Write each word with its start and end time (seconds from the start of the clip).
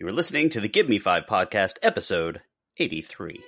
You 0.00 0.06
are 0.06 0.12
listening 0.12 0.50
to 0.50 0.60
the 0.60 0.68
Give 0.68 0.88
Me 0.88 1.00
Five 1.00 1.24
podcast, 1.26 1.78
episode 1.82 2.40
83. 2.76 3.40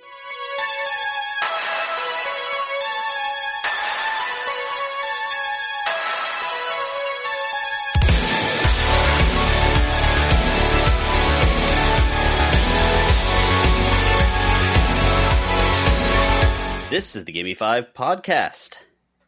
This 16.89 17.15
is 17.15 17.23
the 17.23 17.31
Give 17.31 17.45
Me 17.45 17.53
Five 17.53 17.93
podcast, 17.93 18.75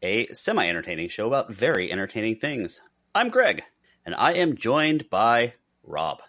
a 0.01 0.27
semi 0.33 0.67
entertaining 0.67 1.07
show 1.07 1.27
about 1.27 1.53
very 1.53 1.89
entertaining 1.89 2.35
things. 2.35 2.81
I'm 3.15 3.29
Greg, 3.29 3.63
and 4.05 4.13
I 4.13 4.33
am 4.33 4.57
joined 4.57 5.09
by 5.09 5.53
Rob. 5.83 6.19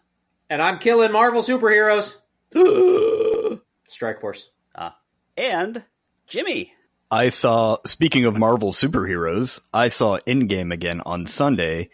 And 0.55 0.63
I'm 0.63 0.79
killing 0.79 1.11
Marvel 1.11 1.43
superheroes. 1.43 2.15
Strike 3.89 4.21
Force. 4.21 4.51
Ah, 4.77 4.97
and 5.37 5.83
Jimmy. 6.29 6.73
I 7.11 7.31
saw, 7.31 7.79
speaking 7.85 8.25
of 8.25 8.39
Marvel 8.39 8.71
superheroes, 8.71 9.59
I 9.73 9.89
saw 9.89 10.21
Endgame 10.29 10.73
again 10.73 11.03
on 11.05 11.27
Sunday, 11.27 11.91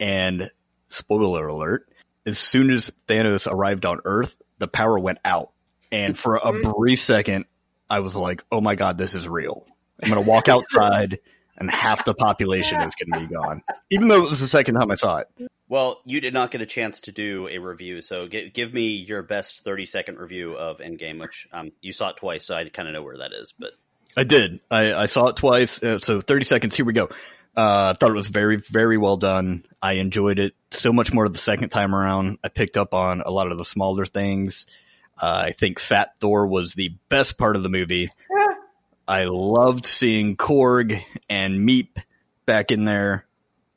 and 0.00 0.50
spoiler 0.88 1.46
alert, 1.46 1.88
as 2.26 2.40
soon 2.40 2.72
as 2.72 2.90
Thanos 3.06 3.46
arrived 3.48 3.86
on 3.86 4.00
Earth, 4.04 4.36
the 4.58 4.66
power 4.66 4.98
went 4.98 5.18
out. 5.24 5.52
And 5.92 6.18
for 6.18 6.34
a 6.34 6.52
brief 6.74 6.98
second, 6.98 7.44
I 7.88 8.00
was 8.00 8.16
like, 8.16 8.42
oh 8.50 8.60
my 8.60 8.74
god, 8.74 8.98
this 8.98 9.14
is 9.14 9.28
real. 9.28 9.64
I'm 10.02 10.10
going 10.10 10.24
to 10.24 10.28
walk 10.28 10.48
outside, 10.48 11.20
and 11.56 11.70
half 11.70 12.04
the 12.04 12.14
population 12.14 12.80
is 12.80 12.96
going 12.96 13.12
to 13.12 13.28
be 13.28 13.32
gone. 13.32 13.62
Even 13.90 14.08
though 14.08 14.24
it 14.24 14.28
was 14.28 14.40
the 14.40 14.48
second 14.48 14.74
time 14.74 14.90
I 14.90 14.96
saw 14.96 15.18
it. 15.18 15.28
Well, 15.72 16.02
you 16.04 16.20
did 16.20 16.34
not 16.34 16.50
get 16.50 16.60
a 16.60 16.66
chance 16.66 17.00
to 17.00 17.12
do 17.12 17.48
a 17.48 17.56
review, 17.56 18.02
so 18.02 18.28
gi- 18.28 18.50
give 18.50 18.74
me 18.74 18.88
your 18.88 19.22
best 19.22 19.64
30 19.64 19.86
second 19.86 20.18
review 20.18 20.52
of 20.52 20.80
Endgame, 20.80 21.18
which 21.18 21.48
um, 21.50 21.72
you 21.80 21.94
saw 21.94 22.10
it 22.10 22.18
twice, 22.18 22.44
so 22.44 22.54
I 22.54 22.68
kind 22.68 22.88
of 22.88 22.92
know 22.92 23.02
where 23.02 23.16
that 23.16 23.32
is. 23.32 23.54
But 23.58 23.70
I 24.14 24.24
did. 24.24 24.60
I, 24.70 24.92
I 24.92 25.06
saw 25.06 25.28
it 25.28 25.36
twice. 25.36 25.82
Uh, 25.82 25.98
so 25.98 26.20
30 26.20 26.44
seconds. 26.44 26.76
Here 26.76 26.84
we 26.84 26.92
go. 26.92 27.08
Uh, 27.56 27.94
thought 27.94 28.10
it 28.10 28.14
was 28.14 28.26
very, 28.26 28.56
very 28.56 28.98
well 28.98 29.16
done. 29.16 29.64
I 29.80 29.94
enjoyed 29.94 30.38
it 30.38 30.52
so 30.72 30.92
much 30.92 31.10
more 31.10 31.26
the 31.26 31.38
second 31.38 31.70
time 31.70 31.94
around. 31.94 32.36
I 32.44 32.48
picked 32.48 32.76
up 32.76 32.92
on 32.92 33.22
a 33.22 33.30
lot 33.30 33.50
of 33.50 33.56
the 33.56 33.64
smaller 33.64 34.04
things. 34.04 34.66
Uh, 35.22 35.44
I 35.46 35.52
think 35.52 35.78
Fat 35.78 36.18
Thor 36.18 36.46
was 36.48 36.74
the 36.74 36.90
best 37.08 37.38
part 37.38 37.56
of 37.56 37.62
the 37.62 37.70
movie. 37.70 38.10
I 39.08 39.24
loved 39.24 39.86
seeing 39.86 40.36
Korg 40.36 41.02
and 41.30 41.66
Miek 41.66 41.88
back 42.44 42.72
in 42.72 42.84
there 42.84 43.24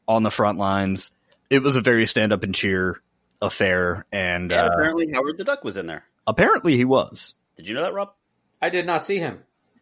on 0.09 0.24
the 0.24 0.30
front 0.30 0.58
lines. 0.58 1.09
It 1.50 1.62
was 1.64 1.76
a 1.76 1.82
very 1.82 2.06
stand 2.08 2.34
up 2.34 2.44
and 2.44 2.54
cheer 2.56 3.02
affair. 3.42 4.06
And 4.12 4.52
yeah, 4.52 4.66
uh, 4.66 4.70
apparently 4.70 5.12
Howard 5.14 5.38
the 5.38 5.44
Duck 5.44 5.64
was 5.64 5.78
in 5.78 5.88
there. 5.88 6.04
apparently 6.28 6.76
he 6.78 6.86
was. 6.86 7.36
Did 7.58 7.68
you 7.68 7.76
know 7.76 7.84
that, 7.84 7.94
Rob? 7.94 8.14
I 8.62 8.70
did 8.70 8.86
not 8.86 9.06
see 9.06 9.18
him. 9.20 9.40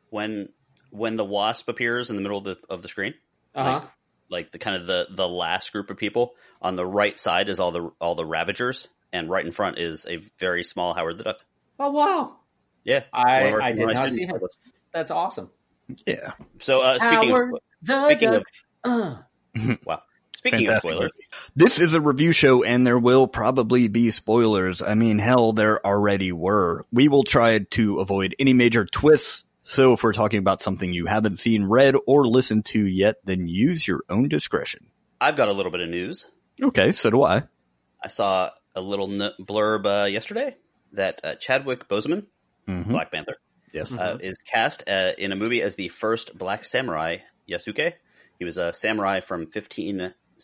When 0.10 0.50
when 0.92 1.16
the 1.16 1.26
wasp 1.26 1.70
appears 1.70 2.10
in 2.10 2.16
the 2.16 2.22
middle 2.22 2.38
of 2.38 2.44
the 2.44 2.58
of 2.70 2.82
the 2.82 2.88
screen, 2.88 3.14
Uh 3.56 3.64
huh. 3.64 3.72
Like- 3.80 3.90
like 4.30 4.52
the 4.52 4.58
kind 4.58 4.78
of 4.78 4.88
the 4.88 5.06
the 5.12 5.28
last 5.28 5.72
group 5.74 5.92
of 5.92 5.98
people 5.98 6.34
on 6.60 6.76
the 6.76 6.86
right 6.86 7.20
side 7.20 7.50
is 7.50 7.60
all 7.60 7.72
the 7.72 7.92
all 8.02 8.16
the 8.16 8.26
Ravagers, 8.26 8.88
and 9.12 9.30
right 9.30 9.46
in 9.46 9.52
front 9.52 9.78
is 9.78 10.08
a 10.08 10.18
very 10.40 10.64
small 10.64 10.94
Howard 10.96 11.20
the 11.20 11.24
Duck. 11.26 11.38
Oh 11.80 11.92
wow, 11.92 12.38
Yeah, 12.84 13.04
I- 13.14 13.44
one 13.44 13.54
our- 13.54 13.62
I 13.62 13.72
did 13.74 13.86
one 13.86 13.94
not 13.94 14.10
see 14.10 14.24
him. 14.24 14.30
told 14.40 14.50
that's 14.92 15.12
awesome. 15.12 15.52
Yeah. 16.08 16.32
So 16.60 16.82
uh, 16.82 16.98
speaking 16.98 17.30
Howard 17.30 17.54
of 17.54 17.60
the 17.84 18.04
speaking 18.06 18.30
of 18.36 18.44
Uh. 18.84 19.18
wow, 19.86 20.02
speaking 20.52 20.68
of 20.68 20.76
spoilers, 20.76 21.12
movie. 21.14 21.28
This 21.56 21.80
is 21.80 21.94
a 21.94 22.02
review 22.02 22.32
show 22.32 22.64
and 22.64 22.86
there 22.86 23.00
will 23.00 23.28
probably 23.28 23.88
be 23.88 24.12
spoilers. 24.12 24.82
I 24.82 24.96
mean, 24.96 25.20
hell, 25.20 25.54
there 25.54 25.86
already 25.86 26.32
were. 26.32 26.86
We 26.92 27.08
will 27.08 27.24
try 27.24 27.60
to 27.60 28.00
avoid 28.00 28.36
any 28.40 28.54
major 28.54 28.86
twists. 28.86 29.46
So 29.64 29.94
if 29.94 30.04
we're 30.04 30.14
talking 30.14 30.40
about 30.40 30.60
something 30.62 30.92
you 30.94 31.06
haven't 31.06 31.38
seen, 31.38 31.64
read, 31.64 31.96
or 32.06 32.26
listened 32.28 32.66
to 32.66 32.86
yet, 32.86 33.16
then 33.24 33.48
use 33.48 33.88
your 33.88 34.02
own 34.10 34.28
discretion. 34.28 34.88
I've 35.22 35.38
got 35.38 35.48
a 35.48 35.54
little 35.54 35.72
bit 35.72 35.80
of 35.82 35.90
news. 35.90 36.26
Okay, 36.62 36.92
so 36.92 37.10
do 37.10 37.24
I. 37.24 37.44
I 38.04 38.10
saw 38.10 38.50
a 38.76 38.82
little 38.82 39.10
n- 39.22 39.32
blurb 39.40 39.86
uh, 39.86 40.06
yesterday 40.08 40.58
that 40.92 41.22
uh, 41.24 41.36
Chadwick 41.36 41.88
Boseman, 41.88 42.26
Mhm. 42.68 42.88
Black 42.90 43.12
Panther, 43.12 43.38
Yes. 43.74 43.98
uh, 43.98 44.18
is 44.22 44.38
cast 44.40 44.84
uh, 44.88 45.14
in 45.18 45.32
a 45.32 45.36
movie 45.38 45.62
as 45.62 45.76
the 45.76 45.88
first 45.90 46.38
black 46.38 46.66
samurai, 46.66 47.18
Yasuke. 47.50 47.94
He 48.40 48.46
was 48.46 48.58
a 48.58 48.74
samurai 48.74 49.22
from 49.22 49.46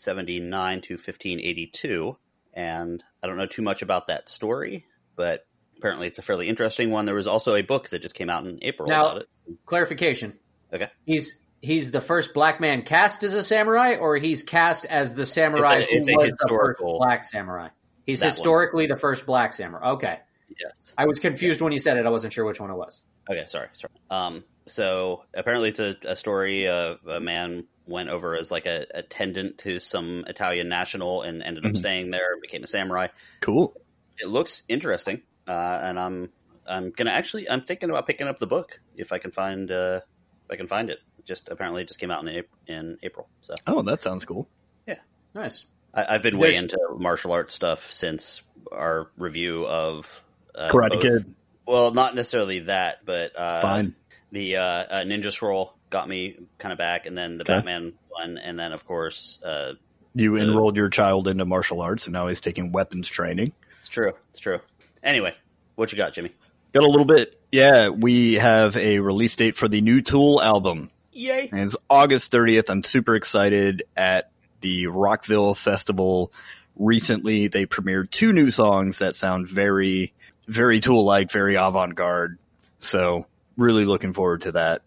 1579 0.06 0.82
to 0.82 0.94
1582, 0.94 2.18
and 2.54 3.04
I 3.24 3.28
don't 3.28 3.38
know 3.38 3.46
too 3.46 3.62
much 3.62 3.82
about 3.82 4.08
that 4.08 4.28
story, 4.30 4.86
but 5.16 5.46
apparently 5.78 6.08
it's 6.08 6.20
a 6.20 6.22
fairly 6.22 6.48
interesting 6.48 6.90
one. 6.92 7.06
There 7.06 7.16
was 7.16 7.28
also 7.28 7.56
a 7.56 7.62
book 7.62 7.90
that 7.90 8.02
just 8.02 8.16
came 8.16 8.30
out 8.30 8.46
in 8.46 8.60
April 8.62 8.90
Now- 8.90 9.06
about 9.12 9.22
it. 9.24 9.30
Clarification. 9.66 10.38
Okay. 10.74 10.90
He's 11.06 11.42
he's 11.62 11.92
the 11.92 12.00
first 12.02 12.34
black 12.34 12.62
man 12.62 12.84
cast 12.84 13.24
as 13.24 13.34
a 13.34 13.44
samurai, 13.44 13.96
or 13.96 14.16
he's 14.18 14.44
cast 14.44 14.86
as 14.86 15.16
the 15.16 15.26
samurai 15.26 15.80
It's 15.80 15.92
a- 15.92 15.96
it's 15.96 16.08
who 16.10 16.16
was 16.18 16.26
the 16.30 16.32
historical- 16.36 16.94
first 16.94 17.00
black 17.00 17.24
samurai. 17.24 17.70
He's 18.06 18.20
That 18.22 18.28
one. 18.28 18.32
historically 18.32 18.86
the 18.88 18.96
first 18.98 19.26
black 19.26 19.54
samurai. 19.54 19.90
Okay, 19.92 20.20
Yes. 20.60 20.94
I 20.98 21.06
was 21.06 21.20
confused 21.20 21.62
when 21.62 21.72
you 21.74 21.80
said 21.80 21.98
it. 21.98 22.06
I 22.06 22.10
wasn't 22.10 22.34
sure 22.34 22.46
which 22.46 22.60
one 22.60 22.70
it 22.72 22.76
was. 22.76 23.04
Okay, 23.30 23.44
sorry, 23.48 23.68
sorry. 23.74 23.94
Um, 24.10 24.44
so 24.68 25.24
apparently 25.34 25.70
it's 25.70 25.80
a, 25.80 25.96
a 26.04 26.16
story 26.16 26.68
of 26.68 27.00
a 27.08 27.20
man 27.20 27.66
went 27.90 28.10
over 28.10 28.36
as 28.36 28.52
like 28.52 28.66
a 28.66 28.86
attendant 28.94 29.58
to 29.60 29.80
some 29.80 30.24
Italian 30.28 30.70
national 30.70 31.24
and 31.24 31.42
ended 31.44 31.66
up 31.66 31.72
Mhm. 31.74 31.78
staying 31.78 32.12
there 32.12 32.34
and 32.34 32.42
became 32.42 32.64
a 32.64 32.68
samurai. 32.68 33.08
Cool. 33.42 33.76
It 34.18 34.28
looks 34.28 34.64
interesting, 34.70 35.22
uh, 35.48 35.52
and 35.82 36.00
I'm 36.00 36.30
I'm 36.68 36.92
gonna 36.92 37.12
actually 37.12 37.50
I'm 37.50 37.62
thinking 37.64 37.90
about 37.90 38.06
picking 38.06 38.28
up 38.28 38.38
the 38.40 38.48
book 38.48 38.80
if 38.96 39.12
I 39.12 39.18
can 39.18 39.32
find 39.32 39.72
uh, 39.72 40.02
if 40.46 40.52
I 40.52 40.56
can 40.56 40.68
find 40.68 40.90
it. 40.90 41.00
It 41.18 41.26
Just 41.26 41.50
apparently 41.50 41.82
it 41.82 41.88
just 41.88 42.00
came 42.00 42.12
out 42.12 42.22
in 42.22 42.30
April, 42.30 42.60
in 42.68 42.98
April. 43.02 43.28
So 43.42 43.56
Oh, 43.68 43.82
that 43.84 44.02
sounds 44.02 44.24
cool. 44.26 44.48
Yeah, 44.88 45.00
nice. 45.34 45.66
I, 45.94 46.16
I've 46.16 46.22
been 46.24 46.38
way 46.38 46.56
into 46.56 46.78
martial 46.98 47.32
arts 47.32 47.56
stuff 47.56 47.92
since 47.92 48.42
our 48.72 49.10
review 49.18 49.66
of 49.66 50.24
uh, 50.54 50.70
Karate 50.70 50.90
both- 50.92 51.02
Kid. 51.02 51.36
Well, 51.66 51.92
not 51.92 52.14
necessarily 52.16 52.60
that, 52.62 53.06
but 53.06 53.36
uh, 53.38 53.62
Fine. 53.62 53.96
the 54.32 54.58
uh, 54.58 54.62
uh, 54.64 55.04
Ninja 55.04 55.32
Scroll 55.32 55.74
got 55.90 56.08
me 56.08 56.38
kind 56.58 56.72
of 56.72 56.78
back, 56.78 57.06
and 57.06 57.18
then 57.18 57.38
the 57.38 57.44
Okay. 57.44 57.56
Batman 57.56 57.94
one, 58.10 58.38
and 58.38 58.60
then 58.60 58.72
of 58.74 58.86
course 58.86 59.42
uh, 59.44 59.74
You 60.14 60.36
uh, 60.38 60.40
enrolled 60.42 60.78
your 60.78 60.90
child 60.90 61.28
into 61.28 61.46
martial 61.46 61.82
arts 61.82 62.06
and 62.06 62.14
now 62.14 62.28
he's 62.28 62.42
taking 62.42 62.72
weapons 62.72 63.08
training. 63.10 63.54
it's 63.80 63.90
true, 63.90 64.14
it's 64.32 64.40
true. 64.40 64.60
Anyway, 65.04 65.34
what 65.76 65.92
you 65.92 65.98
got, 65.98 66.14
Jimmy? 66.14 66.32
Got 66.74 66.84
a 66.84 66.88
little 66.88 67.06
bit. 67.06 67.40
Yeah, 67.52 67.90
we 67.90 68.36
have 68.36 68.76
a 68.78 69.00
release 69.00 69.36
date 69.36 69.56
for 69.56 69.68
the 69.68 69.82
new 69.82 70.02
Tool 70.02 70.42
album. 70.42 70.92
Yay! 71.14 71.50
And 71.52 71.62
it's 71.62 71.76
August 71.90 72.32
30th. 72.32 72.70
I'm 72.70 72.84
super 72.84 73.16
excited 73.16 73.84
at 73.98 74.30
the 74.62 74.88
Rockville 74.88 75.56
Festival. 75.56 76.32
Recently, 76.76 77.48
they 77.48 77.66
premiered 77.66 78.12
two 78.12 78.32
new 78.34 78.52
songs 78.52 79.00
that 79.00 79.16
sound 79.16 79.48
very, 79.50 80.14
very 80.48 80.80
Tool 80.80 81.04
like, 81.04 81.32
very 81.32 81.56
avant 81.56 81.96
garde. 81.96 82.38
So, 82.80 83.26
really 83.58 83.86
looking 83.86 84.14
forward 84.14 84.42
to 84.44 84.52
that. 84.54 84.84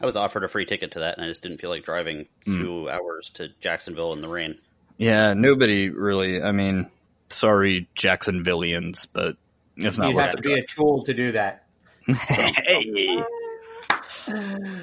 I 0.00 0.06
was 0.06 0.16
offered 0.16 0.44
a 0.44 0.48
free 0.48 0.66
ticket 0.66 0.92
to 0.92 1.00
that, 1.00 1.16
and 1.16 1.24
I 1.24 1.28
just 1.28 1.42
didn't 1.42 1.58
feel 1.60 1.70
like 1.70 1.84
driving 1.84 2.26
Hmm. 2.44 2.62
two 2.62 2.90
hours 2.90 3.30
to 3.34 3.48
Jacksonville 3.60 4.12
in 4.12 4.20
the 4.20 4.28
rain. 4.28 4.58
Yeah, 4.98 5.34
nobody 5.34 5.88
really, 5.90 6.42
I 6.42 6.52
mean, 6.52 6.90
sorry, 7.30 7.88
Jacksonvillians, 7.96 9.06
but 9.12 9.36
it's 9.76 9.98
not 9.98 10.08
You'd 10.10 10.18
have 10.20 10.30
to 10.32 10.36
the 10.36 10.42
be 10.42 10.54
a 10.54 10.66
tool 10.66 11.04
to 11.04 11.14
do 11.14 11.32
that. 11.32 11.64
hey. 12.06 13.22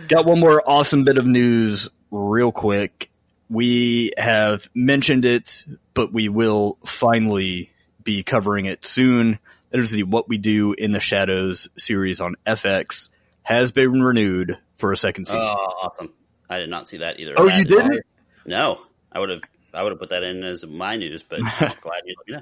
Got 0.07 0.25
one 0.25 0.39
more 0.39 0.61
awesome 0.65 1.03
bit 1.03 1.17
of 1.17 1.25
news 1.25 1.89
real 2.11 2.51
quick. 2.51 3.09
We 3.49 4.11
have 4.17 4.67
mentioned 4.73 5.25
it, 5.25 5.63
but 5.93 6.13
we 6.13 6.29
will 6.29 6.77
finally 6.85 7.71
be 8.03 8.23
covering 8.23 8.65
it 8.65 8.85
soon. 8.85 9.39
There's 9.69 9.91
the 9.91 10.03
What 10.03 10.29
We 10.29 10.37
Do 10.37 10.73
in 10.73 10.91
the 10.91 10.99
Shadows 10.99 11.69
series 11.77 12.19
on 12.21 12.35
FX 12.45 13.09
has 13.43 13.71
been 13.71 14.01
renewed 14.01 14.57
for 14.83 14.91
a 14.91 14.97
second 14.97 15.25
Oh, 15.31 15.37
awesome! 15.37 16.11
I 16.49 16.59
did 16.59 16.69
not 16.69 16.89
see 16.89 16.97
that 16.97 17.17
either. 17.17 17.35
Oh, 17.37 17.47
That 17.47 17.57
you 17.57 17.63
didn't? 17.63 18.05
No, 18.45 18.81
I 19.13 19.19
would 19.19 19.29
have. 19.29 19.39
I 19.73 19.81
would 19.81 19.93
have 19.93 19.99
put 19.99 20.09
that 20.09 20.23
in 20.23 20.43
as 20.43 20.65
my 20.65 20.97
news, 20.97 21.23
but 21.23 21.39
I'm 21.41 21.73
glad 21.79 22.01
you 22.03 22.15
let 22.27 22.35
know. 22.35 22.41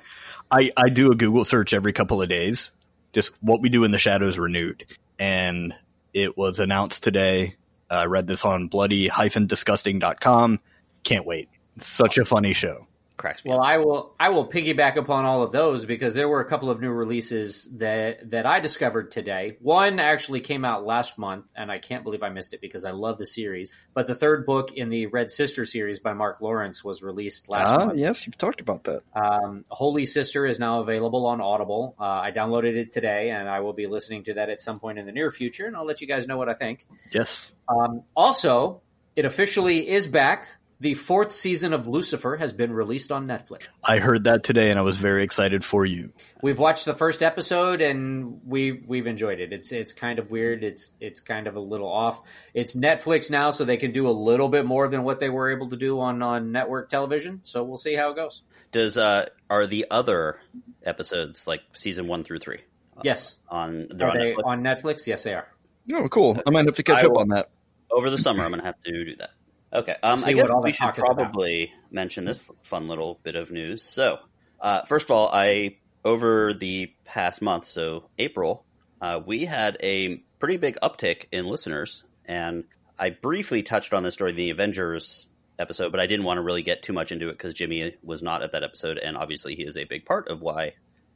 I, 0.49 0.71
I 0.75 0.89
do 0.89 1.11
a 1.11 1.15
Google 1.15 1.45
search 1.45 1.71
every 1.71 1.93
couple 1.93 2.19
of 2.19 2.27
days. 2.29 2.73
Just 3.13 3.31
what 3.41 3.61
we 3.61 3.69
do 3.69 3.83
in 3.83 3.91
the 3.91 3.99
shadows 3.99 4.39
renewed. 4.39 4.87
And 5.19 5.75
it 6.15 6.35
was 6.35 6.57
announced 6.57 7.03
today. 7.03 7.57
Uh, 7.91 7.93
I 7.93 8.05
read 8.05 8.25
this 8.25 8.43
on 8.43 8.69
bloody-disgusting.com. 8.69 10.59
Can't 11.03 11.25
wait. 11.27 11.49
It's 11.75 11.85
such 11.85 12.17
a 12.17 12.25
funny 12.25 12.53
show. 12.53 12.87
Cracks 13.21 13.45
me 13.45 13.49
Well, 13.51 13.59
up. 13.61 13.65
I 13.67 13.77
will 13.77 14.15
I 14.19 14.29
will 14.29 14.45
piggyback 14.47 14.95
upon 14.97 15.23
all 15.25 15.43
of 15.43 15.51
those 15.51 15.85
because 15.85 16.15
there 16.15 16.27
were 16.27 16.41
a 16.41 16.45
couple 16.45 16.69
of 16.69 16.81
new 16.81 16.89
releases 16.89 17.65
that 17.77 18.31
that 18.31 18.45
I 18.45 18.59
discovered 18.59 19.11
today. 19.11 19.57
One 19.61 19.99
actually 19.99 20.41
came 20.41 20.65
out 20.65 20.85
last 20.85 21.17
month, 21.17 21.45
and 21.55 21.71
I 21.71 21.77
can't 21.79 22.03
believe 22.03 22.23
I 22.23 22.29
missed 22.29 22.53
it 22.53 22.59
because 22.61 22.83
I 22.83 22.91
love 22.91 23.17
the 23.17 23.25
series. 23.25 23.73
But 23.93 24.07
the 24.07 24.15
third 24.15 24.45
book 24.45 24.73
in 24.73 24.89
the 24.89 25.05
Red 25.05 25.31
Sister 25.31 25.65
series 25.65 25.99
by 25.99 26.13
Mark 26.13 26.41
Lawrence 26.41 26.83
was 26.83 27.01
released 27.03 27.47
last 27.49 27.69
Ah, 27.69 27.85
month. 27.85 27.97
yes, 27.99 28.25
you've 28.25 28.37
talked 28.37 28.59
about 28.59 28.83
that. 28.85 29.03
Um, 29.15 29.63
Holy 29.69 30.05
Sister 30.05 30.45
is 30.45 30.59
now 30.59 30.79
available 30.81 31.25
on 31.27 31.39
Audible. 31.39 31.95
Uh, 31.99 32.03
I 32.03 32.31
downloaded 32.31 32.75
it 32.75 32.91
today, 32.91 33.29
and 33.29 33.47
I 33.47 33.59
will 33.59 33.73
be 33.73 33.85
listening 33.87 34.23
to 34.25 34.33
that 34.33 34.49
at 34.49 34.59
some 34.59 34.79
point 34.79 34.97
in 34.97 35.05
the 35.05 35.11
near 35.11 35.29
future, 35.29 35.67
and 35.67 35.75
I'll 35.75 35.85
let 35.85 36.01
you 36.01 36.07
guys 36.07 36.25
know 36.27 36.37
what 36.37 36.49
I 36.49 36.55
think. 36.55 36.85
Yes. 37.11 37.51
Um, 37.69 38.03
also, 38.15 38.81
it 39.15 39.25
officially 39.25 39.87
is 39.89 40.07
back. 40.07 40.47
The 40.81 40.95
fourth 40.95 41.31
season 41.31 41.73
of 41.73 41.87
Lucifer 41.87 42.37
has 42.37 42.53
been 42.53 42.73
released 42.73 43.11
on 43.11 43.27
Netflix. 43.27 43.59
I 43.83 43.99
heard 43.99 44.23
that 44.23 44.43
today 44.43 44.71
and 44.71 44.79
I 44.79 44.81
was 44.81 44.97
very 44.97 45.23
excited 45.23 45.63
for 45.63 45.85
you. 45.85 46.11
We've 46.41 46.57
watched 46.57 46.85
the 46.85 46.95
first 46.95 47.21
episode 47.21 47.81
and 47.81 48.41
we 48.47 48.71
we've 48.71 49.05
enjoyed 49.05 49.39
it. 49.39 49.53
It's 49.53 49.71
it's 49.71 49.93
kind 49.93 50.17
of 50.17 50.31
weird. 50.31 50.63
It's 50.63 50.91
it's 50.99 51.19
kind 51.19 51.45
of 51.45 51.55
a 51.55 51.59
little 51.59 51.87
off. 51.87 52.21
It's 52.55 52.75
Netflix 52.75 53.29
now, 53.29 53.51
so 53.51 53.63
they 53.63 53.77
can 53.77 53.91
do 53.91 54.07
a 54.07 54.11
little 54.11 54.49
bit 54.49 54.65
more 54.65 54.87
than 54.87 55.03
what 55.03 55.19
they 55.19 55.29
were 55.29 55.51
able 55.51 55.69
to 55.69 55.77
do 55.77 55.99
on 55.99 56.23
on 56.23 56.51
network 56.51 56.89
television. 56.89 57.41
So 57.43 57.63
we'll 57.63 57.77
see 57.77 57.93
how 57.93 58.09
it 58.09 58.15
goes. 58.15 58.41
Does 58.71 58.97
uh 58.97 59.27
are 59.51 59.67
the 59.67 59.85
other 59.91 60.39
episodes 60.83 61.45
like 61.45 61.61
season 61.73 62.07
one 62.07 62.23
through 62.23 62.39
three 62.39 62.61
Yes, 63.03 63.35
on 63.49 63.87
they're 63.93 64.07
are 64.07 64.11
on 64.13 64.17
they 64.17 64.33
Netflix? 64.33 64.45
on 64.45 64.63
Netflix? 64.63 65.05
Yes, 65.05 65.21
they 65.23 65.35
are. 65.35 65.47
Oh, 65.93 66.09
cool. 66.09 66.41
I 66.43 66.49
might 66.49 66.65
have 66.65 66.75
to 66.77 66.83
catch 66.83 67.03
I 67.03 67.05
up 67.05 67.11
will- 67.11 67.19
on 67.19 67.27
that. 67.29 67.51
over 67.91 68.09
the 68.09 68.17
summer? 68.17 68.43
I'm 68.43 68.49
gonna 68.51 68.63
have 68.63 68.79
to 68.79 68.91
do 68.91 69.15
that. 69.17 69.29
Okay. 69.73 69.95
Um, 70.03 70.23
I 70.25 70.33
guess 70.33 70.49
we 70.63 70.71
should 70.71 70.89
is 70.89 70.97
about. 70.97 71.15
probably 71.15 71.71
mention 71.91 72.25
this 72.25 72.49
fun 72.63 72.87
little 72.87 73.19
bit 73.23 73.35
of 73.35 73.51
news. 73.51 73.83
So, 73.83 74.19
uh, 74.59 74.83
first 74.85 75.05
of 75.05 75.11
all, 75.11 75.29
I 75.31 75.77
over 76.03 76.53
the 76.53 76.93
past 77.05 77.41
month, 77.41 77.67
so 77.67 78.09
April, 78.17 78.65
uh, 78.99 79.19
we 79.25 79.45
had 79.45 79.77
a 79.81 80.17
pretty 80.39 80.57
big 80.57 80.77
uptick 80.81 81.25
in 81.31 81.45
listeners, 81.45 82.03
and 82.25 82.65
I 82.99 83.11
briefly 83.11 83.63
touched 83.63 83.93
on 83.93 84.03
this 84.03 84.15
during 84.15 84.35
the 84.35 84.49
Avengers 84.49 85.27
episode, 85.59 85.91
but 85.91 85.99
I 85.99 86.07
didn't 86.07 86.25
want 86.25 86.37
to 86.37 86.41
really 86.41 86.63
get 86.63 86.83
too 86.83 86.93
much 86.93 87.11
into 87.11 87.29
it 87.29 87.33
because 87.33 87.53
Jimmy 87.53 87.95
was 88.03 88.21
not 88.21 88.43
at 88.43 88.51
that 88.51 88.63
episode, 88.63 88.97
and 88.97 89.15
obviously 89.15 89.55
he 89.55 89.63
is 89.63 89.77
a 89.77 89.85
big 89.85 90.05
part 90.05 90.27
of 90.27 90.41
why 90.41 90.73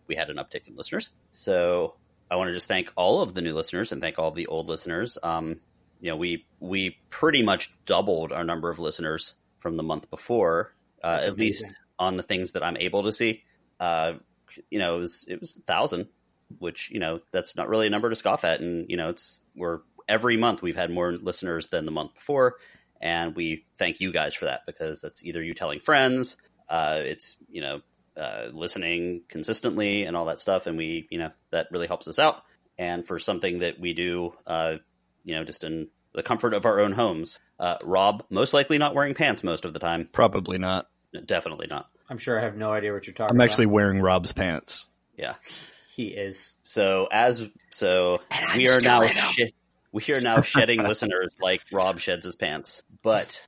we 0.08 0.16
had 0.16 0.30
an 0.30 0.38
uptick 0.38 0.68
in 0.68 0.76
listeners. 0.76 1.10
So 1.32 1.96
I 2.30 2.36
want 2.36 2.50
to 2.50 2.54
just 2.54 2.68
thank 2.68 2.92
all 2.96 3.22
of 3.22 3.34
the 3.34 3.42
new 3.42 3.54
listeners 3.54 3.92
and 3.92 4.02
thank 4.02 4.20
all 4.20 4.30
of 4.30 4.36
the 4.36 4.48
old 4.48 4.68
listeners. 4.68 5.18
Um, 5.22 5.60
you 6.06 6.12
know, 6.12 6.18
we 6.18 6.46
we 6.60 7.00
pretty 7.10 7.42
much 7.42 7.74
doubled 7.88 8.32
our 8.32 8.44
number 8.44 8.70
of 8.70 8.78
listeners 8.78 9.34
from 9.58 9.76
the 9.76 9.82
month 9.82 10.08
before, 10.12 10.72
uh, 11.04 11.20
at 11.24 11.36
least 11.36 11.66
on 11.98 12.16
the 12.16 12.22
things 12.22 12.52
that 12.52 12.64
I'm 12.64 12.78
able 12.78 13.06
to 13.06 13.12
see. 13.12 13.42
Uh, 13.80 14.14
you 14.70 14.78
know, 14.78 14.98
it 14.98 15.00
was 15.00 15.26
it 15.28 15.40
was 15.40 15.56
a 15.56 15.62
thousand, 15.62 16.10
which 16.60 16.92
you 16.92 17.00
know 17.00 17.22
that's 17.32 17.56
not 17.56 17.70
really 17.70 17.88
a 17.88 17.90
number 17.90 18.08
to 18.08 18.16
scoff 18.16 18.44
at, 18.44 18.60
and 18.62 18.86
you 18.88 18.98
know 18.98 19.10
it's 19.10 19.40
we're 19.56 19.80
every 20.08 20.38
month 20.38 20.62
we've 20.62 20.76
had 20.76 20.92
more 20.92 21.14
listeners 21.14 21.70
than 21.70 21.86
the 21.86 21.92
month 21.92 22.14
before, 22.14 22.58
and 23.02 23.36
we 23.36 23.66
thank 23.80 24.00
you 24.00 24.14
guys 24.14 24.36
for 24.36 24.46
that 24.46 24.62
because 24.68 25.02
that's 25.02 25.26
either 25.26 25.42
you 25.42 25.56
telling 25.56 25.80
friends, 25.80 26.38
uh, 26.70 27.00
it's 27.02 27.36
you 27.50 27.62
know 27.62 27.82
uh, 28.16 28.50
listening 28.54 29.24
consistently 29.28 30.04
and 30.04 30.16
all 30.16 30.26
that 30.26 30.40
stuff, 30.40 30.68
and 30.68 30.78
we 30.78 31.08
you 31.10 31.18
know 31.18 31.32
that 31.50 31.66
really 31.72 31.88
helps 31.88 32.08
us 32.08 32.20
out. 32.20 32.44
And 32.78 33.08
for 33.08 33.18
something 33.18 33.60
that 33.60 33.80
we 33.80 33.94
do, 33.94 34.34
uh, 34.46 34.76
you 35.26 35.34
know, 35.34 35.44
just 35.44 35.64
in 35.64 35.88
the 36.16 36.24
comfort 36.24 36.54
of 36.54 36.66
our 36.66 36.80
own 36.80 36.92
homes, 36.94 37.40
uh, 37.60 37.76
Rob 37.84 38.24
most 38.30 38.54
likely 38.54 38.78
not 38.78 38.96
wearing 38.96 39.14
pants 39.14 39.44
most 39.44 39.66
of 39.66 39.74
the 39.74 39.80
time, 39.80 40.10
Probably 40.12 40.58
not. 40.58 40.88
definitely 41.26 41.68
not. 41.68 41.90
I'm 42.10 42.18
sure 42.18 42.40
I 42.40 42.44
have 42.44 42.56
no 42.56 42.72
idea 42.72 42.94
what 42.94 43.06
you're 43.08 43.14
talking 43.14 43.36
I'm 43.36 43.38
about. 43.42 43.50
actually 43.52 43.66
wearing 43.68 44.02
Rob's 44.02 44.32
pants. 44.32 44.88
Yeah. 45.18 45.36
he 45.96 46.08
is. 46.08 46.56
So 46.64 47.08
as 47.12 47.48
so 47.72 48.20
we 48.56 48.68
are 48.70 48.82
now 48.82 49.02
in 49.02 49.10
'em. 49.18 49.24
she- 49.34 49.54
we 49.92 50.04
are 50.14 50.20
now 50.20 50.42
shedding 50.42 50.84
listeners 50.88 51.34
like 51.40 51.62
Rob 51.72 52.00
sheds 52.00 52.26
his 52.26 52.36
pants. 52.36 52.84
But 53.02 53.48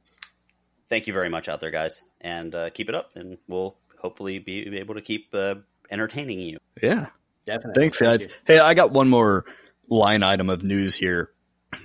thank 0.90 1.08
you 1.08 1.14
very 1.14 1.30
much 1.30 1.50
out 1.50 1.60
there, 1.60 1.72
guys, 1.72 2.02
and 2.22 2.56
uh, 2.56 2.70
keep 2.70 2.88
it 2.88 2.96
up, 2.96 3.10
and 3.16 3.38
we'll 3.50 3.76
hopefully 4.00 4.40
be 4.40 4.78
able 4.78 4.96
to 4.96 5.02
keep 5.02 5.28
uh, 5.34 5.56
entertaining 5.92 6.40
you. 6.40 6.58
Yeah. 6.82 7.08
Definitely. 7.46 7.82
Thanks, 7.82 8.00
Thank 8.00 8.22
guys. 8.22 8.28
you. 8.30 8.34
Hey, 8.46 8.60
I 8.60 8.74
got 8.76 8.92
one 8.92 9.10
more 9.10 9.44
line 9.90 10.24
item 10.24 10.50
of 10.50 10.64
news 10.64 10.96
here. 10.96 11.32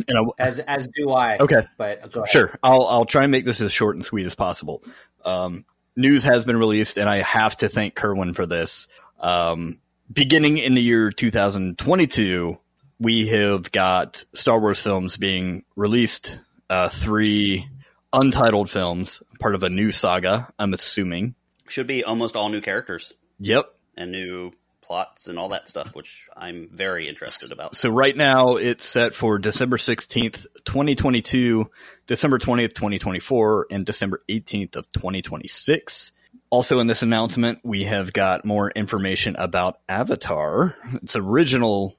And 0.08 0.18
I, 0.18 0.22
As 0.44 0.58
as 0.60 0.88
do 0.88 1.10
I. 1.10 1.38
okay, 1.38 1.66
But 1.76 2.10
go 2.12 2.20
ahead. 2.22 2.30
sure. 2.32 2.58
I'll 2.62 2.86
I'll 2.86 3.04
try 3.04 3.22
and 3.24 3.32
make 3.32 3.44
this 3.44 3.60
as 3.60 3.72
short 3.72 3.96
and 3.96 4.04
sweet 4.04 4.26
as 4.26 4.34
possible. 4.34 4.82
Um, 5.24 5.64
news 5.96 6.24
has 6.24 6.44
been 6.44 6.56
released, 6.56 6.96
and 6.98 7.08
I 7.08 7.18
have 7.22 7.56
to 7.58 7.68
thank 7.68 7.94
Kerwin 7.94 8.34
for 8.34 8.46
this. 8.46 8.88
Um, 9.20 9.78
beginning 10.12 10.58
in 10.58 10.74
the 10.74 10.82
year 10.82 11.10
2022, 11.12 12.58
we 12.98 13.28
have 13.28 13.70
got 13.72 14.24
Star 14.34 14.60
Wars 14.60 14.80
films 14.80 15.16
being 15.16 15.64
released. 15.76 16.38
Uh, 16.70 16.88
three 16.88 17.68
untitled 18.12 18.70
films, 18.70 19.22
part 19.40 19.54
of 19.54 19.62
a 19.62 19.68
new 19.70 19.92
saga. 19.92 20.48
I'm 20.58 20.72
assuming. 20.74 21.34
Should 21.68 21.86
be 21.86 22.02
almost 22.04 22.34
all 22.36 22.48
new 22.48 22.60
characters 22.60 23.12
Yep. 23.40 23.74
and 23.96 24.10
new 24.12 24.52
plots 24.92 25.26
and 25.26 25.38
all 25.38 25.48
that 25.48 25.66
stuff, 25.68 25.94
which 25.94 26.26
I'm 26.36 26.68
very 26.70 27.08
interested 27.08 27.50
about. 27.50 27.74
So 27.76 27.88
right 27.88 28.14
now 28.14 28.56
it's 28.56 28.84
set 28.84 29.14
for 29.14 29.38
December 29.38 29.78
16th, 29.78 30.44
2022, 30.66 31.70
December 32.06 32.38
20th, 32.38 32.74
2024, 32.74 33.68
and 33.70 33.86
December 33.86 34.22
18th 34.28 34.76
of 34.76 34.92
2026. 34.92 36.12
Also 36.50 36.78
in 36.80 36.88
this 36.88 37.00
announcement, 37.00 37.60
we 37.64 37.84
have 37.84 38.12
got 38.12 38.44
more 38.44 38.70
information 38.70 39.34
about 39.38 39.78
Avatar. 39.88 40.76
Its 41.02 41.16
original 41.16 41.96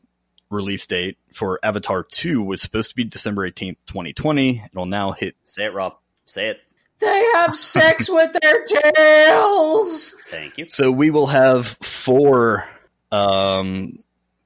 release 0.52 0.86
date 0.86 1.18
for 1.34 1.60
Avatar 1.64 2.04
2 2.04 2.44
was 2.44 2.62
supposed 2.62 2.92
to 2.92 2.96
be 2.96 3.06
December 3.06 3.50
18th, 3.50 3.78
2020. 3.88 4.66
It'll 4.72 4.86
now 4.86 5.14
hit 5.14 5.36
Say 5.46 5.66
it, 5.66 5.74
Rob. 5.74 5.96
Say 6.28 6.50
it. 6.50 6.60
They 7.00 7.26
have 7.34 7.56
sex 7.56 8.08
with 8.08 8.38
their 8.40 8.66
tails. 8.66 10.16
Thank 10.28 10.60
you. 10.60 10.70
So 10.70 10.92
we 10.92 11.10
will 11.10 11.26
have 11.26 11.66
four 11.66 12.70
um, 13.14 14.00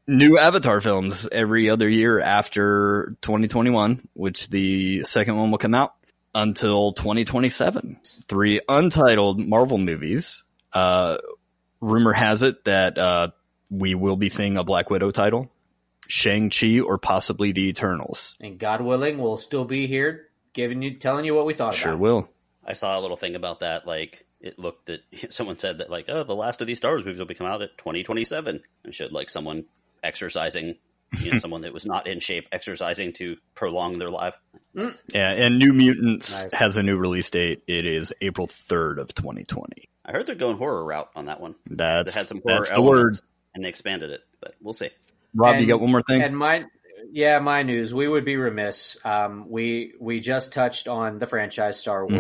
new 0.08 0.38
Avatar 0.38 0.82
films 0.82 1.28
every 1.32 1.70
other 1.70 1.88
year 1.88 2.20
after 2.20 3.16
2021, 3.22 4.08
which 4.14 4.50
the 4.50 5.04
second 5.04 5.38
one 5.38 5.52
will 5.52 5.58
come 5.58 5.74
out 5.74 5.94
until 6.36 6.94
2027. 6.94 8.00
Three 8.28 8.62
untitled 8.68 9.40
Marvel 9.40 9.78
movies. 9.78 10.44
Uh, 10.74 11.18
rumor 11.80 12.12
has 12.14 12.42
it 12.42 12.66
that 12.66 12.98
uh, 12.98 13.30
we 13.70 13.96
will 13.96 14.18
be 14.18 14.30
seeing 14.30 14.58
a 14.58 14.64
Black 14.64 14.90
Widow 14.90 15.12
title, 15.12 15.50
Shang-Chi, 16.08 16.82
or 16.82 16.98
possibly 16.98 17.54
the 17.54 17.70
Eternals. 17.70 18.36
And 18.42 18.60
God 18.60 18.82
willing, 18.82 19.18
we'll 19.18 19.38
still 19.38 19.66
be 19.66 19.88
here 19.88 20.28
giving 20.54 20.82
you 20.82 20.96
telling 20.96 21.24
you 21.24 21.36
what 21.36 21.46
we 21.46 21.54
thought 21.54 21.74
Sure 21.76 21.92
about. 21.92 22.02
will. 22.02 22.30
I 22.66 22.74
saw 22.74 23.00
a 23.00 23.02
little 23.02 23.16
thing 23.16 23.36
about 23.36 23.60
that. 23.60 23.88
Like 23.88 24.26
it 24.48 24.58
looked 24.60 24.88
that 24.88 25.02
someone 25.30 25.58
said 25.58 25.78
that 25.80 25.90
like, 25.90 26.06
oh, 26.10 26.24
the 26.24 26.36
last 26.36 26.62
of 26.62 26.68
these 26.68 26.78
Star 26.78 26.92
Wars 26.92 27.06
movies 27.06 27.20
will 27.20 27.26
be 27.28 27.36
coming 27.36 27.54
out 27.54 27.62
at 27.62 27.78
2027, 27.78 28.62
and 28.84 28.96
showed 28.96 29.12
like 29.12 29.30
someone 29.30 29.66
exercising, 30.04 30.76
you 31.20 31.32
know, 31.32 31.38
someone 31.40 31.62
that 31.62 31.74
was 31.74 31.86
not 31.86 32.08
in 32.08 32.20
shape 32.20 32.48
exercising 32.52 33.14
to 33.14 33.38
prolong 33.56 33.98
their 34.00 34.10
life. 34.10 34.36
Yeah, 35.14 35.32
and 35.32 35.58
New 35.60 35.74
Mutants 35.74 36.44
Nice. 36.44 36.54
has 36.54 36.78
a 36.78 36.84
new 36.84 36.98
release 36.98 37.30
date. 37.30 37.64
It 37.68 37.86
is 37.86 38.14
April 38.22 38.48
3rd 38.48 39.00
of 39.00 39.14
2020. 39.16 39.90
I 40.06 40.12
heard 40.12 40.26
they're 40.28 40.36
going 40.36 40.58
horror 40.58 40.84
route 40.86 41.10
on 41.16 41.26
that 41.26 41.42
one. 41.42 41.56
That's, 41.70 42.08
It 42.10 42.14
had 42.14 42.28
some 42.28 42.42
horror 42.46 42.60
that's 42.60 42.70
the 42.72 42.82
word. 42.82 42.96
elements, 42.98 43.22
and 43.56 43.66
they 43.66 43.70
expanded 43.70 44.12
it, 44.12 44.22
but 44.40 44.56
we'll 44.62 44.74
see. 44.74 44.90
Rob, 45.34 45.60
you 45.60 45.66
got 45.68 45.82
one 45.82 45.92
more 45.92 46.02
thing? 46.04 46.22
And 46.22 46.38
my 46.38 46.66
yeah, 47.12 47.40
my 47.40 47.64
news. 47.64 47.94
We 47.94 48.08
would 48.08 48.26
be 48.26 48.38
remiss. 48.38 48.98
Um, 49.04 49.50
we 49.50 49.94
we 50.00 50.20
just 50.20 50.54
touched 50.54 50.88
on 50.88 51.20
the 51.20 51.26
franchise 51.28 51.80
Star 51.80 52.06
Mm-hmm. 52.06 52.16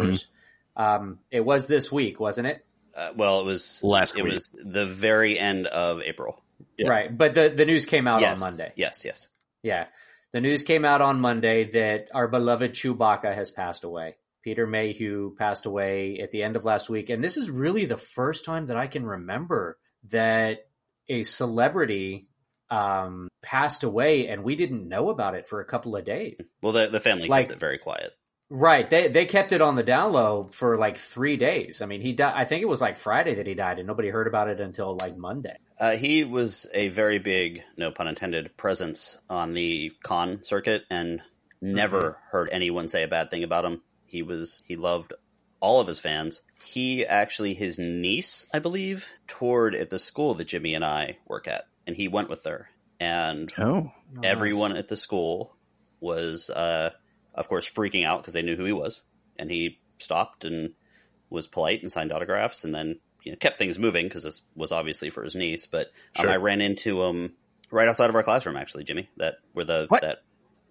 Wars. 0.78 1.00
Um, 1.00 1.20
it 1.32 1.42
was 1.42 1.68
this 1.68 1.92
week, 1.92 2.20
wasn't 2.20 2.48
it? 2.48 2.66
Uh, 2.96 3.10
well, 3.16 3.40
it 3.40 3.46
was 3.46 3.82
Last 3.84 4.16
It 4.18 4.24
week. 4.24 4.34
was 4.34 4.50
the 4.54 4.86
very 4.86 5.38
end 5.38 5.68
of 5.68 6.02
April. 6.02 6.42
Yeah. 6.78 6.90
Right. 6.90 7.16
But 7.16 7.36
the 7.36 7.50
the 7.50 7.66
news 7.66 7.86
came 7.86 8.08
out 8.08 8.22
yes, 8.22 8.42
on 8.42 8.50
Monday. 8.50 8.72
Yes, 8.76 9.04
yes. 9.06 9.28
Yeah. 9.64 9.86
The 10.34 10.42
news 10.42 10.64
came 10.64 10.84
out 10.86 11.02
on 11.02 11.20
Monday 11.20 11.72
that 11.72 12.08
our 12.14 12.28
beloved 12.28 12.74
Chewbacca 12.74 13.34
has 13.34 13.52
passed 13.52 13.84
away. 13.84 14.16
Peter 14.44 14.66
Mayhew 14.66 15.36
passed 15.38 15.66
away 15.66 16.20
at 16.22 16.32
the 16.32 16.42
end 16.44 16.56
of 16.56 16.66
last 16.66 16.90
week. 16.90 17.10
And 17.10 17.24
this 17.24 17.38
is 17.38 17.50
really 17.50 17.86
the 17.86 17.98
first 17.98 18.46
time 18.46 18.68
that 18.68 18.78
I 18.78 18.88
can 18.88 19.06
remember 19.06 19.78
that 20.10 20.68
a 21.10 21.24
celebrity 21.24 22.28
um, 22.70 23.30
passed 23.42 23.84
away 23.84 24.28
and 24.28 24.44
we 24.44 24.56
didn't 24.56 24.88
know 24.88 25.10
about 25.10 25.36
it 25.36 25.48
for 25.48 25.62
a 25.62 25.66
couple 25.66 25.96
of 25.96 26.04
days. 26.04 26.40
Well, 26.62 26.74
the 26.74 26.88
the 26.88 27.00
family 27.00 27.28
Like- 27.28 27.48
kept 27.48 27.58
it 27.58 27.60
very 27.60 27.78
quiet. 27.78 28.12
Right. 28.50 28.90
They 28.90 29.10
they 29.10 29.26
kept 29.26 29.52
it 29.52 29.62
on 29.62 29.76
the 29.76 29.84
down 29.84 30.14
low 30.14 30.48
for 30.52 30.78
like 30.78 30.98
three 30.98 31.36
days. 31.36 31.82
I 31.82 31.86
mean, 31.86 32.02
he 32.02 32.14
died. 32.14 32.34
I 32.36 32.46
think 32.46 32.62
it 32.62 32.68
was 32.70 32.80
like 32.80 32.96
Friday 32.98 33.36
that 33.36 33.48
he 33.48 33.56
died, 33.56 33.78
and 33.80 33.88
nobody 33.88 34.10
heard 34.10 34.28
about 34.28 34.48
it 34.48 34.62
until 34.62 34.96
like 34.96 35.18
Monday. 35.18 35.58
Uh, 35.80 35.98
he 35.98 36.24
was 36.24 36.66
a 36.74 36.88
very 36.88 37.20
big, 37.20 37.62
no 37.78 37.92
pun 37.92 38.08
intended, 38.08 38.56
presence 38.56 39.18
on 39.30 39.54
the 39.54 39.92
con 40.04 40.40
circuit, 40.44 40.84
and 40.90 41.22
never 41.62 42.12
Mm-hmm. 42.12 42.30
heard 42.32 42.50
anyone 42.52 42.88
say 42.88 43.04
a 43.04 43.08
bad 43.08 43.30
thing 43.30 43.44
about 43.44 43.66
him. 43.66 43.82
He 44.06 44.24
was 44.24 44.62
he 44.66 44.78
loved 44.78 45.14
all 45.60 45.82
of 45.82 45.88
his 45.88 46.00
fans. 46.00 46.42
He 46.64 47.06
actually, 47.06 47.54
his 47.54 47.78
niece, 47.78 48.48
I 48.54 48.60
believe, 48.60 49.06
toured 49.28 49.76
at 49.76 49.90
the 49.90 50.00
school 50.00 50.36
that 50.36 50.46
Jimmy 50.48 50.74
and 50.74 50.86
I 50.86 51.18
work 51.28 51.48
at, 51.48 51.66
and 51.86 51.96
he 51.96 52.08
went 52.08 52.30
with 52.30 52.46
her. 52.46 52.70
And 53.00 53.54
Oh, 53.58 53.92
Oh, 54.18 54.22
everyone 54.24 54.76
at 54.78 54.88
the 54.88 54.96
school 54.98 55.58
was, 56.00 56.50
uh, 56.50 56.92
of 57.38 57.48
course, 57.48 57.70
freaking 57.70 58.06
out 58.06 58.22
because 58.22 58.34
they 58.34 58.42
knew 58.42 58.56
who 58.58 58.66
he 58.66 58.74
was. 58.74 59.04
And 59.40 59.50
he 59.52 59.80
stopped 60.00 60.44
and 60.44 60.74
was 61.30 61.48
polite 61.48 61.82
and 61.82 61.92
signed 61.92 62.12
autographs, 62.12 62.64
and 62.64 62.74
then 62.74 63.00
you 63.24 63.32
know 63.32 63.38
kept 63.38 63.58
things 63.60 63.78
moving 63.80 64.08
because 64.08 64.24
this 64.24 64.42
was 64.56 64.72
obviously 64.72 65.10
for 65.10 65.24
his 65.24 65.36
niece. 65.36 65.66
But 65.66 65.88
um, 66.18 66.24
Sure. 66.24 66.32
I 66.32 66.38
ran 66.38 66.60
into 66.62 67.02
him 67.04 67.34
right 67.72 67.88
outside 67.88 68.10
of 68.10 68.16
our 68.16 68.24
classroom, 68.24 68.58
actually, 68.58 68.84
Jimmy. 68.84 69.10
That 69.18 69.36
where 69.54 69.66
the 69.66 69.86
What? 69.90 70.02
that 70.02 70.24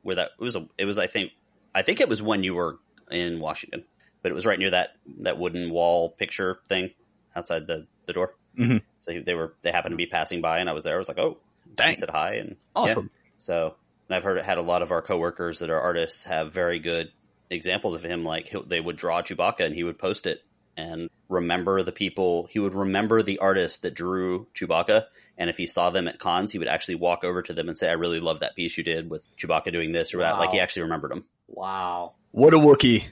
where 0.03 0.17
that 0.17 0.31
it 0.39 0.43
was 0.43 0.57
a 0.57 0.67
it 0.79 0.85
was 0.85 0.99
I 0.99 1.07
think 1.07 1.33
I 1.75 1.83
think 1.83 2.01
it 2.01 2.09
was 2.09 2.23
when 2.23 2.43
you 2.43 2.55
were 2.55 2.79
in 3.11 3.39
Washington, 3.41 3.85
but 4.23 4.33
it 4.33 4.35
was 4.35 4.47
right 4.47 4.59
near 4.59 4.71
that 4.71 4.91
that 5.21 5.39
wooden 5.39 5.71
wall 5.71 6.11
picture 6.11 6.59
thing 6.69 6.91
outside 7.37 7.67
the 7.67 7.87
the 8.07 8.13
door. 8.13 8.35
Mhm. 8.59 8.83
So 9.01 9.21
they 9.25 9.35
were 9.35 9.55
they 9.63 9.71
happened 9.71 9.93
to 9.93 9.97
be 9.97 10.07
passing 10.07 10.41
by, 10.41 10.59
and 10.59 10.69
I 10.69 10.73
was 10.73 10.83
there. 10.85 10.95
I 10.95 10.99
was 10.99 11.09
like, 11.09 11.19
oh, 11.19 11.39
Dang. 11.75 11.91
he 11.91 11.97
said 11.97 12.11
hi, 12.11 12.35
and 12.37 12.57
awesome. 12.75 13.11
yeah. 13.13 13.21
So 13.39 13.77
and 14.09 14.17
I've 14.17 14.23
heard 14.23 14.39
it 14.39 14.45
had 14.45 14.59
a 14.59 14.63
lot 14.63 14.83
of 14.83 14.93
our 14.93 15.03
coworkers 15.03 15.61
that 15.61 15.71
are 15.71 15.81
artists 15.81 16.25
have 16.25 16.53
very 16.53 16.79
good 16.79 17.11
examples 17.51 17.95
of 17.95 18.03
him. 18.03 18.25
Like 18.25 18.49
he'll, 18.49 18.65
they 18.65 18.81
would 18.81 18.97
draw 18.97 19.23
Chewbacca 19.23 19.61
and 19.61 19.75
he 19.75 19.85
would 19.85 19.99
post 19.99 20.27
it 20.27 20.43
and 20.77 21.09
remember 21.29 21.83
the 21.83 21.93
people. 21.93 22.47
He 22.51 22.59
would 22.59 22.75
remember 22.75 23.23
the 23.23 23.39
artist 23.39 23.83
that 23.83 23.95
drew 23.95 24.47
Chewbacca, 24.55 25.07
and 25.39 25.51
if 25.51 25.57
he 25.57 25.67
saw 25.67 25.91
them 25.91 26.09
at 26.09 26.19
cons, 26.19 26.53
he 26.53 26.59
would 26.59 26.69
actually 26.69 26.97
walk 26.97 27.25
over 27.25 27.43
to 27.43 27.53
them 27.55 27.69
and 27.69 27.77
say, 27.79 27.89
"I 27.89 27.93
really 27.95 28.21
love 28.21 28.41
that 28.41 28.57
piece 28.57 28.77
you 28.77 28.85
did 28.85 29.11
with 29.11 29.27
Chewbacca 29.37 29.73
doing 29.73 29.93
this 29.93 30.15
or 30.15 30.19
that." 30.19 30.39
Like 30.39 30.51
he 30.51 30.61
actually 30.61 30.83
remembered 30.83 31.13
them. 31.13 31.25
Wow. 31.49 32.15
What 32.33 32.55
a 32.55 32.59
Wookiee. 32.59 33.05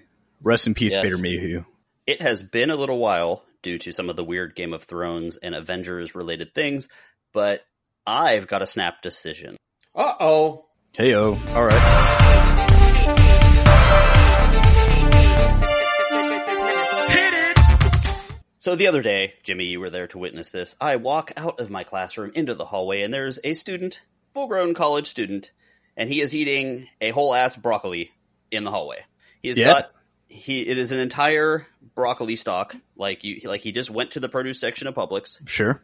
Rest 0.43 0.67
in 0.67 0.75
peace, 0.75 0.93
Yes. 0.93 1.03
Peter 1.03 1.17
Mayhew. 1.19 1.65
It 2.07 2.21
has 2.21 2.43
been 2.43 2.71
a 2.71 2.77
little 2.77 2.99
while 2.99 3.45
due 3.63 3.79
to 3.79 3.93
some 3.93 4.11
of 4.11 4.17
the 4.17 4.25
weird 4.25 4.55
Game 4.55 4.75
of 4.75 4.83
Thrones 4.83 5.39
and 5.39 5.55
Avengers 5.55 6.15
related 6.15 6.55
things, 6.55 6.87
but 7.33 7.65
I've 8.07 8.47
got 8.47 8.61
a 8.61 8.67
snap 8.67 9.01
decision. 9.01 9.57
Uh 9.95 10.13
oh. 10.21 10.67
Hey, 10.97 11.15
oh. 11.15 11.37
All 11.55 11.65
right. 11.65 12.95
So 18.59 18.75
the 18.77 18.87
other 18.87 19.03
day, 19.03 19.35
Jimmy, 19.43 19.65
you 19.67 19.79
were 19.79 19.91
there 19.91 20.07
to 20.07 20.17
witness 20.19 20.49
this. 20.49 20.75
I 20.81 20.97
walk 20.97 21.33
out 21.37 21.61
of 21.61 21.69
my 21.69 21.85
classroom 21.85 22.33
into 22.35 22.55
the 22.55 22.65
hallway, 22.65 23.03
and 23.03 23.13
there's 23.13 23.39
a 23.45 23.53
student, 23.53 24.01
full 24.33 24.47
grown 24.47 24.73
college 24.73 25.07
student, 25.09 25.51
and 25.99 26.09
he 26.09 26.23
is 26.23 26.35
eating 26.35 26.89
a 26.99 27.11
whole 27.11 27.35
ass 27.35 27.57
broccoli 27.57 28.13
in 28.51 28.65
the 28.65 28.71
hallway. 28.71 29.05
He 29.43 29.49
has 29.49 29.59
Yeah. 29.59 29.67
got 29.75 29.91
he 30.29 30.63
it 30.67 30.79
is 30.79 30.93
an 30.93 30.99
entire 30.99 31.67
broccoli 31.95 32.37
stalk. 32.37 32.75
Like 32.97 33.23
you 33.23 33.43
like 33.45 33.61
he 33.61 33.71
just 33.71 33.91
went 33.91 34.13
to 34.13 34.21
the 34.21 34.31
produce 34.31 34.61
section 34.61 34.89
of 34.89 34.95
Publix, 34.95 35.47
Sure. 35.47 35.83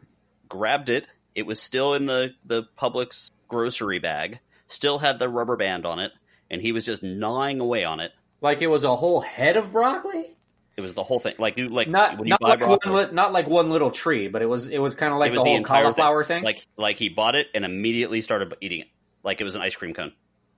grabbed 0.48 0.88
it. 0.88 1.06
It 1.34 1.44
was 1.44 1.60
still 1.60 1.92
in 1.92 2.06
the 2.06 2.32
the 2.46 2.62
Publix 2.78 3.30
grocery 3.46 3.98
bag, 3.98 4.40
still 4.70 4.98
had 4.98 5.18
the 5.18 5.28
rubber 5.28 5.56
band 5.56 5.84
on 5.86 5.98
it, 5.98 6.12
and 6.50 6.60
he 6.62 6.72
was 6.72 6.84
just 6.84 7.02
gnawing 7.02 7.60
away 7.60 7.84
on 7.84 8.00
it. 8.00 8.12
Like 8.40 8.62
it 8.62 8.68
was 8.68 8.84
a 8.84 8.96
whole 8.96 9.20
head 9.20 9.56
of 9.56 9.72
broccoli? 9.72 10.36
It 10.76 10.80
was 10.80 10.94
the 10.94 11.02
whole 11.02 11.20
thing. 11.20 11.34
Like 11.38 11.58
you 11.58 11.68
like 11.68 11.88
Not 11.88 12.16
when 12.16 12.26
you 12.26 12.30
not 12.30 12.40
buy 12.40 12.48
like, 12.54 12.84
one 12.84 12.94
li- 12.94 13.12
not 13.12 13.32
like 13.32 13.46
one 13.48 13.68
little 13.70 13.90
tree, 13.90 14.28
but 14.28 14.40
it 14.40 14.46
was 14.46 14.66
it 14.68 14.78
was 14.78 14.94
kind 14.94 15.12
of 15.12 15.18
like 15.18 15.32
the 15.32 15.40
was 15.40 15.44
the 15.44 15.50
whole 15.50 15.56
entire 15.58 16.24
thing. 16.24 16.36
thing. 16.38 16.44
like 16.44 16.66
like 16.76 16.96
he 16.96 17.10
bought 17.10 17.34
it 17.34 17.48
and 17.54 17.64
immediately 17.66 18.22
started 18.22 18.54
eating 18.62 18.80
it 18.80 18.88
like 19.22 19.40
it 19.40 19.44
was 19.44 19.56
an 19.56 19.60
ice 19.62 19.76
cream 19.76 19.92
cone 19.92 20.12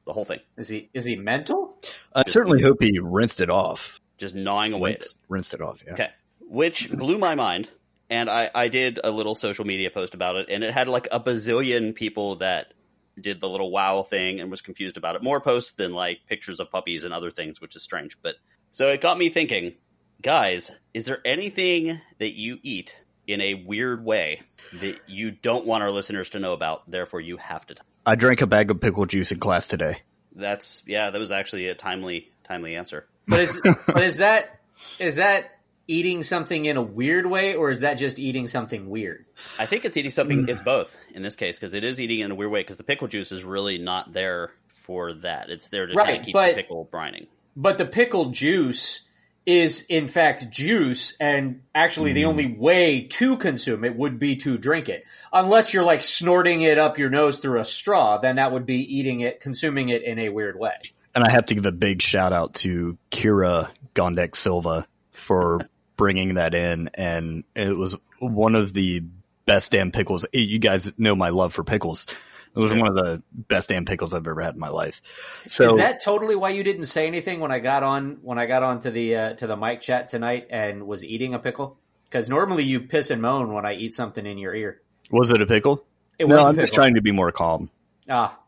the 0.07 0.13
whole 0.13 0.25
thing 0.25 0.39
is 0.57 0.69
he 0.69 0.91
is 0.95 1.05
he 1.05 1.17
mental? 1.17 1.77
I 2.15 2.23
certainly 2.29 2.63
hope 2.63 2.81
he 2.83 2.99
rinsed 3.01 3.41
it 3.41 3.51
off. 3.51 3.99
just 4.19 4.35
gnawing 4.35 4.73
away 4.73 4.91
at 4.91 4.97
it 4.97 5.01
Rinsed, 5.03 5.17
rinsed 5.29 5.55
it 5.55 5.61
off, 5.61 5.83
yeah. 5.85 5.93
okay 5.95 6.09
which 6.49 6.91
blew 6.93 7.19
my 7.19 7.35
mind 7.35 7.69
and 8.11 8.29
I, 8.31 8.51
I 8.55 8.69
did 8.69 9.01
a 9.03 9.11
little 9.11 9.35
social 9.35 9.65
media 9.65 9.91
post 9.91 10.15
about 10.15 10.37
it 10.37 10.49
and 10.51 10.63
it 10.63 10.73
had 10.73 10.87
like 10.87 11.09
a 11.11 11.19
bazillion 11.19 11.95
people 11.95 12.37
that 12.37 12.75
did 13.21 13.41
the 13.41 13.49
little 13.49 13.71
wow 13.71 14.03
thing 14.03 14.41
and 14.41 14.51
was 14.51 14.61
confused 14.61 14.97
about 14.97 15.17
it 15.17 15.23
more 15.23 15.41
posts 15.41 15.73
than 15.73 15.93
like 15.93 16.27
pictures 16.27 16.61
of 16.61 16.71
puppies 16.71 17.05
and 17.05 17.13
other 17.13 17.31
things 17.31 17.61
which 17.61 17.77
is 17.77 17.83
strange 17.83 18.17
but 18.23 18.37
so 18.71 18.89
it 18.89 19.01
got 19.01 19.19
me 19.19 19.29
thinking 19.29 19.75
guys 20.23 20.71
is 20.95 21.05
there 21.05 21.21
anything 21.25 22.01
that 22.19 22.33
you 22.33 22.59
eat 22.63 22.97
in 23.27 23.41
a 23.41 23.55
weird 23.55 24.05
way 24.05 24.43
that 24.73 24.99
you 25.07 25.31
don't 25.31 25.67
want 25.67 25.83
our 25.83 25.91
listeners 25.91 26.31
to 26.31 26.39
know 26.39 26.53
about 26.53 26.91
therefore 26.91 27.21
you 27.21 27.37
have 27.37 27.67
to 27.67 27.75
I 28.05 28.17
drank 28.17 28.41
a 28.41 28.47
bag 28.47 28.71
of 28.71 28.81
pickle 28.81 29.07
juice 29.07 29.31
in 29.31 29.39
class 29.39 29.69
today. 29.69 29.99
That's 30.35 30.83
yeah, 30.87 31.11
that 31.11 31.19
was 31.19 31.31
actually 31.31 31.69
a 31.69 31.75
timely 31.75 32.33
timely 32.45 32.77
answer. 32.77 33.07
But 33.29 33.41
is 33.41 33.61
but 33.87 34.03
is 34.03 34.17
that 34.17 34.61
is 34.99 35.17
that 35.17 35.59
eating 35.93 36.23
something 36.23 36.65
in 36.65 36.77
a 36.77 36.83
weird 36.83 37.27
way, 37.27 37.55
or 37.55 37.71
is 37.71 37.81
that 37.81 37.95
just 37.95 38.19
eating 38.19 38.47
something 38.47 38.89
weird? 38.89 39.25
I 39.59 39.67
think 39.67 39.85
it's 39.85 39.97
eating 39.97 40.11
something. 40.11 40.49
It's 40.49 40.63
both 40.63 40.97
in 41.15 41.23
this 41.23 41.37
case 41.37 41.59
because 41.59 41.75
it 41.75 41.85
is 41.85 42.01
eating 42.01 42.21
in 42.21 42.31
a 42.31 42.35
weird 42.35 42.51
way 42.51 42.61
because 42.61 42.79
the 42.79 42.85
pickle 42.85 43.09
juice 43.09 43.31
is 43.33 43.45
really 43.45 43.79
not 43.79 44.13
there 44.13 44.51
for 44.87 45.13
that. 45.13 45.51
It's 45.51 45.69
there 45.69 45.87
to 45.87 45.95
kind 45.95 46.09
Right, 46.09 46.19
of 46.21 46.25
keep 46.27 46.33
but- 46.33 46.57
the 46.57 46.63
pickle 46.63 46.89
brining. 46.93 47.27
But 47.55 47.77
the 47.79 47.85
pickle 47.87 48.31
juice 48.31 49.03
is 49.45 49.83
in 49.89 50.07
fact 50.09 50.49
juice, 50.51 51.17
and 51.21 51.61
actually 51.75 52.13
the 52.13 52.23
Mm. 52.23 52.29
only 52.29 52.47
way 52.47 53.03
to 53.11 53.37
consume 53.37 53.85
it 53.85 53.95
would 53.97 54.19
be 54.19 54.37
to 54.37 54.57
drink 54.57 54.89
it. 54.89 55.05
Unless 55.33 55.75
you're 55.75 55.83
like 55.85 56.03
snorting 56.03 56.61
it 56.63 56.79
up 56.79 56.97
your 56.97 57.11
nose 57.11 57.41
through 57.41 57.59
a 57.59 57.65
straw, 57.65 58.19
then 58.19 58.37
that 58.37 58.53
would 58.53 58.65
be 58.67 58.77
eating 58.77 59.21
it, 59.21 59.41
consuming 59.41 59.89
it 59.91 60.03
in 60.05 60.19
a 60.21 60.29
weird 60.29 60.59
way. 60.59 60.73
And 61.15 61.25
I 61.25 61.31
have 61.31 61.45
to 61.47 61.55
give 61.55 61.67
a 61.67 61.73
big 61.73 62.01
shout 62.01 62.33
out 62.33 62.55
to 62.55 62.97
Kira 63.11 63.69
Gondek 63.95 64.35
Silva 64.37 64.87
for 65.11 65.61
bringing 66.03 66.35
that 66.35 66.53
in. 66.55 66.91
And 66.95 67.45
it 67.55 67.77
was 67.77 67.97
one 68.19 68.57
of 68.57 68.73
the 68.73 69.05
best 69.47 69.71
damn 69.71 69.93
pickles. 69.93 70.27
You 70.33 70.59
guys 70.59 70.91
know 70.99 71.15
my 71.15 71.29
love 71.29 71.55
for 71.55 71.63
pickles. 71.63 72.07
It 72.55 72.59
was 72.61 72.75
one 72.75 72.89
of 72.89 72.95
the 72.97 73.23
best 73.33 73.69
damn 73.69 73.85
pickles 73.87 74.13
I've 74.13 74.27
ever 74.27 74.43
had 74.43 74.55
in 74.55 74.61
my 74.61 74.69
life. 74.69 75.01
So 75.47 75.71
is 75.71 75.77
that 75.79 76.03
totally 76.05 76.35
why 76.37 76.51
you 76.51 76.63
didn't 76.65 76.85
say 76.87 77.07
anything 77.07 77.39
when 77.41 77.51
I 77.53 77.61
got 77.61 77.83
on 77.83 78.19
when 78.23 78.39
I 78.39 78.45
got 78.47 78.63
on 78.63 78.81
to 78.81 78.91
the 78.91 79.17
uh, 79.17 79.33
to 79.35 79.47
the 79.47 79.57
mic 79.57 79.81
chat 79.81 80.09
tonight 80.11 80.49
and 80.51 80.87
was 80.87 81.03
eating 81.05 81.33
a 81.35 81.39
pickle? 81.39 81.79
Because 82.05 82.29
normally 82.29 82.65
you 82.65 82.81
piss 82.81 83.11
and 83.11 83.23
moan 83.23 83.53
when 83.55 83.65
I 83.65 83.75
eat 83.75 83.95
something 83.95 84.27
in 84.27 84.37
your 84.37 84.55
ear. 84.55 84.83
was 85.11 85.31
it 85.31 85.41
a 85.41 85.47
pickle? 85.47 85.87
It 86.19 86.29
no, 86.29 86.35
was 86.37 86.45
a 86.45 86.49
I'm 86.51 86.57
just 86.57 86.75
trying 86.75 86.97
to 86.97 87.01
be 87.01 87.11
more 87.13 87.33
calm. 87.33 87.71
Ah. 88.11 88.39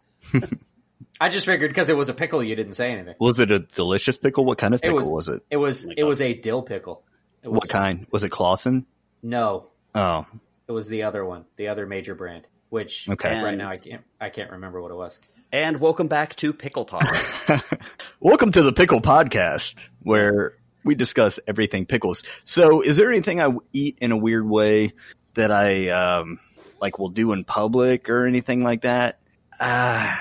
I 1.20 1.28
just 1.30 1.46
figured 1.46 1.70
because 1.70 1.88
it 1.88 1.96
was 1.96 2.08
a 2.10 2.14
pickle, 2.14 2.42
you 2.42 2.56
didn't 2.56 2.74
say 2.74 2.90
anything. 2.90 3.14
Was 3.20 3.40
it 3.40 3.50
a 3.50 3.60
delicious 3.60 4.16
pickle? 4.18 4.44
What 4.44 4.58
kind 4.58 4.74
of 4.74 4.80
It 4.80 4.88
pickle 4.88 4.98
was- 4.98 5.28
was, 5.28 5.28
it? 5.28 5.42
It 5.50 5.56
was 5.56 5.86
Oh 5.86 5.90
it 5.92 5.96
God. 6.02 6.06
was 6.08 6.20
a 6.20 6.34
dill 6.34 6.62
pickle. 6.62 7.04
It 7.44 7.50
was 7.50 7.60
What 7.60 7.68
kind? 7.68 8.06
Was 8.10 8.24
it 8.24 8.30
Claussen? 8.30 8.84
no, 9.22 9.66
Oh, 9.94 10.26
it 10.66 10.72
was 10.72 10.88
the 10.88 11.02
other 11.02 11.24
one, 11.24 11.44
the 11.56 11.68
other 11.68 11.86
major 11.86 12.14
brand, 12.14 12.46
which 12.70 13.08
Okay. 13.08 13.42
right 13.42 13.56
now 13.56 13.68
I 13.68 13.76
can't 13.76 14.02
I 14.20 14.30
can't 14.30 14.50
remember 14.52 14.80
what 14.80 14.90
it 14.90 14.94
was. 14.96 15.20
And 15.52 15.78
welcome 15.80 16.08
back 16.08 16.34
to 16.36 16.52
Pickle 16.54 16.84
Talk. 16.84 17.04
Welcome 18.20 18.50
to 18.52 18.62
the 18.62 18.72
Pickle 18.72 19.00
Podcast, 19.00 19.88
where 20.02 20.56
we 20.84 20.94
discuss 20.96 21.38
everything 21.46 21.86
pickles. 21.86 22.24
So, 22.44 22.80
is 22.80 22.96
there 22.96 23.08
anything 23.10 23.40
I 23.40 23.50
eat 23.72 23.98
in 24.00 24.10
a 24.10 24.16
weird 24.16 24.48
way 24.48 24.94
that 25.34 25.52
I 25.52 25.90
um, 25.90 26.40
like 26.80 26.98
will 26.98 27.10
do 27.10 27.32
in 27.32 27.44
public 27.44 28.08
or 28.08 28.26
anything 28.26 28.62
like 28.64 28.82
that? 28.82 29.20
Uh, 29.60 30.16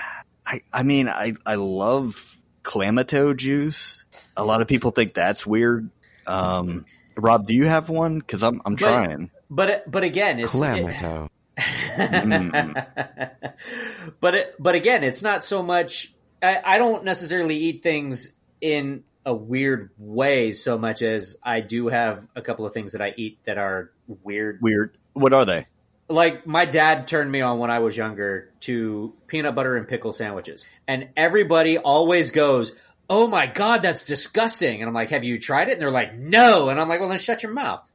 I 0.46 0.62
I 0.72 0.84
mean, 0.84 1.08
I 1.08 1.34
I 1.48 1.56
love 1.56 2.38
clamato 2.64 3.36
juice. 3.36 4.04
A 4.38 4.44
lot 4.46 4.62
of 4.62 4.68
people 4.68 4.92
think 4.92 5.14
that's 5.16 5.48
weird. 5.48 5.90
Um, 6.28 6.86
Rob, 7.16 7.48
do 7.48 7.54
you 7.56 7.66
have 7.66 7.90
one? 7.90 8.20
Because 8.20 8.44
I'm 8.44 8.62
I'm 8.66 8.74
But- 8.76 8.80
trying. 8.80 9.32
But 9.50 9.90
but 9.90 10.04
again, 10.04 10.40
it's 10.40 10.52
Clamato. 10.52 11.30
Mm. 11.58 12.86
but 14.20 14.36
it, 14.36 14.56
but 14.60 14.76
again, 14.76 15.04
it's 15.04 15.22
not 15.22 15.44
so 15.44 15.62
much. 15.62 16.14
I, 16.42 16.60
I 16.64 16.78
don't 16.78 17.04
necessarily 17.04 17.58
eat 17.58 17.84
things 17.84 18.34
in 18.62 19.04
a 19.26 19.34
weird 19.34 19.92
way 19.98 20.52
so 20.52 20.78
much 20.78 21.02
as 21.02 21.38
I 21.44 21.62
do 21.62 21.88
have 21.88 22.28
a 22.36 22.42
couple 22.42 22.66
of 22.66 22.74
things 22.74 22.92
that 22.94 23.02
I 23.02 23.14
eat 23.16 23.38
that 23.46 23.58
are 23.58 23.92
weird. 24.24 24.60
Weird. 24.62 24.98
What 25.14 25.34
are 25.34 25.46
they? 25.46 25.68
Like 26.10 26.46
my 26.46 26.66
dad 26.66 27.08
turned 27.08 27.32
me 27.32 27.42
on 27.42 27.60
when 27.60 27.72
I 27.72 27.80
was 27.80 27.96
younger 27.96 28.52
to 28.62 29.14
peanut 29.28 29.56
butter 29.56 29.78
and 29.78 29.88
pickle 29.88 30.12
sandwiches, 30.14 30.66
and 30.88 31.10
everybody 31.16 31.78
always 31.78 32.32
goes. 32.32 32.74
Oh 33.16 33.28
my 33.28 33.46
god, 33.46 33.84
that's 33.84 34.04
disgusting! 34.06 34.82
And 34.82 34.88
I'm 34.88 34.94
like, 34.96 35.12
"Have 35.12 35.24
you 35.24 35.38
tried 35.38 35.70
it?" 35.70 35.74
And 35.74 35.82
they're 35.82 35.92
like, 35.92 36.16
"No." 36.16 36.70
And 36.70 36.82
I'm 36.82 36.90
like, 36.90 37.00
"Well, 37.00 37.10
then 37.10 37.20
shut 37.20 37.44
your 37.44 37.52
mouth." 37.54 37.88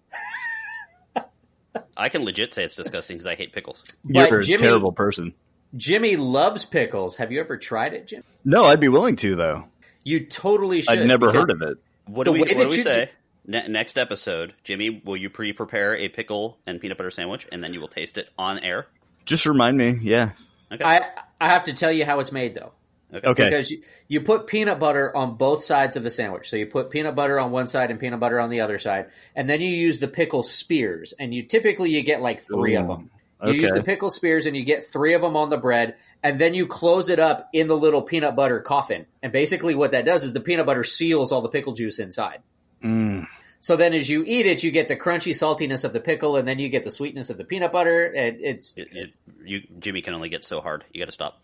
I 1.96 2.08
can 2.08 2.24
legit 2.24 2.54
say 2.54 2.62
it's 2.62 2.76
disgusting 2.76 3.16
because 3.16 3.26
I 3.26 3.34
hate 3.34 3.52
pickles. 3.52 3.82
But 4.04 4.30
You're 4.30 4.38
a 4.38 4.44
Jimmy- 4.44 4.62
terrible 4.62 4.92
person. 4.92 5.34
Jimmy 5.76 6.14
loves 6.14 6.64
pickles. 6.64 7.16
Have 7.16 7.32
you 7.32 7.40
ever 7.40 7.56
tried 7.56 7.94
it, 7.94 8.06
Jim? 8.06 8.22
No, 8.44 8.62
I'd 8.64 8.78
be 8.78 8.86
willing 8.86 9.16
to 9.16 9.34
though. 9.34 9.64
You 10.04 10.24
totally 10.24 10.82
should. 10.82 11.00
I'd 11.00 11.08
never 11.08 11.32
heard 11.32 11.50
of 11.50 11.62
it. 11.62 11.78
What 12.06 12.22
do 12.24 12.30
we 12.32 12.38
What 12.38 12.48
do 12.50 12.68
we 12.68 12.76
you 12.76 12.82
say? 12.82 13.10
Ne- 13.44 13.66
next 13.66 13.98
episode, 13.98 14.54
Jimmy, 14.62 15.02
will 15.04 15.16
you 15.16 15.30
pre-prepare 15.30 15.96
a 15.96 16.08
pickle 16.08 16.58
and 16.64 16.80
peanut 16.80 16.96
butter 16.96 17.10
sandwich, 17.10 17.48
and 17.50 17.64
then 17.64 17.74
you 17.74 17.80
will 17.80 17.88
taste 17.88 18.18
it 18.18 18.28
on 18.38 18.60
air? 18.60 18.86
Just 19.24 19.46
remind 19.46 19.76
me. 19.76 19.98
Yeah. 20.00 20.30
Okay. 20.70 20.84
I 20.84 21.06
I 21.40 21.48
have 21.48 21.64
to 21.64 21.72
tell 21.72 21.90
you 21.90 22.04
how 22.04 22.20
it's 22.20 22.30
made 22.30 22.54
though. 22.54 22.70
Okay. 23.12 23.44
Because 23.44 23.70
you, 23.70 23.82
you 24.06 24.20
put 24.20 24.46
peanut 24.46 24.78
butter 24.78 25.14
on 25.16 25.36
both 25.36 25.62
sides 25.62 25.96
of 25.96 26.02
the 26.02 26.10
sandwich. 26.10 26.50
So 26.50 26.56
you 26.56 26.66
put 26.66 26.90
peanut 26.90 27.14
butter 27.14 27.40
on 27.40 27.50
one 27.50 27.68
side 27.68 27.90
and 27.90 27.98
peanut 27.98 28.20
butter 28.20 28.38
on 28.38 28.50
the 28.50 28.60
other 28.60 28.78
side, 28.78 29.06
and 29.34 29.48
then 29.48 29.60
you 29.60 29.70
use 29.70 30.00
the 30.00 30.08
pickle 30.08 30.42
spears. 30.42 31.14
And 31.18 31.34
you 31.34 31.42
typically 31.42 31.90
you 31.90 32.02
get 32.02 32.20
like 32.20 32.42
three 32.42 32.76
of 32.76 32.86
them. 32.86 33.10
You 33.42 33.52
use 33.52 33.72
the 33.72 33.84
pickle 33.84 34.10
spears 34.10 34.46
and 34.46 34.56
you 34.56 34.64
get 34.64 34.84
three 34.84 35.14
of 35.14 35.22
them 35.22 35.36
on 35.36 35.48
the 35.48 35.56
bread, 35.56 35.94
and 36.22 36.40
then 36.40 36.54
you 36.54 36.66
close 36.66 37.08
it 37.08 37.20
up 37.20 37.48
in 37.52 37.68
the 37.68 37.76
little 37.76 38.02
peanut 38.02 38.34
butter 38.34 38.60
coffin. 38.60 39.06
And 39.22 39.32
basically, 39.32 39.74
what 39.74 39.92
that 39.92 40.04
does 40.04 40.24
is 40.24 40.32
the 40.32 40.40
peanut 40.40 40.66
butter 40.66 40.84
seals 40.84 41.30
all 41.30 41.40
the 41.40 41.48
pickle 41.48 41.72
juice 41.72 42.00
inside. 42.00 42.42
Mm. 42.82 43.26
So 43.60 43.76
then, 43.76 43.94
as 43.94 44.08
you 44.08 44.24
eat 44.24 44.46
it, 44.46 44.62
you 44.62 44.70
get 44.70 44.88
the 44.88 44.96
crunchy 44.96 45.32
saltiness 45.32 45.84
of 45.84 45.92
the 45.92 46.00
pickle, 46.00 46.36
and 46.36 46.46
then 46.46 46.58
you 46.58 46.68
get 46.68 46.84
the 46.84 46.90
sweetness 46.90 47.30
of 47.30 47.38
the 47.38 47.44
peanut 47.44 47.72
butter. 47.72 48.06
And 48.06 48.40
it's 48.40 48.76
It, 48.76 48.88
it, 48.92 49.10
you, 49.44 49.62
Jimmy 49.78 50.02
can 50.02 50.14
only 50.14 50.28
get 50.28 50.44
so 50.44 50.60
hard. 50.60 50.84
You 50.92 51.00
got 51.00 51.06
to 51.06 51.12
stop. 51.12 51.40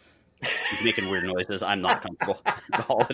He's 0.71 0.85
making 0.85 1.11
weird 1.11 1.25
noises. 1.25 1.63
I'm 1.63 1.81
not 1.81 2.03
comfortable. 2.03 2.41
I, 2.73 3.07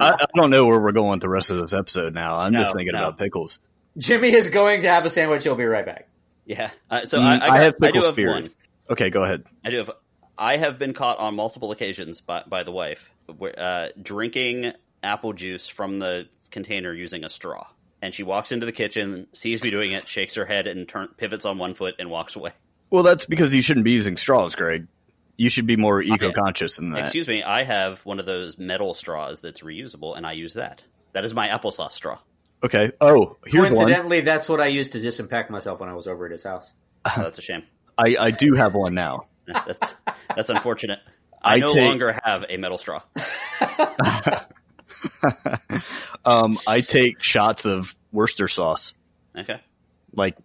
I 0.00 0.26
don't 0.36 0.50
know 0.50 0.66
where 0.66 0.80
we're 0.80 0.92
going 0.92 1.10
with 1.12 1.20
the 1.20 1.28
rest 1.28 1.50
of 1.50 1.58
this 1.58 1.72
episode 1.72 2.14
now. 2.14 2.36
I'm 2.36 2.52
just 2.52 2.74
thinking 2.74 2.92
no. 2.92 3.00
about 3.00 3.18
pickles. 3.18 3.58
Jimmy 3.98 4.32
is 4.32 4.48
going 4.48 4.82
to 4.82 4.88
have 4.88 5.04
a 5.04 5.10
sandwich. 5.10 5.44
He'll 5.44 5.54
be 5.54 5.64
right 5.64 5.86
back. 5.86 6.08
yeah. 6.46 6.70
Uh, 6.90 7.04
so 7.06 7.18
Mm, 7.18 7.22
I, 7.22 7.34
I, 7.34 7.38
got, 7.38 7.48
have 7.48 7.58
I 7.58 7.70
do 7.70 7.72
pickle 7.86 8.02
have 8.02 8.14
spears. 8.14 8.48
one. 8.48 8.54
Okay, 8.90 9.10
go 9.10 9.22
ahead. 9.24 9.44
I 9.64 9.70
do 9.70 9.76
have. 9.78 9.90
I 10.36 10.56
have 10.56 10.78
been 10.80 10.94
caught 10.94 11.18
on 11.18 11.36
multiple 11.36 11.70
occasions 11.70 12.20
by 12.20 12.42
by 12.46 12.64
the 12.64 12.72
wife 12.72 13.10
uh, 13.56 13.88
drinking 14.02 14.72
apple 15.02 15.32
juice 15.32 15.68
from 15.68 16.00
the 16.00 16.26
container 16.50 16.92
using 16.92 17.22
a 17.24 17.30
straw, 17.30 17.66
and 18.02 18.12
she 18.12 18.24
walks 18.24 18.50
into 18.50 18.66
the 18.66 18.72
kitchen, 18.72 19.28
sees 19.32 19.62
me 19.62 19.70
doing 19.70 19.92
it, 19.92 20.08
shakes 20.08 20.34
her 20.34 20.44
head, 20.44 20.66
and 20.66 20.88
turn, 20.88 21.08
pivots 21.16 21.44
on 21.44 21.56
one 21.58 21.74
foot 21.74 21.94
and 22.00 22.10
walks 22.10 22.34
away. 22.34 22.50
Well, 22.90 23.04
that's 23.04 23.26
because 23.26 23.54
you 23.54 23.62
shouldn't 23.62 23.84
be 23.84 23.92
using 23.92 24.16
straws, 24.16 24.54
Greg. 24.56 24.86
You 25.36 25.48
should 25.48 25.66
be 25.66 25.76
more 25.76 26.00
eco-conscious 26.02 26.76
than 26.76 26.90
that. 26.90 27.04
Excuse 27.04 27.26
me, 27.26 27.42
I 27.42 27.64
have 27.64 27.98
one 28.06 28.20
of 28.20 28.26
those 28.26 28.56
metal 28.58 28.94
straws 28.94 29.40
that's 29.40 29.62
reusable, 29.62 30.16
and 30.16 30.24
I 30.26 30.32
use 30.32 30.54
that. 30.54 30.82
That 31.12 31.24
is 31.24 31.34
my 31.34 31.48
applesauce 31.48 31.92
straw. 31.92 32.18
Okay. 32.62 32.92
Oh, 33.00 33.36
here's 33.44 33.70
one. 33.70 33.78
Coincidentally, 33.78 34.20
that's 34.22 34.48
what 34.48 34.60
I 34.60 34.68
used 34.68 34.92
to 34.92 35.00
disinfect 35.00 35.50
myself 35.50 35.80
when 35.80 35.88
I 35.88 35.94
was 35.94 36.06
over 36.06 36.26
at 36.26 36.32
his 36.32 36.44
house. 36.44 36.72
Oh, 37.06 37.22
that's 37.22 37.38
a 37.38 37.42
shame. 37.42 37.64
I, 37.98 38.16
I 38.18 38.30
do 38.30 38.54
have 38.54 38.72
one 38.74 38.94
now. 38.94 39.26
That's 39.46 39.94
that's 40.34 40.48
unfortunate. 40.48 41.00
I, 41.42 41.56
I 41.56 41.58
no 41.58 41.66
take- 41.66 41.86
longer 41.86 42.18
have 42.24 42.46
a 42.48 42.56
metal 42.56 42.78
straw. 42.78 43.02
um, 46.24 46.58
I 46.66 46.80
take 46.80 47.22
shots 47.22 47.66
of 47.66 47.94
Worcester 48.10 48.48
sauce. 48.48 48.94
Okay. 49.36 49.60
Like, 50.14 50.38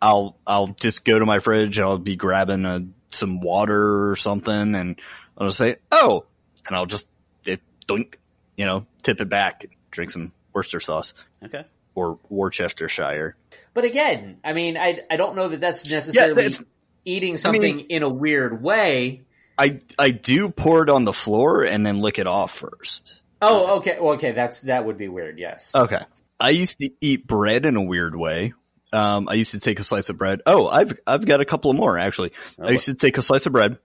I'll 0.00 0.38
I'll 0.46 0.68
just 0.68 1.04
go 1.04 1.18
to 1.18 1.26
my 1.26 1.40
fridge. 1.40 1.78
And 1.78 1.86
I'll 1.86 1.98
be 1.98 2.16
grabbing 2.16 2.64
a, 2.64 2.86
some 3.08 3.40
water 3.40 4.10
or 4.10 4.16
something, 4.16 4.74
and 4.74 5.00
I'll 5.38 5.50
say, 5.50 5.76
"Oh," 5.92 6.24
and 6.66 6.76
I'll 6.76 6.86
just 6.86 7.06
it, 7.44 7.60
doink, 7.88 8.14
you 8.56 8.64
know, 8.66 8.86
tip 9.02 9.20
it 9.20 9.28
back, 9.28 9.66
drink 9.90 10.10
some 10.10 10.32
Worcester 10.52 10.80
sauce 10.80 11.14
Okay. 11.44 11.64
or 11.94 12.18
Worcestershire. 12.28 13.36
But 13.74 13.84
again, 13.84 14.38
I 14.44 14.52
mean, 14.52 14.76
I 14.76 15.02
I 15.10 15.16
don't 15.16 15.36
know 15.36 15.48
that 15.48 15.60
that's 15.60 15.88
necessarily 15.88 16.34
that's- 16.34 16.62
eating 17.04 17.36
something 17.36 17.80
in 17.80 18.02
a 18.02 18.08
weird 18.08 18.62
way. 18.62 19.22
I 19.58 19.80
I 19.98 20.10
do 20.10 20.48
pour 20.50 20.82
it 20.82 20.90
on 20.90 21.04
the 21.04 21.12
floor 21.12 21.64
and 21.64 21.84
then 21.86 22.00
lick 22.00 22.18
it 22.18 22.26
off 22.26 22.52
first. 22.52 23.20
Oh, 23.40 23.76
okay. 23.78 23.98
Well, 24.00 24.14
okay, 24.14 24.32
that's 24.32 24.60
that 24.62 24.84
would 24.84 24.96
be 24.98 25.08
weird. 25.08 25.38
Yes. 25.38 25.70
Okay. 25.74 26.00
I 26.40 26.50
used 26.50 26.78
to 26.80 26.90
eat 27.00 27.26
bread 27.26 27.64
in 27.64 27.76
a 27.76 27.82
weird 27.82 28.14
way. 28.16 28.52
Um, 28.92 29.28
I 29.28 29.34
used 29.34 29.50
to 29.52 29.60
take 29.60 29.80
a 29.80 29.84
slice 29.84 30.08
of 30.10 30.18
bread. 30.18 30.42
Oh, 30.46 30.66
I've 30.66 30.98
I've 31.06 31.26
got 31.26 31.40
a 31.40 31.44
couple 31.44 31.72
more 31.72 31.98
actually. 31.98 32.32
I 32.60 32.70
used 32.70 32.86
to 32.86 32.94
take 32.94 33.18
a 33.18 33.22
slice 33.22 33.46
of 33.46 33.52
bread 33.52 33.78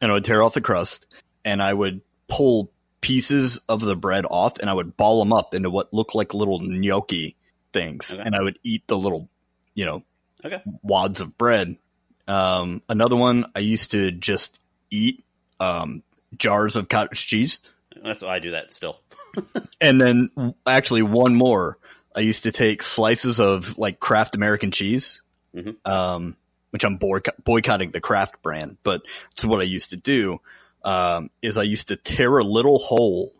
and 0.00 0.10
I 0.10 0.14
would 0.14 0.24
tear 0.24 0.42
off 0.42 0.54
the 0.54 0.60
crust 0.60 1.06
and 1.44 1.62
I 1.62 1.72
would 1.72 2.00
pull 2.28 2.72
pieces 3.00 3.60
of 3.68 3.80
the 3.80 3.94
bread 3.96 4.24
off 4.28 4.58
and 4.58 4.68
I 4.70 4.72
would 4.72 4.96
ball 4.96 5.20
them 5.20 5.32
up 5.32 5.54
into 5.54 5.70
what 5.70 5.92
looked 5.92 6.14
like 6.14 6.34
little 6.34 6.58
gnocchi 6.60 7.36
things 7.72 8.10
Okay. 8.12 8.22
and 8.24 8.34
I 8.34 8.42
would 8.42 8.58
eat 8.64 8.86
the 8.86 8.96
little, 8.98 9.28
you 9.74 9.84
know, 9.84 10.02
Okay. 10.44 10.62
wads 10.82 11.20
of 11.20 11.36
bread. 11.38 11.76
Um, 12.26 12.82
another 12.88 13.14
one 13.16 13.46
I 13.54 13.60
used 13.60 13.92
to 13.92 14.10
just 14.10 14.58
eat 14.90 15.22
um, 15.60 16.02
jars 16.36 16.76
of 16.76 16.88
cottage 16.88 17.26
cheese. 17.26 17.60
That's 18.02 18.22
why 18.22 18.36
I 18.36 18.38
do 18.38 18.52
that 18.52 18.72
still. 18.72 18.98
And 19.80 20.00
then 20.00 20.54
actually 20.66 21.02
one 21.02 21.34
more. 21.34 21.76
I 22.16 22.20
used 22.20 22.44
to 22.44 22.52
take 22.52 22.82
slices 22.82 23.38
of 23.40 23.76
like 23.78 24.00
Kraft 24.00 24.34
American 24.34 24.70
cheese, 24.70 25.20
Mhm. 25.54 25.76
um, 25.84 26.36
which 26.70 26.84
I'm 26.84 26.96
boycott- 26.96 27.44
boycotting 27.44 27.90
the 27.90 28.00
Kraft 28.00 28.40
brand, 28.42 28.78
but 28.82 29.02
it's 29.32 29.44
what 29.44 29.60
I 29.60 29.64
used 29.64 29.90
to 29.90 29.96
do. 29.96 30.40
Um, 30.84 31.30
is 31.42 31.56
I 31.56 31.64
used 31.64 31.88
to 31.88 31.96
tear 31.96 32.38
a 32.38 32.44
little 32.44 32.78
hole 32.78 33.34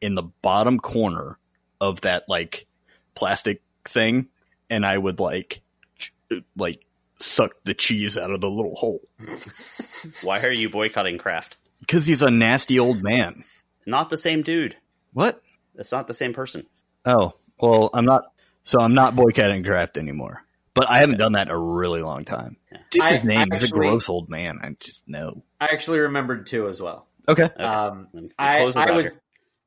in 0.00 0.14
the 0.14 0.22
bottom 0.42 0.78
corner 0.78 1.38
of 1.80 2.02
that 2.02 2.28
like 2.28 2.66
plastic 3.14 3.62
thing, 3.84 4.28
and 4.68 4.84
I 4.84 4.98
would 4.98 5.20
like, 5.20 5.60
ch- 5.96 6.12
like 6.56 6.84
suck 7.20 7.52
the 7.64 7.74
cheese 7.74 8.16
out 8.18 8.30
of 8.30 8.40
the 8.40 8.48
little 8.50 8.76
hole 8.76 9.00
Why 10.22 10.40
are 10.42 10.52
you 10.52 10.68
boycotting 10.68 11.18
Kraft? 11.18 11.56
because 11.80 12.06
he's 12.06 12.22
a 12.22 12.30
nasty 12.30 12.78
old 12.78 13.02
man. 13.02 13.42
Not 13.86 14.10
the 14.10 14.16
same 14.16 14.42
dude. 14.42 14.76
What? 15.12 15.40
It's 15.76 15.92
not 15.92 16.06
the 16.08 16.14
same 16.14 16.32
person. 16.34 16.66
Oh, 17.04 17.32
well, 17.60 17.90
I'm 17.92 18.04
not. 18.04 18.32
So 18.62 18.80
I'm 18.80 18.94
not 18.94 19.16
boycotting 19.16 19.64
Kraft 19.64 19.96
anymore. 19.96 20.44
But 20.74 20.88
I 20.90 20.98
haven't 20.98 21.18
done 21.18 21.32
that 21.32 21.48
in 21.48 21.54
a 21.54 21.58
really 21.58 22.02
long 22.02 22.24
time. 22.24 22.56
Just 22.90 23.10
I- 23.12 23.16
his 23.16 23.24
name. 23.24 23.48
I 23.50 23.56
He's 23.56 23.64
a 23.64 23.68
gross 23.68 24.08
old 24.08 24.28
man. 24.28 24.58
I 24.62 24.76
just 24.78 25.08
know. 25.08 25.42
I 25.60 25.66
actually 25.66 25.98
remembered 26.00 26.46
two 26.46 26.68
as 26.68 26.80
well. 26.80 27.08
Okay. 27.26 27.44
Okay. 27.44 27.62
Um, 27.62 28.08
I, 28.38 28.60
I 28.60 28.62
was 28.62 28.74
here. 28.76 29.12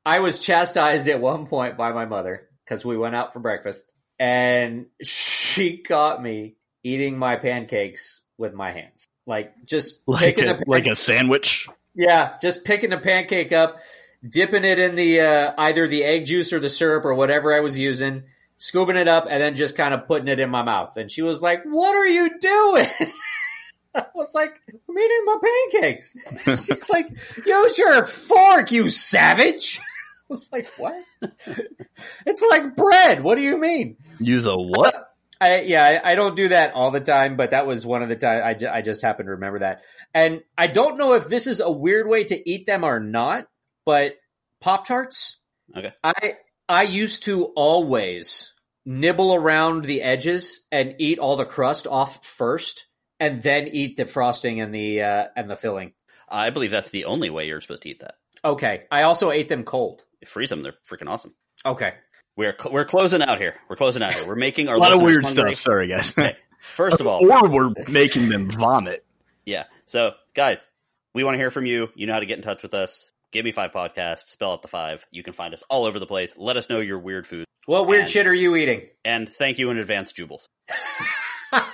I 0.04 0.18
was 0.20 0.40
chastised 0.40 1.08
at 1.08 1.20
one 1.20 1.46
point 1.46 1.76
by 1.76 1.92
my 1.92 2.06
mother 2.06 2.48
because 2.64 2.84
we 2.84 2.96
went 2.96 3.14
out 3.14 3.32
for 3.32 3.40
breakfast 3.40 3.84
and 4.18 4.86
she 5.02 5.78
caught 5.78 6.22
me 6.22 6.56
eating 6.82 7.18
my 7.18 7.36
pancakes 7.36 8.20
with 8.38 8.54
my 8.54 8.72
hands, 8.72 9.06
like 9.26 9.52
just 9.66 10.00
Like 10.06 10.38
a, 10.38 10.42
the 10.44 10.64
like 10.66 10.86
a 10.86 10.96
sandwich. 10.96 11.68
yeah, 11.94 12.34
just 12.40 12.64
picking 12.64 12.90
the 12.90 12.98
pancake 12.98 13.52
up, 13.52 13.78
dipping 14.28 14.64
it 14.64 14.78
in 14.78 14.94
the 14.94 15.20
uh, 15.20 15.52
either 15.58 15.88
the 15.88 16.04
egg 16.04 16.26
juice 16.26 16.52
or 16.52 16.60
the 16.60 16.70
syrup 16.70 17.04
or 17.04 17.14
whatever 17.14 17.52
I 17.52 17.60
was 17.60 17.78
using, 17.78 18.24
scooping 18.56 18.96
it 18.96 19.08
up, 19.08 19.26
and 19.28 19.42
then 19.42 19.54
just 19.54 19.76
kind 19.76 19.94
of 19.94 20.06
putting 20.06 20.28
it 20.28 20.40
in 20.40 20.50
my 20.50 20.62
mouth. 20.62 20.96
And 20.96 21.10
she 21.10 21.22
was 21.22 21.42
like, 21.42 21.62
"What 21.64 21.94
are 21.94 22.06
you 22.06 22.38
doing?" 22.38 22.86
I 23.94 24.06
was 24.14 24.32
like, 24.34 24.60
"I'm 24.68 24.98
eating 24.98 25.24
my 25.24 25.36
pancakes." 25.72 26.16
She's 26.44 26.90
like, 26.90 27.08
"Use 27.44 27.78
your 27.78 28.04
fork, 28.04 28.72
you 28.72 28.88
savage." 28.88 29.80
I 29.80 30.24
was 30.28 30.50
like, 30.52 30.68
"What?" 30.76 30.94
it's 32.26 32.44
like 32.48 32.76
bread. 32.76 33.22
What 33.22 33.36
do 33.36 33.42
you 33.42 33.58
mean? 33.58 33.96
Use 34.18 34.46
a 34.46 34.56
what? 34.56 35.08
I 35.42 35.62
yeah, 35.62 36.00
I, 36.04 36.12
I 36.12 36.14
don't 36.14 36.36
do 36.36 36.48
that 36.48 36.72
all 36.74 36.92
the 36.92 37.00
time, 37.00 37.36
but 37.36 37.50
that 37.50 37.66
was 37.66 37.84
one 37.84 38.02
of 38.02 38.08
the 38.08 38.16
time 38.16 38.42
I, 38.44 38.54
ju- 38.54 38.68
I 38.68 38.80
just 38.80 39.02
happened 39.02 39.26
to 39.26 39.32
remember 39.32 39.58
that. 39.58 39.82
And 40.14 40.42
I 40.56 40.68
don't 40.68 40.96
know 40.96 41.14
if 41.14 41.26
this 41.26 41.48
is 41.48 41.58
a 41.58 41.70
weird 41.70 42.06
way 42.06 42.22
to 42.24 42.48
eat 42.50 42.64
them 42.64 42.84
or 42.84 43.00
not, 43.00 43.48
but 43.84 44.16
Pop 44.60 44.86
Tarts. 44.86 45.38
Okay. 45.76 45.92
I 46.04 46.34
I 46.68 46.82
used 46.84 47.24
to 47.24 47.46
always 47.56 48.52
nibble 48.84 49.34
around 49.34 49.84
the 49.84 50.02
edges 50.02 50.64
and 50.72 50.94
eat 50.98 51.18
all 51.18 51.36
the 51.36 51.44
crust 51.44 51.86
off 51.86 52.24
first, 52.26 52.86
and 53.20 53.42
then 53.42 53.68
eat 53.68 53.96
the 53.96 54.04
frosting 54.04 54.60
and 54.60 54.74
the 54.74 55.02
uh, 55.02 55.24
and 55.36 55.50
the 55.50 55.56
filling. 55.56 55.92
I 56.28 56.50
believe 56.50 56.70
that's 56.70 56.90
the 56.90 57.04
only 57.06 57.30
way 57.30 57.46
you're 57.46 57.60
supposed 57.60 57.82
to 57.82 57.90
eat 57.90 58.00
that. 58.00 58.14
Okay, 58.44 58.84
I 58.90 59.02
also 59.02 59.30
ate 59.30 59.48
them 59.48 59.64
cold. 59.64 60.02
You 60.20 60.26
freeze 60.26 60.50
them; 60.50 60.62
they're 60.62 60.74
freaking 60.88 61.08
awesome. 61.08 61.34
Okay, 61.64 61.94
We're 62.36 62.56
cl- 62.58 62.72
we're 62.72 62.84
closing 62.84 63.22
out 63.22 63.38
here. 63.38 63.54
We're 63.68 63.76
closing 63.76 64.02
out 64.02 64.14
here. 64.14 64.26
We're 64.26 64.34
making 64.34 64.68
our 64.68 64.74
a 64.76 64.78
lot 64.78 64.92
of 64.92 65.00
weird 65.02 65.24
hungry. 65.24 65.54
stuff. 65.54 65.58
Sorry, 65.58 65.86
guys. 65.88 66.10
Okay. 66.10 66.34
First 66.60 67.00
of 67.00 67.06
all, 67.06 67.24
or 67.30 67.48
we're 67.48 67.70
making 67.88 68.28
them 68.30 68.50
vomit. 68.50 69.04
yeah. 69.44 69.64
So, 69.86 70.12
guys, 70.34 70.64
we 71.14 71.22
want 71.22 71.34
to 71.34 71.38
hear 71.38 71.50
from 71.50 71.66
you. 71.66 71.88
You 71.94 72.06
know 72.08 72.14
how 72.14 72.20
to 72.20 72.26
get 72.26 72.38
in 72.38 72.42
touch 72.44 72.62
with 72.64 72.74
us. 72.74 73.10
Give 73.32 73.44
me 73.44 73.50
five 73.52 73.72
podcasts. 73.72 74.28
Spell 74.28 74.52
out 74.52 74.62
the 74.62 74.68
five. 74.68 75.04
You 75.10 75.22
can 75.22 75.32
find 75.32 75.52
us 75.54 75.62
all 75.68 75.84
over 75.86 75.98
the 75.98 76.06
place. 76.06 76.36
Let 76.36 76.56
us 76.56 76.68
know 76.70 76.80
your 76.80 76.98
weird 76.98 77.26
food. 77.26 77.46
what 77.66 77.86
weird 77.86 78.02
And- 78.02 78.10
shit 78.10 78.26
are 78.26 78.34
you 78.34 78.54
eating? 78.56 78.82
And 79.04 79.28
thank 79.28 79.58
you 79.58 79.70
in 79.70 79.78
advance, 79.78 80.12
Jubles. 80.12 80.48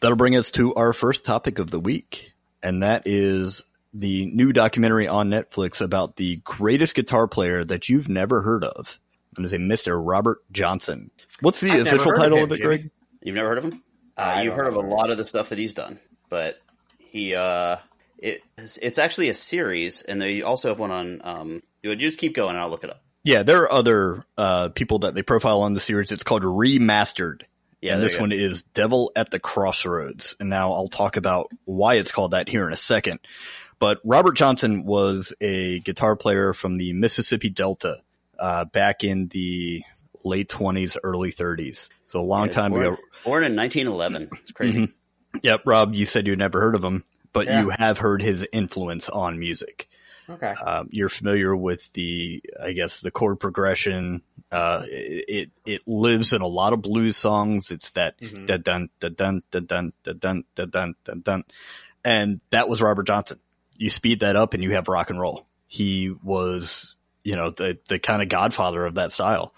That'll 0.00 0.16
bring 0.16 0.36
us 0.36 0.50
to 0.52 0.74
our 0.74 0.92
first 0.92 1.24
topic 1.24 1.58
of 1.58 1.70
the 1.70 1.80
week, 1.80 2.32
and 2.62 2.82
that 2.82 3.02
is 3.06 3.64
the 3.94 4.26
new 4.26 4.52
documentary 4.52 5.08
on 5.08 5.30
Netflix 5.30 5.80
about 5.80 6.16
the 6.16 6.36
greatest 6.44 6.94
guitar 6.94 7.26
player 7.26 7.64
that 7.64 7.88
you've 7.88 8.08
never 8.08 8.42
heard 8.42 8.64
of. 8.64 8.98
And 9.36 9.44
is 9.46 9.52
a 9.52 9.58
Mr. 9.58 9.98
Robert 10.00 10.42
Johnson. 10.52 11.10
What's 11.40 11.60
the 11.60 11.70
I've 11.70 11.86
official 11.86 12.04
heard 12.10 12.16
of 12.16 12.22
title 12.22 12.38
him, 12.38 12.44
of 12.44 12.52
it, 12.52 12.56
Jimmy. 12.58 12.66
Greg? 12.78 12.90
You've 13.22 13.34
never 13.34 13.48
heard 13.48 13.58
of 13.58 13.64
him? 13.64 13.82
Uh, 14.16 14.40
you've 14.44 14.54
heard 14.54 14.68
of 14.68 14.76
a 14.76 14.80
lot 14.80 15.10
of 15.10 15.16
the 15.16 15.26
stuff 15.26 15.48
that 15.48 15.58
he's 15.58 15.72
done, 15.74 15.98
but 16.28 16.60
he 16.98 17.34
uh, 17.34 17.76
it 18.24 18.42
it's 18.56 18.98
actually 18.98 19.28
a 19.28 19.34
series, 19.34 20.02
and 20.02 20.20
they 20.20 20.42
also 20.42 20.68
have 20.68 20.78
one 20.78 20.90
on. 20.90 21.20
Um, 21.22 21.62
you 21.82 21.90
would 21.90 21.98
just 22.00 22.18
keep 22.18 22.34
going, 22.34 22.56
and 22.56 22.58
I'll 22.58 22.70
look 22.70 22.84
it 22.84 22.90
up. 22.90 23.02
Yeah, 23.22 23.42
there 23.42 23.62
are 23.62 23.72
other 23.72 24.24
uh, 24.36 24.68
people 24.70 25.00
that 25.00 25.14
they 25.14 25.22
profile 25.22 25.62
on 25.62 25.74
the 25.74 25.80
series. 25.80 26.12
It's 26.12 26.24
called 26.24 26.42
Remastered. 26.42 27.42
Yeah, 27.80 27.94
and 27.94 28.02
this 28.02 28.18
one 28.18 28.32
is 28.32 28.62
Devil 28.62 29.12
at 29.14 29.30
the 29.30 29.38
Crossroads. 29.38 30.36
And 30.40 30.48
now 30.48 30.72
I'll 30.72 30.88
talk 30.88 31.16
about 31.18 31.50
why 31.66 31.94
it's 31.96 32.12
called 32.12 32.30
that 32.30 32.48
here 32.48 32.66
in 32.66 32.72
a 32.72 32.78
second. 32.78 33.20
but 33.78 34.00
Robert 34.04 34.36
Johnson 34.36 34.84
was 34.84 35.34
a 35.42 35.80
guitar 35.80 36.16
player 36.16 36.54
from 36.54 36.76
the 36.76 36.94
Mississippi 36.94 37.50
Delta 37.50 37.98
uh, 38.38 38.64
back 38.64 39.04
in 39.04 39.28
the 39.28 39.82
late 40.24 40.48
20s, 40.48 40.96
early 41.02 41.30
30s. 41.32 41.88
So 42.06 42.20
a 42.20 42.22
long 42.22 42.46
Yeah, 42.46 42.52
time 42.54 42.70
born, 42.70 42.86
ago. 42.86 42.96
Born 43.24 43.44
in 43.44 43.54
1911. 43.56 44.30
It's 44.40 44.52
crazy. 44.52 44.78
Mhm. 44.86 44.92
Yep, 45.42 45.62
Rob, 45.66 45.94
you 45.94 46.06
said 46.06 46.26
you'd 46.26 46.38
never 46.38 46.60
heard 46.60 46.74
of 46.76 46.82
him, 46.84 47.04
but 47.34 47.46
Yeah. 47.46 47.60
you 47.60 47.68
have 47.68 47.98
heard 47.98 48.22
his 48.22 48.46
influence 48.52 49.10
on 49.10 49.38
music. 49.38 49.88
Okay. 50.30 50.52
Um, 50.52 50.88
you're 50.90 51.10
familiar 51.10 51.54
with 51.54 51.92
the, 51.92 52.42
I 52.62 52.72
guess, 52.72 53.02
the 53.02 53.10
chord 53.10 53.38
progression. 53.40 54.22
Uh, 54.50 54.84
it 54.88 55.50
it 55.66 55.82
lives 55.86 56.32
in 56.32 56.40
a 56.40 56.46
lot 56.46 56.72
of 56.72 56.80
blues 56.80 57.18
songs. 57.18 57.70
It's 57.70 57.90
that 57.90 58.18
Mhm. 58.20 58.46
da 58.46 58.56
dun 58.56 58.88
da 59.00 59.10
dun 59.10 59.42
da 59.50 59.60
dun 59.60 59.92
da 60.02 60.12
dun 60.14 60.44
da 60.54 60.64
dun 60.64 60.94
da 61.04 61.12
dun, 61.22 61.44
and 62.02 62.40
that 62.50 62.70
was 62.70 62.80
Robert 62.80 63.06
Johnson. 63.06 63.38
You 63.76 63.90
speed 63.90 64.20
that 64.20 64.34
up, 64.36 64.54
and 64.54 64.62
you 64.62 64.70
have 64.72 64.88
rock 64.88 65.10
and 65.10 65.20
roll. 65.20 65.46
He 65.66 66.10
was, 66.22 66.96
you 67.22 67.36
know, 67.36 67.50
the 67.50 67.78
the 67.88 67.98
kind 67.98 68.22
of 68.22 68.30
godfather 68.30 68.86
of 68.86 68.94
that 68.94 69.12
style. 69.12 69.52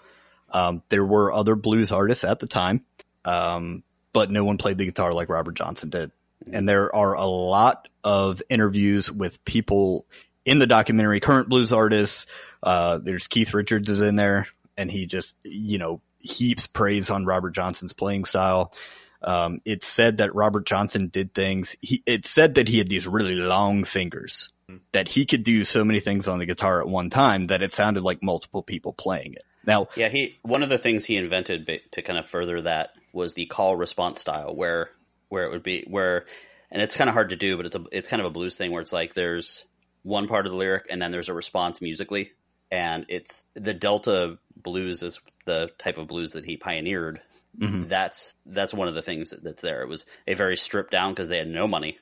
Um, 0.49 0.81
there 0.89 1.05
were 1.05 1.31
other 1.31 1.55
blues 1.55 1.91
artists 1.93 2.23
at 2.25 2.39
the 2.39 2.47
time, 2.47 2.83
um, 3.23 3.83
but 4.11 4.31
no 4.31 4.43
one 4.43 4.57
played 4.57 4.77
the 4.79 4.85
guitar 4.85 5.13
like 5.13 5.29
Robert 5.29 5.55
Johnson 5.55 5.89
did. 5.89 6.11
And 6.53 6.67
there 6.67 6.93
are 6.95 7.13
a 7.13 7.25
lot 7.25 7.87
of 8.03 8.41
interviews 8.49 9.11
with 9.11 9.43
people 9.45 10.05
in 10.45 10.59
the 10.59 10.67
documentary, 10.67 11.19
current 11.19 11.49
blues 11.49 11.73
artists. 11.73 12.25
Uh, 12.63 12.99
there's 12.99 13.27
Keith 13.27 13.53
Richards 13.53 13.89
is 13.89 14.01
in 14.01 14.15
there 14.15 14.47
and 14.77 14.91
he 14.91 15.05
just, 15.05 15.35
you 15.43 15.77
know, 15.77 16.01
heaps 16.19 16.67
praise 16.67 17.09
on 17.09 17.25
Robert 17.25 17.51
Johnson's 17.51 17.93
playing 17.93 18.25
style. 18.25 18.73
Um, 19.21 19.61
it's 19.65 19.87
said 19.87 20.17
that 20.17 20.35
Robert 20.35 20.65
Johnson 20.65 21.07
did 21.07 21.33
things. 21.33 21.75
He, 21.81 22.03
it 22.05 22.25
said 22.25 22.55
that 22.55 22.67
he 22.67 22.77
had 22.77 22.89
these 22.89 23.07
really 23.07 23.35
long 23.35 23.83
fingers 23.83 24.49
that 24.91 25.07
he 25.07 25.25
could 25.25 25.43
do 25.43 25.63
so 25.63 25.85
many 25.85 25.99
things 25.99 26.27
on 26.27 26.39
the 26.39 26.45
guitar 26.45 26.81
at 26.81 26.87
one 26.87 27.09
time 27.09 27.47
that 27.47 27.61
it 27.61 27.73
sounded 27.73 28.03
like 28.03 28.21
multiple 28.21 28.61
people 28.61 28.93
playing 28.93 29.33
it. 29.33 29.43
Now, 29.65 29.87
Yeah, 29.95 30.09
he 30.09 30.37
one 30.43 30.63
of 30.63 30.69
the 30.69 30.77
things 30.77 31.05
he 31.05 31.17
invented 31.17 31.81
to 31.91 32.01
kind 32.01 32.19
of 32.19 32.29
further 32.29 32.61
that 32.61 32.91
was 33.13 33.33
the 33.33 33.45
call 33.45 33.75
response 33.75 34.21
style, 34.21 34.55
where 34.55 34.89
where 35.29 35.45
it 35.45 35.51
would 35.51 35.63
be 35.63 35.85
where, 35.87 36.25
and 36.71 36.81
it's 36.81 36.95
kind 36.95 37.09
of 37.09 37.13
hard 37.13 37.29
to 37.29 37.35
do, 37.35 37.57
but 37.57 37.65
it's 37.65 37.75
a 37.75 37.83
it's 37.91 38.09
kind 38.09 38.21
of 38.21 38.25
a 38.25 38.31
blues 38.31 38.55
thing 38.55 38.71
where 38.71 38.81
it's 38.81 38.93
like 38.93 39.13
there's 39.13 39.63
one 40.03 40.27
part 40.27 40.45
of 40.45 40.51
the 40.51 40.57
lyric 40.57 40.85
and 40.89 41.01
then 41.01 41.11
there's 41.11 41.29
a 41.29 41.33
response 41.33 41.81
musically, 41.81 42.31
and 42.71 43.05
it's 43.09 43.45
the 43.53 43.73
Delta 43.73 44.37
blues 44.55 45.03
is 45.03 45.19
the 45.45 45.69
type 45.77 45.97
of 45.97 46.07
blues 46.07 46.31
that 46.33 46.45
he 46.45 46.57
pioneered. 46.57 47.19
Mhm. 47.59 47.87
That's 47.89 48.35
that's 48.45 48.73
one 48.73 48.87
of 48.87 48.95
the 48.95 49.01
things 49.01 49.31
that, 49.31 49.43
that's 49.43 49.61
there. 49.63 49.81
It 49.81 49.87
was 49.87 50.05
a 50.27 50.33
very 50.35 50.57
stripped 50.57 50.91
down 50.91 51.13
because 51.13 51.27
they 51.29 51.37
had 51.39 51.47
no 51.47 51.67
money. 51.67 51.97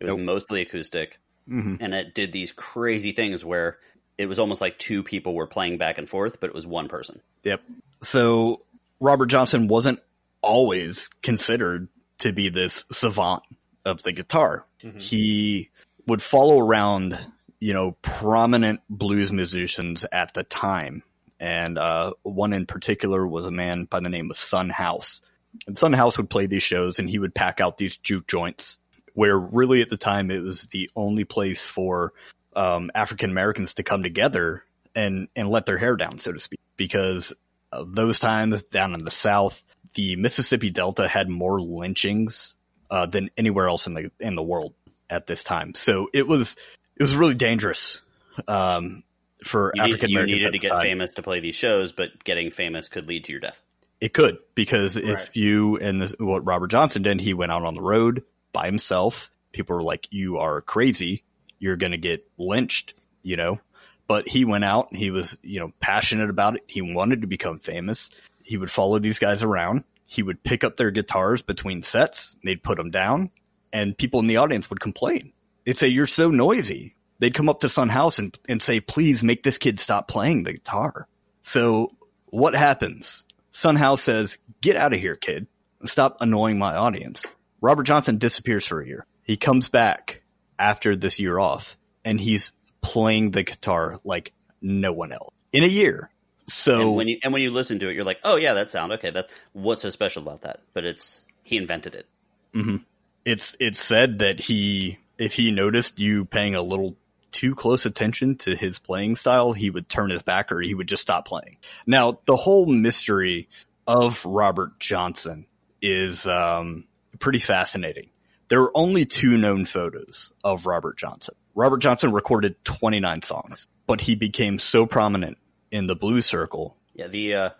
It 0.00 0.04
was 0.04 0.16
Nope. 0.16 0.24
mostly 0.24 0.60
acoustic 0.62 1.18
mhm. 1.48 1.78
and 1.80 1.94
it 1.94 2.14
did 2.14 2.30
these 2.32 2.52
crazy 2.52 3.12
things 3.12 3.44
where 3.44 3.78
it 4.18 4.26
was 4.26 4.38
almost 4.38 4.60
like 4.60 4.78
two 4.78 5.02
people 5.02 5.34
were 5.34 5.46
playing 5.46 5.78
back 5.78 5.96
and 5.98 6.08
forth, 6.08 6.38
but 6.40 6.48
it 6.50 6.54
was 6.54 6.66
one 6.66 6.88
person. 6.88 7.20
Yep. 7.44 7.62
So 8.02 8.62
Robert 9.00 9.26
Johnson 9.26 9.68
wasn't 9.68 10.00
always 10.42 11.08
considered 11.22 11.88
to 12.18 12.32
be 12.32 12.50
this 12.50 12.84
savant 12.90 13.42
of 13.84 14.02
the 14.02 14.12
guitar. 14.12 14.64
Mhm. 14.82 15.00
He 15.00 15.70
would 16.06 16.22
follow 16.22 16.58
around, 16.58 17.18
you 17.60 17.72
know, 17.72 17.92
prominent 18.02 18.80
blues 18.88 19.32
musicians 19.32 20.04
at 20.10 20.34
the 20.34 20.44
time. 20.44 21.02
And 21.40 21.78
uh, 21.78 22.14
one 22.22 22.52
in 22.52 22.66
particular 22.66 23.26
was 23.26 23.46
a 23.46 23.50
man 23.50 23.84
by 23.84 24.00
the 24.00 24.08
name 24.08 24.30
of 24.30 24.36
Son 24.36 24.70
House. 24.70 25.20
And 25.66 25.78
Son 25.78 25.92
House 25.92 26.16
would 26.18 26.30
play 26.30 26.46
these 26.46 26.62
shows 26.62 26.98
and 26.98 27.08
he 27.08 27.18
would 27.18 27.34
pack 27.34 27.60
out 27.60 27.78
these 27.78 27.96
juke 27.96 28.26
joints 28.26 28.78
where 29.14 29.38
really 29.38 29.82
at 29.82 29.90
the 29.90 29.96
time 29.96 30.30
it 30.30 30.42
was 30.42 30.68
the 30.70 30.90
only 30.94 31.24
place 31.24 31.66
for 31.66 32.12
um, 32.54 32.90
African 32.94 33.30
Americans 33.30 33.74
to 33.74 33.82
come 33.82 34.02
together 34.02 34.62
and, 34.94 35.28
and 35.34 35.48
let 35.48 35.66
their 35.66 35.78
hair 35.78 35.96
down, 35.96 36.18
so 36.18 36.32
to 36.32 36.38
speak, 36.38 36.60
because 36.76 37.32
of 37.72 37.94
those 37.94 38.20
times 38.20 38.62
down 38.64 38.94
in 38.94 39.04
the 39.04 39.10
South, 39.10 39.62
the 39.98 40.14
Mississippi 40.14 40.70
Delta 40.70 41.08
had 41.08 41.28
more 41.28 41.60
lynchings 41.60 42.54
uh, 42.88 43.06
than 43.06 43.30
anywhere 43.36 43.66
else 43.66 43.88
in 43.88 43.94
the 43.94 44.12
in 44.20 44.36
the 44.36 44.42
world 44.44 44.74
at 45.10 45.26
this 45.26 45.42
time. 45.42 45.74
So 45.74 46.08
it 46.14 46.28
was 46.28 46.54
it 46.96 47.02
was 47.02 47.16
really 47.16 47.34
dangerous 47.34 48.00
um, 48.46 49.02
for 49.44 49.72
You, 49.74 49.82
need- 49.82 49.88
African 49.90 50.10
you 50.10 50.16
Americans. 50.18 50.36
needed 50.38 50.52
to 50.52 50.58
get 50.60 50.70
time. 50.70 50.82
famous 50.82 51.14
to 51.14 51.22
play 51.22 51.40
these 51.40 51.56
shows, 51.56 51.90
but 51.90 52.22
getting 52.22 52.52
famous 52.52 52.88
could 52.88 53.06
lead 53.06 53.24
to 53.24 53.32
your 53.32 53.40
death. 53.40 53.60
It 54.00 54.14
could 54.14 54.38
because 54.54 54.96
Right. 54.96 55.08
if 55.18 55.34
you 55.36 55.78
and 55.78 56.00
this, 56.00 56.14
what 56.20 56.46
Robert 56.46 56.68
Johnson 56.70 57.02
did, 57.02 57.20
he 57.20 57.34
went 57.34 57.50
out 57.50 57.64
on 57.64 57.74
the 57.74 57.82
road 57.82 58.22
by 58.52 58.66
himself. 58.66 59.32
People 59.50 59.74
were 59.74 59.82
like, 59.82 60.06
"You 60.12 60.38
are 60.38 60.60
crazy. 60.60 61.24
You're 61.58 61.76
going 61.76 61.90
to 61.90 61.98
get 61.98 62.24
lynched," 62.38 62.94
you 63.24 63.34
know. 63.36 63.58
But 64.06 64.28
he 64.28 64.44
went 64.44 64.64
out. 64.64 64.94
He 64.94 65.10
was, 65.10 65.36
you 65.42 65.58
know, 65.58 65.72
passionate 65.80 66.30
about 66.30 66.54
it. 66.54 66.62
He 66.68 66.80
wanted 66.82 67.22
to 67.22 67.26
become 67.26 67.58
famous. 67.58 68.10
He 68.48 68.56
would 68.56 68.70
follow 68.70 68.98
these 68.98 69.18
guys 69.18 69.42
around. 69.42 69.84
He 70.06 70.22
would 70.22 70.42
pick 70.42 70.64
up 70.64 70.76
their 70.76 70.90
guitars 70.90 71.42
between 71.42 71.82
sets. 71.82 72.34
They'd 72.42 72.62
put 72.62 72.78
them 72.78 72.90
down, 72.90 73.30
and 73.72 73.96
people 73.96 74.20
in 74.20 74.26
the 74.26 74.38
audience 74.38 74.70
would 74.70 74.80
complain. 74.80 75.32
They'd 75.64 75.76
say, 75.76 75.88
"You're 75.88 76.06
so 76.06 76.30
noisy." 76.30 76.96
They'd 77.18 77.34
come 77.34 77.48
up 77.48 77.60
to 77.60 77.68
Son 77.68 77.90
House 77.90 78.18
and 78.18 78.36
and 78.48 78.62
say, 78.62 78.80
"Please 78.80 79.22
make 79.22 79.42
this 79.42 79.58
kid 79.58 79.78
stop 79.78 80.08
playing 80.08 80.44
the 80.44 80.54
guitar." 80.54 81.06
So 81.42 81.92
what 82.30 82.54
happens? 82.54 83.24
Son 83.50 83.76
House 83.76 84.02
says, 84.02 84.38
get 84.60 84.76
out 84.76 84.92
of 84.92 85.00
here, 85.00 85.16
kid. 85.16 85.46
Stop 85.84 86.18
annoying 86.20 86.58
my 86.58 86.74
audience. 86.74 87.24
Robert 87.60 87.84
Johnson 87.84 88.18
disappears 88.18 88.66
for 88.66 88.80
a 88.80 88.86
year. 88.86 89.06
He 89.22 89.36
comes 89.36 89.68
back 89.68 90.22
after 90.58 90.96
this 90.96 91.18
year 91.18 91.38
off 91.38 91.76
and 92.04 92.20
he's 92.20 92.52
playing 92.80 93.30
the 93.30 93.42
guitar 93.42 94.00
like 94.04 94.32
no 94.60 94.92
one 94.92 95.12
else 95.12 95.34
in 95.52 95.64
a 95.64 95.68
year. 95.68 96.10
So 96.48 96.80
and 96.80 96.96
when 96.96 97.08
you 97.08 97.18
and 97.22 97.32
when 97.32 97.42
you 97.42 97.50
listen 97.50 97.78
to 97.80 97.88
it, 97.88 97.94
you're 97.94 98.04
like, 98.04 98.20
oh 98.24 98.36
yeah, 98.36 98.54
that 98.54 98.70
sound 98.70 98.92
okay. 98.92 99.10
That's 99.10 99.32
what's 99.52 99.82
so 99.82 99.90
special 99.90 100.22
about 100.22 100.42
that. 100.42 100.60
But 100.72 100.84
it's 100.84 101.24
he 101.42 101.56
invented 101.56 101.94
it. 101.94 102.06
Mhm. 102.54 102.82
it's 103.24 103.56
it's 103.60 103.78
said 103.78 104.20
that 104.20 104.40
he 104.40 104.98
if 105.18 105.34
he 105.34 105.50
noticed 105.50 105.98
you 105.98 106.24
paying 106.24 106.54
a 106.54 106.62
little 106.62 106.96
too 107.30 107.54
close 107.54 107.84
attention 107.84 108.36
to 108.36 108.56
his 108.56 108.78
playing 108.78 109.16
style, 109.16 109.52
he 109.52 109.68
would 109.68 109.88
turn 109.88 110.10
his 110.10 110.22
back 110.22 110.50
or 110.50 110.60
he 110.60 110.74
would 110.74 110.88
just 110.88 111.02
stop 111.02 111.26
playing. 111.26 111.56
Now, 111.86 112.20
the 112.24 112.36
whole 112.36 112.64
mystery 112.64 113.48
of 113.86 114.24
Robert 114.24 114.78
Johnson 114.78 115.46
is 115.82 116.26
um, 116.26 116.84
pretty 117.18 117.38
fascinating. 117.38 118.08
There 118.48 118.62
are 118.62 118.76
only 118.76 119.04
two 119.04 119.36
known 119.36 119.66
photos 119.66 120.32
of 120.42 120.64
Robert 120.64 120.96
Johnson. 120.96 121.34
Robert 121.54 121.78
Johnson 121.78 122.12
recorded 122.12 122.56
29 122.64 123.22
songs, 123.22 123.68
but 123.86 124.00
he 124.00 124.14
became 124.14 124.58
so 124.58 124.86
prominent 124.86 125.36
in 125.70 125.86
the 125.86 125.96
blue 125.96 126.20
circle. 126.20 126.76
Yeah, 126.94 127.08
the 127.08 127.34
uh, 127.34 127.50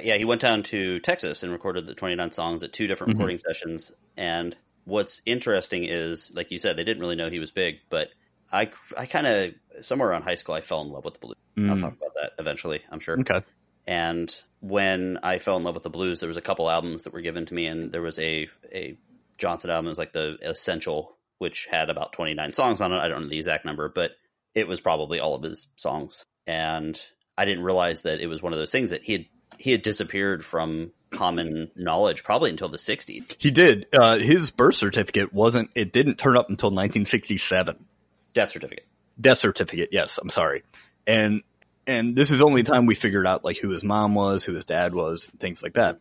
yeah 0.00 0.16
he 0.16 0.24
went 0.24 0.40
down 0.40 0.62
to 0.64 1.00
Texas 1.00 1.42
and 1.42 1.52
recorded 1.52 1.86
the 1.86 1.94
29 1.94 2.32
songs 2.32 2.62
at 2.62 2.72
two 2.72 2.86
different 2.86 3.10
Mhm. 3.10 3.14
recording 3.14 3.38
sessions. 3.38 3.92
And 4.16 4.56
what's 4.84 5.20
interesting 5.26 5.84
is, 5.84 6.32
like 6.34 6.50
you 6.50 6.58
said, 6.58 6.76
they 6.76 6.84
didn't 6.84 7.00
really 7.00 7.16
know 7.16 7.28
he 7.30 7.38
was 7.38 7.50
big, 7.50 7.76
but 7.90 8.08
I 8.52 8.70
I 8.96 9.06
kind 9.06 9.26
of 9.26 9.84
somewhere 9.84 10.08
around 10.10 10.22
high 10.22 10.34
school 10.36 10.54
I 10.54 10.60
fell 10.60 10.82
in 10.82 10.88
love 10.90 11.04
with 11.04 11.14
the 11.14 11.20
blues. 11.20 11.34
I'll 11.68 11.76
Mm, 11.76 11.80
talk 11.80 11.94
about 11.94 12.14
that 12.14 12.32
eventually, 12.38 12.82
I'm 12.90 13.00
sure. 13.00 13.18
okay. 13.20 13.42
And 13.86 14.34
when 14.60 15.18
I 15.22 15.38
fell 15.38 15.56
in 15.56 15.62
love 15.62 15.74
with 15.74 15.82
the 15.84 15.90
blues, 15.90 16.20
there 16.20 16.28
was 16.28 16.36
a 16.36 16.42
couple 16.42 16.68
albums 16.68 17.04
that 17.04 17.12
were 17.12 17.20
given 17.20 17.46
to 17.46 17.54
me, 17.54 17.66
and 17.66 17.92
there 17.92 18.02
was 18.02 18.18
a 18.18 18.48
a 18.72 18.98
Johnson 19.38 19.70
album. 19.70 19.86
It 19.86 19.90
was 19.90 19.98
like 19.98 20.12
the 20.12 20.38
Essential, 20.42 21.16
which 21.38 21.66
had 21.70 21.90
about 21.90 22.12
29 22.12 22.52
songs 22.52 22.80
on 22.80 22.92
it. 22.92 22.98
I 22.98 23.08
don't 23.08 23.22
know 23.22 23.28
the 23.28 23.38
exact 23.38 23.64
number, 23.64 23.88
but 23.88 24.12
it 24.54 24.66
was 24.66 24.80
probably 24.80 25.20
all 25.20 25.34
of 25.34 25.42
his 25.42 25.68
songs. 25.76 26.24
And 26.46 26.98
I 27.38 27.44
didn't 27.44 27.64
realize 27.64 28.02
that 28.02 28.20
it 28.20 28.26
was 28.26 28.42
one 28.42 28.52
of 28.52 28.58
those 28.58 28.70
things 28.72 28.90
that 28.90 29.02
he 29.02 29.12
had 29.12 29.26
he 29.58 29.70
had 29.70 29.82
disappeared 29.82 30.44
from 30.44 30.92
common 31.10 31.70
knowledge 31.76 32.24
probably 32.24 32.50
until 32.50 32.68
the 32.68 32.76
60s. 32.76 33.36
He 33.38 33.50
did. 33.50 33.86
Uh, 33.92 34.18
his 34.18 34.50
birth 34.50 34.74
certificate 34.74 35.32
wasn't, 35.32 35.70
it 35.74 35.92
didn't 35.92 36.16
turn 36.16 36.36
up 36.36 36.50
until 36.50 36.68
1967. 36.68 37.86
Death 38.34 38.50
certificate. 38.50 38.84
death 39.18 39.38
certificate. 39.38 39.90
Yes, 39.92 40.18
I'm 40.18 40.28
sorry. 40.30 40.62
And 41.06 41.42
and 41.86 42.16
this 42.16 42.30
is 42.32 42.40
the 42.40 42.44
only 42.44 42.64
time 42.64 42.84
we 42.86 42.94
figured 42.96 43.26
out 43.26 43.44
like 43.44 43.56
who 43.56 43.70
his 43.70 43.84
mom 43.84 44.14
was, 44.14 44.44
who 44.44 44.52
his 44.52 44.64
dad 44.64 44.92
was, 44.92 45.30
things 45.38 45.62
like 45.62 45.74
that. 45.74 46.00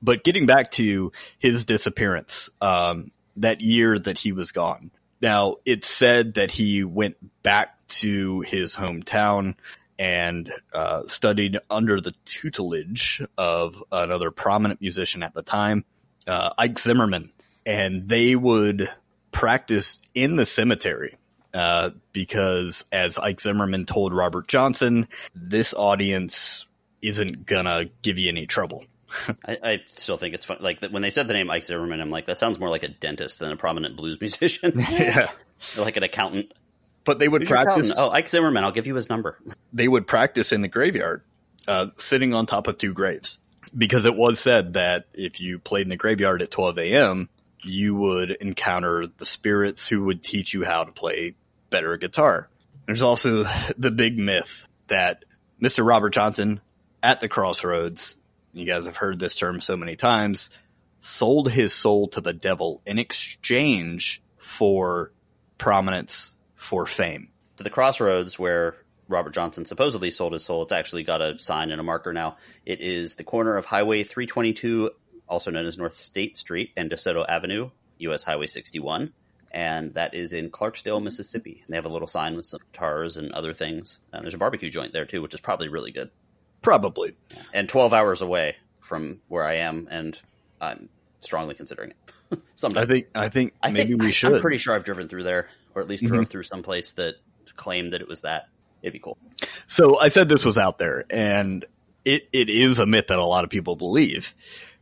But 0.00 0.22
getting 0.22 0.46
back 0.46 0.70
to 0.72 1.10
his 1.38 1.64
disappearance, 1.64 2.50
um, 2.60 3.10
that 3.36 3.62
year 3.62 3.98
that 3.98 4.18
he 4.18 4.32
was 4.32 4.52
gone. 4.52 4.90
Now 5.20 5.56
it's 5.64 5.88
said 5.88 6.34
that 6.34 6.50
he 6.50 6.84
went 6.84 7.16
back 7.42 7.74
to 7.88 8.40
his 8.42 8.76
hometown 8.76 9.54
and 10.02 10.52
uh, 10.72 11.06
studied 11.06 11.60
under 11.70 12.00
the 12.00 12.12
tutelage 12.24 13.22
of 13.38 13.84
another 13.92 14.32
prominent 14.32 14.80
musician 14.80 15.22
at 15.22 15.32
the 15.32 15.42
time, 15.42 15.84
uh, 16.26 16.50
Ike 16.58 16.76
Zimmerman, 16.76 17.30
and 17.64 18.08
they 18.08 18.34
would 18.34 18.90
practice 19.30 20.00
in 20.12 20.34
the 20.34 20.44
cemetery 20.44 21.18
uh, 21.54 21.90
because 22.12 22.84
as 22.90 23.16
Ike 23.16 23.40
Zimmerman 23.40 23.86
told 23.86 24.12
Robert 24.12 24.48
Johnson, 24.48 25.06
this 25.36 25.72
audience 25.72 26.66
isn't 27.00 27.46
gonna 27.46 27.84
give 28.02 28.18
you 28.18 28.28
any 28.28 28.46
trouble. 28.46 28.84
I, 29.46 29.58
I 29.62 29.80
still 29.94 30.16
think 30.16 30.34
it's 30.34 30.46
fun. 30.46 30.58
Like 30.60 30.82
when 30.82 31.02
they 31.02 31.10
said 31.10 31.28
the 31.28 31.34
name 31.34 31.48
Ike 31.48 31.66
Zimmerman, 31.66 32.00
I'm 32.00 32.10
like, 32.10 32.26
that 32.26 32.40
sounds 32.40 32.58
more 32.58 32.70
like 32.70 32.82
a 32.82 32.88
dentist 32.88 33.38
than 33.38 33.52
a 33.52 33.56
prominent 33.56 33.94
blues 33.96 34.20
musician, 34.20 34.72
yeah. 34.90 35.30
like 35.76 35.96
an 35.96 36.02
accountant. 36.02 36.52
But 37.04 37.18
they 37.18 37.28
would 37.28 37.42
Who's 37.42 37.48
practice. 37.48 37.92
Oh, 37.96 38.10
Ike 38.10 38.28
Zimmerman. 38.28 38.64
I'll 38.64 38.72
give 38.72 38.86
you 38.86 38.94
his 38.94 39.08
number. 39.08 39.38
They 39.72 39.88
would 39.88 40.06
practice 40.06 40.52
in 40.52 40.62
the 40.62 40.68
graveyard, 40.68 41.22
uh, 41.66 41.88
sitting 41.96 42.34
on 42.34 42.46
top 42.46 42.66
of 42.66 42.78
two 42.78 42.92
graves, 42.92 43.38
because 43.76 44.04
it 44.04 44.14
was 44.14 44.38
said 44.38 44.74
that 44.74 45.06
if 45.14 45.40
you 45.40 45.58
played 45.58 45.82
in 45.82 45.88
the 45.88 45.96
graveyard 45.96 46.42
at 46.42 46.50
12 46.50 46.78
a.m., 46.78 47.28
you 47.62 47.94
would 47.94 48.30
encounter 48.30 49.06
the 49.06 49.26
spirits 49.26 49.88
who 49.88 50.04
would 50.04 50.22
teach 50.22 50.52
you 50.52 50.64
how 50.64 50.84
to 50.84 50.92
play 50.92 51.34
better 51.70 51.96
guitar. 51.96 52.48
There's 52.86 53.02
also 53.02 53.44
the 53.78 53.90
big 53.90 54.18
myth 54.18 54.66
that 54.88 55.24
Mr. 55.60 55.86
Robert 55.86 56.10
Johnson 56.10 56.60
at 57.02 57.20
the 57.20 57.28
crossroads, 57.28 58.16
you 58.52 58.66
guys 58.66 58.86
have 58.86 58.96
heard 58.96 59.18
this 59.18 59.34
term 59.34 59.60
so 59.60 59.76
many 59.76 59.96
times, 59.96 60.50
sold 61.00 61.50
his 61.50 61.72
soul 61.72 62.08
to 62.08 62.20
the 62.20 62.32
devil 62.32 62.82
in 62.86 62.98
exchange 62.98 64.22
for 64.36 65.12
prominence, 65.58 66.34
for 66.62 66.86
fame. 66.86 67.28
To 67.56 67.64
the 67.64 67.70
crossroads 67.70 68.38
where 68.38 68.76
Robert 69.08 69.34
Johnson 69.34 69.64
supposedly 69.64 70.10
sold 70.10 70.32
his 70.32 70.44
soul. 70.44 70.62
It's 70.62 70.72
actually 70.72 71.04
got 71.04 71.20
a 71.20 71.38
sign 71.38 71.70
and 71.70 71.80
a 71.80 71.84
marker 71.84 72.12
now. 72.12 72.36
It 72.64 72.80
is 72.80 73.14
the 73.14 73.24
corner 73.24 73.56
of 73.56 73.66
Highway 73.66 74.04
322, 74.04 74.90
also 75.28 75.50
known 75.50 75.66
as 75.66 75.78
North 75.78 75.98
State 75.98 76.38
Street, 76.38 76.70
and 76.76 76.90
DeSoto 76.90 77.28
Avenue, 77.28 77.70
US 77.98 78.24
Highway 78.24 78.46
61. 78.46 79.12
And 79.52 79.94
that 79.94 80.14
is 80.14 80.32
in 80.32 80.50
Clarksdale, 80.50 81.02
Mississippi. 81.02 81.62
And 81.64 81.72
they 81.72 81.76
have 81.76 81.84
a 81.84 81.90
little 81.90 82.08
sign 82.08 82.36
with 82.36 82.46
some 82.46 82.60
guitars 82.72 83.18
and 83.18 83.32
other 83.32 83.52
things. 83.52 83.98
And 84.12 84.24
there's 84.24 84.34
a 84.34 84.38
barbecue 84.38 84.70
joint 84.70 84.94
there 84.94 85.04
too, 85.04 85.20
which 85.20 85.34
is 85.34 85.40
probably 85.40 85.68
really 85.68 85.92
good. 85.92 86.10
Probably. 86.62 87.14
And 87.52 87.68
12 87.68 87.92
hours 87.92 88.22
away 88.22 88.56
from 88.80 89.20
where 89.28 89.44
I 89.44 89.56
am, 89.56 89.88
and 89.90 90.18
I'm 90.60 90.88
strongly 91.18 91.54
considering 91.54 91.90
it. 91.90 92.40
Someday. 92.54 92.80
I 92.80 92.86
think 92.86 93.06
I 93.14 93.28
think 93.28 93.54
I 93.62 93.70
maybe 93.70 93.90
think, 93.90 94.02
we 94.02 94.12
should. 94.12 94.34
I'm 94.34 94.40
pretty 94.40 94.58
sure 94.58 94.74
I've 94.74 94.84
driven 94.84 95.08
through 95.08 95.24
there, 95.24 95.48
or 95.74 95.82
at 95.82 95.88
least 95.88 96.04
Mm-hmm. 96.04 96.14
drove 96.14 96.28
through 96.28 96.42
some 96.44 96.62
place 96.62 96.92
that 96.92 97.16
claimed 97.56 97.92
that 97.92 98.00
it 98.00 98.08
was 98.08 98.22
that. 98.22 98.48
It'd 98.82 98.92
be 98.92 98.98
cool. 98.98 99.18
So 99.66 99.98
I 99.98 100.08
said 100.08 100.28
this 100.28 100.44
was 100.44 100.58
out 100.58 100.78
there, 100.78 101.04
and 101.10 101.64
it, 102.04 102.28
it 102.32 102.48
is 102.48 102.78
a 102.78 102.86
myth 102.86 103.06
that 103.08 103.18
a 103.18 103.24
lot 103.24 103.44
of 103.44 103.50
people 103.50 103.76
believe. 103.76 104.34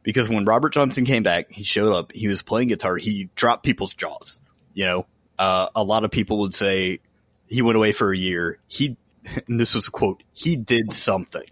Because 0.02 0.30
when 0.30 0.46
Robert 0.46 0.72
Johnson 0.72 1.04
came 1.04 1.22
back, 1.22 1.52
he 1.52 1.62
showed 1.62 1.92
up, 1.92 2.12
he 2.12 2.26
was 2.28 2.40
playing 2.42 2.68
guitar, 2.68 2.96
he 2.96 3.28
dropped 3.34 3.62
people's 3.64 3.92
jaws. 3.92 4.40
You 4.72 4.84
know, 4.86 5.06
uh, 5.38 5.68
a 5.76 5.84
lot 5.84 6.04
of 6.04 6.10
people 6.10 6.38
would 6.40 6.54
say 6.54 7.00
he 7.46 7.60
went 7.60 7.76
away 7.76 7.92
for 7.92 8.10
a 8.10 8.16
year. 8.16 8.58
He, 8.66 8.96
and 9.46 9.60
this 9.60 9.74
was 9.74 9.88
a 9.88 9.90
quote, 9.90 10.22
he 10.32 10.56
did 10.56 10.92
something. 10.92 11.44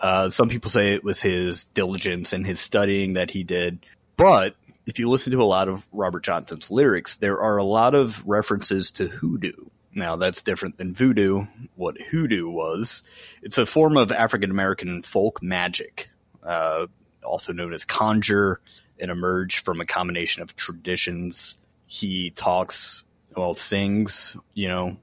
Uh, 0.00 0.30
some 0.30 0.48
people 0.48 0.70
say 0.70 0.94
it 0.94 1.02
was 1.02 1.20
his 1.20 1.64
diligence 1.66 2.32
and 2.32 2.46
his 2.46 2.60
studying 2.60 3.14
that 3.14 3.30
he 3.32 3.42
did. 3.42 3.84
But 4.16 4.54
if 4.86 5.00
you 5.00 5.08
listen 5.08 5.32
to 5.32 5.42
a 5.42 5.44
lot 5.44 5.68
of 5.68 5.86
Robert 5.92 6.22
Johnson's 6.22 6.70
lyrics, 6.70 7.16
there 7.16 7.40
are 7.40 7.56
a 7.56 7.64
lot 7.64 7.94
of 7.94 8.22
references 8.24 8.92
to 8.92 9.08
hoodoo. 9.08 9.66
Now 9.92 10.16
that's 10.16 10.42
different 10.42 10.78
than 10.78 10.94
voodoo. 10.94 11.46
What 11.74 12.00
hoodoo 12.00 12.48
was, 12.48 13.02
it's 13.42 13.58
a 13.58 13.66
form 13.66 13.96
of 13.96 14.12
African 14.12 14.50
American 14.50 15.02
folk 15.02 15.42
magic, 15.42 16.08
uh, 16.42 16.86
also 17.24 17.52
known 17.52 17.72
as 17.72 17.84
conjure. 17.84 18.60
It 18.98 19.10
emerged 19.10 19.64
from 19.64 19.80
a 19.80 19.86
combination 19.86 20.42
of 20.42 20.54
traditions. 20.54 21.56
He 21.86 22.30
talks, 22.30 23.04
well, 23.36 23.54
sings, 23.54 24.36
you 24.54 24.68
know, 24.68 24.96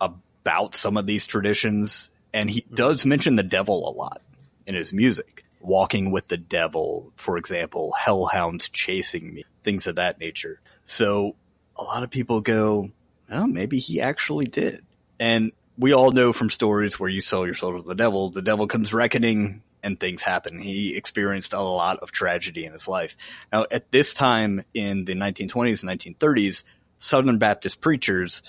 about 0.00 0.74
some 0.74 0.96
of 0.96 1.06
these 1.06 1.26
traditions, 1.26 2.10
and 2.32 2.50
he 2.50 2.64
does 2.72 3.04
mention 3.04 3.36
the 3.36 3.42
devil 3.42 3.88
a 3.88 3.92
lot 3.92 4.22
in 4.66 4.74
his 4.74 4.92
music. 4.92 5.45
Walking 5.66 6.12
with 6.12 6.28
the 6.28 6.36
devil, 6.36 7.12
for 7.16 7.36
example, 7.38 7.92
hellhounds 7.92 8.68
chasing 8.68 9.34
me, 9.34 9.44
things 9.64 9.88
of 9.88 9.96
that 9.96 10.20
nature. 10.20 10.60
So 10.84 11.34
a 11.76 11.82
lot 11.82 12.04
of 12.04 12.10
people 12.10 12.40
go, 12.40 12.90
oh, 13.30 13.46
maybe 13.46 13.78
he 13.78 14.00
actually 14.00 14.46
did. 14.46 14.84
And 15.18 15.50
we 15.76 15.92
all 15.92 16.12
know 16.12 16.32
from 16.32 16.50
stories 16.50 17.00
where 17.00 17.10
you 17.10 17.20
sell 17.20 17.44
your 17.44 17.54
soul 17.54 17.82
to 17.82 17.86
the 17.86 17.96
devil, 17.96 18.30
the 18.30 18.42
devil 18.42 18.68
comes 18.68 18.94
reckoning 18.94 19.62
and 19.82 19.98
things 19.98 20.22
happen. 20.22 20.58
He 20.58 20.96
experienced 20.96 21.52
a 21.52 21.60
lot 21.60 21.98
of 21.98 22.12
tragedy 22.12 22.64
in 22.64 22.72
his 22.72 22.88
life. 22.88 23.16
Now, 23.52 23.66
at 23.70 23.90
this 23.90 24.14
time 24.14 24.64
in 24.74 25.04
the 25.04 25.14
1920s 25.14 25.82
and 25.82 26.18
1930s, 26.18 26.64
Southern 26.98 27.38
Baptist 27.38 27.80
preachers 27.80 28.42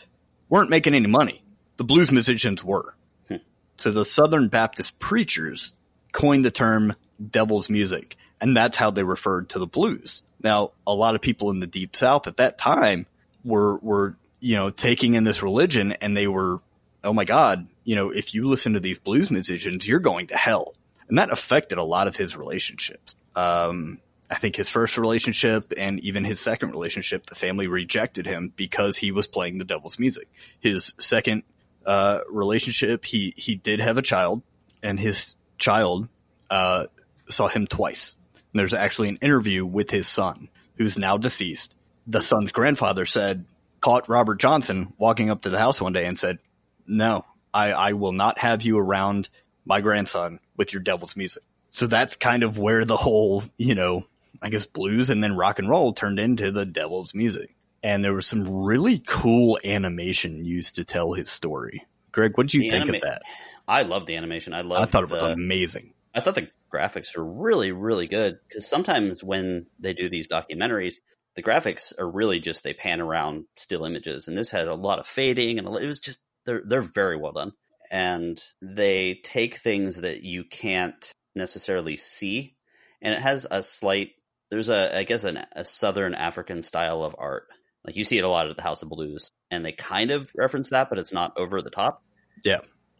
weren't 0.49 0.69
making 0.69 0.93
any 0.93 1.07
money. 1.07 1.43
The 1.77 1.83
blues 1.83 2.11
musicians 2.11 2.63
were. 2.63 2.95
Hmm. 3.27 3.37
So 3.77 3.91
the 3.91 4.05
Southern 4.05 4.47
Baptist 4.47 4.99
preachers 4.99 5.73
coined 6.11 6.45
the 6.45 6.51
term 6.51 6.95
devil's 7.25 7.69
music, 7.69 8.15
and 8.39 8.55
that's 8.55 8.77
how 8.77 8.91
they 8.91 9.03
referred 9.03 9.49
to 9.49 9.59
the 9.59 9.67
blues. 9.67 10.23
Now, 10.41 10.71
a 10.85 10.93
lot 10.93 11.15
of 11.15 11.21
people 11.21 11.51
in 11.51 11.59
the 11.59 11.67
deep 11.67 11.95
south 11.95 12.27
at 12.27 12.37
that 12.37 12.57
time 12.57 13.05
were 13.43 13.77
were, 13.77 14.15
you 14.39 14.55
know, 14.55 14.69
taking 14.69 15.15
in 15.15 15.23
this 15.23 15.41
religion 15.41 15.93
and 15.93 16.15
they 16.15 16.27
were, 16.27 16.59
oh 17.03 17.13
my 17.13 17.25
god, 17.25 17.67
you 17.83 17.95
know, 17.95 18.11
if 18.11 18.33
you 18.33 18.47
listen 18.47 18.73
to 18.73 18.79
these 18.79 18.99
blues 18.99 19.31
musicians, 19.31 19.87
you're 19.87 19.99
going 19.99 20.27
to 20.27 20.37
hell. 20.37 20.75
And 21.09 21.17
that 21.17 21.31
affected 21.31 21.77
a 21.77 21.83
lot 21.83 22.07
of 22.07 22.15
his 22.15 22.35
relationships. 22.35 23.15
Um 23.35 23.99
I 24.29 24.35
think 24.35 24.57
his 24.57 24.67
first 24.67 24.97
relationship 24.97 25.73
and 25.77 26.01
even 26.01 26.25
his 26.25 26.39
second 26.39 26.71
relationship, 26.71 27.27
the 27.27 27.35
family 27.35 27.67
rejected 27.67 28.25
him 28.25 28.51
because 28.55 28.97
he 28.97 29.11
was 29.11 29.25
playing 29.25 29.57
the 29.57 29.65
devil's 29.65 29.97
music. 29.97 30.27
His 30.59 30.93
second 30.99 31.43
uh, 31.85 32.19
relationship, 32.29 33.05
he 33.05 33.33
he 33.37 33.55
did 33.55 33.79
have 33.79 33.97
a 33.97 34.01
child, 34.01 34.41
and 34.83 34.99
his 34.99 35.35
child 35.57 36.09
uh, 36.49 36.87
saw 37.29 37.47
him 37.47 37.67
twice. 37.67 38.15
And 38.33 38.59
there's 38.59 38.73
actually 38.73 39.09
an 39.09 39.17
interview 39.21 39.65
with 39.65 39.91
his 39.91 40.07
son, 40.07 40.49
who's 40.75 40.97
now 40.97 41.17
deceased. 41.17 41.75
The 42.07 42.21
son's 42.21 42.51
grandfather 42.51 43.05
said, 43.05 43.45
caught 43.81 44.09
Robert 44.09 44.39
Johnson 44.39 44.93
walking 44.97 45.29
up 45.29 45.41
to 45.41 45.49
the 45.49 45.59
house 45.59 45.79
one 45.81 45.93
day 45.93 46.05
and 46.05 46.17
said, 46.17 46.39
"No, 46.87 47.25
I, 47.53 47.71
I 47.73 47.93
will 47.93 48.13
not 48.13 48.39
have 48.39 48.61
you 48.63 48.77
around 48.77 49.29
my 49.65 49.81
grandson 49.81 50.39
with 50.55 50.73
your 50.73 50.81
devil's 50.81 51.15
music." 51.15 51.43
So 51.69 51.87
that's 51.87 52.15
kind 52.15 52.43
of 52.43 52.57
where 52.57 52.85
the 52.85 52.97
whole, 52.97 53.43
you 53.57 53.75
know, 53.75 54.05
I 54.41 54.49
guess 54.49 54.65
blues 54.65 55.09
and 55.09 55.21
then 55.23 55.35
rock 55.35 55.59
and 55.59 55.69
roll 55.69 55.93
turned 55.93 56.19
into 56.19 56.51
the 56.51 56.65
devil's 56.65 57.13
music. 57.13 57.53
And 57.83 58.03
there 58.03 58.13
was 58.13 58.25
some 58.25 58.63
really 58.63 58.99
cool 58.99 59.59
animation 59.63 60.45
used 60.45 60.75
to 60.75 60.85
tell 60.85 61.13
his 61.13 61.29
story. 61.29 61.85
Greg, 62.11 62.35
what 62.35 62.47
did 62.47 62.55
you 62.55 62.61
The 62.61 62.69
think 62.71 62.81
anima- 62.83 62.97
of 62.97 63.03
that? 63.03 63.21
I 63.67 63.83
love 63.83 64.05
the 64.05 64.15
animation. 64.15 64.53
I 64.53 64.61
love. 64.61 64.79
It. 64.79 64.83
I 64.83 64.85
thought 64.85 65.03
it 65.03 65.09
was 65.09 65.21
the, 65.21 65.31
amazing. 65.31 65.93
I 66.15 66.21
thought 66.21 66.35
the 66.35 66.47
graphics 66.73 67.17
are 67.17 67.25
really, 67.25 67.71
really 67.71 68.07
good 68.07 68.39
because 68.47 68.67
sometimes 68.67 69.23
when 69.23 69.67
they 69.79 69.93
do 69.93 70.09
these 70.09 70.27
documentaries, 70.27 70.95
the 71.35 71.43
graphics 71.43 71.97
are 71.99 72.09
really 72.09 72.39
just 72.39 72.63
they 72.63 72.73
pan 72.73 72.99
around 72.99 73.45
still 73.55 73.85
images, 73.85 74.27
and 74.27 74.37
this 74.37 74.49
had 74.49 74.67
a 74.67 74.75
lot 74.75 74.99
of 74.99 75.07
fading, 75.07 75.59
and 75.59 75.67
it 75.67 75.85
was 75.85 75.99
just 75.99 76.19
they're 76.45 76.63
they're 76.65 76.81
very 76.81 77.17
well 77.17 77.31
done, 77.31 77.51
and 77.91 78.43
they 78.61 79.19
take 79.23 79.57
things 79.57 79.97
that 79.97 80.23
you 80.23 80.43
can't 80.43 81.11
necessarily 81.35 81.95
see, 81.95 82.55
and 83.01 83.13
it 83.13 83.21
has 83.21 83.45
a 83.49 83.61
slight. 83.61 84.11
There's 84.49 84.69
a 84.69 84.97
I 84.97 85.03
guess 85.03 85.23
an, 85.23 85.45
a 85.55 85.63
Southern 85.63 86.15
African 86.15 86.63
style 86.63 87.03
of 87.03 87.15
art, 87.19 87.47
like 87.85 87.95
you 87.95 88.03
see 88.03 88.17
it 88.17 88.23
a 88.23 88.29
lot 88.29 88.49
at 88.49 88.55
the 88.55 88.63
House 88.63 88.81
of 88.81 88.89
Blues, 88.89 89.29
and 89.51 89.63
they 89.63 89.73
kind 89.73 90.11
of 90.11 90.31
reference 90.35 90.69
that, 90.69 90.89
but 90.89 90.97
it's 90.97 91.13
not 91.13 91.37
over 91.37 91.61
the 91.61 91.69
top. 91.69 92.03
Yeah. 92.43 92.59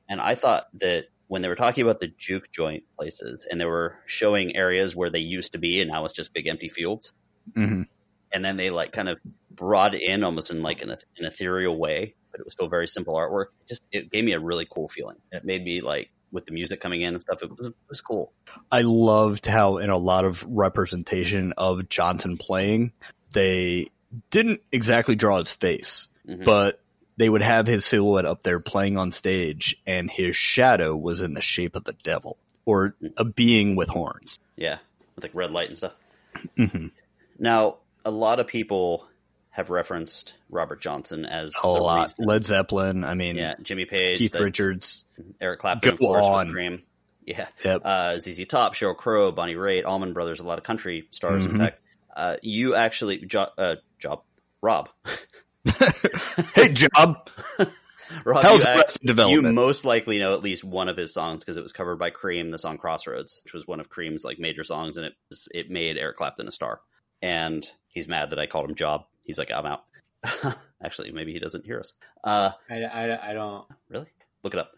And 0.09 0.21
I 0.21 0.35
thought 0.35 0.67
that 0.79 1.07
when 1.27 1.41
they 1.41 1.47
were 1.47 1.55
talking 1.55 1.83
about 1.83 1.99
the 1.99 2.07
juke 2.17 2.51
joint 2.51 2.83
places 2.97 3.45
and 3.49 3.59
they 3.59 3.65
were 3.65 3.97
showing 4.05 4.55
areas 4.55 4.95
where 4.95 5.09
they 5.09 5.19
used 5.19 5.51
to 5.53 5.57
be 5.57 5.81
and 5.81 5.89
now 5.91 6.05
it's 6.05 6.13
just 6.13 6.33
big 6.33 6.47
empty 6.47 6.69
fields, 6.69 7.13
hmm 7.55 7.83
and 8.33 8.43
then 8.43 8.57
they 8.57 8.69
like 8.69 8.91
kind 8.91 9.07
of 9.07 9.17
brought 9.49 9.95
it 9.95 10.01
in 10.01 10.21
almost 10.23 10.51
in 10.51 10.61
like 10.61 10.81
an, 10.81 10.89
an 10.89 10.97
ethereal 11.25 11.77
way, 11.77 12.13
but 12.29 12.41
it 12.41 12.45
was 12.45 12.51
still 12.53 12.67
very 12.67 12.85
simple 12.87 13.15
artwork. 13.15 13.45
It 13.61 13.67
Just 13.69 13.81
it 13.91 14.11
gave 14.11 14.25
me 14.25 14.33
a 14.33 14.39
really 14.39 14.67
cool 14.69 14.89
feeling. 14.89 15.15
It 15.31 15.45
made 15.45 15.63
me 15.63 15.79
like 15.79 16.09
with 16.33 16.45
the 16.45 16.51
music 16.51 16.81
coming 16.81 17.01
in 17.01 17.13
and 17.13 17.21
stuff. 17.21 17.41
It 17.41 17.49
was, 17.57 17.67
it 17.67 17.73
was 17.87 18.01
cool. 18.01 18.33
I 18.69 18.81
loved 18.81 19.45
how 19.45 19.77
in 19.77 19.89
a 19.89 19.97
lot 19.97 20.25
of 20.25 20.43
representation 20.45 21.53
of 21.57 21.87
Johnson 21.87 22.37
playing, 22.37 22.91
they 23.31 23.87
didn't 24.29 24.59
exactly 24.73 25.15
draw 25.15 25.39
his 25.39 25.51
face, 25.53 26.09
Mhm. 26.27 26.43
but 26.43 26.81
they 27.17 27.29
would 27.29 27.41
have 27.41 27.67
his 27.67 27.83
silhouette 27.85 28.25
up 28.25 28.43
there 28.43 28.59
playing 28.59 28.97
on 28.97 29.11
stage 29.11 29.75
and 29.85 30.09
his 30.09 30.35
shadow 30.35 30.95
was 30.95 31.19
in 31.21 31.33
the 31.33 31.41
shape 31.41 31.75
of 31.75 31.83
the 31.83 31.93
devil 32.03 32.37
or 32.65 32.95
a 33.17 33.25
being 33.25 33.75
with 33.75 33.89
horns. 33.89 34.39
yeah, 34.55 34.77
with 35.15 35.23
like 35.23 35.35
red 35.35 35.51
light 35.51 35.69
and 35.69 35.77
stuff. 35.77 35.93
hmm 36.55 36.87
Now 37.39 37.77
a 38.05 38.11
lot 38.11 38.39
of 38.39 38.47
people 38.47 39.05
have 39.49 39.69
referenced 39.71 40.35
Robert 40.51 40.79
Johnson 40.81 41.25
as 41.25 41.51
A 41.63 41.67
lot. 41.67 42.03
reason- 42.09 42.25
Led 42.25 42.45
Zeppelin. 42.45 43.03
I 43.03 43.15
mean, 43.15 43.35
Yeah, 43.37 43.55
Jimmy 43.61 43.85
Page, 43.85 44.19
Keith 44.19 44.35
Richards. 44.35 45.03
Eric 45.41 45.59
Clapton, 45.59 45.93
of 45.93 45.99
course, 45.99 46.25
on. 46.25 46.51
Cream. 46.51 46.83
Yeah, 47.25 47.47
Yep. 47.65 47.81
uh, 47.83 48.19
ZZ 48.19 48.45
Top, 48.47 48.75
Sheryl 48.75 48.95
Crow, 48.95 49.31
Bonnie 49.31 49.55
Raitt, 49.55 49.83
Allman 49.85 50.13
Brothers, 50.13 50.39
a 50.39 50.43
lot 50.43 50.59
of 50.59 50.63
country 50.63 51.07
stars. 51.11 51.45
Mhm. 51.45 51.49
In 51.49 51.57
fact, 51.57 51.81
uh, 52.15 52.35
you 52.43 52.75
actually, 52.75 53.17
jo- 53.25 53.49
uh, 53.57 53.75
Job, 53.99 54.21
Rob, 54.61 54.89
hey, 56.55 56.69
Job. 56.69 57.29
Rob, 58.23 58.43
How's 58.43 58.63
you, 58.65 58.71
Arrested 58.71 59.01
you 59.03 59.07
Development? 59.07 59.53
most 59.55 59.83
likely 59.83 60.17
know 60.17 60.33
at 60.33 60.41
least 60.41 60.63
one 60.63 60.87
of 60.87 60.95
his 60.95 61.13
songs 61.13 61.43
because 61.43 61.57
it 61.57 61.63
was 61.63 61.73
covered 61.73 61.99
by 61.99 62.09
Cream, 62.09 62.51
the 62.51 62.57
song 62.57 62.77
Crossroads, 62.77 63.41
which 63.43 63.53
was 63.53 63.67
one 63.67 63.79
of 63.81 63.89
Cream's 63.89 64.23
like 64.23 64.39
major 64.39 64.63
songs, 64.63 64.95
and 64.97 65.05
it 65.05 65.13
was, 65.29 65.47
it 65.53 65.69
made 65.69 65.97
Eric 65.97 66.15
Clapton 66.17 66.47
a 66.47 66.51
star. 66.51 66.79
And 67.21 67.69
he's 67.87 68.07
mad 68.07 68.29
that 68.29 68.39
I 68.39 68.45
called 68.45 68.69
him 68.69 68.75
Job. 68.75 69.05
He's 69.23 69.37
like, 69.37 69.51
I'm 69.51 69.65
out. 69.65 69.83
Actually, 70.83 71.11
maybe 71.11 71.33
he 71.33 71.39
doesn't 71.39 71.65
hear 71.65 71.79
us. 71.79 71.93
Uh, 72.23 72.51
I, 72.69 72.83
I, 72.83 73.31
I 73.31 73.33
don't. 73.33 73.65
really? 73.89 74.07
Look 74.43 74.53
it 74.53 74.59
up. 74.59 74.71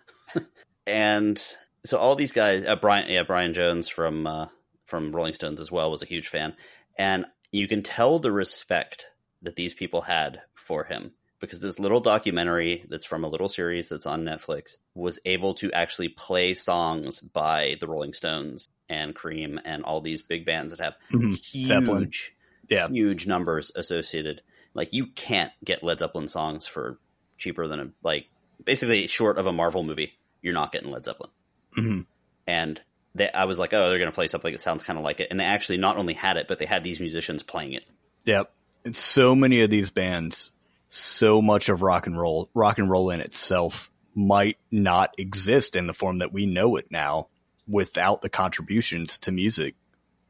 and 0.88 1.40
so 1.86 1.98
all 1.98 2.16
these 2.16 2.34
guys, 2.34 2.64
uh, 2.66 2.76
Brian, 2.78 3.12
yeah, 3.12 3.24
Brian 3.24 3.54
Jones 3.54 3.88
from 3.90 4.26
uh, 4.26 4.48
from 4.86 5.12
Rolling 5.16 5.34
Stones 5.36 5.60
as 5.60 5.72
well 5.72 5.92
was 5.92 6.02
a 6.02 6.06
huge 6.08 6.30
fan, 6.30 6.56
and 6.98 7.26
you 7.52 7.68
can 7.68 7.84
tell 7.84 8.20
the 8.20 8.32
respect 8.32 9.08
that 9.42 9.56
these 9.56 9.74
people 9.74 10.02
had 10.02 10.42
for 10.70 10.84
him 10.84 11.12
because 11.40 11.60
this 11.62 11.80
little 11.80 12.00
documentary 12.00 12.86
that's 12.90 13.06
from 13.06 13.24
a 13.24 13.28
little 13.28 13.50
series 13.50 13.90
that's 13.90 14.06
on 14.06 14.24
Netflix 14.24 14.76
was 14.94 15.20
able 15.26 15.56
to 15.56 15.72
actually 15.74 16.10
play 16.10 16.54
songs 16.54 17.20
by 17.22 17.76
the 17.80 17.88
Rolling 17.88 18.14
Stones 18.14 18.70
and 18.88 19.16
Cream 19.16 19.60
and 19.66 19.84
all 19.84 20.00
these 20.00 20.22
big 20.22 20.46
bands 20.46 20.72
that 20.72 20.80
have 20.84 20.94
Mhm. 21.12 21.66
Zeppelin. 21.66 22.04
huge, 22.04 22.34
Yeah. 22.70 22.88
huge 22.90 23.26
numbers 23.26 23.72
associated. 23.76 24.42
Like 24.76 24.90
you 24.92 25.08
can't 25.08 25.52
get 25.64 25.82
Led 25.84 26.00
Zeppelin 26.00 26.28
songs 26.28 26.68
for 26.68 27.00
cheaper 27.38 27.68
than 27.68 27.80
a 27.80 27.90
like 28.04 28.28
basically 28.64 29.08
short 29.08 29.38
of 29.40 29.48
a 29.48 29.52
Marvel 29.54 29.82
movie. 29.84 30.14
You're 30.44 30.54
not 30.54 30.72
getting 30.72 30.92
Led 30.92 31.06
Zeppelin. 31.06 31.32
Mhm. 31.78 32.06
And 32.46 32.80
they, 33.16 33.32
I 33.32 33.46
was 33.46 33.58
like, 33.58 33.74
oh, 33.74 33.90
they're 33.90 33.98
going 33.98 34.12
to 34.12 34.16
play 34.16 34.28
something 34.28 34.52
that 34.52 34.62
sounds 34.62 34.84
kind 34.84 35.00
of 35.00 35.04
like 35.04 35.20
it. 35.20 35.30
And 35.32 35.40
they 35.40 35.46
actually 35.46 35.78
not 35.80 35.98
only 35.98 36.14
had 36.14 36.38
it, 36.38 36.48
but 36.48 36.60
they 36.60 36.66
had 36.66 36.84
these 36.84 37.00
musicians 37.00 37.42
playing 37.44 37.74
it. 37.74 37.86
Yep. 38.26 38.52
And 38.86 38.96
so 38.96 39.34
many 39.36 39.62
of 39.62 39.70
these 39.72 39.90
bands, 39.90 40.52
so 40.90 41.42
much 41.42 41.70
of 41.70 41.82
rock 41.82 42.08
and 42.08 42.20
roll, 42.20 42.50
rock 42.54 42.80
and 42.80 42.90
roll 42.90 43.12
in 43.12 43.22
itself 43.22 43.92
might 44.16 44.58
not 44.72 45.14
exist 45.18 45.76
in 45.76 45.88
the 45.88 45.94
form 45.94 46.20
that 46.20 46.34
we 46.34 46.46
know 46.46 46.76
it 46.76 46.88
now 46.90 47.28
without 47.68 48.22
the 48.22 48.30
contributions 48.30 49.20
to 49.20 49.32
music 49.32 49.76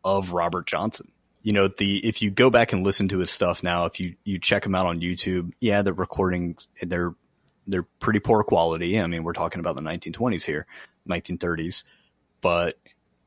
of 0.04 0.34
Robert 0.34 0.68
Johnson. 0.68 1.12
You 1.42 1.54
know, 1.54 1.70
the, 1.70 2.06
if 2.06 2.22
you 2.22 2.30
go 2.30 2.50
back 2.50 2.74
and 2.74 2.86
listen 2.86 3.08
to 3.10 3.20
his 3.20 3.32
stuff 3.32 3.64
now, 3.64 3.86
if 3.86 4.00
you, 4.02 4.16
you 4.26 4.40
check 4.40 4.66
him 4.66 4.76
out 4.76 4.86
on 4.86 5.00
YouTube, 5.00 5.54
yeah, 5.62 5.82
the 5.82 5.94
recordings, 5.94 6.68
they're, 6.82 7.16
they're 7.66 7.88
pretty 8.00 8.20
poor 8.20 8.44
quality. 8.44 9.00
I 9.00 9.08
mean, 9.08 9.24
we're 9.24 9.34
talking 9.34 9.62
about 9.62 9.78
the 9.78 9.82
1920s 9.82 10.44
here, 10.44 10.68
1930s, 11.08 11.86
but 12.42 12.78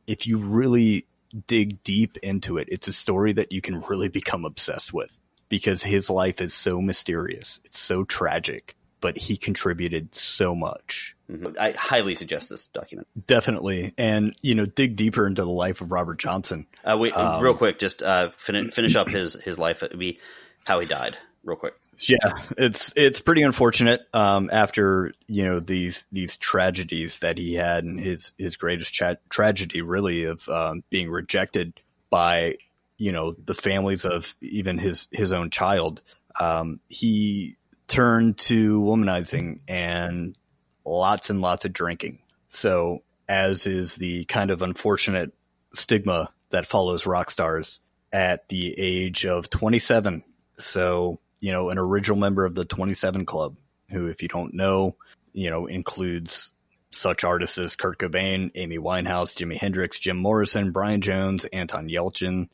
if 0.06 0.26
you 0.26 0.36
really 0.36 1.06
dig 1.46 1.82
deep 1.82 2.18
into 2.18 2.58
it, 2.58 2.68
it's 2.70 2.88
a 2.88 2.92
story 2.92 3.32
that 3.32 3.52
you 3.52 3.62
can 3.62 3.80
really 3.80 4.08
become 4.08 4.44
obsessed 4.44 4.92
with 4.92 5.10
because 5.52 5.82
his 5.82 6.08
life 6.08 6.40
is 6.40 6.54
so 6.54 6.80
mysterious. 6.80 7.60
It's 7.66 7.78
so 7.78 8.04
tragic, 8.04 8.74
but 9.02 9.18
he 9.18 9.36
contributed 9.36 10.14
so 10.14 10.54
much. 10.54 11.14
Mhm. 11.30 11.58
I 11.58 11.72
highly 11.72 12.14
suggest 12.14 12.48
this 12.48 12.68
document. 12.68 13.06
Definitely. 13.26 13.92
And, 13.98 14.34
you 14.40 14.54
know, 14.54 14.64
dig 14.64 14.96
deeper 14.96 15.26
into 15.26 15.42
the 15.42 15.50
life 15.50 15.82
of 15.82 15.92
Robert 15.92 16.18
Johnson. 16.18 16.66
Uh, 16.82 16.96
wait, 16.96 17.14
Um, 17.14 17.42
real 17.42 17.52
quick, 17.52 17.78
just 17.78 18.02
uh, 18.02 18.30
fin- 18.38 18.70
finish 18.70 18.96
up 18.96 19.10
his 19.10 19.34
his 19.34 19.58
life. 19.58 19.82
It'd 19.82 19.98
be 19.98 20.20
how 20.66 20.80
he 20.80 20.86
died, 20.86 21.18
real 21.44 21.58
quick. 21.58 21.74
Yeah, 21.98 22.16
it's 22.56 22.94
it's 22.96 23.20
pretty 23.20 23.42
unfortunate. 23.42 24.00
Um, 24.14 24.48
after 24.50 25.12
you 25.28 25.44
know 25.44 25.60
these 25.60 26.06
these 26.10 26.38
tragedies 26.38 27.18
that 27.18 27.36
he 27.36 27.52
had, 27.54 27.84
and 27.84 28.00
his 28.00 28.32
his 28.38 28.56
greatest 28.56 28.94
tra- 28.94 29.18
tragedy 29.28 29.82
really 29.82 30.24
of 30.24 30.48
um, 30.48 30.82
being 30.88 31.10
rejected 31.10 31.74
by 32.08 32.56
you 33.02 33.10
know 33.10 33.32
the 33.32 33.54
families 33.54 34.04
of 34.04 34.36
even 34.40 34.78
his 34.78 35.08
his 35.10 35.32
own 35.32 35.50
child. 35.50 36.02
Um, 36.38 36.78
he 36.88 37.56
turned 37.88 38.38
to 38.38 38.80
womanizing 38.80 39.58
and 39.66 40.38
lots 40.86 41.28
and 41.28 41.40
lots 41.40 41.64
of 41.64 41.72
drinking. 41.72 42.20
So, 42.48 43.02
as 43.28 43.66
is 43.66 43.96
the 43.96 44.24
kind 44.26 44.52
of 44.52 44.62
unfortunate 44.62 45.32
stigma 45.74 46.32
that 46.50 46.66
follows 46.66 47.04
rock 47.04 47.32
stars 47.32 47.80
at 48.12 48.48
the 48.48 48.78
age 48.78 49.26
of 49.26 49.50
27. 49.50 50.22
So, 50.58 51.18
you 51.40 51.50
know, 51.50 51.70
an 51.70 51.78
original 51.78 52.16
member 52.16 52.44
of 52.44 52.54
the 52.54 52.64
27 52.64 53.26
Club, 53.26 53.56
who, 53.90 54.06
if 54.06 54.22
you 54.22 54.28
don't 54.28 54.54
know, 54.54 54.94
you 55.32 55.50
know, 55.50 55.66
includes 55.66 56.52
such 56.92 57.24
artists 57.24 57.58
as 57.58 57.74
Kurt 57.74 57.98
Cobain, 57.98 58.52
Amy 58.54 58.78
Winehouse, 58.78 59.34
Jimi 59.34 59.56
Hendrix, 59.56 59.98
Jim 59.98 60.18
Morrison, 60.18 60.70
Brian 60.70 61.00
Jones, 61.00 61.44
Anton 61.46 61.88
Yelchin, 61.88 62.48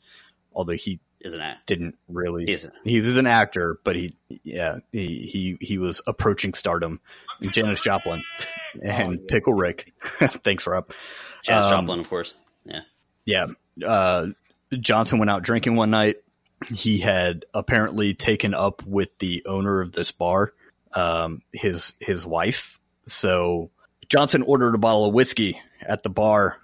although 0.53 0.73
he 0.73 1.01
Isn't 1.21 1.41
it? 1.41 1.57
didn't 1.67 1.97
really 2.09 2.47
He's 2.47 2.69
he 2.85 3.01
was 3.01 3.17
an 3.17 3.27
actor, 3.27 3.79
but 3.85 3.97
he, 3.97 4.17
yeah, 4.45 4.79
he 4.93 5.19
he 5.31 5.59
he 5.61 5.79
was 5.79 6.01
approaching 6.07 6.55
stardom. 6.55 7.01
Janis 7.41 7.81
Joplin 7.81 8.23
and 8.83 9.13
yeah. 9.13 9.19
Pickle 9.29 9.55
Rick. 9.55 9.93
Thanks, 10.19 10.67
Rob. 10.67 10.91
Janis 11.45 11.67
Um, 11.67 11.87
Joplin, 11.87 12.01
of 12.01 12.09
course. 12.09 12.35
Yeah. 12.65 12.81
Yeah, 13.25 13.47
uh, 13.87 14.29
Johnson 14.73 15.19
went 15.19 15.31
out 15.31 15.43
drinking 15.43 15.77
one 15.77 15.91
night. 15.91 16.17
He 16.73 16.99
had 16.99 17.45
apparently 17.55 18.15
taken 18.15 18.55
up 18.55 18.83
with 18.85 19.17
the 19.19 19.45
owner 19.47 19.81
of 19.81 19.93
this 19.93 20.11
bar, 20.11 20.53
um, 20.95 21.43
his 21.53 21.93
his 22.01 22.27
wife. 22.27 22.81
So 23.07 23.71
Johnson 24.09 24.43
ordered 24.43 24.75
a 24.75 24.79
bottle 24.79 25.05
of 25.07 25.15
whiskey 25.15 25.61
at 25.83 26.03
the 26.03 26.11
bar. 26.11 26.57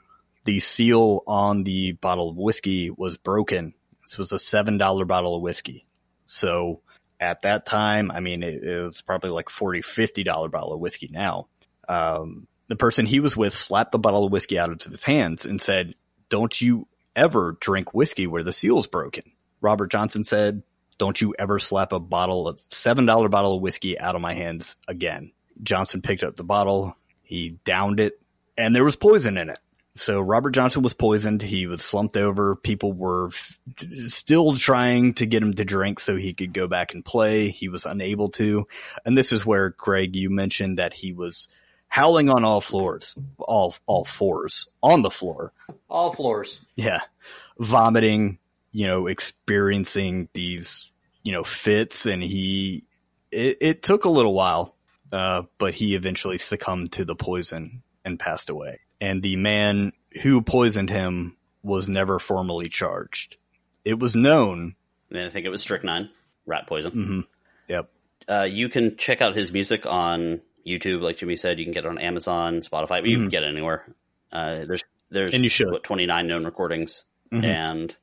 The 0.44 0.60
seal 0.60 1.22
on 1.26 1.64
the 1.64 1.92
bottle 1.92 2.30
of 2.30 2.36
whiskey 2.36 2.90
was 2.90 3.16
broken. 3.16 3.74
This 4.02 4.18
was 4.18 4.32
a 4.32 4.38
seven 4.38 4.78
dollar 4.78 5.04
bottle 5.04 5.36
of 5.36 5.42
whiskey. 5.42 5.86
So 6.26 6.82
at 7.20 7.42
that 7.42 7.66
time, 7.66 8.10
I 8.10 8.20
mean, 8.20 8.42
it, 8.42 8.62
it 8.62 8.80
was 8.80 9.02
probably 9.02 9.30
like 9.30 9.48
40 9.48 9.82
50 9.82 10.22
dollar 10.22 10.48
bottle 10.48 10.72
of 10.72 10.80
whiskey 10.80 11.08
now. 11.10 11.48
Um, 11.88 12.46
the 12.68 12.76
person 12.76 13.06
he 13.06 13.20
was 13.20 13.36
with 13.36 13.54
slapped 13.54 13.92
the 13.92 13.98
bottle 13.98 14.26
of 14.26 14.32
whiskey 14.32 14.58
out 14.58 14.70
of 14.70 14.90
his 14.90 15.04
hands 15.04 15.44
and 15.44 15.60
said, 15.60 15.94
"Don't 16.28 16.58
you 16.60 16.88
ever 17.14 17.56
drink 17.60 17.94
whiskey 17.94 18.26
where 18.26 18.42
the 18.42 18.52
seal's 18.52 18.86
broken?" 18.86 19.24
Robert 19.60 19.90
Johnson 19.90 20.24
said, 20.24 20.62
"Don't 20.98 21.20
you 21.20 21.34
ever 21.38 21.58
slap 21.58 21.92
a 21.92 22.00
bottle 22.00 22.48
of 22.48 22.60
seven 22.68 23.06
dollar 23.06 23.28
bottle 23.28 23.56
of 23.56 23.62
whiskey 23.62 23.98
out 23.98 24.14
of 24.14 24.22
my 24.22 24.34
hands 24.34 24.76
again." 24.88 25.32
Johnson 25.62 26.02
picked 26.02 26.22
up 26.22 26.36
the 26.36 26.44
bottle, 26.44 26.96
he 27.22 27.58
downed 27.64 28.00
it, 28.00 28.20
and 28.56 28.74
there 28.74 28.84
was 28.84 28.96
poison 28.96 29.36
in 29.36 29.50
it. 29.50 29.58
So 29.96 30.20
Robert 30.20 30.50
Johnson 30.50 30.82
was 30.82 30.92
poisoned. 30.92 31.40
He 31.40 31.68
was 31.68 31.82
slumped 31.82 32.16
over. 32.16 32.56
People 32.56 32.92
were 32.92 33.28
f- 33.28 33.58
still 34.08 34.56
trying 34.56 35.14
to 35.14 35.26
get 35.26 35.42
him 35.42 35.54
to 35.54 35.64
drink 35.64 36.00
so 36.00 36.16
he 36.16 36.34
could 36.34 36.52
go 36.52 36.66
back 36.66 36.94
and 36.94 37.04
play. 37.04 37.50
He 37.50 37.68
was 37.68 37.86
unable 37.86 38.30
to. 38.30 38.66
And 39.04 39.16
this 39.16 39.32
is 39.32 39.46
where 39.46 39.70
Greg, 39.70 40.16
you 40.16 40.30
mentioned 40.30 40.78
that 40.78 40.94
he 40.94 41.12
was 41.12 41.48
howling 41.86 42.28
on 42.28 42.44
all 42.44 42.60
floors, 42.60 43.16
all, 43.38 43.76
all 43.86 44.04
fours 44.04 44.66
on 44.82 45.02
the 45.02 45.10
floor. 45.10 45.52
All 45.88 46.12
floors. 46.12 46.64
Yeah. 46.74 47.00
Vomiting, 47.60 48.38
you 48.72 48.88
know, 48.88 49.06
experiencing 49.06 50.28
these, 50.32 50.90
you 51.22 51.32
know, 51.32 51.44
fits 51.44 52.06
and 52.06 52.20
he, 52.20 52.82
it, 53.30 53.58
it 53.60 53.82
took 53.84 54.06
a 54.06 54.10
little 54.10 54.34
while, 54.34 54.74
uh, 55.12 55.44
but 55.56 55.72
he 55.72 55.94
eventually 55.94 56.38
succumbed 56.38 56.92
to 56.92 57.04
the 57.04 57.14
poison 57.14 57.84
and 58.04 58.18
passed 58.18 58.50
away. 58.50 58.80
And 59.04 59.22
the 59.22 59.36
man 59.36 59.92
who 60.22 60.40
poisoned 60.42 60.90
him 60.90 61.36
was 61.62 61.88
never 61.88 62.18
formally 62.18 62.68
charged. 62.68 63.36
It 63.84 63.98
was 63.98 64.16
known. 64.16 64.76
I 65.14 65.28
think 65.28 65.44
it 65.46 65.50
was 65.50 65.62
strychnine, 65.62 66.10
rat 66.46 66.66
poison. 66.66 66.90
hmm 66.92 67.20
Yep. 67.68 67.90
Uh, 68.28 68.46
you 68.50 68.68
can 68.68 68.96
check 68.96 69.20
out 69.20 69.34
his 69.36 69.52
music 69.52 69.86
on 69.86 70.40
YouTube, 70.66 71.02
like 71.02 71.18
Jimmy 71.18 71.36
said. 71.36 71.58
You 71.58 71.64
can 71.66 71.74
get 71.74 71.84
it 71.84 71.88
on 71.88 71.98
Amazon, 71.98 72.60
Spotify. 72.62 73.00
but 73.00 73.06
You 73.06 73.18
can 73.18 73.26
Mhm. 73.26 73.30
get 73.30 73.42
it 73.42 73.48
anywhere. 73.48 73.94
Uh, 74.32 74.64
there's 74.64 74.82
there's 75.10 75.34
And 75.34 75.44
you 75.44 75.50
should. 75.50 75.70
what, 75.70 75.84
29 75.84 76.26
known 76.26 76.44
recordings, 76.44 77.04
Mhm. 77.32 77.44
and 77.44 77.96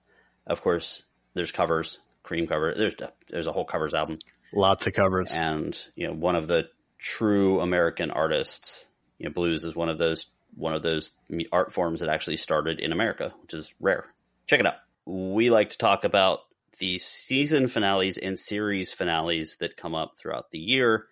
of 0.48 0.62
course 0.62 1.04
there's 1.34 1.52
covers, 1.52 2.00
Cream 2.24 2.48
cover. 2.48 2.74
There's 2.78 2.96
there's 3.30 3.48
a 3.48 3.52
whole 3.52 3.66
covers 3.66 3.94
album, 3.94 4.20
Lots 4.54 4.86
of 4.88 4.94
covers. 4.94 5.32
and 5.32 5.78
you 5.96 6.08
know 6.08 6.14
one 6.14 6.36
of 6.36 6.48
the 6.48 6.70
true 7.00 7.60
American 7.60 8.12
artists. 8.12 8.86
You 9.18 9.26
know, 9.28 9.34
blues 9.34 9.66
is 9.66 9.76
one 9.76 9.90
of 9.90 9.98
those 9.98 10.28
one 10.56 10.74
of 10.74 10.84
those 10.84 11.12
art 11.52 11.74
forms 11.74 12.02
that 12.02 12.10
actually 12.10 12.38
started 12.38 12.80
in 12.80 12.92
America, 12.92 13.34
which 13.42 13.54
is 13.54 13.74
rare. 13.80 14.06
Check 14.48 14.60
it 14.60 14.66
out. 14.66 14.76
We 15.06 15.50
like 15.50 15.72
to 15.72 15.78
talk 15.78 16.04
about 16.04 16.42
the 16.80 17.00
season 17.00 17.68
finales 17.68 18.18
and 18.18 18.38
series 18.40 18.92
finales 18.92 19.58
that 19.58 19.78
come 19.78 19.96
up 19.96 20.18
throughout 20.18 20.52
the 20.52 20.60
year 20.60 21.06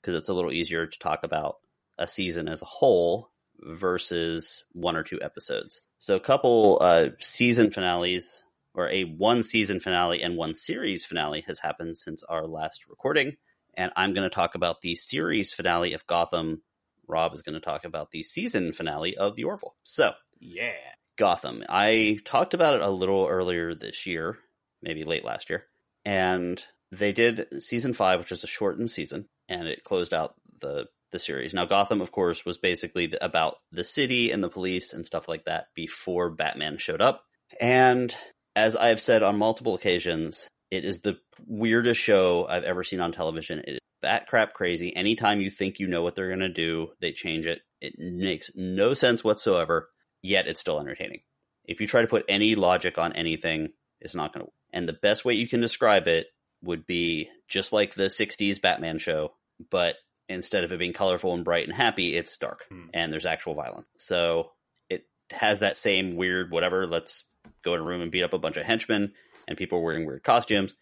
because 0.00 0.14
it's 0.14 0.28
a 0.28 0.34
little 0.34 0.52
easier 0.52 0.86
to 0.86 0.98
talk 0.98 1.20
about 1.24 1.56
a 1.98 2.06
season 2.06 2.48
as 2.48 2.62
a 2.62 2.66
whole 2.66 3.30
versus 3.60 4.64
one 4.72 4.96
or 4.96 5.02
two 5.02 5.20
episodes. 5.22 5.80
So 5.98 6.16
a 6.16 6.20
couple 6.20 6.78
uh, 6.80 7.08
season 7.20 7.70
finales 7.70 8.42
or 8.74 8.88
a 8.90 9.04
one 9.04 9.42
season 9.42 9.80
finale 9.80 10.22
and 10.22 10.36
one 10.36 10.54
series 10.54 11.04
finale 11.04 11.42
has 11.46 11.58
happened 11.58 11.96
since 11.96 12.22
our 12.24 12.46
last 12.46 12.88
recording. 12.88 13.36
And 13.76 13.92
I'm 13.96 14.12
going 14.12 14.28
to 14.28 14.34
talk 14.34 14.54
about 14.54 14.82
the 14.82 14.94
series 14.94 15.52
finale 15.52 15.94
of 15.94 16.06
Gotham. 16.06 16.62
Rob 17.08 17.34
is 17.34 17.42
going 17.42 17.54
to 17.54 17.60
talk 17.60 17.84
about 17.84 18.10
the 18.10 18.22
season 18.22 18.72
finale 18.72 19.16
of 19.16 19.36
The 19.36 19.44
Orville. 19.44 19.74
So, 19.84 20.12
Yeah. 20.40 20.72
Gotham. 21.16 21.62
I 21.68 22.18
talked 22.24 22.54
about 22.54 22.74
it 22.74 22.82
a 22.82 22.90
little 22.90 23.26
earlier 23.28 23.74
this 23.74 24.04
year, 24.04 24.36
maybe 24.82 25.04
late 25.04 25.24
last 25.24 25.48
year. 25.48 25.64
And 26.04 26.62
they 26.90 27.12
did 27.12 27.62
season 27.62 27.94
five, 27.94 28.18
which 28.18 28.32
is 28.32 28.42
a 28.42 28.48
shortened 28.48 28.90
season, 28.90 29.26
and 29.48 29.68
it 29.68 29.84
closed 29.84 30.12
out 30.12 30.34
the 30.60 30.86
the 31.12 31.18
series. 31.20 31.54
Now, 31.54 31.64
Gotham, 31.64 32.00
of 32.00 32.10
course, 32.10 32.44
was 32.44 32.58
basically 32.58 33.14
about 33.20 33.58
the 33.70 33.84
city 33.84 34.32
and 34.32 34.42
the 34.42 34.48
police 34.48 34.92
and 34.92 35.06
stuff 35.06 35.28
like 35.28 35.44
that 35.44 35.68
before 35.76 36.28
Batman 36.30 36.76
showed 36.76 37.00
up. 37.00 37.22
And 37.60 38.14
as 38.56 38.74
I've 38.74 39.00
said 39.00 39.22
on 39.22 39.38
multiple 39.38 39.76
occasions, 39.76 40.48
It 40.72 40.84
is 40.84 41.00
the 41.02 41.18
weirdest 41.46 42.00
show 42.00 42.46
I've 42.48 42.64
ever 42.64 42.82
seen 42.82 43.00
on 43.00 43.12
television. 43.12 43.60
It 43.60 43.74
is 43.74 43.78
bat 44.04 44.26
crap 44.26 44.52
crazy. 44.54 44.94
Anytime 44.94 45.40
you 45.40 45.50
think 45.50 45.78
you 45.78 45.86
know 45.86 46.02
what 46.02 46.14
they're 46.14 46.28
going 46.28 46.40
to 46.40 46.48
do, 46.48 46.90
they 47.00 47.12
change 47.12 47.46
it. 47.46 47.62
It 47.80 47.94
makes 47.98 48.50
no 48.54 48.94
sense 48.94 49.24
whatsoever, 49.24 49.88
yet 50.22 50.46
it's 50.46 50.60
still 50.60 50.78
entertaining. 50.78 51.20
If 51.64 51.80
you 51.80 51.86
try 51.86 52.02
to 52.02 52.06
put 52.06 52.24
any 52.28 52.54
logic 52.54 52.98
on 52.98 53.12
anything, 53.14 53.70
it's 54.00 54.14
not 54.14 54.32
going 54.34 54.44
to. 54.46 54.52
And 54.72 54.86
the 54.88 54.92
best 54.92 55.24
way 55.24 55.34
you 55.34 55.48
can 55.48 55.60
describe 55.60 56.06
it 56.06 56.26
would 56.62 56.86
be 56.86 57.28
just 57.48 57.72
like 57.72 57.94
the 57.94 58.04
60s 58.04 58.60
Batman 58.60 58.98
show, 58.98 59.32
but 59.70 59.96
instead 60.28 60.64
of 60.64 60.72
it 60.72 60.78
being 60.78 60.92
colorful 60.92 61.34
and 61.34 61.44
bright 61.44 61.64
and 61.66 61.72
happy, 61.76 62.16
it's 62.16 62.36
dark 62.36 62.64
Hmm. 62.68 62.86
and 62.94 63.12
there's 63.12 63.26
actual 63.26 63.54
violence. 63.54 63.86
So 63.96 64.52
it 64.88 65.06
has 65.30 65.60
that 65.60 65.76
same 65.76 66.16
weird 66.16 66.50
whatever, 66.50 66.86
let's 66.86 67.24
go 67.62 67.74
in 67.74 67.80
a 67.80 67.84
room 67.84 68.00
and 68.02 68.10
beat 68.10 68.22
up 68.22 68.32
a 68.32 68.38
bunch 68.38 68.56
of 68.56 68.64
henchmen 68.64 69.12
and 69.48 69.58
people 69.58 69.82
wearing 69.82 70.06
weird 70.06 70.22
costumes, 70.24 70.74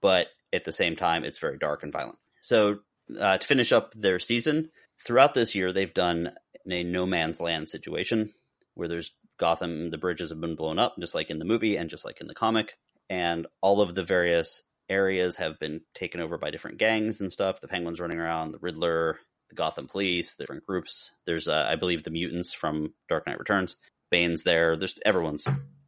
but 0.00 0.28
at 0.52 0.64
the 0.64 0.72
same 0.72 0.96
time, 0.96 1.24
it's 1.24 1.38
very 1.38 1.56
dark 1.58 1.82
and 1.82 1.92
violent. 1.92 2.18
So 2.40 2.80
uh, 3.18 3.38
to 3.38 3.46
finish 3.46 3.72
up 3.72 3.92
their 3.94 4.18
season, 4.18 4.70
throughout 5.04 5.34
this 5.34 5.54
year, 5.54 5.72
they've 5.72 5.92
done 5.92 6.32
a 6.68 6.82
no 6.84 7.06
man's 7.06 7.40
land 7.40 7.68
situation 7.68 8.32
where 8.74 8.88
there's 8.88 9.12
Gotham, 9.38 9.90
the 9.90 9.98
bridges 9.98 10.30
have 10.30 10.40
been 10.40 10.54
blown 10.54 10.78
up, 10.78 10.96
just 11.00 11.14
like 11.14 11.30
in 11.30 11.38
the 11.38 11.44
movie 11.44 11.76
and 11.76 11.88
just 11.90 12.04
like 12.04 12.20
in 12.20 12.26
the 12.26 12.34
comic, 12.34 12.76
and 13.08 13.46
all 13.62 13.80
of 13.80 13.94
the 13.94 14.04
various 14.04 14.62
areas 14.88 15.36
have 15.36 15.58
been 15.58 15.80
taken 15.94 16.20
over 16.20 16.36
by 16.36 16.50
different 16.50 16.78
gangs 16.78 17.20
and 17.20 17.32
stuff. 17.32 17.60
The 17.60 17.68
Penguin's 17.68 18.00
running 18.00 18.18
around, 18.18 18.52
the 18.52 18.58
Riddler, 18.58 19.18
the 19.48 19.54
Gotham 19.54 19.88
Police, 19.88 20.34
the 20.34 20.42
different 20.42 20.66
groups. 20.66 21.12
There's, 21.26 21.48
uh, 21.48 21.66
I 21.68 21.76
believe, 21.76 22.02
the 22.02 22.10
mutants 22.10 22.52
from 22.52 22.92
Dark 23.08 23.26
Knight 23.26 23.38
Returns. 23.38 23.76
Bane's 24.10 24.42
there. 24.42 24.76
There's 24.76 24.98
everyone's 25.04 25.46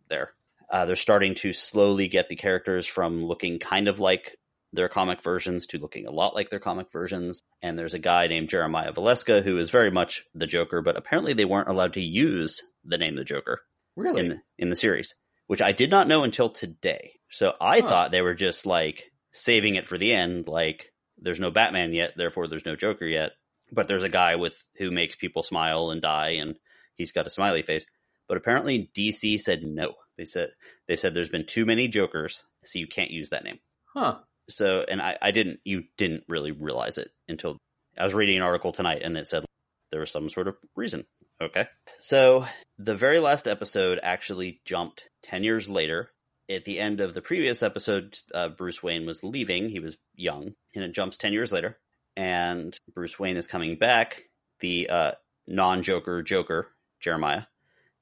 there. 0.08 0.32
Uh, 0.70 0.86
they're 0.86 0.96
starting 0.96 1.34
to 1.34 1.52
slowly 1.52 2.08
get 2.08 2.28
the 2.28 2.36
characters 2.36 2.86
from 2.86 3.24
looking 3.24 3.58
kind 3.58 3.88
of 3.88 4.00
like 4.00 4.38
their 4.72 4.88
comic 4.88 5.22
versions 5.22 5.66
to 5.66 5.78
looking 5.78 6.06
a 6.06 6.10
lot 6.10 6.34
like 6.34 6.50
their 6.50 6.58
comic 6.60 6.90
versions. 6.92 7.40
And 7.62 7.78
there's 7.78 7.94
a 7.94 7.98
guy 7.98 8.26
named 8.26 8.48
Jeremiah 8.48 8.92
Valeska 8.92 9.42
who 9.42 9.58
is 9.58 9.70
very 9.70 9.90
much 9.90 10.24
the 10.34 10.46
Joker, 10.46 10.80
but 10.82 10.96
apparently 10.96 11.34
they 11.34 11.44
weren't 11.44 11.68
allowed 11.68 11.92
to 11.94 12.02
use 12.02 12.60
the 12.84 12.98
name 12.98 13.16
the 13.16 13.24
Joker 13.24 13.60
Really? 13.96 14.20
in 14.20 14.28
the, 14.30 14.42
in 14.58 14.70
the 14.70 14.76
series, 14.76 15.14
which 15.46 15.60
I 15.62 15.72
did 15.72 15.90
not 15.90 16.08
know 16.08 16.24
until 16.24 16.48
today. 16.48 17.12
So 17.30 17.54
I 17.60 17.80
Huh. 17.80 17.88
thought 17.88 18.10
they 18.10 18.22
were 18.22 18.34
just 18.34 18.64
like 18.66 19.12
saving 19.32 19.74
it 19.76 19.86
for 19.86 19.98
the 19.98 20.12
end, 20.12 20.48
like 20.48 20.92
there's 21.18 21.40
no 21.40 21.50
Batman 21.50 21.92
yet, 21.92 22.14
therefore 22.16 22.48
there's 22.48 22.66
no 22.66 22.74
Joker 22.76 23.06
yet. 23.06 23.32
But 23.70 23.88
there's 23.88 24.02
a 24.02 24.08
guy 24.08 24.36
with 24.36 24.56
who 24.78 24.90
makes 24.90 25.16
people 25.16 25.42
smile 25.42 25.90
and 25.90 26.02
die, 26.02 26.30
and 26.40 26.56
he's 26.94 27.12
got 27.12 27.26
a 27.26 27.30
smiley 27.30 27.62
face. 27.62 27.86
But 28.28 28.36
apparently 28.36 28.90
DC 28.94 29.38
said 29.40 29.62
no. 29.62 29.94
They 30.18 30.24
said 30.26 30.50
they 30.88 30.96
said 30.96 31.14
there's 31.14 31.30
been 31.30 31.46
too 31.46 31.64
many 31.64 31.88
Jokers, 31.88 32.42
so 32.64 32.78
you 32.78 32.86
can't 32.86 33.10
use 33.10 33.30
that 33.30 33.44
name. 33.44 33.60
huh. 33.94 34.18
So, 34.52 34.84
and 34.88 35.00
I, 35.00 35.18
I 35.20 35.30
didn't, 35.30 35.60
you 35.64 35.84
didn't 35.96 36.24
really 36.28 36.52
realize 36.52 36.98
it 36.98 37.10
until 37.28 37.58
I 37.98 38.04
was 38.04 38.14
reading 38.14 38.36
an 38.36 38.42
article 38.42 38.72
tonight 38.72 39.02
and 39.02 39.16
it 39.16 39.26
said 39.26 39.44
there 39.90 40.00
was 40.00 40.10
some 40.10 40.28
sort 40.28 40.48
of 40.48 40.56
reason. 40.74 41.04
Okay. 41.40 41.66
So, 41.98 42.46
the 42.78 42.96
very 42.96 43.18
last 43.18 43.46
episode 43.46 44.00
actually 44.02 44.60
jumped 44.64 45.08
10 45.24 45.44
years 45.44 45.68
later. 45.68 46.10
At 46.48 46.64
the 46.64 46.78
end 46.78 47.00
of 47.00 47.14
the 47.14 47.22
previous 47.22 47.62
episode, 47.62 48.18
uh, 48.34 48.48
Bruce 48.48 48.82
Wayne 48.82 49.06
was 49.06 49.22
leaving. 49.22 49.68
He 49.68 49.80
was 49.80 49.96
young, 50.14 50.54
and 50.74 50.84
it 50.84 50.92
jumps 50.92 51.16
10 51.16 51.32
years 51.32 51.52
later. 51.52 51.78
And 52.16 52.76
Bruce 52.92 53.18
Wayne 53.18 53.36
is 53.36 53.46
coming 53.46 53.76
back. 53.76 54.24
The 54.60 54.88
uh, 54.88 55.12
non 55.46 55.82
Joker 55.82 56.22
Joker, 56.22 56.68
Jeremiah, 57.00 57.44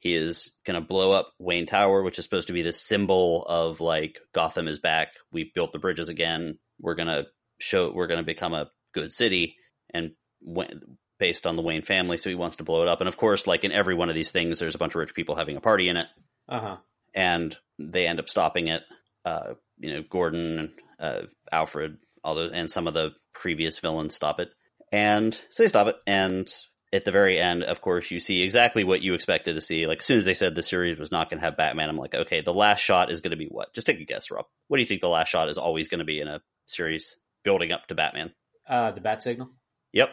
he 0.00 0.14
is 0.14 0.50
going 0.66 0.80
to 0.80 0.86
blow 0.86 1.12
up 1.12 1.32
Wayne 1.38 1.66
Tower, 1.66 2.02
which 2.02 2.18
is 2.18 2.24
supposed 2.24 2.48
to 2.48 2.52
be 2.52 2.62
the 2.62 2.72
symbol 2.72 3.44
of 3.46 3.80
like 3.80 4.18
Gotham 4.34 4.66
is 4.66 4.78
back. 4.78 5.08
We 5.32 5.52
built 5.54 5.72
the 5.72 5.78
bridges 5.78 6.08
again. 6.08 6.58
We're 6.80 6.94
going 6.96 7.08
to 7.08 7.26
show, 7.58 7.92
we're 7.94 8.06
going 8.08 8.20
to 8.20 8.24
become 8.26 8.54
a 8.54 8.70
good 8.92 9.12
city. 9.12 9.56
And 9.94 10.12
when, 10.40 10.80
based 11.18 11.46
on 11.46 11.56
the 11.56 11.62
Wayne 11.62 11.82
family, 11.82 12.16
so 12.16 12.30
he 12.30 12.34
wants 12.34 12.56
to 12.56 12.64
blow 12.64 12.82
it 12.82 12.88
up. 12.88 13.00
And 13.00 13.08
of 13.08 13.16
course, 13.18 13.46
like 13.46 13.62
in 13.64 13.72
every 13.72 13.94
one 13.94 14.08
of 14.08 14.14
these 14.14 14.30
things, 14.30 14.58
there's 14.58 14.74
a 14.74 14.78
bunch 14.78 14.92
of 14.94 15.00
rich 15.00 15.14
people 15.14 15.36
having 15.36 15.56
a 15.56 15.60
party 15.60 15.88
in 15.90 15.96
it, 15.98 16.06
Uh 16.48 16.60
huh. 16.60 16.76
and 17.14 17.56
they 17.78 18.06
end 18.06 18.18
up 18.18 18.28
stopping 18.30 18.68
it. 18.68 18.82
Uh, 19.24 19.54
you 19.78 19.92
know, 19.92 20.02
Gordon 20.08 20.58
and 20.58 20.70
uh, 20.98 21.26
Alfred, 21.52 21.98
all 22.24 22.34
those, 22.34 22.52
and 22.52 22.70
some 22.70 22.86
of 22.86 22.94
the 22.94 23.10
previous 23.34 23.78
villains 23.78 24.14
stop 24.14 24.40
it, 24.40 24.48
and 24.92 25.38
so 25.50 25.62
they 25.62 25.68
stop 25.68 25.88
it. 25.88 25.96
And 26.06 26.50
at 26.92 27.04
the 27.04 27.12
very 27.12 27.38
end, 27.38 27.62
of 27.62 27.80
course, 27.80 28.10
you 28.10 28.18
see 28.18 28.42
exactly 28.42 28.82
what 28.82 29.02
you 29.02 29.14
expected 29.14 29.54
to 29.54 29.60
see. 29.60 29.86
Like 29.86 30.00
as 30.00 30.06
soon 30.06 30.18
as 30.18 30.24
they 30.24 30.34
said 30.34 30.54
the 30.54 30.62
series 30.62 30.98
was 30.98 31.12
not 31.12 31.30
going 31.30 31.38
to 31.38 31.44
have 31.44 31.56
Batman, 31.56 31.88
I'm 31.88 31.96
like, 31.96 32.14
okay, 32.14 32.40
the 32.40 32.52
last 32.52 32.80
shot 32.80 33.12
is 33.12 33.20
going 33.20 33.30
to 33.30 33.36
be 33.36 33.46
what? 33.46 33.72
Just 33.74 33.86
take 33.86 34.00
a 34.00 34.04
guess, 34.04 34.30
Rob. 34.30 34.46
What 34.68 34.78
do 34.78 34.82
you 34.82 34.86
think 34.86 35.00
the 35.00 35.08
last 35.08 35.28
shot 35.28 35.48
is 35.48 35.58
always 35.58 35.88
going 35.88 36.00
to 36.00 36.04
be 36.04 36.20
in 36.20 36.28
a 36.28 36.42
series 36.66 37.16
building 37.44 37.70
up 37.70 37.86
to 37.86 37.94
Batman? 37.94 38.32
Uh, 38.68 38.90
the 38.90 39.00
bat 39.00 39.22
signal. 39.22 39.50
Yep. 39.92 40.10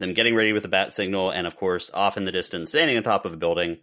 Them 0.00 0.14
getting 0.14 0.34
ready 0.34 0.52
with 0.52 0.62
the 0.62 0.68
bat 0.68 0.94
signal, 0.94 1.30
and 1.30 1.46
of 1.46 1.56
course, 1.56 1.90
off 1.92 2.16
in 2.16 2.24
the 2.24 2.32
distance, 2.32 2.70
standing 2.70 2.96
on 2.96 3.02
top 3.02 3.24
of 3.24 3.32
a 3.32 3.36
building, 3.36 3.78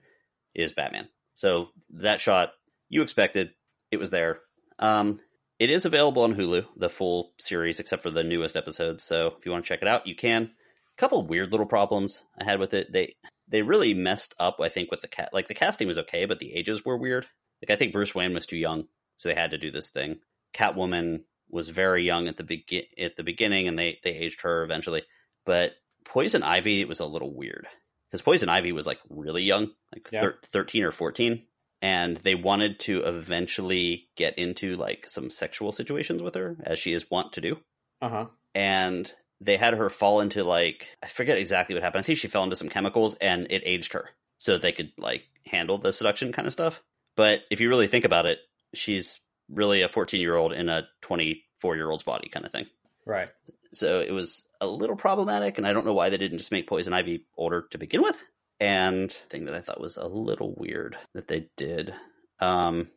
is 0.53 0.71
Batman. 0.71 1.09
So 1.33 1.69
that 1.89 2.21
shot 2.21 2.53
you 2.89 3.01
expected, 3.01 3.51
it 3.91 3.97
was 3.97 4.11
there. 4.11 4.39
Um, 4.79 5.19
it 5.59 5.69
is 5.69 5.85
available 5.85 6.23
on 6.23 6.35
Hulu, 6.35 6.65
the 6.77 6.89
full 6.89 7.33
series, 7.39 7.79
except 7.79 8.03
for 8.03 8.11
the 8.11 8.23
newest 8.23 8.55
episodes. 8.55 9.03
So 9.03 9.35
if 9.37 9.45
you 9.45 9.51
want 9.51 9.65
to 9.65 9.67
check 9.67 9.81
it 9.81 9.87
out, 9.87 10.07
you 10.07 10.15
can. 10.15 10.51
A 10.97 10.99
couple 11.01 11.25
weird 11.27 11.51
little 11.51 11.65
problems 11.65 12.23
I 12.39 12.43
had 12.45 12.59
with 12.59 12.73
it. 12.73 12.91
They 12.91 13.15
they 13.47 13.61
really 13.61 13.93
messed 13.93 14.33
up. 14.39 14.57
I 14.61 14.69
think 14.69 14.89
with 14.91 15.01
the 15.01 15.07
cat, 15.07 15.29
like 15.33 15.47
the 15.47 15.53
casting 15.53 15.87
was 15.87 15.97
okay, 15.99 16.25
but 16.25 16.39
the 16.39 16.53
ages 16.53 16.83
were 16.85 16.97
weird. 16.97 17.27
Like 17.61 17.69
I 17.73 17.75
think 17.77 17.91
Bruce 17.93 18.15
Wayne 18.15 18.33
was 18.33 18.45
too 18.45 18.57
young, 18.57 18.87
so 19.17 19.29
they 19.29 19.35
had 19.35 19.51
to 19.51 19.57
do 19.57 19.71
this 19.71 19.89
thing. 19.89 20.19
Catwoman 20.53 21.23
was 21.49 21.69
very 21.69 22.03
young 22.05 22.27
at 22.27 22.37
the 22.37 22.43
begin 22.43 22.83
at 22.97 23.15
the 23.17 23.23
beginning, 23.23 23.67
and 23.67 23.77
they 23.77 23.99
they 24.03 24.11
aged 24.11 24.41
her 24.41 24.63
eventually. 24.63 25.03
But 25.45 25.73
Poison 26.05 26.43
Ivy 26.43 26.81
it 26.81 26.87
was 26.87 26.99
a 27.01 27.05
little 27.05 27.33
weird 27.35 27.67
because 28.09 28.21
Poison 28.21 28.49
Ivy 28.49 28.71
was 28.71 28.85
like 28.87 28.99
really 29.09 29.43
young, 29.43 29.71
like 29.93 30.07
Yeah. 30.11 30.21
thir- 30.21 30.39
thirteen 30.45 30.83
or 30.83 30.91
fourteen, 30.91 31.43
and 31.81 32.17
they 32.17 32.35
wanted 32.35 32.79
to 32.81 33.01
eventually 33.03 34.07
get 34.15 34.37
into 34.37 34.75
like 34.75 35.07
some 35.07 35.29
sexual 35.29 35.71
situations 35.71 36.21
with 36.23 36.35
her, 36.35 36.55
as 36.63 36.79
she 36.79 36.93
is 36.93 37.09
wont 37.11 37.33
to 37.33 37.41
do. 37.41 37.57
Uh 38.01 38.09
huh. 38.09 38.25
And 38.53 39.11
they 39.41 39.57
had 39.57 39.73
her 39.73 39.89
fall 39.89 40.21
into 40.21 40.43
like 40.43 40.87
I 41.03 41.07
forget 41.07 41.37
exactly 41.37 41.75
what 41.75 41.83
happened. 41.83 42.03
I 42.03 42.05
think 42.05 42.19
she 42.19 42.27
fell 42.27 42.43
into 42.43 42.55
some 42.55 42.69
chemicals, 42.69 43.15
and 43.15 43.47
it 43.49 43.63
aged 43.65 43.93
her 43.93 44.09
so 44.37 44.53
that 44.53 44.61
they 44.61 44.71
could 44.71 44.91
like 44.97 45.23
handle 45.45 45.77
the 45.77 45.93
seduction 45.93 46.31
kind 46.31 46.47
of 46.47 46.53
stuff. 46.53 46.81
But 47.15 47.41
if 47.49 47.59
you 47.59 47.69
really 47.69 47.87
think 47.87 48.05
about 48.05 48.25
it, 48.25 48.39
she's 48.73 49.19
really 49.49 49.81
a 49.81 49.89
fourteen 49.89 50.21
year 50.21 50.35
old 50.35 50.53
in 50.53 50.69
a 50.69 50.87
twenty 51.01 51.43
four 51.59 51.75
year 51.75 51.89
old's 51.89 52.03
body 52.03 52.29
kind 52.29 52.45
of 52.45 52.51
thing. 52.51 52.67
Right. 53.05 53.29
So 53.71 53.99
it 53.99 54.11
was 54.11 54.45
a 54.61 54.67
little 54.67 54.95
problematic, 54.95 55.57
and 55.57 55.67
I 55.67 55.73
don't 55.73 55.85
know 55.85 55.93
why 55.93 56.09
they 56.09 56.17
didn't 56.17 56.37
just 56.37 56.51
make 56.51 56.67
Poison 56.67 56.93
Ivy 56.93 57.25
older 57.37 57.65
to 57.71 57.77
begin 57.77 58.01
with. 58.01 58.17
And 58.59 59.11
thing 59.11 59.45
that 59.45 59.55
I 59.55 59.61
thought 59.61 59.81
was 59.81 59.97
a 59.97 60.07
little 60.07 60.53
weird 60.55 60.97
that 61.13 61.27
they 61.27 61.49
did. 61.57 61.93
Um, 62.39 62.87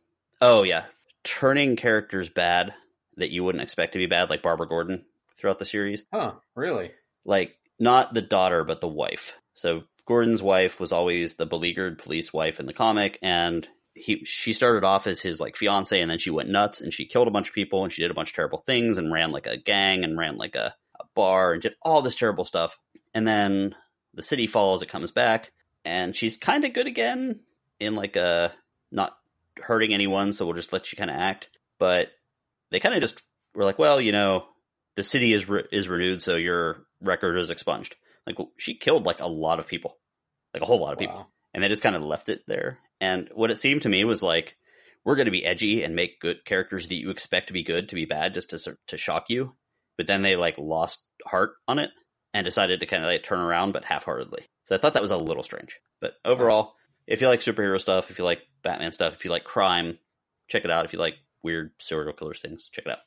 oh 0.41 0.63
yeah, 0.63 0.85
turning 1.23 1.75
characters 1.75 2.29
bad 2.29 2.73
that 3.17 3.29
you 3.29 3.43
wouldn't 3.43 3.61
expect 3.61 3.93
to 3.93 3.99
be 3.99 4.05
bad, 4.05 4.29
like 4.29 4.41
Barbara 4.41 4.67
Gordon 4.67 5.03
throughout 5.39 5.59
the 5.59 5.65
series. 5.65 6.03
Huh. 6.13 6.33
Really? 6.55 6.91
Like 7.25 7.57
not 7.79 8.13
the 8.13 8.21
daughter, 8.21 8.63
but 8.63 8.81
the 8.81 8.87
wife. 8.87 9.33
So 9.53 9.83
Gordon's 10.05 10.41
wife 10.41 10.79
was 10.79 10.91
always 10.91 11.35
the 11.35 11.45
beleaguered 11.45 11.99
police 11.99 12.33
wife 12.33 12.59
in 12.59 12.65
the 12.65 12.73
comic, 12.73 13.19
and 13.21 13.67
he 13.93 14.23
she 14.25 14.53
started 14.53 14.83
off 14.83 15.07
as 15.07 15.21
his 15.21 15.39
like 15.39 15.55
fiance, 15.55 15.99
and 15.99 16.09
then 16.09 16.19
she 16.19 16.29
went 16.29 16.49
nuts 16.49 16.81
and 16.81 16.93
she 16.93 17.05
killed 17.05 17.27
a 17.27 17.31
bunch 17.31 17.49
of 17.49 17.55
people 17.55 17.83
and 17.83 17.91
she 17.91 18.01
did 18.01 18.11
a 18.11 18.15
bunch 18.15 18.31
of 18.31 18.35
terrible 18.35 18.63
things 18.65 18.97
and 18.97 19.11
ran 19.11 19.31
like 19.31 19.47
a 19.47 19.57
gang 19.57 20.03
and 20.03 20.17
ran 20.17 20.37
like 20.37 20.55
a, 20.55 20.73
a 20.99 21.03
bar 21.15 21.53
and 21.53 21.61
did 21.61 21.75
all 21.81 22.01
this 22.01 22.15
terrible 22.15 22.45
stuff. 22.45 22.77
And 23.13 23.27
then 23.27 23.75
the 24.13 24.23
city 24.23 24.47
falls, 24.47 24.81
it 24.81 24.89
comes 24.89 25.11
back, 25.11 25.51
and 25.85 26.15
she's 26.15 26.37
kind 26.37 26.65
of 26.65 26.73
good 26.73 26.87
again 26.87 27.41
in 27.79 27.95
like 27.95 28.15
a 28.15 28.53
not 28.91 29.17
hurting 29.57 29.93
anyone, 29.93 30.33
so 30.33 30.45
we'll 30.45 30.55
just 30.55 30.73
let 30.73 30.91
you 30.91 30.97
kind 30.97 31.09
of 31.09 31.15
act. 31.17 31.49
But 31.77 32.07
they 32.71 32.79
kind 32.79 32.95
of 32.95 33.01
just 33.01 33.21
were 33.53 33.63
like, 33.63 33.79
well, 33.79 33.99
you 33.99 34.11
know, 34.11 34.45
the 34.95 35.03
city 35.03 35.33
is 35.33 35.47
re- 35.47 35.67
is 35.71 35.89
renewed, 35.89 36.21
so 36.21 36.35
your 36.35 36.83
record 37.01 37.37
is 37.37 37.49
expunged. 37.49 37.95
Like 38.25 38.37
she 38.57 38.75
killed 38.75 39.05
like 39.05 39.21
a 39.21 39.27
lot 39.27 39.59
of 39.59 39.67
people, 39.67 39.97
like 40.53 40.63
a 40.63 40.65
whole 40.65 40.81
lot 40.81 40.93
of 40.93 40.99
people 40.99 41.29
and 41.53 41.63
they 41.63 41.67
just 41.67 41.83
kind 41.83 41.95
of 41.95 42.01
left 42.01 42.29
it 42.29 42.41
there. 42.47 42.79
And 43.01 43.29
what 43.33 43.51
it 43.51 43.59
seemed 43.59 43.83
to 43.83 43.89
me 43.89 44.03
was 44.03 44.21
like, 44.21 44.55
we're 45.05 45.15
going 45.15 45.25
to 45.25 45.31
be 45.31 45.45
edgy 45.45 45.83
and 45.83 45.95
make 45.95 46.19
good 46.19 46.43
characters 46.45 46.87
that 46.87 46.95
you 46.95 47.09
expect 47.09 47.47
to 47.47 47.53
be 47.53 47.63
good 47.63 47.89
to 47.89 47.95
be 47.95 48.05
bad 48.05 48.33
just 48.33 48.49
to 48.51 48.77
to 48.87 48.97
shock 48.97 49.25
you. 49.29 49.55
But 49.97 50.07
then 50.07 50.21
they 50.21 50.35
like 50.35 50.57
lost 50.57 51.05
heart 51.25 51.51
on 51.67 51.79
it 51.79 51.91
and 52.33 52.45
decided 52.45 52.79
to 52.79 52.85
kind 52.85 53.03
of 53.03 53.09
like 53.09 53.23
turn 53.23 53.39
around, 53.39 53.71
but 53.71 53.85
half-heartedly. 53.85 54.45
So 54.65 54.75
I 54.75 54.77
thought 54.77 54.93
that 54.93 55.01
was 55.01 55.11
a 55.11 55.17
little 55.17 55.43
strange. 55.43 55.79
But 55.99 56.13
overall, 56.23 56.73
if 57.07 57.21
you 57.21 57.27
like 57.27 57.39
superhero 57.39 57.79
stuff, 57.79 58.11
if 58.11 58.19
you 58.19 58.25
like 58.25 58.41
Batman 58.61 58.91
stuff, 58.91 59.13
if 59.13 59.25
you 59.25 59.31
like 59.31 59.43
crime, 59.43 59.97
check 60.47 60.63
it 60.63 60.71
out. 60.71 60.85
If 60.85 60.93
you 60.93 60.99
like 60.99 61.15
weird 61.43 61.71
serial 61.79 62.13
killers 62.13 62.39
things, 62.39 62.69
check 62.71 62.85
it 62.85 62.91
out. 62.91 62.99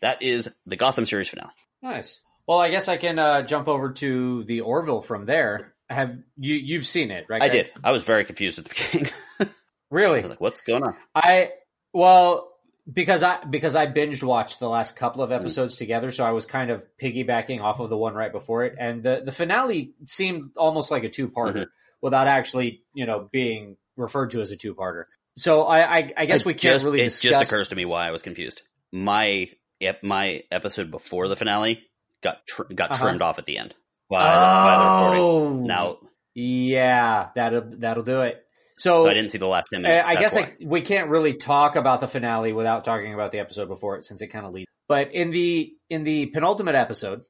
That 0.00 0.22
is 0.22 0.48
the 0.66 0.76
Gotham 0.76 1.06
series 1.06 1.28
finale. 1.28 1.50
Nice. 1.82 2.20
Well, 2.46 2.58
I 2.60 2.70
guess 2.70 2.88
I 2.88 2.96
can 2.96 3.18
uh, 3.18 3.42
jump 3.42 3.68
over 3.68 3.92
to 3.92 4.44
the 4.44 4.62
Orville 4.62 5.02
from 5.02 5.26
there. 5.26 5.74
Have 5.90 6.18
you 6.36 6.54
you've 6.54 6.86
seen 6.86 7.10
it, 7.10 7.26
right? 7.28 7.42
I 7.42 7.48
Greg? 7.48 7.66
did. 7.66 7.72
I 7.84 7.90
was 7.92 8.02
very 8.02 8.24
confused 8.24 8.58
at 8.58 8.64
the 8.66 8.70
beginning. 8.74 9.12
Really? 9.90 10.18
I 10.18 10.20
was 10.22 10.30
like, 10.30 10.40
"What's 10.40 10.60
going 10.60 10.82
on?" 10.82 10.94
I 11.14 11.52
well, 11.94 12.52
because 12.92 13.22
I 13.22 13.42
because 13.44 13.74
I 13.74 13.86
binged 13.86 14.22
watched 14.22 14.60
the 14.60 14.68
last 14.68 14.96
couple 14.96 15.24
Mm-hmm. 15.24 15.32
of 15.32 15.40
episodes 15.40 15.76
together, 15.76 16.10
so 16.12 16.24
I 16.26 16.32
was 16.32 16.44
kind 16.44 16.70
of 16.70 16.84
piggybacking 17.02 17.62
off 17.62 17.80
of 17.80 17.88
the 17.88 17.96
one 17.96 18.12
right 18.14 18.30
before 18.30 18.64
it, 18.64 18.74
and 18.78 19.02
the 19.02 19.22
the 19.24 19.32
finale 19.32 19.94
seemed 20.04 20.50
almost 20.58 20.90
like 20.90 21.04
a 21.04 21.08
two 21.08 21.28
parter 21.30 21.54
Mhm. 21.54 21.66
without 22.02 22.26
actually 22.26 22.82
you 22.92 23.06
know 23.06 23.30
being 23.32 23.78
referred 23.96 24.32
to 24.32 24.42
as 24.42 24.50
a 24.50 24.56
two 24.56 24.74
parter. 24.74 25.04
So 25.38 25.62
I 25.62 25.80
I, 25.96 26.12
I 26.18 26.26
guess 26.26 26.40
It 26.40 26.46
we 26.46 26.52
can't 26.52 26.74
just, 26.74 26.84
really 26.84 27.00
It 27.00 27.04
discuss. 27.04 27.30
just 27.38 27.50
occurs 27.50 27.68
to 27.70 27.74
me 27.74 27.86
why 27.86 28.06
I 28.06 28.10
was 28.10 28.20
confused. 28.20 28.60
My 28.92 29.48
ep- 29.80 30.02
my 30.02 30.42
episode 30.50 30.90
before 30.90 31.28
the 31.28 31.36
finale 31.36 31.82
got 32.22 32.38
tr- 32.48 32.64
got 32.74 32.90
Uh-huh. 32.90 33.04
trimmed 33.04 33.22
off 33.22 33.38
at 33.38 33.46
the 33.46 33.58
end 33.58 33.74
by, 34.10 34.22
the, 34.24 34.40
by 34.40 34.76
the 34.78 34.84
recording. 34.84 35.22
oh, 35.22 35.66
Now, 35.66 35.98
yeah, 36.34 37.28
that'll 37.34 37.62
that'll 37.78 38.02
do 38.04 38.20
it. 38.22 38.42
So, 38.76 38.98
so 39.04 39.08
I 39.10 39.14
didn't 39.14 39.30
see 39.32 39.38
the 39.38 39.46
last 39.46 39.66
ten 39.72 39.84
Uh, 39.84 39.88
minutes. 39.88 40.08
I 40.08 40.14
that's 40.16 40.34
guess. 40.34 40.44
I, 40.44 40.54
we 40.64 40.80
can't 40.82 41.10
really 41.10 41.34
talk 41.34 41.74
about 41.76 42.00
the 42.00 42.06
finale 42.08 42.52
without 42.52 42.84
talking 42.84 43.12
about 43.12 43.32
the 43.32 43.40
episode 43.40 43.66
before 43.68 43.96
it, 43.96 44.04
since 44.04 44.22
it 44.22 44.28
kind 44.28 44.46
of 44.46 44.52
leads. 44.52 44.66
But 44.88 45.12
in 45.14 45.30
the 45.32 45.72
in 45.90 46.04
the 46.04 46.26
penultimate 46.26 46.76
episode, 46.76 47.22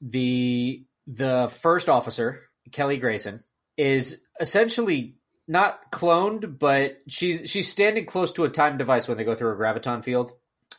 the 0.00 0.84
the 1.06 1.52
first 1.62 1.88
officer 1.88 2.40
Kelly 2.70 2.96
Grayson 2.98 3.42
is 3.76 4.20
essentially 4.40 5.16
not 5.48 5.90
cloned, 5.90 6.58
but 6.58 6.98
she's 7.08 7.50
she's 7.50 7.68
standing 7.68 8.06
close 8.06 8.32
to 8.32 8.44
a 8.44 8.48
time 8.48 8.78
device 8.78 9.08
when 9.08 9.16
they 9.18 9.24
go 9.24 9.34
through 9.34 9.52
a 9.52 9.56
graviton 9.56 10.04
field, 10.04 10.32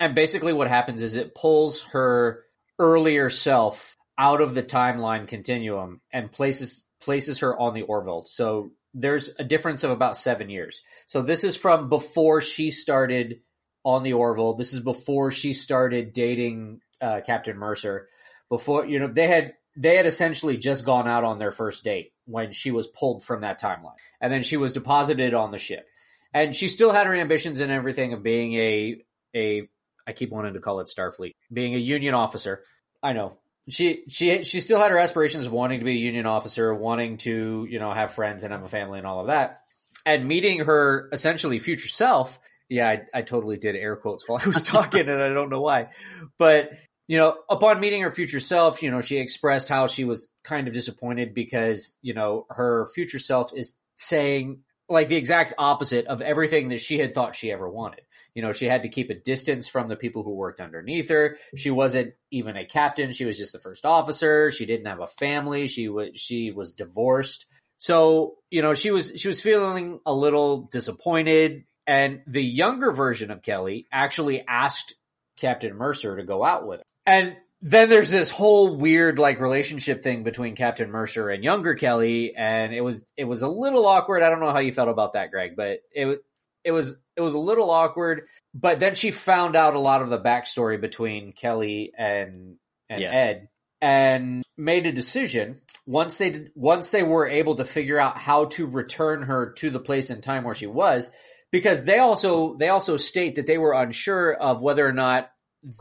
and 0.03 0.15
basically 0.15 0.51
what 0.51 0.67
happens 0.67 1.01
is 1.01 1.15
it 1.15 1.33
pulls 1.33 1.81
her 1.81 2.43
earlier 2.77 3.29
self 3.29 3.95
out 4.17 4.41
of 4.41 4.53
the 4.53 4.61
timeline 4.61 5.27
continuum 5.27 6.01
and 6.11 6.29
places 6.29 6.85
places 6.99 7.39
her 7.39 7.57
on 7.57 7.73
the 7.73 7.83
Orville. 7.83 8.23
So 8.23 8.71
there's 8.93 9.31
a 9.39 9.45
difference 9.45 9.83
of 9.85 9.91
about 9.91 10.17
seven 10.17 10.49
years. 10.49 10.81
So 11.05 11.21
this 11.21 11.45
is 11.45 11.55
from 11.55 11.87
before 11.87 12.41
she 12.41 12.69
started 12.71 13.39
on 13.85 14.03
the 14.03 14.13
Orville. 14.13 14.55
This 14.55 14.73
is 14.73 14.81
before 14.81 15.31
she 15.31 15.53
started 15.53 16.11
dating 16.11 16.81
uh, 16.99 17.21
Captain 17.25 17.57
Mercer. 17.57 18.09
Before 18.49 18.85
you 18.85 18.99
know, 18.99 19.07
they 19.07 19.27
had 19.27 19.53
they 19.77 19.95
had 19.95 20.05
essentially 20.05 20.57
just 20.57 20.85
gone 20.85 21.07
out 21.07 21.23
on 21.23 21.39
their 21.39 21.51
first 21.51 21.85
date 21.85 22.11
when 22.25 22.51
she 22.51 22.71
was 22.71 22.87
pulled 22.87 23.23
from 23.23 23.39
that 23.41 23.61
timeline, 23.61 23.95
and 24.19 24.33
then 24.33 24.43
she 24.43 24.57
was 24.57 24.73
deposited 24.73 25.33
on 25.33 25.51
the 25.51 25.57
ship. 25.57 25.87
And 26.33 26.53
she 26.53 26.67
still 26.67 26.91
had 26.91 27.07
her 27.07 27.15
ambitions 27.15 27.61
and 27.61 27.71
everything 27.71 28.11
of 28.11 28.21
being 28.21 28.53
a 28.55 29.01
a 29.33 29.69
I 30.07 30.13
keep 30.13 30.31
wanting 30.31 30.53
to 30.53 30.59
call 30.59 30.79
it 30.79 30.87
Starfleet, 30.87 31.35
being 31.51 31.75
a 31.75 31.79
Union 31.79 32.13
officer. 32.13 32.63
I 33.01 33.13
know 33.13 33.37
she 33.69 34.03
she 34.09 34.43
she 34.43 34.59
still 34.59 34.79
had 34.79 34.91
her 34.91 34.97
aspirations 34.97 35.45
of 35.45 35.51
wanting 35.51 35.79
to 35.79 35.85
be 35.85 35.91
a 35.93 35.95
union 35.95 36.25
officer, 36.25 36.73
wanting 36.73 37.17
to 37.17 37.65
you 37.69 37.79
know 37.79 37.91
have 37.91 38.13
friends 38.13 38.43
and 38.43 38.51
have 38.51 38.63
a 38.63 38.67
family 38.67 38.97
and 38.97 39.07
all 39.07 39.21
of 39.21 39.27
that, 39.27 39.61
and 40.05 40.27
meeting 40.27 40.59
her 40.65 41.09
essentially 41.11 41.59
future 41.59 41.87
self. 41.87 42.39
Yeah, 42.69 42.89
I, 42.89 43.01
I 43.13 43.21
totally 43.21 43.57
did 43.57 43.75
air 43.75 43.95
quotes 43.95 44.27
while 44.27 44.41
I 44.43 44.47
was 44.47 44.63
talking, 44.63 45.07
and 45.07 45.21
I 45.21 45.29
don't 45.29 45.49
know 45.49 45.61
why, 45.61 45.89
but 46.37 46.71
you 47.07 47.17
know, 47.17 47.37
upon 47.49 47.79
meeting 47.79 48.01
her 48.01 48.11
future 48.11 48.39
self, 48.39 48.81
you 48.81 48.89
know, 48.89 49.01
she 49.01 49.17
expressed 49.17 49.67
how 49.67 49.87
she 49.87 50.05
was 50.05 50.29
kind 50.43 50.67
of 50.67 50.73
disappointed 50.73 51.33
because 51.33 51.97
you 52.01 52.13
know 52.13 52.45
her 52.49 52.89
future 52.93 53.19
self 53.19 53.53
is 53.53 53.77
saying 53.95 54.59
like 54.89 55.07
the 55.07 55.15
exact 55.15 55.53
opposite 55.57 56.05
of 56.07 56.21
everything 56.21 56.69
that 56.69 56.81
she 56.81 56.99
had 56.99 57.13
thought 57.13 57.35
she 57.35 57.51
ever 57.51 57.69
wanted. 57.69 58.01
You 58.35 58.41
know, 58.41 58.51
she 58.51 58.65
had 58.65 58.83
to 58.83 58.89
keep 58.89 59.09
a 59.09 59.15
distance 59.15 59.67
from 59.67 59.87
the 59.87 59.95
people 59.95 60.23
who 60.23 60.33
worked 60.33 60.59
underneath 60.59 61.09
her. 61.09 61.37
She 61.55 61.71
wasn't 61.71 62.13
even 62.31 62.57
a 62.57 62.65
captain. 62.65 63.11
She 63.11 63.25
was 63.25 63.37
just 63.37 63.53
the 63.53 63.59
first 63.59 63.85
officer. 63.85 64.51
She 64.51 64.65
didn't 64.65 64.87
have 64.87 64.99
a 64.99 65.07
family. 65.07 65.67
She 65.67 65.87
was 65.89 66.09
she 66.15 66.51
was 66.51 66.73
divorced. 66.73 67.45
So, 67.77 68.35
you 68.49 68.61
know, 68.61 68.73
she 68.73 68.91
was 68.91 69.13
she 69.15 69.27
was 69.27 69.41
feeling 69.41 69.99
a 70.05 70.13
little 70.13 70.69
disappointed 70.71 71.63
and 71.85 72.21
the 72.27 72.43
younger 72.43 72.91
version 72.91 73.31
of 73.31 73.41
Kelly 73.41 73.87
actually 73.91 74.45
asked 74.47 74.95
Captain 75.37 75.75
Mercer 75.75 76.17
to 76.17 76.23
go 76.23 76.43
out 76.43 76.67
with 76.67 76.79
her. 76.79 76.85
And 77.05 77.35
then 77.65 77.89
there's 77.89 78.11
this 78.11 78.29
whole 78.29 78.75
weird 78.75 79.17
like 79.17 79.39
relationship 79.39 80.03
thing 80.03 80.23
between 80.23 80.53
Captain 80.53 80.91
Mercer 80.91 81.29
and 81.29 81.45
younger 81.45 81.75
Kelly 81.75 82.35
and 82.35 82.73
it 82.73 82.81
was 82.81 83.01
it 83.15 83.23
was 83.23 83.41
a 83.41 83.47
little 83.47 83.85
awkward. 83.85 84.21
I 84.21 84.29
don't 84.29 84.41
know 84.41 84.51
how 84.51 84.59
you 84.59 84.73
felt 84.73 84.89
about 84.89 85.13
that, 85.13 85.31
Greg, 85.31 85.55
but 85.55 85.79
it 85.95 86.05
was 86.05 86.17
it 86.65 86.71
was 86.71 86.97
it 87.15 87.21
was 87.21 87.33
a 87.35 87.39
little 87.39 87.71
awkward. 87.71 88.23
But 88.53 88.81
then 88.81 88.95
she 88.95 89.11
found 89.11 89.55
out 89.55 89.75
a 89.75 89.79
lot 89.79 90.01
of 90.01 90.09
the 90.09 90.19
backstory 90.19 90.79
between 90.79 91.31
Kelly 91.31 91.93
and 91.97 92.57
and 92.89 93.01
Yeah. 93.01 93.11
Ed, 93.11 93.49
and 93.81 94.43
made 94.57 94.85
a 94.85 94.91
decision 94.91 95.61
once 95.85 96.17
they 96.17 96.31
did, 96.31 96.51
once 96.55 96.91
they 96.91 97.03
were 97.03 97.27
able 97.27 97.55
to 97.55 97.65
figure 97.65 97.99
out 97.99 98.17
how 98.17 98.45
to 98.45 98.67
return 98.67 99.23
her 99.23 99.53
to 99.53 99.69
the 99.69 99.79
place 99.79 100.09
and 100.09 100.21
time 100.21 100.43
where 100.43 100.53
she 100.53 100.67
was, 100.67 101.09
because 101.49 101.85
they 101.85 101.99
also 101.99 102.55
they 102.57 102.67
also 102.67 102.97
state 102.97 103.35
that 103.35 103.47
they 103.47 103.57
were 103.57 103.73
unsure 103.73 104.33
of 104.33 104.61
whether 104.61 104.85
or 104.85 104.91
not 104.91 105.29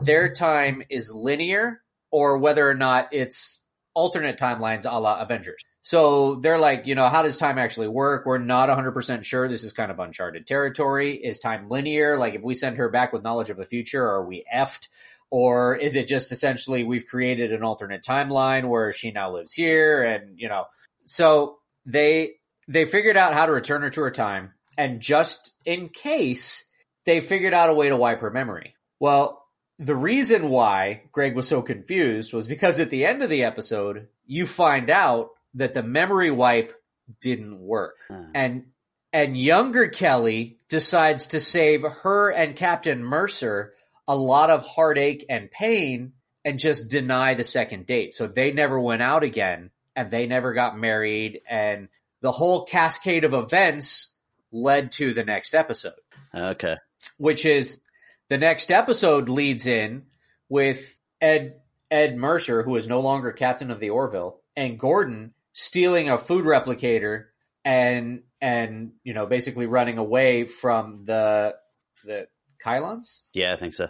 their 0.01 0.33
time 0.33 0.83
is 0.89 1.11
linear 1.11 1.81
or 2.11 2.37
whether 2.37 2.67
or 2.69 2.73
not 2.73 3.09
it's 3.11 3.65
alternate 3.93 4.37
timelines 4.37 4.89
a 4.89 4.99
la 4.99 5.19
Avengers. 5.21 5.61
So 5.81 6.35
they're 6.35 6.59
like, 6.59 6.87
you 6.87 6.95
know, 6.95 7.09
how 7.09 7.21
does 7.21 7.37
time 7.37 7.57
actually 7.57 7.89
work? 7.89 8.25
We're 8.25 8.37
not 8.37 8.69
100% 8.69 9.23
sure. 9.23 9.49
This 9.49 9.63
is 9.63 9.73
kind 9.73 9.91
of 9.91 9.99
uncharted 9.99 10.47
territory. 10.47 11.15
Is 11.15 11.39
time 11.39 11.69
linear? 11.69 12.17
Like, 12.17 12.35
if 12.35 12.41
we 12.41 12.55
send 12.55 12.77
her 12.77 12.89
back 12.89 13.11
with 13.11 13.23
knowledge 13.23 13.49
of 13.49 13.57
the 13.57 13.65
future, 13.65 14.05
are 14.05 14.25
we 14.25 14.45
effed? 14.53 14.87
Or 15.29 15.75
is 15.75 15.95
it 15.95 16.07
just 16.07 16.31
essentially 16.31 16.83
we've 16.83 17.05
created 17.05 17.51
an 17.51 17.63
alternate 17.63 18.03
timeline 18.03 18.69
where 18.69 18.93
she 18.93 19.11
now 19.11 19.31
lives 19.31 19.53
here? 19.53 20.03
And, 20.03 20.39
you 20.39 20.47
know, 20.47 20.65
so 21.05 21.57
they, 21.85 22.35
they 22.67 22.85
figured 22.85 23.17
out 23.17 23.33
how 23.33 23.45
to 23.45 23.51
return 23.51 23.81
her 23.81 23.89
to 23.89 24.01
her 24.01 24.11
time. 24.11 24.53
And 24.77 25.01
just 25.01 25.53
in 25.65 25.89
case, 25.89 26.69
they 27.05 27.19
figured 27.19 27.53
out 27.53 27.69
a 27.69 27.73
way 27.73 27.89
to 27.89 27.97
wipe 27.97 28.21
her 28.21 28.31
memory. 28.31 28.75
Well, 28.99 29.42
the 29.79 29.95
reason 29.95 30.49
why 30.49 31.03
Greg 31.11 31.35
was 31.35 31.47
so 31.47 31.61
confused 31.61 32.33
was 32.33 32.47
because 32.47 32.79
at 32.79 32.89
the 32.89 33.05
end 33.05 33.23
of 33.23 33.29
the 33.29 33.43
episode, 33.43 34.07
you 34.25 34.45
find 34.45 34.89
out 34.89 35.31
that 35.55 35.73
the 35.73 35.83
memory 35.83 36.31
wipe 36.31 36.73
didn't 37.21 37.59
work. 37.59 37.95
Huh. 38.07 38.23
And 38.33 38.65
and 39.11 39.37
younger 39.37 39.87
Kelly 39.87 40.57
decides 40.69 41.27
to 41.27 41.39
save 41.39 41.83
her 41.83 42.31
and 42.31 42.55
Captain 42.55 43.03
Mercer 43.03 43.73
a 44.07 44.15
lot 44.15 44.49
of 44.49 44.65
heartache 44.65 45.25
and 45.29 45.51
pain 45.51 46.13
and 46.43 46.57
just 46.59 46.89
deny 46.89 47.35
the 47.35 47.43
second 47.43 47.85
date. 47.85 48.13
So 48.13 48.27
they 48.27 48.51
never 48.51 48.79
went 48.79 49.01
out 49.03 49.23
again 49.23 49.69
and 49.95 50.09
they 50.09 50.25
never 50.25 50.53
got 50.53 50.77
married 50.77 51.41
and 51.47 51.89
the 52.21 52.31
whole 52.31 52.65
cascade 52.65 53.23
of 53.23 53.33
events 53.33 54.15
led 54.51 54.91
to 54.93 55.13
the 55.13 55.23
next 55.23 55.53
episode 55.53 55.93
Okay. 56.33 56.77
which 57.17 57.45
is 57.45 57.79
the 58.29 58.37
next 58.37 58.71
episode 58.71 59.29
leads 59.29 59.65
in 59.65 60.03
with 60.49 60.97
Ed 61.21 61.55
Ed 61.91 62.17
Mercer, 62.17 62.63
who 62.63 62.75
is 62.75 62.87
no 62.87 62.99
longer 62.99 63.31
captain 63.31 63.71
of 63.71 63.79
the 63.79 63.91
Orville, 63.91 64.41
and 64.55 64.79
Gordon 64.79 65.33
stealing 65.53 66.09
a 66.09 66.17
food 66.17 66.45
replicator 66.45 67.25
and 67.63 68.23
and 68.41 68.91
you 69.03 69.13
know 69.13 69.25
basically 69.25 69.67
running 69.67 69.97
away 69.97 70.45
from 70.45 71.05
the 71.05 71.55
the 72.03 72.27
Kaylons, 72.63 73.23
Yeah, 73.33 73.53
I 73.53 73.55
think 73.57 73.73
so. 73.73 73.89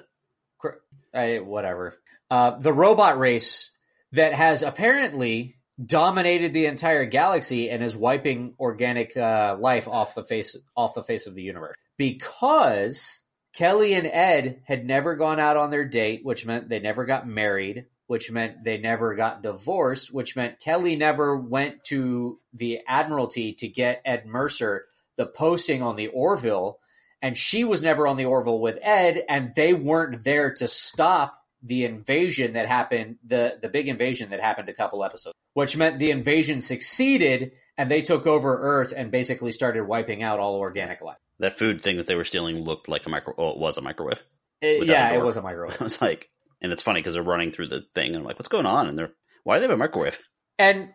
I, 1.13 1.39
whatever. 1.39 1.95
Uh, 2.31 2.57
the 2.57 2.73
robot 2.73 3.19
race 3.19 3.71
that 4.13 4.33
has 4.33 4.63
apparently 4.63 5.57
dominated 5.83 6.53
the 6.53 6.65
entire 6.67 7.05
galaxy 7.05 7.69
and 7.69 7.83
is 7.83 7.95
wiping 7.95 8.55
organic 8.59 9.15
uh, 9.17 9.57
life 9.59 9.87
off 9.87 10.15
the 10.15 10.23
face 10.23 10.55
off 10.75 10.93
the 10.95 11.03
face 11.03 11.27
of 11.27 11.35
the 11.35 11.41
universe. 11.41 11.75
Because 11.97 13.21
Kelly 13.53 13.93
and 13.93 14.07
Ed 14.07 14.61
had 14.65 14.85
never 14.85 15.15
gone 15.15 15.39
out 15.39 15.57
on 15.57 15.69
their 15.69 15.85
date, 15.85 16.25
which 16.25 16.45
meant 16.45 16.69
they 16.69 16.79
never 16.79 17.05
got 17.05 17.27
married, 17.27 17.85
which 18.07 18.31
meant 18.31 18.63
they 18.63 18.77
never 18.77 19.15
got 19.15 19.43
divorced, 19.43 20.13
which 20.13 20.35
meant 20.35 20.59
Kelly 20.59 20.95
never 20.95 21.37
went 21.37 21.83
to 21.85 22.39
the 22.53 22.79
Admiralty 22.87 23.53
to 23.53 23.67
get 23.67 24.01
Ed 24.05 24.25
Mercer 24.25 24.85
the 25.15 25.25
posting 25.27 25.83
on 25.83 25.95
the 25.95 26.07
Orville, 26.07 26.79
and 27.21 27.37
she 27.37 27.63
was 27.63 27.83
never 27.83 28.07
on 28.07 28.17
the 28.17 28.25
Orville 28.25 28.59
with 28.59 28.79
Ed, 28.81 29.23
and 29.29 29.53
they 29.55 29.73
weren't 29.73 30.23
there 30.23 30.53
to 30.55 30.67
stop 30.67 31.39
the 31.61 31.85
invasion 31.85 32.53
that 32.53 32.67
happened, 32.67 33.17
the 33.23 33.57
the 33.61 33.69
big 33.69 33.87
invasion 33.87 34.31
that 34.31 34.41
happened 34.41 34.67
a 34.69 34.73
couple 34.73 35.03
episodes, 35.03 35.35
which 35.53 35.77
meant 35.77 35.99
the 35.99 36.11
invasion 36.11 36.59
succeeded 36.59 37.53
and 37.77 37.89
they 37.89 38.01
took 38.01 38.27
over 38.27 38.57
Earth 38.59 38.93
and 38.95 39.11
basically 39.11 39.51
started 39.51 39.83
wiping 39.83 40.21
out 40.21 40.39
all 40.39 40.55
organic 40.55 41.01
life. 41.01 41.17
That 41.39 41.57
food 41.57 41.81
thing 41.81 41.97
that 41.97 42.07
they 42.07 42.15
were 42.15 42.23
stealing 42.23 42.57
looked 42.63 42.87
like 42.87 43.05
a 43.05 43.09
micro. 43.09 43.33
Oh, 43.37 43.49
it 43.51 43.57
was 43.57 43.77
a 43.77 43.81
microwave. 43.81 44.21
It- 44.61 44.87
yeah, 44.87 45.13
it 45.13 45.23
was 45.23 45.35
a 45.35 45.41
microwave. 45.49 45.77
I 45.79 45.83
was 45.83 46.01
like, 46.01 46.29
and 46.61 46.71
it's 46.71 46.83
funny 46.83 46.99
because 47.01 47.15
they're 47.15 47.23
running 47.23 47.51
through 47.51 47.67
the 47.67 47.83
thing, 47.95 48.07
and 48.09 48.17
I'm 48.17 48.23
like, 48.23 48.37
what's 48.39 48.47
going 48.49 48.65
on? 48.65 48.87
And 48.87 48.97
they're, 48.97 49.11
why 49.43 49.55
do 49.55 49.61
they 49.61 49.67
have 49.67 49.75
a 49.75 49.77
microwave? 49.77 50.17
And 50.59 50.89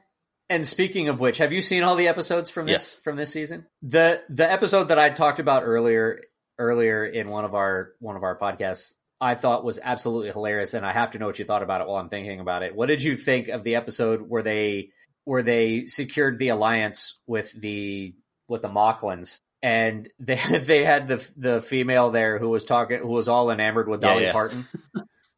and 0.50 0.66
speaking 0.66 1.08
of 1.08 1.20
which, 1.20 1.38
have 1.38 1.52
you 1.52 1.60
seen 1.60 1.82
all 1.82 1.94
the 1.96 2.08
episodes 2.08 2.48
from 2.48 2.66
this 2.66 2.72
Yes. 2.72 2.96
from 3.04 3.16
this 3.16 3.30
season? 3.32 3.66
The 3.82 4.22
the 4.30 4.50
episode 4.50 4.84
that 4.84 4.98
I 4.98 5.10
talked 5.10 5.40
about 5.40 5.64
earlier 5.64 6.20
earlier 6.58 7.04
in 7.04 7.26
one 7.26 7.44
of 7.44 7.54
our 7.54 7.90
one 7.98 8.16
of 8.16 8.22
our 8.22 8.38
podcasts, 8.38 8.94
I 9.20 9.34
thought 9.34 9.64
was 9.64 9.78
absolutely 9.82 10.30
hilarious, 10.30 10.72
and 10.72 10.86
I 10.86 10.92
have 10.92 11.10
to 11.10 11.18
know 11.18 11.26
what 11.26 11.38
you 11.38 11.44
thought 11.44 11.62
about 11.62 11.82
it 11.82 11.86
while 11.88 11.98
I'm 12.00 12.08
thinking 12.08 12.40
about 12.40 12.62
it. 12.62 12.74
What 12.74 12.86
did 12.86 13.02
you 13.02 13.16
think 13.18 13.48
of 13.48 13.64
the 13.64 13.74
episode 13.74 14.22
where 14.26 14.42
they 14.42 14.90
where 15.24 15.42
they 15.42 15.84
secured 15.86 16.38
the 16.38 16.48
alliance 16.48 17.20
with 17.26 17.52
the 17.60 18.14
with 18.48 18.62
the 18.62 18.68
Moclans 18.68 19.40
and 19.62 20.08
they 20.18 20.36
they 20.58 20.84
had 20.84 21.08
the 21.08 21.28
the 21.36 21.60
female 21.60 22.10
there 22.10 22.38
who 22.38 22.48
was 22.48 22.64
talking 22.64 22.98
who 22.98 23.08
was 23.08 23.28
all 23.28 23.50
enamored 23.50 23.88
with 23.88 24.00
Dolly 24.00 24.24
yeah. 24.24 24.32
Parton. 24.32 24.66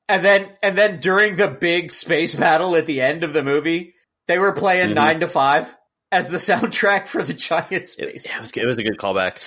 and 0.08 0.24
then 0.24 0.48
and 0.62 0.76
then 0.76 1.00
during 1.00 1.36
the 1.36 1.48
big 1.48 1.92
space 1.92 2.34
battle 2.34 2.74
at 2.76 2.86
the 2.86 3.00
end 3.00 3.24
of 3.24 3.32
the 3.32 3.42
movie, 3.42 3.94
they 4.26 4.38
were 4.38 4.52
playing 4.52 4.90
Mhm. 4.90 4.94
9 4.94 5.20
to 5.20 5.28
5 5.28 5.76
as 6.12 6.28
the 6.28 6.38
soundtrack 6.38 7.06
for 7.06 7.22
the 7.22 7.34
giant 7.34 7.70
It, 7.72 7.88
space. 7.88 8.26
yeah, 8.26 8.36
it, 8.36 8.40
was, 8.40 8.50
it 8.56 8.64
was 8.66 8.78
a 8.78 8.82
good 8.82 8.98
callback. 8.98 9.38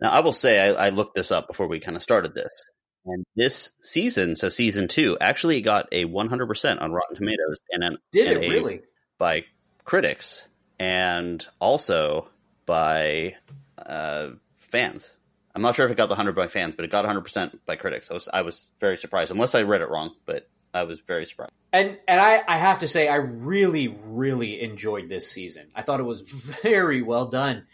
Now, 0.00 0.10
I 0.10 0.20
will 0.20 0.32
say, 0.32 0.58
I, 0.60 0.86
I 0.86 0.88
looked 0.90 1.14
this 1.14 1.30
up 1.30 1.46
before 1.46 1.68
we 1.68 1.80
kind 1.80 1.96
of 1.96 2.02
started 2.02 2.34
this. 2.34 2.50
And 3.06 3.24
this 3.36 3.70
season, 3.82 4.34
so 4.36 4.48
season 4.48 4.88
two, 4.88 5.16
actually 5.20 5.60
got 5.62 5.86
a 5.92 6.04
100% 6.04 6.82
on 6.82 6.92
Rotten 6.92 7.16
Tomatoes 7.16 7.60
and 7.70 7.84
an, 7.84 7.98
Did 8.12 8.28
and 8.36 8.44
it 8.44 8.48
really? 8.50 8.80
by 9.16 9.44
critics 9.84 10.46
and 10.80 11.46
also 11.60 12.28
by 12.66 13.36
uh, 13.78 14.28
fans. 14.54 15.12
I'm 15.54 15.62
not 15.62 15.74
sure 15.74 15.86
if 15.86 15.90
it 15.92 15.96
got 15.96 16.06
the 16.06 16.14
100 16.14 16.34
by 16.34 16.48
fans, 16.48 16.74
but 16.74 16.84
it 16.84 16.90
got 16.90 17.04
100% 17.06 17.60
by 17.66 17.76
critics. 17.76 18.10
I 18.10 18.14
was, 18.14 18.28
I 18.32 18.42
was 18.42 18.70
very 18.78 18.98
surprised, 18.98 19.30
unless 19.30 19.54
I 19.54 19.62
read 19.62 19.80
it 19.80 19.88
wrong, 19.88 20.14
but 20.26 20.48
I 20.74 20.82
was 20.82 21.00
very 21.00 21.24
surprised. 21.24 21.52
And 21.72 21.96
and 22.06 22.20
I, 22.20 22.42
I 22.46 22.58
have 22.58 22.80
to 22.80 22.88
say 22.88 23.08
I 23.08 23.16
really 23.16 23.88
really 24.04 24.60
enjoyed 24.62 25.08
this 25.08 25.30
season. 25.30 25.68
I 25.74 25.82
thought 25.82 26.00
it 26.00 26.04
was 26.04 26.20
very 26.62 27.00
well 27.02 27.26
done. 27.26 27.66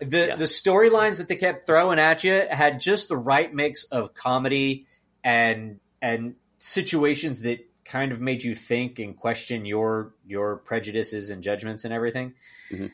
The 0.00 0.28
Yeah. 0.28 0.36
the 0.36 0.44
storylines 0.44 1.18
that 1.18 1.28
they 1.28 1.36
kept 1.36 1.66
throwing 1.66 1.98
at 1.98 2.22
you 2.24 2.46
had 2.50 2.80
just 2.80 3.08
the 3.08 3.16
right 3.16 3.52
mix 3.52 3.84
of 3.84 4.12
comedy 4.14 4.86
and 5.24 5.80
and 6.02 6.34
situations 6.58 7.40
that 7.42 7.60
kind 7.84 8.12
of 8.12 8.20
made 8.20 8.44
you 8.44 8.54
think 8.54 8.98
and 8.98 9.16
question 9.16 9.64
your 9.64 10.12
your 10.26 10.56
prejudices 10.56 11.30
and 11.30 11.42
judgments 11.42 11.84
and 11.84 11.92
everything. 11.94 12.34
Mhm. 12.70 12.92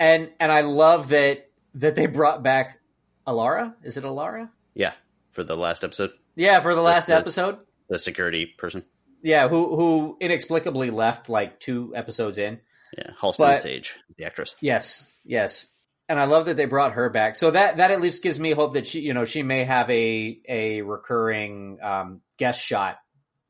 And 0.00 0.30
and 0.40 0.50
I 0.52 0.60
love 0.62 1.08
that 1.10 1.48
that 1.74 1.94
they 1.94 2.06
brought 2.06 2.42
back 2.42 2.78
Alara. 3.26 3.74
Is 3.82 3.96
it 3.96 4.04
Alara? 4.04 4.50
Yeah, 4.74 4.92
for 5.32 5.44
the 5.44 5.56
last 5.56 5.84
episode, 5.84 6.10
Yeah, 6.36 6.60
for 6.60 6.74
the 6.74 6.80
last 6.82 7.06
the- 7.06 7.14
episode. 7.16 7.58
the 7.88 7.98
security 7.98 8.46
person. 8.46 8.84
Yeah, 9.22 9.48
who 9.48 9.74
who 9.76 10.16
inexplicably 10.20 10.90
left 10.90 11.28
like 11.28 11.58
two 11.58 11.92
episodes 11.96 12.36
in. 12.38 12.60
Yeah, 12.98 13.10
Halston 13.20 13.58
Sage, 13.58 13.96
the 14.18 14.24
actress. 14.24 14.54
Yes, 14.60 15.10
yes, 15.24 15.68
and 16.08 16.20
I 16.20 16.24
love 16.26 16.46
that 16.46 16.56
they 16.56 16.66
brought 16.66 16.92
her 16.92 17.08
back. 17.08 17.34
So 17.36 17.50
that 17.50 17.78
that 17.78 17.90
at 17.90 18.00
least 18.02 18.22
gives 18.22 18.38
me 18.38 18.50
hope 18.52 18.74
that 18.74 18.86
she, 18.86 19.00
you 19.00 19.14
know, 19.14 19.24
she 19.24 19.42
may 19.42 19.64
have 19.64 19.88
a 19.90 20.40
a 20.48 20.82
recurring 20.82 21.78
um, 21.82 22.20
guest 22.36 22.60
shot. 22.60 22.98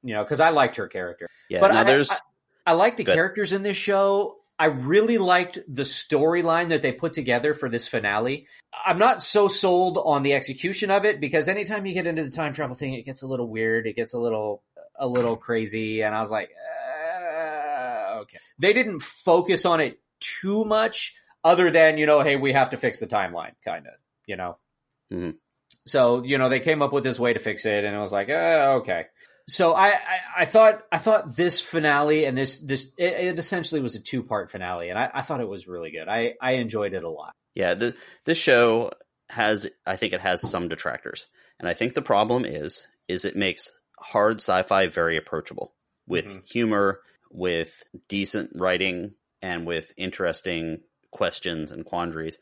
You 0.05 0.15
know, 0.15 0.23
because 0.23 0.39
I 0.41 0.51
liked 0.51 0.77
her 0.77 0.87
character. 0.87 1.27
Yeah, 1.51 1.61
But 1.61 1.73
now 1.73 1.81
I- 1.81 1.85
there's 1.85 2.11
I, 2.11 2.19
I 2.67 2.73
like 2.75 2.97
the 2.97 3.05
characters 3.05 3.53
in 3.53 3.63
this 3.63 3.77
show. 3.77 4.37
I 4.59 4.67
really 4.67 5.19
liked 5.19 5.59
the 5.67 5.83
storyline 5.83 6.69
that 6.69 6.81
they 6.81 6.93
put 6.93 7.13
together 7.13 7.55
for 7.55 7.69
this 7.69 7.89
finale. 7.89 8.47
I'm 8.87 8.99
not 8.99 9.21
so 9.21 9.49
sold 9.49 9.99
on 9.99 10.23
the 10.23 10.35
execution 10.35 10.91
of 10.91 11.05
it 11.05 11.21
because 11.21 11.49
anytime 11.49 11.87
you 11.87 11.95
get 11.95 12.07
into 12.07 12.23
the 12.23 12.31
time 12.31 12.53
travel 12.53 12.77
thing, 12.77 12.95
it 12.95 13.03
gets 13.05 13.23
a 13.23 13.27
little 13.27 13.49
weird. 13.49 13.87
It 13.87 13.97
gets 13.97 14.13
a 14.15 14.19
little 14.19 14.63
a 14.97 15.09
little 15.09 15.37
crazy, 15.37 16.03
and 16.03 16.15
I 16.15 16.21
was 16.21 16.31
like, 16.31 16.51
uh, 16.55 18.21
okay. 18.21 18.39
They 18.59 18.73
didn't 18.73 19.01
focus 19.01 19.65
on 19.65 19.81
it 19.81 19.99
too 20.21 20.65
much, 20.65 21.17
other 21.43 21.73
than 21.73 21.99
you 21.99 22.07
know, 22.07 22.21
hey, 22.21 22.37
we 22.37 22.53
have 22.53 22.71
to 22.71 22.77
fix 22.77 23.01
the 23.01 23.09
timeline, 23.09 23.53
kind 23.65 23.89
of, 23.89 23.95
you 24.27 24.37
know. 24.37 24.59
Mhm. 25.13 25.35
So 25.85 26.23
you 26.23 26.39
know, 26.39 26.49
they 26.49 26.61
came 26.61 26.81
up 26.81 26.93
with 26.93 27.03
this 27.03 27.19
way 27.19 27.33
to 27.33 27.41
fix 27.41 27.67
it, 27.67 27.85
and 27.85 27.95
it 27.95 27.99
was 27.99 28.13
like, 28.13 28.29
uh, 28.29 28.79
okay. 28.81 29.07
So 29.47 29.75
I, 29.75 29.89
I, 29.89 30.19
I 30.39 30.45
thought 30.47 30.83
I 30.91 30.99
thought 30.99 31.37
this 31.37 31.61
finale 31.61 32.25
and 32.25 32.37
this 32.37 32.61
this 32.61 32.93
it, 32.97 33.13
it 33.13 33.39
essentially 33.39 33.81
was 33.81 33.95
a 33.95 34.01
two 34.01 34.23
part 34.23 34.51
finale, 34.51 34.89
and 34.89 34.99
I, 34.99 35.11
I 35.13 35.23
thought 35.23 35.41
it 35.41 35.49
was 35.49 35.69
really 35.69 35.91
good. 35.91 36.09
I, 36.09 36.35
I 36.41 36.53
enjoyed 36.53 36.95
it 36.95 37.05
a 37.05 37.11
lot. 37.11 37.33
Yeah, 37.55 37.75
the, 37.75 37.95
this 38.25 38.39
show 38.39 38.91
has, 39.29 39.69
I 39.87 39.97
think 39.97 40.13
it 40.13 40.21
has 40.21 40.41
some 40.49 40.69
detractors, 40.69 41.27
and 41.61 41.69
I 41.69 41.75
think 41.75 41.95
the 41.95 42.03
problem 42.03 42.45
is, 42.45 42.87
is 43.07 43.25
it 43.25 43.37
makes 43.37 43.71
hard 43.99 44.39
sci-fi 44.39 44.87
very 44.89 45.17
approachable 45.17 45.75
with 46.07 46.27
Mhm. 46.27 46.47
humor, 46.47 47.01
with 47.31 47.83
decent 48.09 48.51
writing, 48.55 49.15
and 49.43 49.67
with 49.67 49.93
interesting 49.97 50.81
questions 51.11 51.71
and 51.71 51.85
quandaries. 51.85 52.39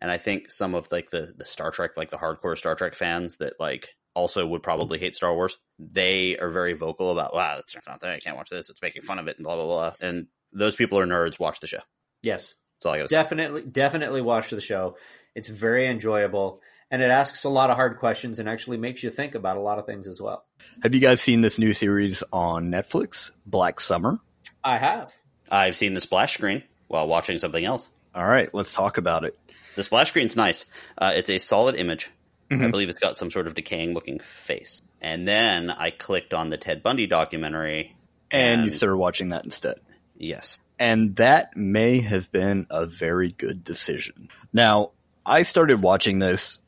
And 0.00 0.10
I 0.10 0.18
think 0.18 0.50
some 0.50 0.74
of 0.74 0.90
like 0.90 1.10
the 1.10 1.32
the 1.36 1.44
Star 1.44 1.70
Trek, 1.70 1.92
like 1.96 2.10
the 2.10 2.18
hardcore 2.18 2.56
Star 2.56 2.74
Trek 2.74 2.94
fans 2.94 3.36
that 3.38 3.60
like 3.60 3.90
also 4.16 4.44
would 4.46 4.62
probably 4.62 4.98
hate 4.98 5.14
Star 5.14 5.32
Wars, 5.34 5.56
they 5.78 6.36
are 6.38 6.50
very 6.50 6.72
vocal 6.72 7.12
about, 7.12 7.34
wow, 7.34 7.58
it's 7.58 7.76
not 7.86 8.00
there. 8.00 8.12
I 8.12 8.18
can't 8.18 8.36
watch 8.36 8.50
this. 8.50 8.70
It's 8.70 8.82
making 8.82 9.02
fun 9.02 9.18
of 9.20 9.28
it 9.28 9.36
and 9.36 9.44
blah 9.44 9.54
blah 9.54 9.66
blah. 9.66 9.92
And 10.00 10.26
those 10.52 10.74
people 10.74 10.98
are 10.98 11.06
nerds. 11.06 11.38
Watch 11.38 11.60
the 11.60 11.66
show. 11.66 11.80
Yes, 12.22 12.54
That's 12.78 12.86
all 12.86 12.92
I 12.94 12.96
got 12.96 13.02
to 13.04 13.08
say. 13.10 13.14
definitely 13.16 13.62
definitely 13.62 14.22
watch 14.22 14.50
the 14.50 14.60
show. 14.60 14.96
It's 15.34 15.48
very 15.48 15.86
enjoyable, 15.86 16.60
and 16.90 17.02
it 17.02 17.10
asks 17.10 17.44
a 17.44 17.48
lot 17.50 17.68
of 17.70 17.76
hard 17.76 17.98
questions 17.98 18.38
and 18.38 18.48
actually 18.48 18.78
makes 18.78 19.02
you 19.02 19.10
think 19.10 19.34
about 19.34 19.58
a 19.58 19.60
lot 19.60 19.78
of 19.78 19.84
things 19.86 20.06
as 20.06 20.20
well. 20.20 20.44
Have 20.82 20.94
you 20.94 21.00
guys 21.00 21.20
seen 21.20 21.42
this 21.42 21.58
new 21.58 21.74
series 21.74 22.22
on 22.32 22.70
Netflix, 22.70 23.30
Black 23.44 23.78
Summer? 23.80 24.18
I 24.64 24.78
have. 24.78 25.12
I've 25.50 25.76
seen 25.76 25.92
the 25.92 26.00
splash 26.00 26.34
screen 26.34 26.62
while 26.88 27.06
watching 27.06 27.38
something 27.38 27.64
else. 27.64 27.88
All 28.14 28.26
right, 28.26 28.52
let's 28.54 28.72
talk 28.72 28.96
about 28.96 29.24
it. 29.24 29.38
The 29.74 29.82
splash 29.82 30.08
screen's 30.08 30.36
nice. 30.36 30.64
Uh, 30.96 31.12
it's 31.14 31.28
a 31.28 31.36
solid 31.38 31.74
image. 31.76 32.08
I 32.50 32.54
Mhm. 32.54 32.70
believe 32.70 32.88
it's 32.88 33.00
got 33.00 33.16
some 33.16 33.30
sort 33.30 33.46
of 33.46 33.54
decaying 33.54 33.92
looking 33.94 34.20
face. 34.20 34.80
And 35.00 35.26
then 35.26 35.70
I 35.70 35.90
clicked 35.90 36.32
on 36.32 36.48
the 36.50 36.56
Ted 36.56 36.82
Bundy 36.82 37.06
documentary. 37.06 37.96
And 38.30 38.62
you 38.62 38.68
started 38.70 38.96
watching 38.96 39.28
that 39.28 39.44
instead. 39.44 39.80
Yes. 40.16 40.58
And 40.78 41.16
that 41.16 41.56
may 41.56 42.00
have 42.00 42.30
been 42.32 42.66
a 42.70 42.86
very 42.86 43.32
good 43.32 43.64
decision. 43.64 44.28
Now, 44.52 44.90
I 45.24 45.42
started 45.42 45.82
watching 45.82 46.18
this 46.18 46.60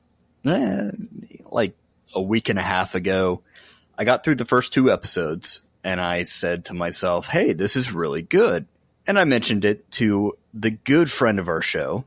eh, 0.44 0.90
like 1.50 1.74
a 2.14 2.22
week 2.22 2.48
and 2.48 2.58
a 2.58 2.62
half 2.62 2.94
ago. 2.94 3.42
I 3.96 4.04
got 4.04 4.24
through 4.24 4.36
the 4.36 4.44
first 4.44 4.72
two 4.72 4.90
episodes 4.90 5.60
and 5.84 6.00
I 6.00 6.24
said 6.24 6.66
to 6.66 6.74
myself, 6.74 7.26
Hey, 7.26 7.52
this 7.52 7.76
is 7.76 7.92
really 7.92 8.22
good. 8.22 8.66
And 9.06 9.18
I 9.18 9.24
mentioned 9.24 9.64
it 9.64 9.90
to 9.92 10.36
the 10.54 10.70
good 10.70 11.10
friend 11.10 11.38
of 11.38 11.48
our 11.48 11.62
show, 11.62 12.04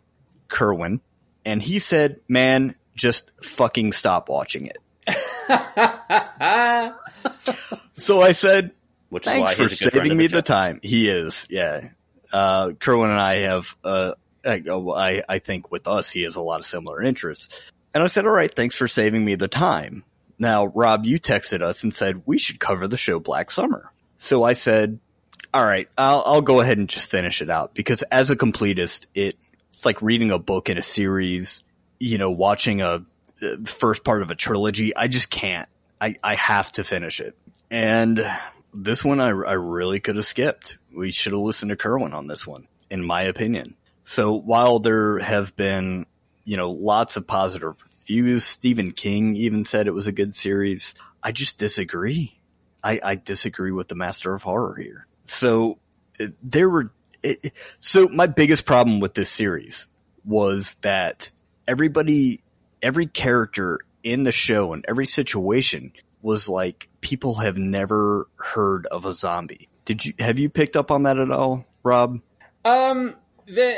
Kerwin, 0.49 1.01
and 1.45 1.61
he 1.61 1.80
said, 1.80 2.19
man, 2.28 2.76
just 2.95 3.31
fucking 3.43 3.93
stop 3.93 4.29
watching 4.29 4.67
it. 4.67 4.77
So 8.01 8.21
I 8.21 8.31
said, 8.31 8.71
Which 9.09 9.27
is 9.27 9.31
Thanks 9.31 9.51
why 9.51 9.55
for 9.55 9.63
he's 9.63 9.79
a 9.79 9.83
good 9.83 9.91
friend 9.91 10.05
saving 10.05 10.17
me 10.17 10.27
the 10.27 10.41
time. 10.41 10.79
He 10.81 11.07
is, 11.07 11.45
yeah. 11.49 11.89
Uh, 12.33 12.71
Kerwin 12.71 13.11
and 13.11 13.19
I 13.19 13.35
have, 13.41 13.75
uh, 13.83 14.13
I, 14.43 14.63
I, 14.67 15.23
I 15.29 15.39
think 15.39 15.71
with 15.71 15.87
us, 15.87 16.09
he 16.09 16.23
has 16.23 16.35
a 16.35 16.41
lot 16.41 16.59
of 16.59 16.65
similar 16.65 17.01
interests. 17.01 17.61
And 17.93 18.03
I 18.03 18.07
said, 18.07 18.25
all 18.25 18.31
right, 18.31 18.53
thanks 18.53 18.75
for 18.75 18.87
saving 18.87 19.23
me 19.23 19.35
the 19.35 19.47
time. 19.47 20.03
Now, 20.39 20.65
Rob, 20.65 21.05
you 21.05 21.19
texted 21.19 21.61
us 21.61 21.83
and 21.83 21.93
said 21.93 22.23
we 22.25 22.39
should 22.39 22.59
cover 22.59 22.87
the 22.87 22.97
show 22.97 23.19
Black 23.19 23.51
Summer. 23.51 23.91
So 24.17 24.43
I 24.43 24.53
said, 24.53 24.99
all 25.53 25.63
right, 25.63 25.87
I'll, 25.95 26.23
I'll 26.25 26.41
go 26.41 26.59
ahead 26.59 26.79
and 26.79 26.89
just 26.89 27.07
finish 27.07 27.41
it 27.43 27.51
out 27.51 27.75
because 27.75 28.01
as 28.03 28.31
a 28.31 28.35
completist, 28.35 29.05
it, 29.13 29.37
it's 29.69 29.85
like 29.85 30.01
reading 30.01 30.31
a 30.31 30.39
book 30.39 30.69
in 30.69 30.79
a 30.79 30.83
series, 30.83 31.63
you 32.02 32.18
know, 32.18 32.32
watching 32.32 32.82
a 32.82 33.06
uh, 33.41 33.56
first 33.66 34.04
part 34.04 34.22
of 34.22 34.32
a 34.32 34.36
trilogy. 34.36 34.95
I 34.95 35.08
just 35.08 35.30
can't. 35.30 35.70
I, 35.99 36.16
I 36.24 36.36
have 36.36 36.72
to 36.74 36.84
finish 36.84 37.20
it. 37.20 37.38
And 37.70 38.26
this 38.74 39.04
one 39.04 39.20
I, 39.20 39.30
I 39.30 39.54
really 39.54 39.99
could 39.99 40.16
have 40.16 40.26
skipped. 40.26 40.78
We 40.95 41.12
should 41.12 41.34
have 41.34 41.41
listened 41.41 41.70
to 41.70 41.76
Kerwin 41.76 42.14
on 42.14 42.28
this 42.28 42.45
one, 42.45 42.68
in 42.89 43.04
my 43.04 43.24
opinion. 43.24 43.76
So 44.04 44.34
while 44.34 44.80
there 44.80 45.20
have 45.20 45.56
been, 45.56 46.06
you 46.43 46.58
know, 46.58 46.72
lots 46.72 47.18
of 47.18 47.28
positive 47.28 47.76
reviews, 47.99 48.43
Stephen 48.43 48.91
King 48.91 49.36
even 49.36 49.64
said 49.64 49.88
it 49.88 49.93
was 49.93 50.08
a 50.08 50.12
good 50.12 50.36
series. 50.36 50.95
I 51.22 51.32
just 51.32 51.60
disagree. 51.60 52.39
I, 52.84 52.99
I 53.04 53.16
disagree 53.16 53.72
with 53.72 53.88
the 53.88 53.95
master 53.95 54.34
of 54.34 54.41
horror 54.41 54.76
here. 54.76 55.06
So 55.26 55.78
uh, 56.20 56.28
there 56.41 56.68
were, 56.68 56.91
it, 57.22 57.54
so 57.78 58.08
my 58.08 58.26
biggest 58.26 58.66
problem 58.66 58.99
with 58.99 59.14
this 59.14 59.30
series 59.30 59.88
was 60.26 60.76
that 60.82 61.32
everybody, 61.72 62.43
every 62.84 63.07
character 63.07 63.80
in 64.03 64.24
the 64.24 64.32
show 64.34 64.74
and 64.74 64.84
every 64.89 65.05
situation 65.05 65.93
was 66.22 66.49
like 66.49 66.89
people 66.99 67.36
have 67.36 67.57
never 67.57 68.28
heard 68.36 68.86
of 68.88 69.05
a 69.05 69.13
zombie. 69.13 69.69
Did 69.86 70.05
you 70.05 70.13
have 70.19 70.38
you 70.38 70.49
picked 70.49 70.76
up 70.76 70.91
on 70.91 71.03
that 71.03 71.17
at 71.17 71.32
all, 71.32 71.65
Rob? 71.84 72.19
Um, 72.65 73.15
the 73.47 73.78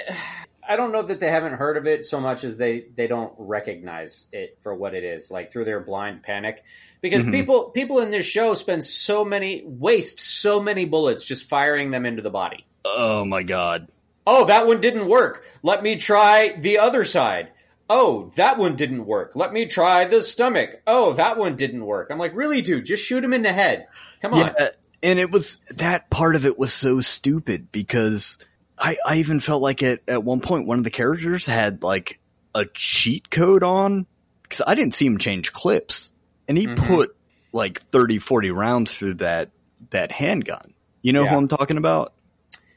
I 0.67 0.75
don't 0.75 0.91
know 0.91 1.03
that 1.03 1.19
they 1.19 1.29
haven't 1.29 1.53
heard 1.53 1.77
of 1.77 1.85
it 1.85 2.03
so 2.03 2.19
much 2.19 2.43
as 2.43 2.57
they 2.57 2.85
they 2.95 3.05
don't 3.07 3.33
recognize 3.37 4.25
it 4.33 4.57
for 4.61 4.73
what 4.73 4.95
it 4.95 5.03
is, 5.03 5.29
like 5.29 5.51
through 5.51 5.65
their 5.65 5.79
blind 5.79 6.23
panic. 6.23 6.63
Because 7.01 7.23
Mhm. 7.23 7.31
people 7.31 7.69
people 7.69 7.99
in 7.99 8.09
this 8.11 8.25
show 8.25 8.55
spend 8.55 8.83
so 8.83 9.23
many 9.23 9.61
waste 9.65 10.19
so 10.19 10.59
many 10.59 10.85
bullets 10.85 11.23
just 11.23 11.47
firing 11.47 11.91
them 11.91 12.05
into 12.05 12.21
the 12.23 12.31
body. 12.31 12.65
Oh 12.83 13.23
my 13.23 13.43
god. 13.43 13.87
Oh, 14.25 14.45
that 14.45 14.67
one 14.67 14.81
didn't 14.81 15.07
work. 15.07 15.45
Let 15.63 15.83
me 15.83 15.97
try 15.97 16.55
the 16.57 16.79
other 16.79 17.03
side. 17.03 17.49
Oh, 17.89 18.31
that 18.35 18.57
one 18.57 18.75
didn't 18.75 19.05
work. 19.05 19.33
Let 19.35 19.51
me 19.53 19.65
try 19.65 20.05
the 20.05 20.21
stomach. 20.21 20.81
Oh, 20.87 21.13
that 21.13 21.37
one 21.37 21.55
didn't 21.55 21.85
work. 21.85 22.09
I'm 22.11 22.17
like, 22.17 22.33
really, 22.35 22.61
dude? 22.61 22.85
Just 22.85 23.03
shoot 23.03 23.23
him 23.23 23.33
in 23.33 23.41
the 23.41 23.53
head. 23.53 23.87
Come 24.21 24.33
on. 24.33 24.53
Yeah, 24.57 24.69
and 25.03 25.19
it 25.19 25.31
was 25.31 25.59
that 25.71 26.09
part 26.09 26.35
of 26.35 26.45
it 26.45 26.57
was 26.57 26.73
so 26.73 27.01
stupid 27.01 27.71
because 27.71 28.37
I 28.79 28.97
I 29.05 29.17
even 29.17 29.39
felt 29.41 29.61
like 29.61 29.83
at 29.83 30.01
at 30.07 30.23
one 30.23 30.39
point 30.39 30.65
one 30.65 30.77
of 30.77 30.83
the 30.85 30.89
characters 30.91 31.45
had 31.45 31.83
like 31.83 32.19
a 32.55 32.65
cheat 32.65 33.29
code 33.29 33.63
on 33.63 34.05
because 34.43 34.61
I 34.65 34.75
didn't 34.75 34.93
see 34.93 35.05
him 35.05 35.17
change 35.17 35.51
clips 35.51 36.11
and 36.47 36.57
he 36.57 36.67
Mhm. 36.67 36.77
put 36.87 37.15
like 37.51 37.81
30, 37.91 38.17
40 38.19 38.51
rounds 38.51 38.95
through 38.97 39.15
that, 39.15 39.49
that 39.91 40.11
handgun. 40.11 40.73
You 41.01 41.13
know 41.13 41.23
Yeah. 41.23 41.29
who 41.31 41.37
I'm 41.37 41.47
talking 41.47 41.77
about? 41.77 42.13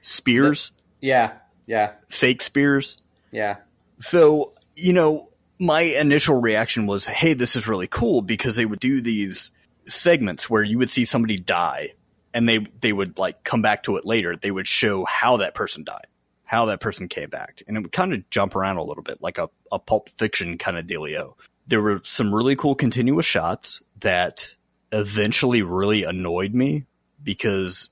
Spears, 0.02 0.72
Yeah, 1.00 1.32
yeah, 1.66 1.92
fake 2.08 2.42
spears. 2.42 2.98
yeah. 3.30 3.56
So, 3.98 4.52
you 4.76 4.92
know, 4.92 5.28
my 5.58 5.80
initial 5.80 6.40
reaction 6.40 6.86
was, 6.86 7.06
Hey, 7.06 7.32
this 7.32 7.56
is 7.56 7.66
really 7.66 7.88
cool 7.88 8.22
because 8.22 8.54
they 8.54 8.66
would 8.66 8.78
do 8.78 9.00
these 9.00 9.50
segments 9.86 10.48
where 10.48 10.62
you 10.62 10.78
would 10.78 10.90
see 10.90 11.04
somebody 11.04 11.36
die 11.36 11.94
and 12.34 12.48
they, 12.48 12.58
they 12.80 12.92
would 12.92 13.18
like 13.18 13.42
come 13.42 13.62
back 13.62 13.84
to 13.84 13.96
it 13.96 14.04
later. 14.04 14.36
They 14.36 14.50
would 14.50 14.68
show 14.68 15.04
how 15.04 15.38
that 15.38 15.54
person 15.54 15.84
died, 15.84 16.06
how 16.44 16.66
that 16.66 16.80
person 16.80 17.08
came 17.08 17.30
back 17.30 17.62
and 17.66 17.76
it 17.76 17.80
would 17.80 17.92
kind 17.92 18.12
of 18.12 18.28
jump 18.30 18.54
around 18.54 18.76
a 18.76 18.84
little 18.84 19.02
bit 19.02 19.22
like 19.22 19.38
a, 19.38 19.48
a 19.72 19.78
pulp 19.78 20.10
fiction 20.18 20.58
kind 20.58 20.76
of 20.76 20.86
dealio. 20.86 21.34
There 21.66 21.80
were 21.80 22.00
some 22.04 22.34
really 22.34 22.54
cool 22.54 22.74
continuous 22.74 23.26
shots 23.26 23.82
that 24.00 24.54
eventually 24.92 25.62
really 25.62 26.04
annoyed 26.04 26.54
me 26.54 26.84
because, 27.22 27.90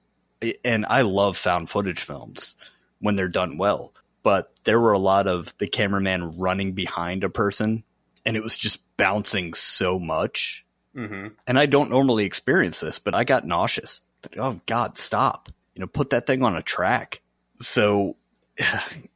and 0.64 0.84
I 0.86 1.00
love 1.00 1.36
found 1.36 1.70
footage 1.70 2.02
films 2.02 2.54
when 3.00 3.16
they're 3.16 3.28
done 3.28 3.58
well, 3.58 3.92
but 4.24 4.50
there 4.64 4.80
were 4.80 4.92
a 4.92 4.98
lot 4.98 5.28
of 5.28 5.56
the 5.58 5.68
cameraman 5.68 6.38
running 6.38 6.72
behind 6.72 7.22
a 7.22 7.30
person 7.30 7.84
and 8.26 8.36
it 8.36 8.42
was 8.42 8.56
just 8.56 8.80
bouncing 8.96 9.54
so 9.54 10.00
much. 10.00 10.64
hmm 10.94 11.28
And 11.46 11.58
I 11.58 11.66
don't 11.66 11.90
normally 11.90 12.24
experience 12.24 12.80
this, 12.80 12.98
but 12.98 13.14
I 13.14 13.22
got 13.22 13.46
nauseous. 13.46 14.00
Oh 14.36 14.60
God, 14.66 14.98
stop. 14.98 15.48
You 15.74 15.80
know, 15.80 15.86
put 15.86 16.10
that 16.10 16.26
thing 16.26 16.42
on 16.42 16.56
a 16.56 16.62
track. 16.62 17.20
So 17.60 18.16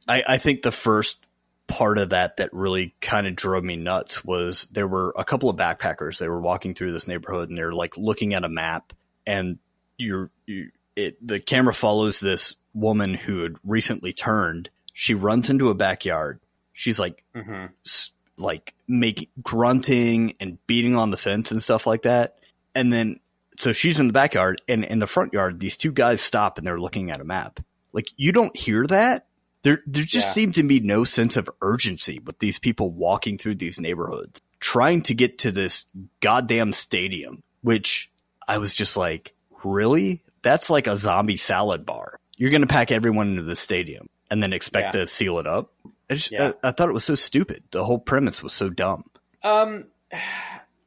I, 0.07 0.23
I 0.27 0.37
think 0.37 0.61
the 0.61 0.71
first 0.71 1.25
part 1.67 1.99
of 1.99 2.09
that 2.09 2.37
that 2.37 2.51
really 2.51 2.95
kind 2.99 3.27
of 3.27 3.35
drove 3.35 3.63
me 3.63 3.75
nuts 3.75 4.23
was 4.23 4.67
there 4.71 4.87
were 4.87 5.13
a 5.17 5.25
couple 5.25 5.49
of 5.49 5.57
backpackers. 5.57 6.17
They 6.17 6.27
were 6.29 6.41
walking 6.41 6.73
through 6.73 6.93
this 6.93 7.07
neighborhood 7.07 7.49
and 7.49 7.57
they're 7.57 7.73
like 7.73 7.97
looking 7.97 8.33
at 8.33 8.43
a 8.43 8.49
map 8.49 8.93
and 9.25 9.59
you're, 9.97 10.31
you, 10.45 10.71
it, 10.95 11.25
the 11.25 11.39
camera 11.39 11.73
follows 11.73 12.19
this 12.19 12.55
woman 12.73 13.13
who 13.13 13.41
had 13.41 13.55
recently 13.63 14.13
turned. 14.13 14.69
She 14.99 15.13
runs 15.13 15.49
into 15.49 15.69
a 15.69 15.75
backyard. 15.75 16.41
She's 16.73 16.99
like, 16.99 17.23
hmm 17.33 17.67
s- 17.85 18.11
like 18.35 18.73
making 18.85 19.29
grunting 19.41 20.33
and 20.41 20.57
beating 20.67 20.97
on 20.97 21.09
the 21.09 21.15
fence 21.15 21.51
and 21.51 21.63
stuff 21.63 21.87
like 21.87 22.01
that. 22.01 22.35
And 22.75 22.91
then, 22.91 23.21
so 23.59 23.71
she's 23.71 24.01
in 24.01 24.07
the 24.07 24.13
backyard 24.13 24.61
and 24.67 24.83
in 24.83 24.99
the 24.99 25.07
front 25.07 25.31
yard, 25.31 25.57
these 25.57 25.77
two 25.77 25.93
guys 25.93 26.19
stop 26.19 26.57
and 26.57 26.67
they're 26.67 26.79
looking 26.81 27.11
at 27.11 27.21
a 27.21 27.23
map. 27.23 27.61
Like 27.93 28.07
you 28.17 28.33
don't 28.33 28.55
hear 28.57 28.85
that. 28.87 29.27
There, 29.63 29.81
there 29.87 30.03
just 30.03 30.27
Yeah. 30.27 30.33
seemed 30.33 30.55
to 30.55 30.63
be 30.63 30.81
no 30.81 31.05
sense 31.05 31.37
of 31.37 31.49
urgency 31.61 32.19
with 32.19 32.39
these 32.39 32.59
people 32.59 32.89
walking 32.91 33.37
through 33.37 33.55
these 33.55 33.79
neighborhoods, 33.79 34.41
trying 34.59 35.01
to 35.03 35.13
get 35.13 35.37
to 35.39 35.51
this 35.51 35.85
goddamn 36.19 36.73
stadium, 36.73 37.41
which 37.61 38.09
I 38.49 38.57
was 38.57 38.73
just 38.73 38.97
like, 38.97 39.33
really? 39.63 40.23
That's 40.41 40.69
like 40.69 40.87
a 40.87 40.97
zombie 40.97 41.37
salad 41.37 41.85
bar. 41.85 42.19
You're 42.35 42.51
going 42.51 42.61
to 42.61 42.67
pack 42.67 42.91
everyone 42.91 43.29
into 43.29 43.43
the 43.43 43.55
stadium 43.55 44.09
and 44.31 44.41
then 44.43 44.53
expect 44.53 44.95
Yeah. 44.95 45.01
to 45.01 45.07
seal 45.07 45.39
it 45.39 45.47
up. 45.47 45.73
I 46.09 46.15
just, 46.15 46.31
Yeah. 46.31 46.53
I, 46.63 46.69
I 46.69 46.71
thought 46.71 46.89
it 46.89 46.93
was 46.93 47.03
so 47.05 47.15
stupid. 47.15 47.63
The 47.71 47.83
whole 47.85 47.99
premise 47.99 48.41
was 48.43 48.53
so 48.53 48.69
dumb. 48.69 49.03
Um, 49.43 49.85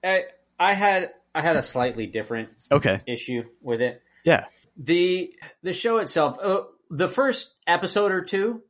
I 0.05 0.25
I 0.59 0.73
had 0.75 1.11
I 1.35 1.41
had 1.43 1.57
a 1.57 1.63
slightly 1.63 2.07
different 2.07 2.51
Okay. 2.71 3.01
issue 3.07 3.45
with 3.61 3.81
it. 3.81 4.03
Yeah. 4.25 4.47
the 4.77 5.33
The 5.63 5.73
show 5.73 5.99
itself, 5.99 6.39
uh, 6.43 6.63
the 6.91 7.09
first 7.09 7.55
episode 7.67 8.13
or 8.13 8.23
two, 8.23 8.63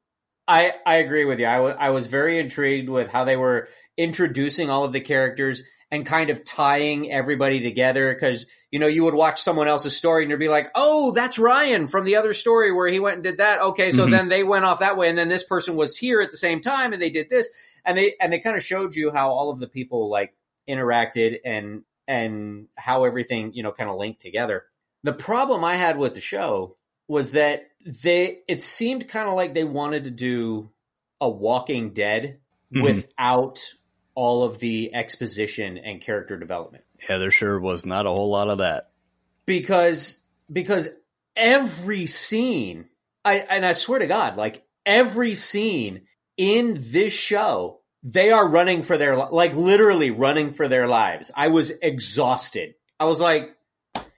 I 0.47 0.73
I 0.87 0.97
agree 0.97 1.25
with 1.25 1.41
you. 1.41 1.47
I 1.47 1.57
I 1.73 1.91
was 1.91 2.07
very 2.07 2.39
intrigued 2.39 2.89
with 2.89 3.09
how 3.11 3.25
they 3.25 3.37
were 3.37 3.69
introducing 3.97 4.71
all 4.71 4.85
of 4.85 4.93
the 4.93 5.01
characters 5.01 5.63
and 5.91 6.07
kind 6.07 6.31
of 6.31 6.45
tying 6.45 7.11
everybody 7.13 7.61
together 7.61 8.13
because 8.15 8.47
you 8.73 8.79
know 8.81 8.89
you 8.89 9.05
would 9.05 9.15
watch 9.15 9.41
someone 9.41 9.69
else's 9.69 9.97
story 9.97 10.23
and 10.23 10.31
you'd 10.31 10.41
be 10.41 10.49
like, 10.49 10.71
oh, 10.75 11.13
that's 11.13 11.39
Ryan 11.39 11.87
from 11.87 12.05
the 12.05 12.17
other 12.17 12.33
story 12.33 12.73
where 12.73 12.89
he 12.89 12.99
went 12.99 13.17
and 13.17 13.23
did 13.23 13.37
that. 13.39 13.61
Okay, 13.61 13.93
so 13.93 14.07
Mhm. 14.07 14.11
then 14.11 14.29
they 14.29 14.43
went 14.43 14.65
off 14.65 14.81
that 14.81 14.97
way, 14.97 15.09
and 15.09 15.17
then 15.17 15.29
this 15.29 15.45
person 15.45 15.77
was 15.77 15.97
here 15.97 16.21
at 16.21 16.31
the 16.33 16.37
same 16.39 16.61
time 16.61 16.93
and 16.93 17.01
they 17.01 17.11
did 17.11 17.29
this, 17.31 17.49
and 17.85 17.97
they 17.97 18.15
and 18.21 18.33
they 18.33 18.41
kind 18.41 18.57
of 18.57 18.63
showed 18.65 18.97
you 18.97 19.13
how 19.13 19.31
all 19.31 19.51
of 19.51 19.61
the 19.61 19.69
people 19.69 20.09
like 20.11 20.35
interacted 20.69 21.39
and 21.45 21.83
and 22.09 22.67
how 22.77 23.05
everything 23.05 23.53
you 23.53 23.63
know 23.63 23.73
kind 23.73 23.89
of 23.91 23.97
linked 23.97 24.21
together. 24.23 24.65
The 25.05 25.13
problem 25.13 25.65
I 25.65 25.77
had 25.77 25.99
with 25.99 26.15
the 26.15 26.21
show 26.21 26.77
was 27.09 27.33
that 27.33 27.69
they 27.85 28.39
it 28.49 28.63
seemed 28.63 29.09
kind 29.09 29.29
of 29.29 29.35
like 29.35 29.53
they 29.55 29.65
wanted 29.65 30.05
to 30.05 30.11
do 30.11 30.71
a 31.21 31.29
Walking 31.29 31.91
Dead 31.93 32.39
Mhm. 32.73 32.83
without 32.85 33.75
all 34.15 34.45
of 34.45 34.59
the 34.61 34.95
exposition 34.95 35.77
and 35.79 36.01
character 36.01 36.37
development 36.39 36.85
Yeah, 37.09 37.19
there 37.19 37.31
sure 37.31 37.59
was 37.59 37.85
not 37.85 38.07
a 38.07 38.11
whole 38.11 38.31
lot 38.31 38.49
of 38.49 38.59
that. 38.59 38.91
because 39.47 40.21
because 40.51 40.89
every 41.37 42.07
scene 42.07 42.87
I 43.25 43.37
and 43.37 43.65
I 43.65 43.73
swear 43.73 44.01
to 44.01 44.07
God 44.07 44.37
like 44.37 44.65
every 44.85 45.35
scene 45.35 46.03
in 46.37 46.77
this 46.79 47.13
show 47.13 47.81
they 48.03 48.31
are 48.33 48.49
running 48.49 48.83
for 48.83 48.99
their 48.99 49.17
like 49.17 49.55
literally 49.55 50.11
running 50.11 50.53
for 50.53 50.69
their 50.69 50.87
lives. 50.89 51.31
I 51.35 51.49
was 51.49 51.71
exhausted. 51.71 52.75
I 53.01 53.05
was 53.05 53.21
like 53.21 53.57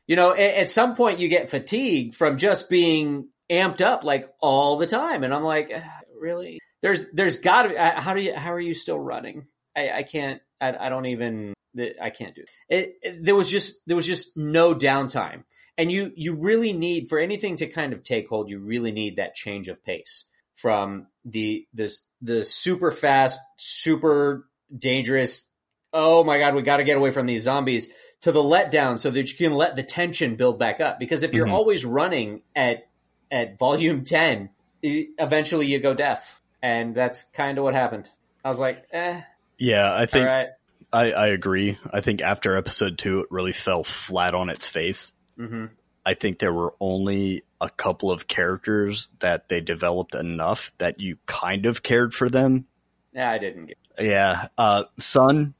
you 0.07 0.17
know 0.17 0.33
at, 0.33 0.55
at 0.55 0.71
some 0.71 0.97
point 0.97 1.21
you 1.21 1.29
get 1.29 1.51
fatigued 1.51 2.17
from 2.17 2.37
just 2.37 2.69
being 2.69 3.29
amped 3.51 3.81
up 3.81 4.05
like 4.05 4.33
all 4.41 4.77
the 4.79 4.87
time 4.87 5.23
and 5.23 5.33
I'm 5.33 5.45
like 5.45 5.71
"Ah, 5.75 6.01
really 6.19 6.59
there's 6.83 7.05
there's 7.13 7.37
got 7.39 7.63
to 7.63 7.69
be 7.71 7.77
how 7.77 8.15
do 8.15 8.23
you 8.23 8.35
how 8.35 8.53
are 8.53 8.61
you 8.61 8.75
still 8.75 8.99
running? 8.99 9.47
I 9.77 9.91
I 9.91 10.03
can't 10.03 10.41
I, 10.65 10.87
I 10.87 10.89
don't 10.89 11.07
even 11.07 11.55
I 12.01 12.11
can't 12.11 12.35
do 12.35 12.43
it. 12.43 12.49
It, 12.69 12.95
it. 13.03 13.25
There 13.25 13.35
was 13.35 13.51
just 13.51 13.81
there 13.87 13.97
was 13.97 14.07
just 14.07 14.37
no 14.37 14.75
downtime, 14.75 15.45
and 15.77 15.91
you 15.91 16.13
you 16.17 16.35
really 16.35 16.73
need 16.73 17.09
for 17.09 17.19
anything 17.19 17.57
to 17.57 17.67
kind 17.67 17.93
of 17.93 18.03
take 18.05 18.29
hold. 18.29 18.49
You 18.49 18.59
really 18.61 18.93
need 18.93 19.17
that 19.17 19.35
change 19.35 19.69
of 19.69 19.83
pace 19.85 20.25
from 20.55 21.09
the 21.25 21.67
this 21.73 22.03
the 22.23 22.45
super 22.45 22.91
fast, 22.91 23.41
super 23.57 24.49
dangerous. 24.77 25.51
Oh 25.93 26.25
my 26.25 26.39
god, 26.39 26.55
we 26.55 26.63
got 26.63 26.79
to 26.79 26.85
get 26.85 26.97
away 26.97 27.11
from 27.11 27.27
these 27.27 27.43
zombies 27.43 27.89
to 28.23 28.33
the 28.33 28.43
letdown, 28.43 28.99
so 28.99 29.11
that 29.11 29.31
you 29.31 29.37
can 29.37 29.53
let 29.55 29.77
the 29.77 29.83
tension 29.83 30.37
build 30.37 30.59
back 30.59 30.81
up. 30.81 30.99
Because 30.99 31.23
if 31.23 31.35
you're 31.35 31.47
Mhm. 31.47 31.53
always 31.53 31.85
running 31.85 32.43
at 32.55 32.87
at 33.31 33.59
volume 33.59 34.05
ten, 34.05 34.51
eventually 34.83 35.67
you 35.67 35.81
go 35.81 35.93
deaf, 35.95 36.41
and 36.63 36.95
that's 36.95 37.25
kind 37.25 37.59
of 37.59 37.65
what 37.65 37.75
happened. 37.75 38.11
I 38.45 38.49
was 38.49 38.59
like, 38.59 38.85
eh, 38.93 39.23
Yeah, 39.65 39.95
I 39.95 40.07
think 40.07 40.27
right. 40.27 40.49
I, 40.93 41.13
I 41.13 41.27
agree. 41.29 41.79
I 41.93 42.01
think 42.01 42.23
after 42.23 42.57
episode 42.57 42.99
two, 42.99 43.21
it 43.21 43.27
really 43.31 43.53
fell 43.53 43.83
flat 43.85 44.35
on 44.35 44.49
its 44.51 44.69
face. 44.69 45.13
hmm 45.37 45.67
I 46.07 46.13
think 46.13 46.39
there 46.39 46.53
were 46.53 46.75
only 46.81 47.45
a 47.63 47.71
couple 47.71 48.11
of 48.11 48.29
characters 48.29 49.09
that 49.21 49.49
they 49.49 49.63
developed 49.63 50.15
enough 50.15 50.71
that 50.77 51.01
you 51.01 51.17
kind 51.25 51.65
of 51.65 51.83
cared 51.83 52.13
for 52.13 52.29
them. 52.29 52.67
Yeah, 53.15 53.31
I 53.31 53.39
didn't 53.39 53.67
get. 53.67 53.79
Yeah. 53.99 54.49
Uh, 54.59 54.85
Sun, 54.99 55.55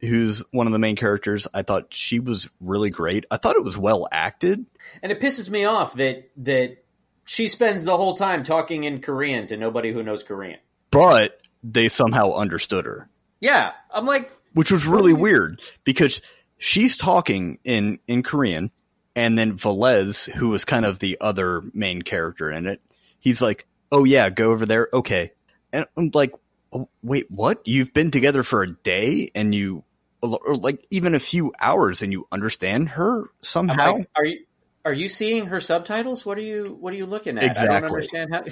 who's 0.00 0.42
one 0.52 0.66
of 0.66 0.72
the 0.72 0.78
main 0.78 0.96
characters, 0.96 1.46
I 1.52 1.60
thought 1.60 1.92
she 1.92 2.18
was 2.18 2.48
really 2.62 2.88
great. 2.88 3.26
I 3.30 3.36
thought 3.36 3.56
it 3.56 3.62
was 3.64 3.76
well 3.76 4.08
acted. 4.10 4.64
And 5.02 5.12
it 5.12 5.20
pisses 5.20 5.50
me 5.50 5.66
off 5.66 5.94
that 5.96 6.30
that 6.38 6.78
she 7.26 7.48
spends 7.48 7.84
the 7.84 7.98
whole 7.98 8.14
time 8.14 8.42
talking 8.42 8.84
in 8.84 9.02
Korean 9.02 9.46
to 9.48 9.56
nobody 9.58 9.92
who 9.92 10.02
knows 10.02 10.22
Korean. 10.22 10.60
but 10.90 11.42
they 11.62 11.90
somehow 11.90 12.32
understood 12.32 12.86
her, 12.86 13.08
Yeah, 13.44 13.72
I'm 13.92 14.06
like, 14.06 14.32
which 14.54 14.72
was 14.72 14.86
really 14.86 15.12
weird 15.12 15.60
because 15.84 16.22
she's 16.56 16.96
talking 16.96 17.58
in, 17.62 17.98
in 18.08 18.22
Korean 18.22 18.70
and 19.14 19.38
then 19.38 19.58
Velez, 19.58 20.30
who 20.30 20.48
was 20.48 20.64
kind 20.64 20.86
of 20.86 20.98
the 20.98 21.18
other 21.20 21.62
main 21.74 22.00
character 22.00 22.50
in 22.50 22.66
it, 22.66 22.80
he's 23.18 23.42
like, 23.42 23.66
Oh 23.92 24.04
yeah, 24.04 24.30
go 24.30 24.50
over 24.50 24.64
there. 24.64 24.88
Okay. 24.94 25.32
And 25.74 25.84
I'm 25.94 26.10
like, 26.14 26.32
oh, 26.72 26.88
wait, 27.02 27.30
what? 27.30 27.60
You've 27.66 27.92
been 27.92 28.10
together 28.10 28.42
for 28.42 28.62
a 28.62 28.72
day 28.72 29.30
and 29.34 29.54
you, 29.54 29.84
or 30.22 30.56
like 30.56 30.86
even 30.88 31.14
a 31.14 31.20
few 31.20 31.52
hours 31.60 32.00
and 32.00 32.12
you 32.12 32.26
understand 32.32 32.88
her 32.88 33.24
somehow? 33.42 33.98
like, 33.98 34.08
are 34.16 34.24
you 34.24 34.38
are 34.86 34.92
you 34.92 35.10
seeing 35.10 35.46
her 35.48 35.60
subtitles? 35.60 36.24
What 36.24 36.38
are 36.38 36.42
you 36.42 36.78
what 36.80 36.94
are 36.94 36.96
you 36.96 37.04
looking 37.04 37.36
at? 37.36 37.44
I 37.44 37.46
don't 37.48 37.50
Exactly. 37.50 37.88
understand 37.88 38.34
how. 38.34 38.44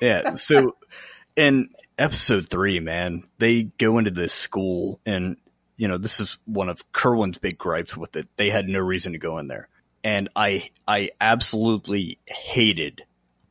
Yeah. 0.00 0.34
So 0.36 0.76
in 1.34 1.70
episode 1.98 2.48
three, 2.48 2.80
man, 2.80 3.24
they 3.38 3.64
go 3.64 3.98
into 3.98 4.10
this 4.10 4.32
school 4.32 5.00
and, 5.04 5.36
you 5.76 5.88
know, 5.88 5.98
this 5.98 6.20
is 6.20 6.38
one 6.44 6.68
of 6.68 6.90
Kerwin's 6.92 7.38
big 7.38 7.58
gripes 7.58 7.96
with 7.96 8.16
it. 8.16 8.28
They 8.36 8.50
had 8.50 8.68
no 8.68 8.80
reason 8.80 9.12
to 9.12 9.18
go 9.18 9.38
in 9.38 9.48
there. 9.48 9.68
And 10.04 10.28
I, 10.36 10.70
I 10.86 11.10
absolutely 11.20 12.18
hated 12.26 13.02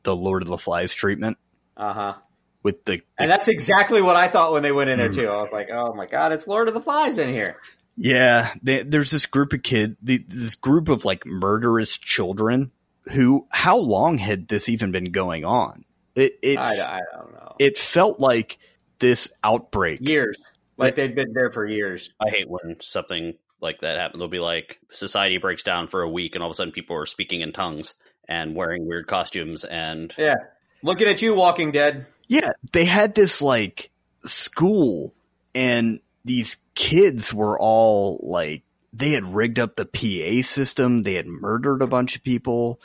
the 0.02 0.16
Lord 0.16 0.42
of 0.42 0.48
the 0.48 0.58
Flies 0.58 0.94
treatment 0.94 1.36
uh 1.76 1.92
huh. 1.92 2.14
with 2.62 2.84
the, 2.86 3.02
And 3.18 3.30
that's 3.30 3.48
exactly 3.48 4.00
what 4.02 4.16
I 4.16 4.28
thought 4.28 4.52
when 4.52 4.62
they 4.62 4.72
went 4.72 4.90
in 4.90 4.98
there 4.98 5.10
Mm. 5.10 5.14
too. 5.14 5.28
I 5.28 5.42
was 5.42 5.52
like, 5.52 5.68
oh 5.72 5.92
my 5.94 6.06
god, 6.06 6.32
it's 6.32 6.48
Lord 6.48 6.68
of 6.68 6.74
the 6.74 6.80
Flies 6.80 7.18
in 7.18 7.28
here. 7.28 7.56
yeah, 7.96 8.54
they, 8.62 8.82
there's 8.82 9.10
this 9.10 9.26
group 9.26 9.52
of 9.52 9.62
kid, 9.62 9.96
the, 10.02 10.18
this 10.26 10.54
group 10.54 10.88
of 10.88 11.04
like 11.04 11.26
murderous 11.26 11.96
children 11.98 12.70
who, 13.12 13.46
how 13.50 13.76
long 13.78 14.18
had 14.18 14.48
this 14.48 14.68
even 14.68 14.90
been 14.92 15.12
going 15.12 15.44
on? 15.44 15.84
It, 16.18 16.38
it, 16.42 16.58
I, 16.58 16.98
I 16.98 17.00
don't 17.16 17.32
know. 17.32 17.56
it 17.58 17.78
felt 17.78 18.18
like 18.20 18.58
this 18.98 19.30
outbreak. 19.42 20.00
Years. 20.02 20.36
Like 20.76 20.94
they'd 20.94 21.14
been 21.14 21.32
there 21.32 21.50
for 21.50 21.66
years. 21.66 22.10
I 22.20 22.30
hate 22.30 22.48
when 22.48 22.76
something 22.80 23.34
like 23.60 23.80
that 23.80 23.98
happens. 23.98 24.20
They'll 24.20 24.28
be 24.28 24.38
like 24.38 24.78
society 24.90 25.38
breaks 25.38 25.62
down 25.62 25.88
for 25.88 26.02
a 26.02 26.08
week, 26.08 26.34
and 26.34 26.42
all 26.42 26.50
of 26.50 26.54
a 26.54 26.56
sudden 26.56 26.72
people 26.72 26.96
are 26.96 27.06
speaking 27.06 27.40
in 27.40 27.52
tongues 27.52 27.94
and 28.28 28.54
wearing 28.54 28.86
weird 28.86 29.06
costumes. 29.06 29.64
And 29.64 30.14
Yeah. 30.16 30.36
Looking 30.82 31.08
at 31.08 31.22
you, 31.22 31.34
Walking 31.34 31.72
Dead. 31.72 32.06
Yeah, 32.28 32.50
they 32.72 32.84
had 32.84 33.14
this 33.14 33.42
like 33.42 33.90
school 34.24 35.14
and 35.54 36.00
these 36.24 36.58
kids 36.74 37.32
were 37.32 37.58
all 37.58 38.20
like 38.22 38.62
they 38.92 39.10
had 39.10 39.34
rigged 39.34 39.58
up 39.58 39.76
the 39.76 39.86
PA 39.86 40.46
system, 40.46 41.02
they 41.02 41.14
had 41.14 41.26
murdered 41.26 41.82
a 41.82 41.86
bunch 41.86 42.16
of 42.16 42.22
people 42.22 42.80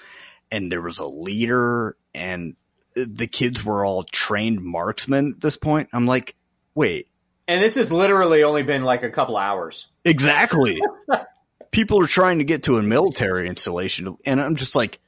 and 0.50 0.72
there 0.72 0.82
was 0.82 1.00
a 1.00 1.06
leader 1.06 1.98
and 2.16 2.56
the 2.96 3.28
kids 3.28 3.64
were 3.64 3.86
all 3.86 4.04
trained 4.04 4.62
marksmen 4.62 5.34
at 5.36 5.42
this 5.42 5.58
point. 5.58 5.90
I'm 5.94 6.06
like, 6.06 6.36
"Wait, 6.76 7.08
And 7.48 7.62
this 7.62 7.76
has 7.76 7.92
literally 7.92 8.44
only 8.44 8.64
been 8.64 8.84
like 8.84 9.04
a 9.04 9.10
couple 9.10 9.38
hours. 9.38 9.88
exactly. 10.06 10.82
people 11.72 12.02
are 12.04 12.08
trying 12.08 12.38
to 12.38 12.44
get 12.44 12.64
to 12.64 12.78
a 12.78 12.84
military 12.84 13.48
installation 13.50 14.16
and 14.26 14.40
I'm 14.40 14.56
just 14.56 14.76
like, 14.76 15.00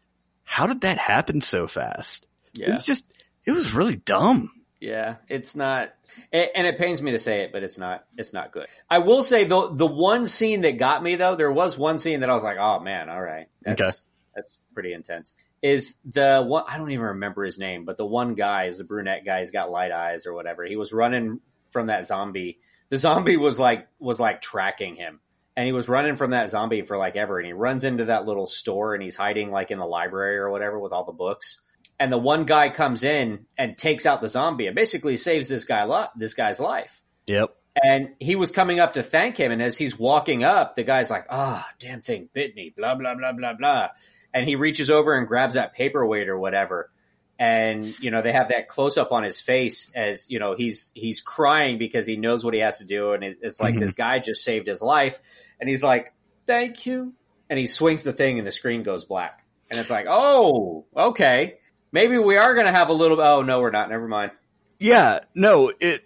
how 0.43 0.65
did 0.67 0.81
that 0.81 0.97
happen 0.97 1.41
so 1.41 1.67
fast? 1.67 2.25
Yeah. 2.53 2.73
It's 2.73 2.86
just 2.86 3.05
it 3.45 3.51
was 3.51 3.73
really 3.73 3.95
dumb. 3.95 4.51
Yeah, 4.79 5.15
it's 5.29 5.55
not, 5.55 5.93
and 6.31 6.67
it 6.67 6.77
pains 6.77 7.01
me 7.01 7.11
to 7.11 7.19
say 7.19 7.41
it, 7.41 7.51
but 7.51 7.63
it's 7.63 7.77
not. 7.77 8.05
It's 8.17 8.33
not 8.33 8.51
good. 8.51 8.67
I 8.89 8.99
will 8.99 9.23
say 9.23 9.43
the 9.45 9.69
the 9.73 9.88
one 9.88 10.27
scene 10.27 10.61
that 10.61 10.77
got 10.77 11.01
me 11.01 11.15
though, 11.15 11.36
there 11.36 11.51
was 11.51 11.77
one 11.77 11.97
scene 11.97 12.19
that 12.19 12.29
I 12.29 12.33
was 12.33 12.43
like, 12.43 12.57
oh 12.59 12.79
man, 12.79 13.09
all 13.09 13.21
right, 13.21 13.47
that's 13.63 13.81
Okay. 13.81 13.91
that's 14.36 14.57
pretty 14.73 14.93
intense. 14.93 15.33
Is 15.66 15.97
the 16.05 16.43
one 16.45 16.63
I 16.68 16.78
don't 16.78 16.91
even 16.91 17.05
remember 17.05 17.43
his 17.43 17.57
name, 17.57 17.86
but 17.86 17.97
the 17.97 18.05
one 18.05 18.36
guy 18.36 18.66
is 18.66 18.78
the 18.78 18.84
brunette 18.84 19.26
guy. 19.26 19.39
He's 19.39 19.51
got 19.51 19.72
light 19.72 19.91
eyes 19.91 20.28
or 20.28 20.34
whatever. 20.34 20.63
He 20.63 20.76
was 20.76 20.93
running 20.93 21.39
from 21.72 21.88
that 21.88 22.05
zombie. 22.05 22.59
The 22.89 22.97
zombie 22.97 23.38
was 23.38 23.59
like 23.59 23.88
was 23.99 24.20
like 24.20 24.41
tracking 24.41 24.95
him. 24.95 25.20
And 25.57 25.66
he 25.66 25.72
was 25.72 25.88
running 25.88 26.18
from 26.18 26.32
that 26.32 26.49
zombie 26.49 26.82
for 26.82 26.97
like 26.97 27.16
ever. 27.16 27.39
And 27.39 27.47
he 27.47 27.53
runs 27.53 27.84
into 27.84 28.05
that 28.05 28.26
little 28.26 28.45
store 28.45 28.93
and 28.93 29.01
he's 29.01 29.16
hiding 29.16 29.51
like 29.51 29.72
in 29.72 29.80
the 29.80 29.86
library 29.86 30.38
or 30.38 30.49
whatever 30.51 30.78
with 30.78 30.91
all 30.91 31.05
the 31.05 31.13
books 31.13 31.61
and 31.99 32.11
the 32.11 32.18
one 32.18 32.45
guy 32.45 32.70
comes 32.70 33.03
in 33.03 33.45
and 33.57 33.78
takes 33.78 34.05
out 34.05 34.22
the 34.22 34.28
zombie 34.28 34.68
and 34.68 34.76
basically 34.76 35.18
saves 35.18 35.47
this 35.47 35.66
guy 35.66 35.86
li- 35.86 36.09
this 36.16 36.34
guy's 36.34 36.59
life. 36.59 37.01
Yep. 37.28 37.55
And 37.82 38.09
he 38.20 38.36
was 38.36 38.51
coming 38.51 38.80
up 38.80 38.93
to 38.93 39.03
thank 39.03 39.38
him, 39.38 39.51
and 39.51 39.61
as 39.61 39.78
he's 39.78 39.99
walking 39.99 40.43
up, 40.45 40.76
the 40.76 40.84
guy's 40.84 41.09
like, 41.09 41.26
"Ah, 41.30 41.68
damn 41.78 42.01
thing 42.01 42.30
bit 42.32 42.55
me." 42.55 42.74
Blah 42.76 42.95
blah 42.95 43.16
blah 43.16 43.34
blah 43.34 43.53
blah. 43.53 43.89
And 44.36 44.47
he 44.47 44.55
reaches 44.55 44.91
over 44.91 45.15
and 45.15 45.27
grabs 45.27 45.55
that 45.55 45.73
paperweight 45.73 46.29
or 46.29 46.38
whatever. 46.38 46.91
And 47.39 47.97
you 47.99 48.11
know 48.11 48.21
they 48.21 48.31
have 48.31 48.49
that 48.49 48.67
close 48.69 48.97
up 48.97 49.11
on 49.11 49.23
his 49.23 49.41
face 49.41 49.91
as 49.95 50.29
you 50.29 50.39
know 50.39 50.55
he's 50.55 50.91
he's 50.95 51.19
crying 51.19 51.77
because 51.77 52.05
he 52.05 52.15
knows 52.15 52.45
what 52.45 52.53
he 52.53 52.59
has 52.61 52.77
to 52.77 52.86
do, 52.86 53.11
and 53.13 53.23
it's 53.23 53.59
like 53.59 53.75
Mhm. 53.75 53.79
this 53.81 53.91
guy 53.93 54.19
just 54.19 54.43
saved 54.43 54.67
his 54.67 54.81
life, 54.81 55.19
and 55.59 55.69
he's 55.69 55.83
like, 55.83 56.13
"Thank 56.47 56.86
you." 56.86 57.13
And 57.49 57.59
he 57.59 57.67
swings 57.67 58.03
the 58.03 58.13
thing, 58.13 58.38
and 58.38 58.47
the 58.47 58.53
screen 58.53 58.83
goes 58.83 59.03
black, 59.03 59.43
and 59.69 59.79
it's 59.79 59.89
like, 59.89 60.05
"Oh, 60.09 60.86
okay." 60.95 61.55
Maybe 61.91 62.17
we 62.17 62.38
are 62.38 62.53
going 62.55 62.67
to 62.67 62.71
have 62.73 62.89
a 62.89 62.93
little. 62.93 63.19
Oh 63.21 63.41
no, 63.41 63.59
we're 63.61 63.71
not. 63.71 63.89
Never 63.89 64.07
mind. 64.07 64.31
Yeah, 64.79 65.19
no, 65.33 65.71
it. 65.79 66.05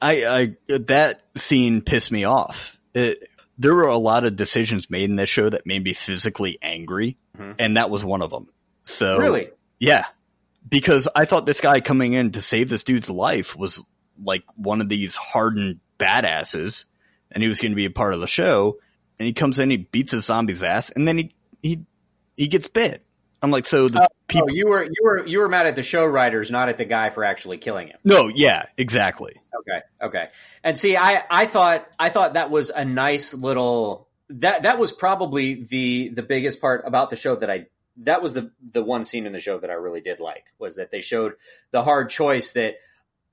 I, 0.00 0.26
I 0.26 0.56
that 0.68 1.22
scene 1.36 1.82
pissed 1.82 2.10
me 2.12 2.24
off. 2.24 2.78
It, 2.94 3.28
there 3.58 3.74
were 3.74 3.88
a 3.88 3.96
lot 3.98 4.24
of 4.24 4.36
decisions 4.36 4.90
made 4.90 5.08
in 5.10 5.16
this 5.16 5.28
show 5.30 5.48
that 5.50 5.66
made 5.66 5.82
me 5.84 5.92
physically 5.94 6.58
angry, 6.62 7.16
Mhm. 7.38 7.54
and 7.58 7.76
that 7.76 7.90
was 7.90 8.04
one 8.04 8.22
of 8.22 8.30
them. 8.30 8.48
So 8.82 9.18
Really? 9.18 9.50
yeah, 9.78 10.04
because 10.68 11.08
I 11.14 11.24
thought 11.24 11.46
this 11.46 11.60
guy 11.60 11.80
coming 11.80 12.12
in 12.14 12.32
to 12.32 12.42
save 12.42 12.68
this 12.68 12.84
dude's 12.84 13.10
life 13.10 13.54
was 13.56 13.84
like 14.22 14.44
one 14.56 14.80
of 14.80 14.88
these 14.88 15.14
hardened 15.16 15.80
badasses, 15.98 16.84
and 17.30 17.42
he 17.42 17.48
was 17.48 17.60
going 17.60 17.72
to 17.72 17.76
be 17.76 17.84
a 17.86 17.90
part 17.90 18.14
of 18.14 18.20
the 18.20 18.26
show. 18.26 18.78
And 19.18 19.26
he 19.26 19.32
comes 19.32 19.58
in, 19.58 19.70
he 19.70 19.76
beats 19.78 20.12
a 20.12 20.20
zombie's 20.20 20.62
ass, 20.62 20.90
and 20.90 21.06
then 21.08 21.18
he 21.18 21.34
he 21.62 21.80
he 22.36 22.48
gets 22.48 22.68
bit. 22.68 23.02
I'm 23.42 23.50
like, 23.50 23.66
so 23.66 23.88
the 23.88 24.08
people. 24.28 24.48
oh, 24.50 24.54
you 24.54 24.66
were 24.68 24.82
you 24.84 25.02
were 25.02 25.26
you 25.26 25.38
were 25.40 25.48
mad 25.48 25.66
at 25.66 25.74
the 25.76 25.82
show 25.82 26.04
writers, 26.04 26.50
not 26.50 26.68
at 26.68 26.78
the 26.78 26.84
guy 26.84 27.10
for 27.10 27.24
actually 27.24 27.58
killing 27.58 27.88
him. 27.88 27.96
no, 28.04 28.28
yeah, 28.34 28.64
exactly. 28.76 29.34
Okay, 29.60 29.80
okay. 30.02 30.28
And 30.64 30.78
see, 30.78 30.96
I 30.96 31.22
I 31.30 31.46
thought 31.46 31.86
I 31.98 32.08
thought 32.10 32.34
that 32.34 32.50
was 32.50 32.70
a 32.70 32.84
nice 32.84 33.32
little 33.34 34.08
that 34.30 34.62
that 34.64 34.78
was 34.78 34.92
probably 34.92 35.54
the 35.64 36.08
the 36.10 36.22
biggest 36.22 36.60
part 36.60 36.82
about 36.86 37.10
the 37.10 37.16
show 37.16 37.36
that 37.36 37.50
I 37.50 37.66
that 37.98 38.22
was 38.22 38.34
the 38.34 38.50
the 38.72 38.82
one 38.82 39.04
scene 39.04 39.26
in 39.26 39.32
the 39.32 39.40
show 39.40 39.58
that 39.58 39.70
I 39.70 39.74
really 39.74 40.00
did 40.00 40.20
like 40.20 40.46
was 40.58 40.76
that 40.76 40.90
they 40.90 41.00
showed 41.00 41.34
the 41.70 41.82
hard 41.82 42.10
choice 42.10 42.52
that 42.52 42.74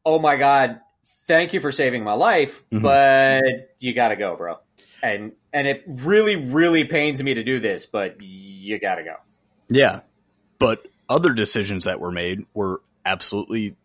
oh 0.06 0.20
my 0.20 0.36
god, 0.36 0.80
thank 1.28 1.54
you 1.54 1.60
for 1.62 1.72
saving 1.72 2.04
my 2.04 2.14
life, 2.14 2.64
Mhm. 2.70 2.82
but 2.82 3.76
you 3.80 3.94
got 3.94 4.10
to 4.10 4.16
go, 4.16 4.36
bro. 4.36 4.58
And 5.02 5.34
and 5.52 5.68
it 5.68 5.84
really 5.88 6.36
really 6.38 6.86
pains 6.86 7.22
me 7.24 7.34
to 7.34 7.44
do 7.44 7.60
this, 7.60 7.86
but 7.86 8.22
you 8.22 8.80
got 8.80 8.96
to 8.96 9.04
go. 9.04 9.16
Yeah. 9.70 10.02
But 10.60 10.86
other 11.10 11.34
decisions 11.34 11.86
that 11.86 12.00
were 12.00 12.12
made 12.12 12.46
were 12.54 12.82
absolutely 13.06 13.76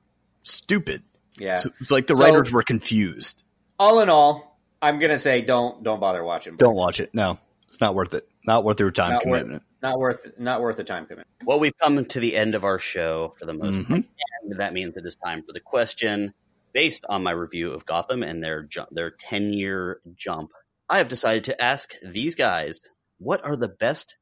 stupid. 0.42 1.02
Yeah. 1.38 1.56
So 1.56 1.70
it's 1.80 1.90
like 1.90 2.06
the 2.06 2.14
So- 2.16 2.24
writers 2.24 2.52
were 2.52 2.62
confused. 2.62 3.42
all 3.80 4.00
in 4.00 4.08
all, 4.08 4.47
I'm 4.80 4.98
gonna 4.98 5.18
say 5.18 5.42
don't 5.42 5.82
don't 5.82 6.00
bother 6.00 6.22
watching. 6.24 6.56
Don't 6.56 6.74
watch 6.76 7.00
it. 7.00 7.10
No, 7.14 7.38
it's 7.64 7.80
not 7.80 7.94
worth 7.94 8.14
it. 8.14 8.28
Not 8.46 8.64
worth 8.64 8.80
your 8.80 8.90
time 8.90 9.12
Not 9.14 9.26
worth- 9.26 9.40
commitment. 9.40 9.62
Not 9.82 9.98
worth 9.98 10.26
not 10.38 10.60
worth 10.60 10.76
the 10.76 10.84
time 10.84 11.04
commitment. 11.06 11.28
well, 11.44 11.60
we've 11.60 11.76
come 11.78 12.04
to 12.04 12.20
the 12.20 12.36
end 12.36 12.54
of 12.54 12.64
our 12.64 12.78
show 12.78 13.34
for 13.38 13.46
the 13.46 13.52
most 13.54 13.74
Mhm. 13.74 13.88
part, 13.88 14.04
and 14.44 14.60
that 14.60 14.72
means 14.72 14.96
it 14.96 15.04
is 15.06 15.16
time 15.16 15.42
for 15.42 15.52
the 15.52 15.60
question. 15.60 16.32
Based 16.72 17.04
on 17.08 17.22
my 17.22 17.30
review 17.30 17.72
of 17.72 17.86
Gotham 17.86 18.22
and 18.22 18.42
their 18.42 18.62
ju- 18.62 18.86
their 18.90 19.10
ten 19.10 19.52
year 19.52 20.00
jump, 20.14 20.50
I 20.88 20.98
have 20.98 21.08
decided 21.08 21.44
to 21.44 21.62
ask 21.62 21.94
these 22.02 22.34
guys 22.34 22.80
what 23.18 23.44
are 23.44 23.56
the 23.56 23.68
best 23.68 24.16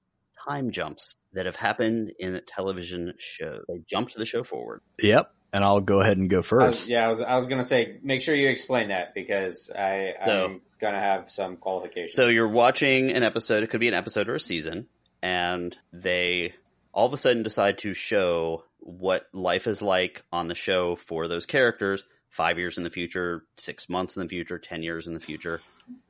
time 0.48 0.70
jumps 0.70 1.16
that 1.32 1.44
have 1.46 1.56
happened 1.56 2.12
in 2.18 2.40
television 2.46 3.14
shows. 3.18 3.64
They 3.68 3.78
jumped 3.86 4.14
the 4.16 4.24
show 4.24 4.42
forward. 4.44 4.80
Yep. 5.02 5.30
And 5.56 5.64
I'll 5.64 5.80
go 5.80 6.00
ahead 6.02 6.18
and 6.18 6.28
go 6.28 6.36
I 6.36 6.40
was, 6.40 6.46
first. 6.48 6.88
yeah, 6.90 7.06
I 7.06 7.08
was 7.08 7.22
I 7.22 7.34
was 7.34 7.46
gonna 7.46 7.64
say 7.64 7.96
make 8.02 8.20
sure 8.20 8.34
you 8.34 8.48
explain 8.50 8.88
that 8.88 9.14
because 9.14 9.70
I 9.74 10.12
So- 10.24 10.44
I'm 10.44 10.60
gonna 10.78 11.00
have 11.00 11.30
some 11.30 11.56
qualifications. 11.56 12.12
So 12.14 12.28
you're 12.28 12.46
watching 12.48 13.10
an 13.10 13.22
episode, 13.22 13.62
it 13.62 13.70
could 13.70 13.80
be 13.80 13.88
an 13.88 13.94
episode 13.94 14.28
or 14.28 14.34
a 14.34 14.40
season, 14.40 14.86
and 15.22 15.76
they 15.94 16.52
all 16.92 17.06
of 17.06 17.12
a 17.14 17.16
sudden 17.16 17.42
decide 17.42 17.78
to 17.78 17.94
show 17.94 18.64
what 18.80 19.28
life 19.32 19.66
is 19.66 19.80
like 19.80 20.22
on 20.30 20.48
the 20.48 20.54
show 20.54 20.94
for 20.96 21.26
those 21.26 21.46
characters 21.46 22.04
five 22.28 22.58
years 22.58 22.76
in 22.76 22.84
the 22.84 22.90
future, 22.90 23.44
six 23.56 23.88
months 23.88 24.14
in 24.16 24.22
the 24.22 24.28
future, 24.28 24.58
10 24.58 24.82
years 24.82 25.06
in 25.06 25.14
the 25.14 25.20
future, 25.20 25.62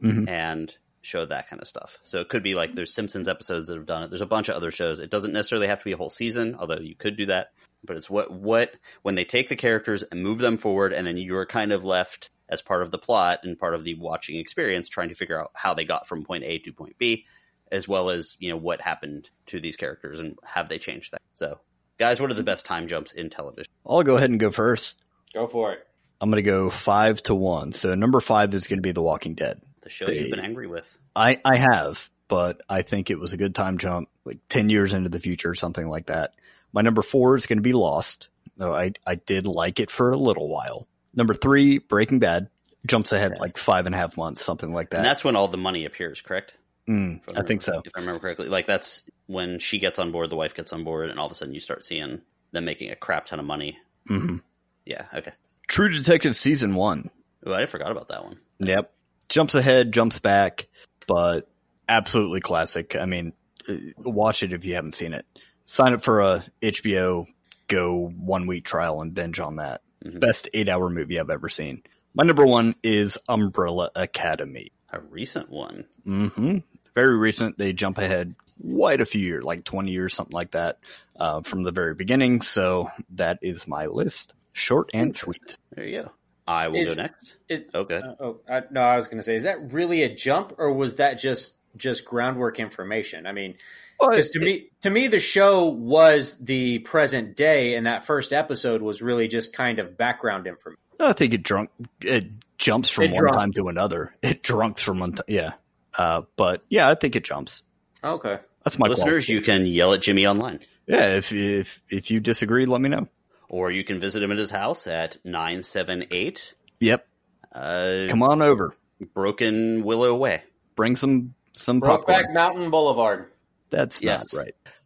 Mhm. 0.03 0.29
and 0.29 0.77
show 1.03 1.25
that 1.25 1.49
kind 1.49 1.63
of 1.63 1.69
stuff. 1.69 1.99
So 2.03 2.19
it 2.21 2.29
could 2.29 2.43
be 2.43 2.57
like 2.57 2.75
there's 2.75 2.93
Simpsons 2.93 3.29
episodes 3.29 3.69
that 3.69 3.77
have 3.77 3.87
done 3.87 4.03
it. 4.03 4.11
There's 4.11 4.21
a 4.23 4.27
bunch 4.27 4.49
of 4.49 4.57
other 4.57 4.73
shows. 4.73 4.99
It 4.99 5.09
doesn't 5.11 5.33
necessarily 5.33 5.69
have 5.69 5.79
to 5.79 5.85
be 5.85 5.93
a 5.93 5.97
whole 5.97 6.11
season, 6.11 6.57
although 6.59 6.79
you 6.81 6.97
could 6.97 7.17
do 7.17 7.27
that. 7.27 7.53
But 7.87 7.97
it's 7.97 8.11
what, 8.11 8.31
what, 8.31 8.75
when 9.03 9.15
they 9.15 9.25
take 9.25 9.49
the 9.49 9.57
characters 9.57 10.03
and 10.03 10.23
move 10.23 10.39
them 10.39 10.59
forward, 10.59 10.93
and 10.93 11.07
then 11.07 11.17
you're 11.17 11.47
kind 11.47 11.73
of 11.73 11.85
left 11.85 12.31
as 12.49 12.63
part 12.63 12.83
of 12.83 12.91
the 12.91 12.99
plot 12.99 13.41
and 13.43 13.59
part 13.59 13.75
of 13.75 13.85
the 13.85 13.95
watching 13.95 14.37
experience 14.37 14.89
trying 14.89 15.09
to 15.09 15.15
figure 15.15 15.41
out 15.41 15.51
how 15.55 15.75
they 15.75 15.85
got 15.85 16.07
from 16.07 16.25
point 16.25 16.45
A 16.45 16.59
to 16.59 16.73
point 16.73 16.97
B, 16.99 17.27
as 17.73 17.89
well 17.89 18.11
as, 18.11 18.37
you 18.39 18.51
know, 18.51 18.57
what 18.57 18.81
happened 18.81 19.29
to 19.47 19.61
these 19.61 19.77
characters 19.77 20.21
and 20.21 20.39
have 20.45 20.69
they 20.69 20.79
changed 20.79 21.13
that. 21.13 21.23
So, 21.35 21.61
guys, 21.99 22.21
what 22.21 22.31
are 22.31 22.35
the 22.35 22.45
best 22.45 22.67
time 22.67 22.87
jumps 22.87 23.13
in 23.13 23.31
television? 23.31 23.73
I'll 23.85 24.03
go 24.03 24.17
ahead 24.17 24.31
and 24.31 24.39
go 24.39 24.51
first. 24.51 24.97
Go 25.35 25.47
for 25.47 25.73
it. 25.73 25.87
I'm 26.21 26.31
going 26.31 26.43
to 26.43 26.51
go 26.51 26.71
five 26.71 27.23
to 27.25 27.35
one. 27.35 27.73
So 27.73 27.95
number 27.95 28.21
five 28.21 28.55
is 28.55 28.69
going 28.69 28.79
to 28.79 28.83
be 28.83 28.93
The 28.93 29.03
Walking 29.03 29.35
Dead. 29.35 29.61
The 29.83 29.91
show 29.91 30.09
you've 30.09 30.31
been 30.31 30.41
angry 30.41 30.67
with. 30.67 30.97
I, 31.15 31.41
I 31.45 31.59
have, 31.59 32.09
but 32.29 32.63
I 32.69 32.83
think 32.83 33.11
it 33.11 33.19
was 33.19 33.33
a 33.33 33.37
good 33.37 33.55
time 33.55 33.79
jump, 33.79 34.09
like 34.25 34.39
10 34.49 34.71
years 34.71 34.93
into 34.93 35.11
the 35.11 35.21
future, 35.21 35.51
or 35.51 35.55
something 35.55 35.87
like 35.87 36.07
that. 36.07 36.35
My 36.77 36.83
number 36.83 37.01
four 37.01 37.37
is 37.37 37.47
going 37.47 37.57
to 37.57 37.63
be 37.63 37.73
Lost, 37.73 38.29
though 38.59 38.75
I, 38.75 38.93
I 39.07 39.15
did 39.15 39.47
like 39.47 39.81
it 39.81 39.91
for 39.91 40.13
a 40.13 40.17
little 40.19 40.47
while. 40.51 40.87
Number 41.15 41.33
three, 41.33 41.79
Breaking 41.79 42.19
Bad, 42.19 42.51
jumps 42.87 43.13
ahead 43.13 43.33
Okay. 43.33 43.41
like 43.41 43.57
five 43.57 43.87
and 43.87 43.95
a 43.95 43.99
half 43.99 44.19
months, 44.19 44.45
something 44.45 44.75
like 44.75 44.91
that. 44.91 44.99
And 44.99 45.07
that's 45.07 45.25
when 45.25 45.37
all 45.37 45.49
the 45.49 45.57
money 45.57 45.87
appears, 45.87 46.21
correct? 46.21 46.53
Mm, 46.87 47.21
I 47.35 47.45
think 47.45 47.63
so. 47.63 47.81
If 47.83 47.93
I 47.97 48.01
remember 48.01 48.21
correctly, 48.21 48.49
like 48.49 48.67
that's 48.67 49.03
when 49.25 49.59
she 49.59 49.79
gets 49.79 49.99
on 49.99 50.13
board, 50.13 50.29
the 50.29 50.37
wife 50.37 50.55
gets 50.55 50.71
on 50.75 50.85
board, 50.85 51.09
and 51.09 51.19
all 51.19 51.25
of 51.25 51.33
a 51.33 51.35
sudden 51.35 51.55
you 51.55 51.61
start 51.61 51.83
seeing 51.83 52.21
them 52.53 52.65
making 52.67 52.91
a 52.91 52.95
crap 52.95 53.25
ton 53.25 53.41
of 53.41 53.47
money. 53.47 53.79
hmm 54.07 54.37
Yeah, 54.85 55.07
okay. 55.15 55.33
True 55.69 55.89
Detective 55.89 56.37
season 56.37 56.75
one. 56.75 57.09
Oh, 57.47 57.55
I 57.55 57.65
forgot 57.65 57.91
about 57.91 58.09
that 58.09 58.23
one. 58.23 58.39
Yep. 58.59 58.93
Jumps 59.31 59.55
ahead, 59.55 59.93
jumps 59.93 60.19
back, 60.19 60.69
but 61.09 61.49
absolutely 61.89 62.41
classic. 62.41 62.97
I 62.97 63.07
mean, 63.07 63.33
uh, 63.67 63.77
watch 63.97 64.43
it 64.43 64.53
if 64.53 64.67
you 64.67 64.75
haven't 64.75 64.95
seen 64.95 65.15
it. 65.15 65.25
Sign 65.67 65.93
up 65.93 66.03
for 66.03 66.21
a 66.21 66.45
HBO 66.63 67.27
Go 67.69 68.07
one 68.17 68.47
week 68.47 68.65
trial 68.65 69.01
and 69.03 69.13
binge 69.13 69.41
on 69.41 69.57
that. 69.57 69.83
Mhm. 70.05 70.21
Best 70.21 70.49
eight 70.55 70.69
hour 70.69 70.89
movie 70.89 71.19
I've 71.19 71.31
ever 71.31 71.49
seen. 71.49 71.83
My 72.15 72.23
number 72.23 72.47
one 72.47 72.77
is 72.85 73.19
Umbrella 73.29 73.91
Academy. 73.97 74.69
A 74.91 75.01
recent 75.01 75.51
one. 75.51 75.85
hmm 76.05 76.59
Very 76.95 77.17
recent. 77.19 77.59
They 77.59 77.73
jump 77.73 77.99
ahead 77.99 78.37
quite 78.71 79.01
a 79.01 79.05
few 79.05 79.21
years, 79.21 79.43
like 79.45 79.65
20 79.65 79.91
years, 79.91 80.15
something 80.15 80.33
like 80.33 80.53
that, 80.53 80.79
uh, 81.17 81.41
from 81.43 81.65
the 81.65 81.73
very 81.73 81.95
beginning. 81.95 82.41
So 82.41 82.89
that 83.11 83.41
is 83.43 83.67
my 83.67 83.87
list. 83.87 84.33
Short 84.53 84.91
and 84.95 85.15
sweet. 85.17 85.57
There 85.75 85.85
you 85.85 86.03
go. 86.03 86.13
I 86.47 86.69
will 86.69 86.77
Is- 86.81 86.95
go 86.95 87.03
next. 87.03 87.35
It, 87.49 87.71
Okay. 87.75 87.97
uh, 87.99 88.15
oh, 88.21 88.41
I, 88.49 88.63
no, 88.71 88.81
I 88.81 88.97
was 88.97 89.09
going 89.09 89.19
to 89.19 89.25
say, 89.25 89.35
is 89.35 89.43
that 89.43 89.73
really 89.73 90.05
a 90.05 90.15
jump, 90.15 90.55
or 90.57 90.73
was 90.73 90.95
that 90.97 91.19
just 91.19 91.59
just 91.77 92.05
groundwork 92.05 92.59
information? 92.61 93.27
I 93.27 93.33
mean, 93.33 93.57
Well, 94.01 94.11
because 94.11 94.31
to 94.31 94.41
me, 94.41 94.69
to 94.83 94.91
me, 94.91 95.07
the 95.09 95.21
show 95.21 95.67
was 95.67 96.37
the 96.39 96.81
present 96.81 97.37
day, 97.37 97.75
and 97.77 97.87
that 97.87 98.05
first 98.07 98.33
episode 98.33 98.83
was 98.83 99.03
really 99.03 99.29
just 99.29 99.53
kind 99.53 99.79
of 99.79 99.97
background 99.97 100.47
information. 100.47 100.81
I 101.01 101.13
think 101.13 101.35
it 101.35 101.43
drunk. 101.43 101.71
It 102.01 102.27
jumps 102.59 102.89
from 102.89 103.05
It 103.05 103.11
one 103.13 103.21
drunk. 103.21 103.37
time 103.37 103.53
to 103.53 103.69
another. 103.69 104.15
It 104.23 104.43
drunks 104.43 104.81
from 104.83 105.01
one. 105.01 105.13
T- 105.13 105.23
yeah, 105.29 105.53
uh, 105.99 106.23
but 106.37 106.65
yeah, 106.69 106.89
I 106.89 106.95
think 106.95 107.17
it 107.17 107.25
jumps. 107.25 107.63
Okay. 108.03 108.39
That's 108.65 108.79
my 108.79 108.89
Listeners, 108.89 109.29
you 109.29 109.41
can 109.43 109.65
yell 109.67 109.93
at 109.93 110.03
Jimmy 110.03 110.27
online. 110.27 110.61
Yeah, 110.87 111.17
if 111.17 111.33
if 111.33 111.81
if 111.89 112.11
you 112.11 112.19
disagree, 112.21 112.67
let 112.67 112.81
me 112.81 112.89
know. 112.89 113.09
Or 113.49 113.71
you 113.71 113.85
can 113.85 114.01
visit 114.01 114.23
him 114.23 114.33
at 114.33 114.39
his 114.39 114.51
house 114.51 114.87
at 114.89 115.19
978 115.25 116.55
Yep, 116.81 117.07
uh, 117.55 118.07
come 118.09 118.23
on 118.23 118.43
over. 118.43 118.75
Broken 119.15 119.85
Willow 119.85 120.15
Way. 120.17 120.43
Bring 120.75 120.97
some 120.97 121.35
some 121.57 121.81
popcorn. 121.81 122.19
Brokeback 122.25 122.33
Mountain 122.33 122.71
Boulevard. 122.71 123.27
That's 123.71 124.03
Yes. 124.03 124.33
not 124.33 124.41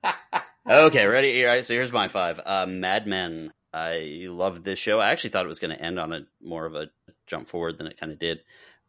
right. 0.05 0.15
Okay, 0.69 1.07
ready? 1.07 1.45
All 1.45 1.51
right, 1.51 1.67
so 1.67 1.75
here's 1.75 1.91
my 1.91 2.07
five. 2.09 2.39
Uh, 2.45 2.67
Mad 2.67 3.07
Men. 3.07 3.53
I 3.73 4.27
loved 4.29 4.63
this 4.65 4.79
show. 4.79 5.01
I 5.01 5.11
actually 5.11 5.31
thought 5.31 5.45
it 5.45 5.49
was 5.49 5.59
going 5.59 5.75
to 5.77 5.83
end 5.83 5.99
on 5.99 6.13
a 6.13 6.21
more 6.43 6.65
of 6.67 6.75
a 6.75 6.91
jump 7.27 7.49
forward 7.49 7.79
than 7.79 7.87
it 7.87 7.99
kind 7.99 8.13
of 8.13 8.19
did, 8.19 8.41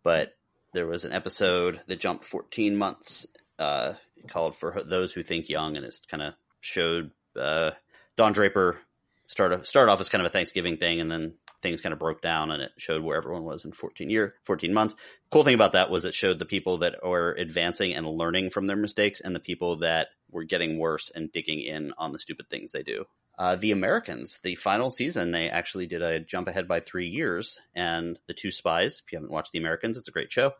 but 0.03 0.35
there 0.73 0.85
was 0.85 1.05
an 1.05 1.11
episode 1.13 1.79
that 1.87 1.99
jumped 1.99 2.25
14 2.25 2.75
months 2.75 3.25
uh, 3.57 3.93
called 4.29 4.57
"For 4.57 4.81
Those 4.85 5.13
Who 5.13 5.23
Think 5.23 5.49
Young," 5.49 5.75
and 5.77 5.85
it 5.85 5.95
kind 6.07 6.21
of 6.21 6.33
showed 6.59 7.11
uh, 7.39 7.71
Don 8.17 8.33
Draper 8.33 8.79
start 9.27 9.65
start 9.65 9.89
off 9.89 9.99
as 10.01 10.09
kind 10.09 10.21
of 10.23 10.29
a 10.29 10.33
Thanksgiving 10.33 10.77
thing, 10.77 10.99
and 10.99 11.09
then 11.09 11.33
things 11.61 11.81
kind 11.81 11.93
of 11.93 11.99
broke 11.99 12.21
down, 12.21 12.51
and 12.51 12.61
it 12.61 12.71
showed 12.77 13.03
where 13.03 13.17
everyone 13.17 13.43
was 13.43 13.65
in 13.65 13.71
14 13.71 14.09
year 14.09 14.33
14 14.43 14.73
months. 14.73 14.95
Cool 15.29 15.43
thing 15.43 15.55
about 15.55 15.73
that 15.73 15.89
was 15.89 16.05
it 16.05 16.13
showed 16.13 16.39
the 16.39 16.45
people 16.45 16.79
that 16.79 16.95
were 17.03 17.35
advancing 17.37 17.93
and 17.93 18.07
learning 18.07 18.49
from 18.49 18.67
their 18.67 18.77
mistakes, 18.77 19.21
and 19.21 19.35
the 19.35 19.39
people 19.39 19.77
that 19.77 20.07
were 20.29 20.43
getting 20.43 20.77
worse 20.77 21.11
and 21.13 21.31
digging 21.31 21.61
in 21.61 21.93
on 21.97 22.11
the 22.11 22.19
stupid 22.19 22.49
things 22.49 22.71
they 22.71 22.83
do. 22.83 23.05
Uh, 23.37 23.55
the 23.55 23.71
Americans, 23.71 24.39
the 24.43 24.55
final 24.55 24.89
season, 24.89 25.31
they 25.31 25.49
actually 25.49 25.87
did 25.87 26.01
a 26.01 26.19
jump 26.19 26.47
ahead 26.47 26.67
by 26.67 26.79
three 26.79 27.07
years, 27.07 27.57
and 27.73 28.19
the 28.27 28.33
two 28.33 28.51
spies. 28.51 29.01
If 29.03 29.11
you 29.11 29.17
haven't 29.17 29.31
watched 29.31 29.51
The 29.51 29.59
Americans, 29.59 29.97
it's 29.97 30.07
a 30.07 30.11
great 30.11 30.31
show. 30.31 30.53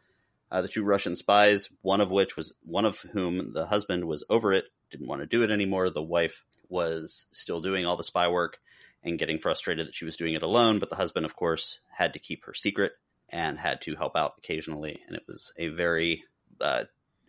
Uh, 0.50 0.62
the 0.62 0.68
two 0.68 0.84
Russian 0.84 1.16
spies, 1.16 1.70
one 1.82 2.02
of 2.02 2.12
which 2.12 2.36
was 2.36 2.54
one 2.64 2.86
of 2.86 3.00
whom 3.00 3.54
the 3.54 3.66
husband 3.66 4.06
was 4.06 4.24
over 4.30 4.52
it, 4.52 4.66
didn't 4.90 5.08
want 5.08 5.22
to 5.22 5.28
do 5.28 5.44
it 5.44 5.52
anymore. 5.52 5.90
The 5.90 6.02
wife 6.02 6.44
was 6.68 7.28
still 7.32 7.62
doing 7.62 7.86
all 7.86 7.98
the 7.98 8.04
spy 8.04 8.28
work 8.28 8.60
and 9.04 9.20
getting 9.20 9.40
frustrated 9.40 9.88
that 9.88 9.96
she 9.96 10.06
was 10.06 10.18
doing 10.18 10.34
it 10.34 10.44
alone. 10.44 10.80
But 10.80 10.90
the 10.90 10.96
husband, 10.96 11.26
of 11.26 11.36
course, 11.36 11.80
had 11.90 12.14
to 12.14 12.20
keep 12.20 12.46
her 12.46 12.54
secret 12.54 12.94
and 13.30 13.58
had 13.58 13.82
to 13.82 13.96
help 13.96 14.16
out 14.16 14.36
occasionally. 14.38 15.02
And 15.08 15.16
it 15.16 15.24
was 15.28 15.52
a 15.58 15.70
very, 15.70 16.24
uh, 16.60 16.84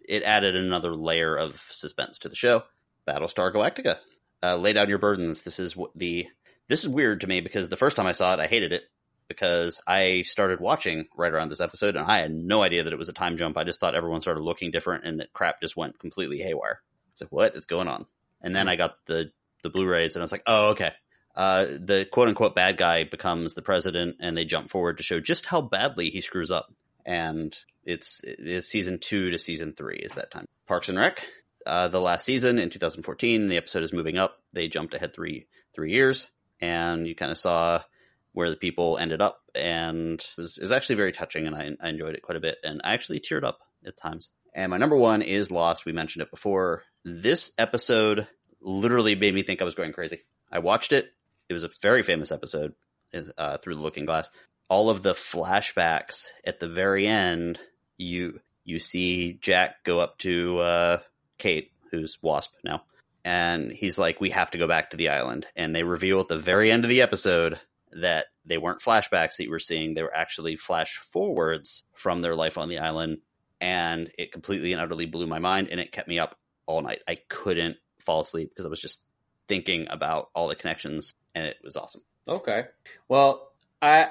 it 0.07 0.23
added 0.23 0.57
another 0.57 0.95
layer 0.95 1.37
of 1.37 1.61
suspense 1.71 2.19
to 2.21 2.29
the 2.29 2.37
show. 2.37 2.65
Battlestar 3.07 3.53
Galactica. 3.53 3.99
Uh, 4.43 4.57
lay 4.57 4.73
down 4.73 4.89
your 4.89 4.99
burdens. 4.99 5.43
This 5.43 5.59
is 5.59 5.77
what 5.77 5.91
the, 5.95 6.27
this 6.69 6.81
is 6.81 6.89
weird 6.89 7.21
to 7.21 7.27
me 7.27 7.41
because 7.41 7.69
the 7.69 7.77
first 7.77 7.97
time 7.97 8.07
I 8.07 8.13
saw 8.13 8.35
it, 8.35 8.41
I 8.41 8.47
hated 8.49 8.73
it 8.73 8.83
because 9.29 9.81
I 9.87 10.23
started 10.23 10.61
watching 10.61 11.07
right 11.17 11.33
around 11.33 11.49
this 11.49 11.61
episode 11.61 11.97
and 11.97 12.05
I 12.05 12.19
had 12.19 12.35
no 12.35 12.63
idea 12.63 12.85
that 12.85 12.93
it 12.93 12.99
was 12.99 13.09
a 13.09 13.15
time 13.15 13.37
jump. 13.37 13.57
I 13.57 13.65
just 13.65 13.79
thought 13.81 13.95
everyone 13.95 14.21
started 14.21 14.43
looking 14.43 14.73
different 14.73 15.05
and 15.05 15.21
that 15.21 15.33
crap 15.33 15.61
just 15.61 15.77
went 15.77 15.99
completely 15.99 16.39
haywire. 16.39 16.81
It's 17.13 17.23
like, 17.23 17.33
what 17.33 17.57
is 17.57 17.67
going 17.67 17.89
on? 17.89 18.07
And 18.43 18.55
then 18.55 18.69
I 18.69 18.77
got 18.77 18.97
the, 19.07 19.31
the 19.63 19.71
Blu-rays 19.71 20.17
and 20.17 20.23
I 20.23 20.25
was 20.25 20.33
like, 20.33 20.43
oh, 20.47 20.71
okay. 20.71 20.93
Uh, 21.35 21.65
the 21.65 22.07
quote 22.11 22.29
unquote 22.29 22.55
bad 22.55 22.77
guy 22.77 23.05
becomes 23.05 23.55
the 23.55 23.63
president 23.63 24.17
and 24.21 24.37
they 24.37 24.45
jump 24.45 24.69
forward 24.71 24.99
to 24.99 25.03
show 25.03 25.21
just 25.21 25.47
how 25.47 25.61
badly 25.61 26.11
he 26.11 26.21
screws 26.21 26.51
up. 26.51 26.73
And 27.05 27.57
it's, 27.85 28.21
it's 28.25 28.69
season 28.69 28.99
two 28.99 29.31
to 29.31 29.39
season 29.39 29.73
three 29.73 29.97
is 29.97 30.15
that 30.15 30.31
time. 30.31 30.47
Parks 30.67 30.89
and 30.89 30.99
Rec, 30.99 31.27
uh, 31.67 31.89
the 31.89 32.01
last 32.01 32.25
season 32.25 32.59
in 32.59 32.71
2014, 32.71 33.49
the 33.49 33.57
episode 33.57 33.83
is 33.83 33.93
moving 33.93 34.19
up. 34.19 34.43
They 34.53 34.69
jumped 34.69 34.95
ahead 34.95 35.15
three, 35.15 35.47
three 35.75 35.93
years 35.93 36.29
and 36.61 37.07
you 37.07 37.15
kind 37.15 37.33
of 37.33 37.39
saw 37.39 37.83
where 38.33 38.51
the 38.51 38.57
people 38.57 38.99
ended 38.99 39.21
up 39.21 39.41
and 39.55 40.21
it 40.21 40.35
was, 40.37 40.57
it 40.57 40.63
was 40.63 40.73
actually 40.73 40.97
very 40.97 41.13
touching 41.13 41.47
and 41.47 41.57
I, 41.57 41.71
I 41.83 41.89
enjoyed 41.89 42.15
it 42.15 42.23
quite 42.23 42.37
a 42.37 42.41
bit 42.41 42.59
and 42.63 42.81
I 42.85 42.93
actually 42.93 43.21
teared 43.21 43.45
up 43.45 43.61
at 43.87 43.97
times. 43.97 44.31
And 44.55 44.71
my 44.71 44.77
number 44.77 44.97
one 44.97 45.23
is 45.23 45.51
Lost. 45.51 45.87
We 45.87 45.93
mentioned 45.93 46.23
it 46.23 46.31
before. 46.31 46.83
This 47.05 47.53
episode 47.57 48.29
literally 48.61 49.15
made 49.15 49.35
me 49.35 49.43
think 49.43 49.61
I 49.61 49.65
was 49.65 49.75
going 49.75 49.93
crazy. 49.93 50.21
I 50.51 50.59
watched 50.59 50.93
it. 50.93 51.13
It 51.49 51.53
was 51.53 51.65
a 51.65 51.71
very 51.81 52.03
famous 52.03 52.33
episode 52.33 52.75
uh, 53.37 53.59
through 53.59 53.77
the 53.77 53.83
Looking 53.83 54.07
Glass. 54.07 54.31
All 54.69 54.91
of 54.91 55.03
the 55.03 55.13
flashbacks 55.13 56.29
at 56.45 56.61
the 56.61 56.69
very 56.69 57.07
end, 57.07 57.59
you 57.99 58.41
you 58.65 58.79
see 58.79 59.39
Jack 59.41 59.85
go 59.85 60.01
up 60.01 60.19
to 60.19 60.59
uh, 60.59 60.99
Kate, 61.39 61.73
who's 61.91 62.19
Wasp 62.23 62.55
now, 62.65 62.85
and 63.25 63.71
he's 63.71 63.99
like, 63.99 64.21
"We 64.21 64.31
have 64.31 64.51
to 64.53 64.59
go 64.59 64.67
back 64.67 64.91
to 64.91 64.97
the 64.97 65.11
island." 65.11 65.47
And 65.57 65.75
they 65.75 65.83
reveal 65.83 66.21
at 66.21 66.29
the 66.29 66.39
very 66.39 66.71
end 66.71 66.85
of 66.85 66.89
the 66.89 67.03
episode 67.03 67.61
that 67.93 68.27
they 68.47 68.59
weren't 68.59 68.81
flashbacks 68.81 69.37
that 69.37 69.45
you 69.45 69.51
were 69.51 69.59
seeing; 69.59 69.95
they 69.95 70.03
were 70.03 70.15
actually 70.15 70.57
flash 70.57 70.99
forwards 70.99 71.85
from 71.93 72.21
their 72.23 72.35
life 72.35 72.57
on 72.57 72.69
the 72.69 72.79
island. 72.79 73.19
And 73.61 74.11
it 74.19 74.33
completely 74.33 74.73
and 74.73 74.83
utterly 74.83 75.07
blew 75.07 75.27
my 75.27 75.39
mind, 75.39 75.69
and 75.71 75.79
it 75.79 75.93
kept 75.93 76.09
me 76.09 76.19
up 76.19 76.37
all 76.67 76.83
night. 76.83 77.01
I 77.07 77.19
couldn't 77.29 77.77
fall 78.01 78.23
asleep 78.23 78.51
because 78.51 78.67
I 78.67 78.71
was 78.71 78.81
just 78.81 79.05
thinking 79.49 79.87
about 79.91 80.31
all 80.35 80.49
the 80.49 80.57
connections, 80.57 81.15
and 81.35 81.45
it 81.47 81.57
was 81.63 81.77
awesome. 81.77 82.03
Okay. 82.29 82.65
Well, 83.09 83.51
I 83.81 84.09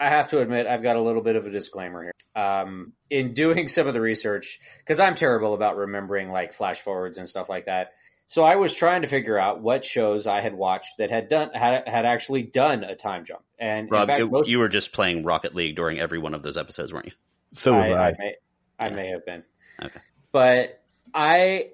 I 0.00 0.08
have 0.08 0.28
to 0.30 0.40
admit 0.40 0.66
I've 0.66 0.82
got 0.82 0.96
a 0.96 1.00
little 1.00 1.22
bit 1.22 1.36
of 1.36 1.46
a 1.46 1.50
disclaimer 1.50 2.02
here. 2.02 2.12
Um, 2.34 2.92
in 3.10 3.34
doing 3.34 3.68
some 3.68 3.86
of 3.86 3.94
the 3.94 4.00
research, 4.00 4.58
because 4.78 4.98
I'm 4.98 5.14
terrible 5.14 5.54
about 5.54 5.76
remembering 5.76 6.28
like 6.30 6.52
flash 6.54 6.80
forwards 6.80 7.18
and 7.18 7.28
stuff 7.28 7.48
like 7.48 7.66
that. 7.66 7.92
So 8.26 8.42
I 8.44 8.56
was 8.56 8.72
trying 8.72 9.02
to 9.02 9.08
figure 9.08 9.36
out 9.38 9.60
what 9.60 9.84
shows 9.84 10.26
I 10.26 10.40
had 10.40 10.54
watched 10.54 10.96
that 10.98 11.10
had 11.10 11.28
done 11.28 11.50
had 11.52 11.86
had 11.86 12.06
actually 12.06 12.42
done 12.42 12.82
a 12.82 12.96
time 12.96 13.24
jump. 13.24 13.42
And 13.58 13.90
Rob, 13.90 14.02
in 14.02 14.06
fact, 14.08 14.20
it- 14.22 14.30
most 14.30 14.48
you 14.48 14.58
were 14.58 14.68
just 14.70 14.92
playing 14.92 15.24
Rocket 15.24 15.54
League 15.54 15.76
during 15.76 16.00
every 16.00 16.18
one 16.18 16.32
of 16.34 16.42
those 16.42 16.56
episodes, 16.56 16.92
weren't 16.92 17.06
you? 17.06 17.12
So 17.52 17.74
was 17.74 17.84
I, 17.84 17.88
I. 17.90 18.08
I 18.08 18.14
may, 18.18 18.34
I 18.78 18.88
Yeah. 18.88 18.94
may 18.94 19.06
have 19.08 19.26
been. 19.26 19.44
Okay. 19.82 20.00
But 20.32 20.80
I, 21.12 21.70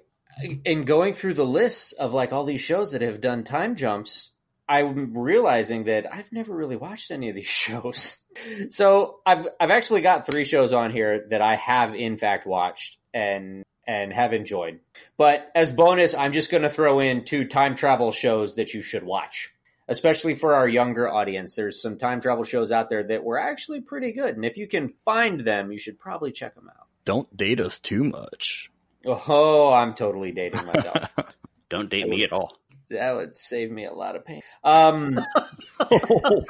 in 0.65 0.83
going 0.83 1.13
through 1.13 1.35
the 1.35 1.45
lists 1.45 1.93
of 1.93 2.13
like 2.13 2.33
all 2.33 2.43
these 2.43 2.59
shows 2.61 2.91
that 2.91 3.01
have 3.01 3.21
done 3.21 3.45
time 3.45 3.75
jumps, 3.75 4.28
I'm 4.69 5.17
realizing 5.17 5.85
that 5.85 6.13
I've 6.13 6.31
never 6.31 6.55
really 6.55 6.75
watched 6.75 7.11
any 7.11 7.29
of 7.29 7.35
these 7.35 7.47
shows. 7.47 8.23
So 8.69 9.19
I've 9.25 9.47
I've 9.59 9.71
actually 9.71 10.01
got 10.01 10.25
three 10.25 10.45
shows 10.45 10.71
on 10.71 10.91
here 10.91 11.27
that 11.31 11.41
I 11.41 11.55
have 11.55 11.95
in 11.95 12.17
fact 12.17 12.45
watched 12.45 12.97
and 13.13 13.63
and 13.87 14.13
have 14.13 14.33
enjoyed. 14.33 14.79
But 15.17 15.51
as 15.55 15.71
bonus, 15.71 16.13
I'm 16.13 16.31
just 16.31 16.51
going 16.51 16.63
to 16.63 16.69
throw 16.69 16.99
in 16.99 17.25
two 17.25 17.45
time 17.45 17.75
travel 17.75 18.11
shows 18.11 18.55
that 18.55 18.73
you 18.73 18.81
should 18.81 19.03
watch 19.03 19.51
especially 19.89 20.35
for 20.35 20.53
our 20.53 20.67
younger 20.67 21.09
audience. 21.11 21.55
There's 21.55 21.81
some 21.81 21.97
time 21.97 22.21
travel 22.21 22.43
shows 22.43 22.71
out 22.71 22.89
there 22.89 23.03
that 23.03 23.23
were 23.23 23.39
actually 23.39 23.81
pretty 23.81 24.13
good, 24.13 24.35
and 24.35 24.45
if 24.45 24.55
you 24.55 24.67
can 24.67 24.93
find 25.03 25.41
them, 25.41 25.71
you 25.71 25.79
should 25.79 25.99
probably 25.99 26.31
check 26.31 26.55
them 26.55 26.69
out. 26.69 26.87
Don't 27.03 27.35
date 27.35 27.59
us 27.59 27.79
too 27.79 28.03
much. 28.03 28.71
Oh, 29.05 29.73
I'm 29.73 29.95
totally 29.95 30.31
dating 30.31 30.65
myself. 30.65 31.11
Don't 31.69 31.89
date 31.89 32.07
me 32.07 32.23
at 32.23 32.31
all. 32.31 32.58
That 32.89 33.15
would 33.15 33.37
save 33.37 33.71
me 33.71 33.85
a 33.85 33.93
lot 33.93 34.15
of 34.15 34.25
pain. 34.25 34.41
Um, 34.63 35.19
oh 35.79 36.43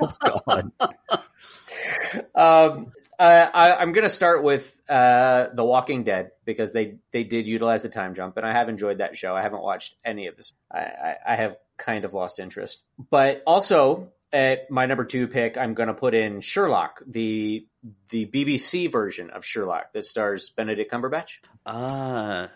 God! 0.46 0.72
um, 2.36 2.92
uh, 3.20 3.50
I, 3.54 3.74
I'm 3.76 3.92
going 3.92 4.06
to 4.06 4.10
start 4.10 4.44
with 4.44 4.76
uh, 4.88 5.48
The 5.54 5.64
Walking 5.64 6.04
Dead 6.04 6.32
because 6.46 6.72
they 6.72 6.96
they 7.12 7.24
did 7.24 7.46
utilize 7.48 7.84
a 7.86 7.90
time 7.90 8.16
jump, 8.16 8.38
and 8.38 8.46
I 8.46 8.54
have 8.54 8.70
enjoyed 8.70 9.00
that 9.00 9.18
show. 9.18 9.36
I 9.36 9.42
haven't 9.42 9.62
watched 9.62 9.96
any 10.06 10.28
of 10.28 10.38
this. 10.38 10.54
I, 10.72 10.80
I, 10.80 11.16
I 11.28 11.36
have 11.36 11.58
kind 11.78 12.06
of 12.06 12.14
lost 12.14 12.40
interest, 12.40 12.82
but 13.10 13.44
also 13.46 14.10
at 14.32 14.70
my 14.70 14.86
number 14.86 15.06
two 15.06 15.28
pick, 15.28 15.58
I'm 15.58 15.74
going 15.74 15.88
to 15.88 15.94
put 15.94 16.14
in 16.14 16.42
Sherlock, 16.42 17.02
the 17.06 17.66
the 18.10 18.26
BBC 18.26 18.92
version 18.92 19.30
of 19.30 19.46
Sherlock 19.46 19.94
that 19.94 20.06
stars 20.06 20.50
Benedict 20.50 20.92
Cumberbatch, 20.92 21.40
Uh, 21.66 22.48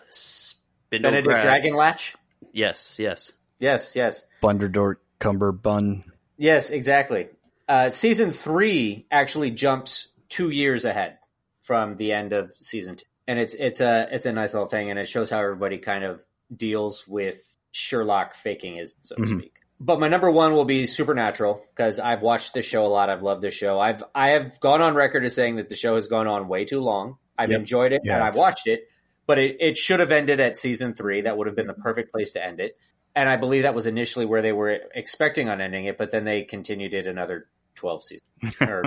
Benedict 0.89 1.27
Dragonlatch. 1.27 2.15
Yes, 2.51 2.97
yes. 2.99 3.31
Yes, 3.63 3.95
yes. 3.95 4.25
Blunderdort 4.41 4.95
Cumberbun. 5.21 6.03
Yes, 6.37 6.69
exactly. 6.69 7.29
Uh, 7.69 7.89
season 7.89 8.33
three 8.33 9.05
actually 9.09 9.51
jumps 9.51 10.11
two 10.27 10.49
years 10.49 10.83
ahead 10.83 11.17
from 11.61 11.95
the 11.95 12.11
end 12.11 12.33
of 12.33 12.51
season 12.57 12.97
two, 12.97 13.05
and 13.25 13.39
it's 13.39 13.53
it's 13.53 13.79
a 13.79 14.09
it's 14.11 14.25
a 14.25 14.33
nice 14.33 14.53
little 14.53 14.67
thing, 14.67 14.89
and 14.89 14.99
it 14.99 15.07
shows 15.07 15.29
how 15.29 15.39
everybody 15.39 15.77
kind 15.77 16.03
of 16.03 16.19
deals 16.53 17.07
with 17.07 17.37
Sherlock 17.71 18.35
faking 18.35 18.75
his, 18.75 18.95
so 19.01 19.15
to 19.15 19.21
Mhm. 19.21 19.39
speak. 19.39 19.55
But 19.79 20.01
my 20.01 20.09
number 20.09 20.29
one 20.29 20.53
will 20.53 20.65
be 20.65 20.85
Supernatural 20.85 21.63
because 21.73 21.99
I've 21.99 22.21
watched 22.21 22.53
this 22.53 22.65
show 22.65 22.85
a 22.85 22.91
lot. 22.91 23.09
I've 23.09 23.23
loved 23.23 23.41
this 23.41 23.53
show. 23.53 23.79
I've 23.79 24.03
I 24.13 24.31
have 24.31 24.59
gone 24.59 24.81
on 24.81 24.93
record 24.93 25.23
as 25.23 25.35
saying 25.35 25.55
that 25.55 25.69
the 25.69 25.75
show 25.77 25.95
has 25.95 26.07
gone 26.09 26.27
on 26.27 26.49
way 26.49 26.65
too 26.65 26.81
long. 26.81 27.15
I've 27.37 27.49
Yep. 27.51 27.59
enjoyed 27.61 27.93
it 27.93 28.01
Yeah. 28.03 28.15
and 28.15 28.23
I've 28.23 28.35
watched 28.35 28.67
it, 28.67 28.89
but 29.25 29.39
it, 29.39 29.55
it 29.61 29.77
should 29.77 30.01
have 30.01 30.11
ended 30.11 30.41
at 30.41 30.57
season 30.57 30.93
three. 30.93 31.21
That 31.21 31.37
would 31.37 31.47
have 31.47 31.55
been 31.55 31.67
the 31.67 31.73
perfect 31.73 32.11
place 32.11 32.33
to 32.33 32.45
end 32.45 32.59
it. 32.59 32.77
And 33.15 33.29
I 33.29 33.37
believe 33.37 33.63
that 33.63 33.75
was 33.75 33.85
initially 33.85 34.25
where 34.25 34.41
they 34.41 34.51
were 34.51 34.79
expecting 34.95 35.49
on 35.49 35.61
ending 35.61 35.85
it, 35.85 35.97
but 35.97 36.11
then 36.11 36.23
they 36.23 36.43
continued 36.43 36.93
it 36.93 37.05
another 37.05 37.47
twelve 37.75 38.03
seasons 38.03 38.21
or 38.61 38.83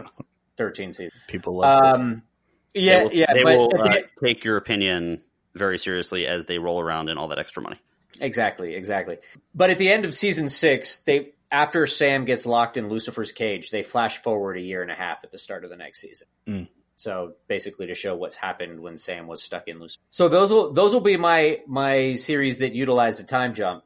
13 0.57 0.93
seasons. 0.93 1.12
People 1.29 1.57
love 1.57 1.83
it. 1.83 1.87
Um, 1.87 2.22
yeah, 2.74 2.99
they 2.99 3.05
will, 3.05 3.12
yeah, 3.12 3.35
they 3.35 3.43
but 3.43 3.59
will 3.59 3.74
at 3.74 3.85
the 3.85 3.91
uh, 3.91 3.97
end- 3.97 4.05
take 4.22 4.45
your 4.45 4.57
opinion 4.57 5.22
very 5.55 5.79
seriously 5.79 6.27
as 6.27 6.45
they 6.45 6.59
roll 6.59 6.81
around 6.81 7.09
in 7.09 7.18
all 7.18 7.29
that 7.29 7.39
extra 7.39 7.62
money. 7.62 7.81
Exactly, 8.20 8.74
exactly. 8.74 9.18
But 9.55 9.70
at 9.70 9.79
the 9.79 9.91
end 9.91 10.05
of 10.05 10.14
season 10.14 10.49
six, 10.49 11.01
they 11.01 11.33
after 11.51 11.87
Sam 11.87 12.24
gets 12.24 12.45
locked 12.45 12.77
in 12.77 12.89
Lucifer's 12.89 13.33
cage, 13.33 13.70
they 13.70 13.83
flash 13.83 14.18
forward 14.18 14.57
a 14.57 14.61
year 14.61 14.83
and 14.83 14.91
a 14.91 14.95
half 14.95 15.22
at 15.24 15.31
the 15.31 15.39
start 15.39 15.64
of 15.64 15.70
the 15.70 15.77
next 15.77 16.01
season. 16.01 16.29
Mm. 16.47 16.68
So 16.97 17.35
basically, 17.47 17.87
to 17.87 17.95
show 17.95 18.16
what's 18.16 18.37
happened 18.37 18.81
when 18.81 18.97
Sam 18.99 19.27
was 19.27 19.43
stuck 19.43 19.68
in 19.68 19.79
Lucifer. 19.79 20.03
So 20.11 20.29
those 20.29 20.51
will 20.51 20.72
those 20.72 20.93
will 20.93 21.01
be 21.01 21.16
my 21.16 21.61
my 21.66 22.14
series 22.14 22.59
that 22.59 22.74
utilize 22.74 23.18
the 23.18 23.24
time 23.24 23.55
jump. 23.55 23.85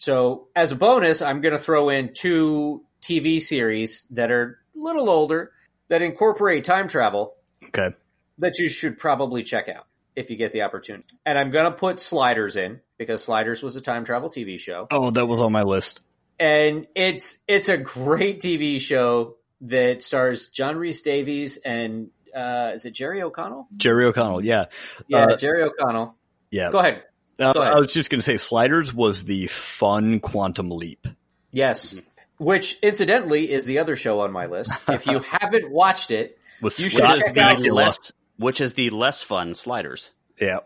So 0.00 0.48
as 0.56 0.72
a 0.72 0.76
bonus, 0.76 1.20
I'm 1.20 1.42
going 1.42 1.52
to 1.52 1.58
throw 1.58 1.90
in 1.90 2.14
two 2.14 2.84
TV 3.02 3.38
series 3.38 4.06
that 4.12 4.30
are 4.30 4.58
a 4.74 4.78
little 4.78 5.10
older 5.10 5.52
that 5.88 6.00
incorporate 6.00 6.64
time 6.64 6.88
travel 6.88 7.34
Okay. 7.66 7.90
that 8.38 8.58
you 8.58 8.70
should 8.70 8.98
probably 8.98 9.42
check 9.42 9.68
out 9.68 9.84
if 10.16 10.30
you 10.30 10.36
get 10.36 10.52
the 10.52 10.62
opportunity. 10.62 11.06
And 11.26 11.38
I'm 11.38 11.50
going 11.50 11.70
to 11.70 11.76
put 11.76 12.00
Sliders 12.00 12.56
in 12.56 12.80
because 12.96 13.22
Sliders 13.22 13.62
was 13.62 13.76
a 13.76 13.82
time 13.82 14.06
travel 14.06 14.30
TV 14.30 14.58
show. 14.58 14.86
Oh, 14.90 15.10
that 15.10 15.26
was 15.26 15.38
on 15.42 15.52
my 15.52 15.64
list. 15.64 16.00
And 16.38 16.86
it's 16.94 17.36
it's 17.46 17.68
a 17.68 17.76
great 17.76 18.40
TV 18.40 18.80
show 18.80 19.36
that 19.60 20.02
stars 20.02 20.48
John 20.48 20.76
Rhys-Davies 20.76 21.58
and 21.58 22.08
uh, 22.34 22.70
is 22.72 22.86
it 22.86 22.92
Jerry 22.92 23.20
O'Connell? 23.22 23.68
Jerry 23.76 24.06
O'Connell. 24.06 24.42
Yeah. 24.42 24.64
Yeah, 25.08 25.24
Uh, 25.26 25.36
Jerry 25.36 25.62
O'Connell. 25.62 26.14
Yeah. 26.50 26.70
Go 26.70 26.78
ahead. 26.78 27.02
Uh. 27.40 27.52
I 27.58 27.80
was 27.80 27.92
just 27.92 28.10
going 28.10 28.18
to 28.20 28.24
say 28.24 28.36
Sliders 28.36 28.92
was 28.94 29.24
the 29.24 29.46
fun 29.48 30.20
quantum 30.20 30.70
leap. 30.70 31.06
Yes. 31.50 32.00
Which 32.38 32.78
incidentally 32.82 33.50
is 33.50 33.64
the 33.66 33.78
other 33.78 33.96
show 33.96 34.20
on 34.20 34.32
my 34.32 34.46
list. 34.46 34.70
If 34.88 35.06
you 35.06 35.18
haven't 35.20 35.70
watched 35.70 36.10
it, 36.10 36.38
With 36.62 36.78
You 36.78 36.86
Which 36.86 36.92
should 36.92 36.98
Scott 37.00 37.14
is 37.16 37.22
check 37.22 37.34
the 37.34 37.40
out- 37.40 37.58
Bakula. 37.58 37.74
less, 37.74 38.12
which 38.36 38.60
is 38.60 38.74
the 38.74 38.90
less 38.90 39.22
fun 39.22 39.54
sliders. 39.54 40.10
Yeah. 40.40 40.60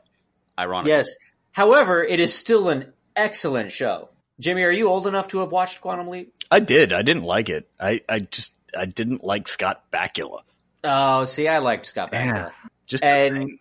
Ironically, 0.59 0.93
yes. 0.93 1.09
However, 1.53 2.03
it 2.05 2.21
is 2.21 2.33
still 2.35 2.69
an 2.69 2.93
excellent 3.17 3.73
show. 3.73 4.09
Jimmy, 4.41 4.63
are 4.63 4.71
you 4.73 4.89
old 4.89 5.07
enough 5.07 5.29
to 5.29 5.39
have 5.39 5.53
watched 5.53 5.81
Quantum 5.81 6.09
Leap? 6.09 6.35
I 6.51 6.61
did. 6.61 6.93
I 6.93 7.03
didn't 7.03 7.23
like 7.25 7.49
it. 7.49 7.69
I, 7.79 8.01
I 8.09 8.19
just 8.21 8.51
I 8.77 8.87
didn't 8.87 9.23
like 9.25 9.47
Scott 9.49 9.85
Bakula. 9.93 10.41
Oh, 10.83 11.25
see, 11.25 11.47
I 11.49 11.59
liked 11.59 11.87
Scott 11.87 12.11
Bakula. 12.13 12.25
Yeah. 12.35 12.51
Just 12.87 13.03
and 13.05 13.59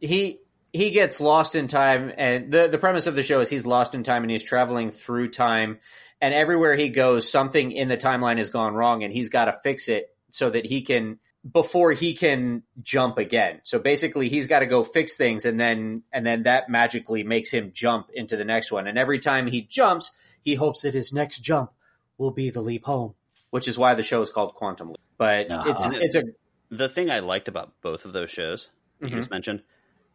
he 0.00 0.38
he 0.76 0.90
gets 0.90 1.20
lost 1.20 1.54
in 1.56 1.66
time 1.68 2.12
and 2.16 2.52
the 2.52 2.68
the 2.68 2.78
premise 2.78 3.06
of 3.06 3.14
the 3.14 3.22
show 3.22 3.40
is 3.40 3.48
he's 3.50 3.66
lost 3.66 3.94
in 3.94 4.02
time 4.04 4.22
and 4.22 4.30
he's 4.30 4.42
traveling 4.42 4.90
through 4.90 5.28
time 5.30 5.78
and 6.20 6.32
everywhere 6.34 6.76
he 6.76 6.88
goes 6.88 7.30
something 7.30 7.72
in 7.72 7.88
the 7.88 7.96
timeline 7.96 8.36
has 8.38 8.50
gone 8.50 8.74
wrong 8.74 9.02
and 9.02 9.12
he's 9.12 9.28
got 9.28 9.46
to 9.46 9.52
fix 9.64 9.88
it 9.88 10.08
so 10.30 10.50
that 10.50 10.66
he 10.66 10.82
can 10.82 11.18
before 11.52 11.92
he 11.92 12.14
can 12.14 12.62
jump 12.82 13.18
again 13.18 13.60
so 13.62 13.78
basically 13.78 14.28
he's 14.28 14.46
got 14.46 14.60
to 14.60 14.66
go 14.66 14.82
fix 14.84 15.16
things 15.16 15.44
and 15.44 15.58
then 15.60 16.02
and 16.12 16.26
then 16.26 16.42
that 16.44 16.68
magically 16.68 17.22
makes 17.22 17.50
him 17.50 17.70
jump 17.72 18.08
into 18.14 18.36
the 18.36 18.44
next 18.44 18.72
one 18.72 18.86
and 18.86 18.98
every 18.98 19.18
time 19.18 19.46
he 19.46 19.62
jumps 19.62 20.12
he 20.40 20.54
hopes 20.56 20.82
that 20.82 20.94
his 20.94 21.12
next 21.12 21.38
jump 21.40 21.70
will 22.18 22.30
be 22.32 22.50
the 22.50 22.60
leap 22.60 22.84
home 22.84 23.14
which 23.50 23.68
is 23.68 23.78
why 23.78 23.94
the 23.94 24.02
show 24.02 24.20
is 24.22 24.30
called 24.30 24.54
quantum 24.54 24.88
leap 24.88 24.98
but 25.18 25.50
Uh-huh. 25.50 25.70
it's 25.70 25.86
it's 26.02 26.14
a 26.16 26.24
the 26.68 26.88
thing 26.88 27.10
I 27.12 27.20
liked 27.20 27.46
about 27.46 27.74
both 27.80 28.04
of 28.04 28.12
those 28.12 28.28
shows 28.30 28.70
that 29.00 29.10
you 29.10 29.14
Mhm. 29.14 29.20
just 29.20 29.30
mentioned 29.30 29.62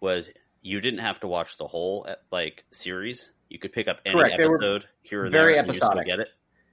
was 0.01 0.30
you 0.62 0.80
didn't 0.82 0.99
have 0.99 1.20
to 1.22 1.28
watch 1.28 1.57
the 1.57 1.68
whole 1.68 2.05
uh, 2.07 2.16
like 2.32 2.64
series. 2.72 3.32
You 3.49 3.59
could 3.59 3.74
pick 3.74 3.88
up 3.88 3.99
any 4.05 4.16
Correct. 4.20 4.39
Episode 4.39 4.86
here 5.01 5.26
or 5.26 5.30
very 5.30 5.53
there, 5.53 5.59
and 5.59 5.68
you 5.68 5.74
still 5.74 5.89
episodic. 5.91 6.07
get 6.07 6.20
it. 6.20 6.28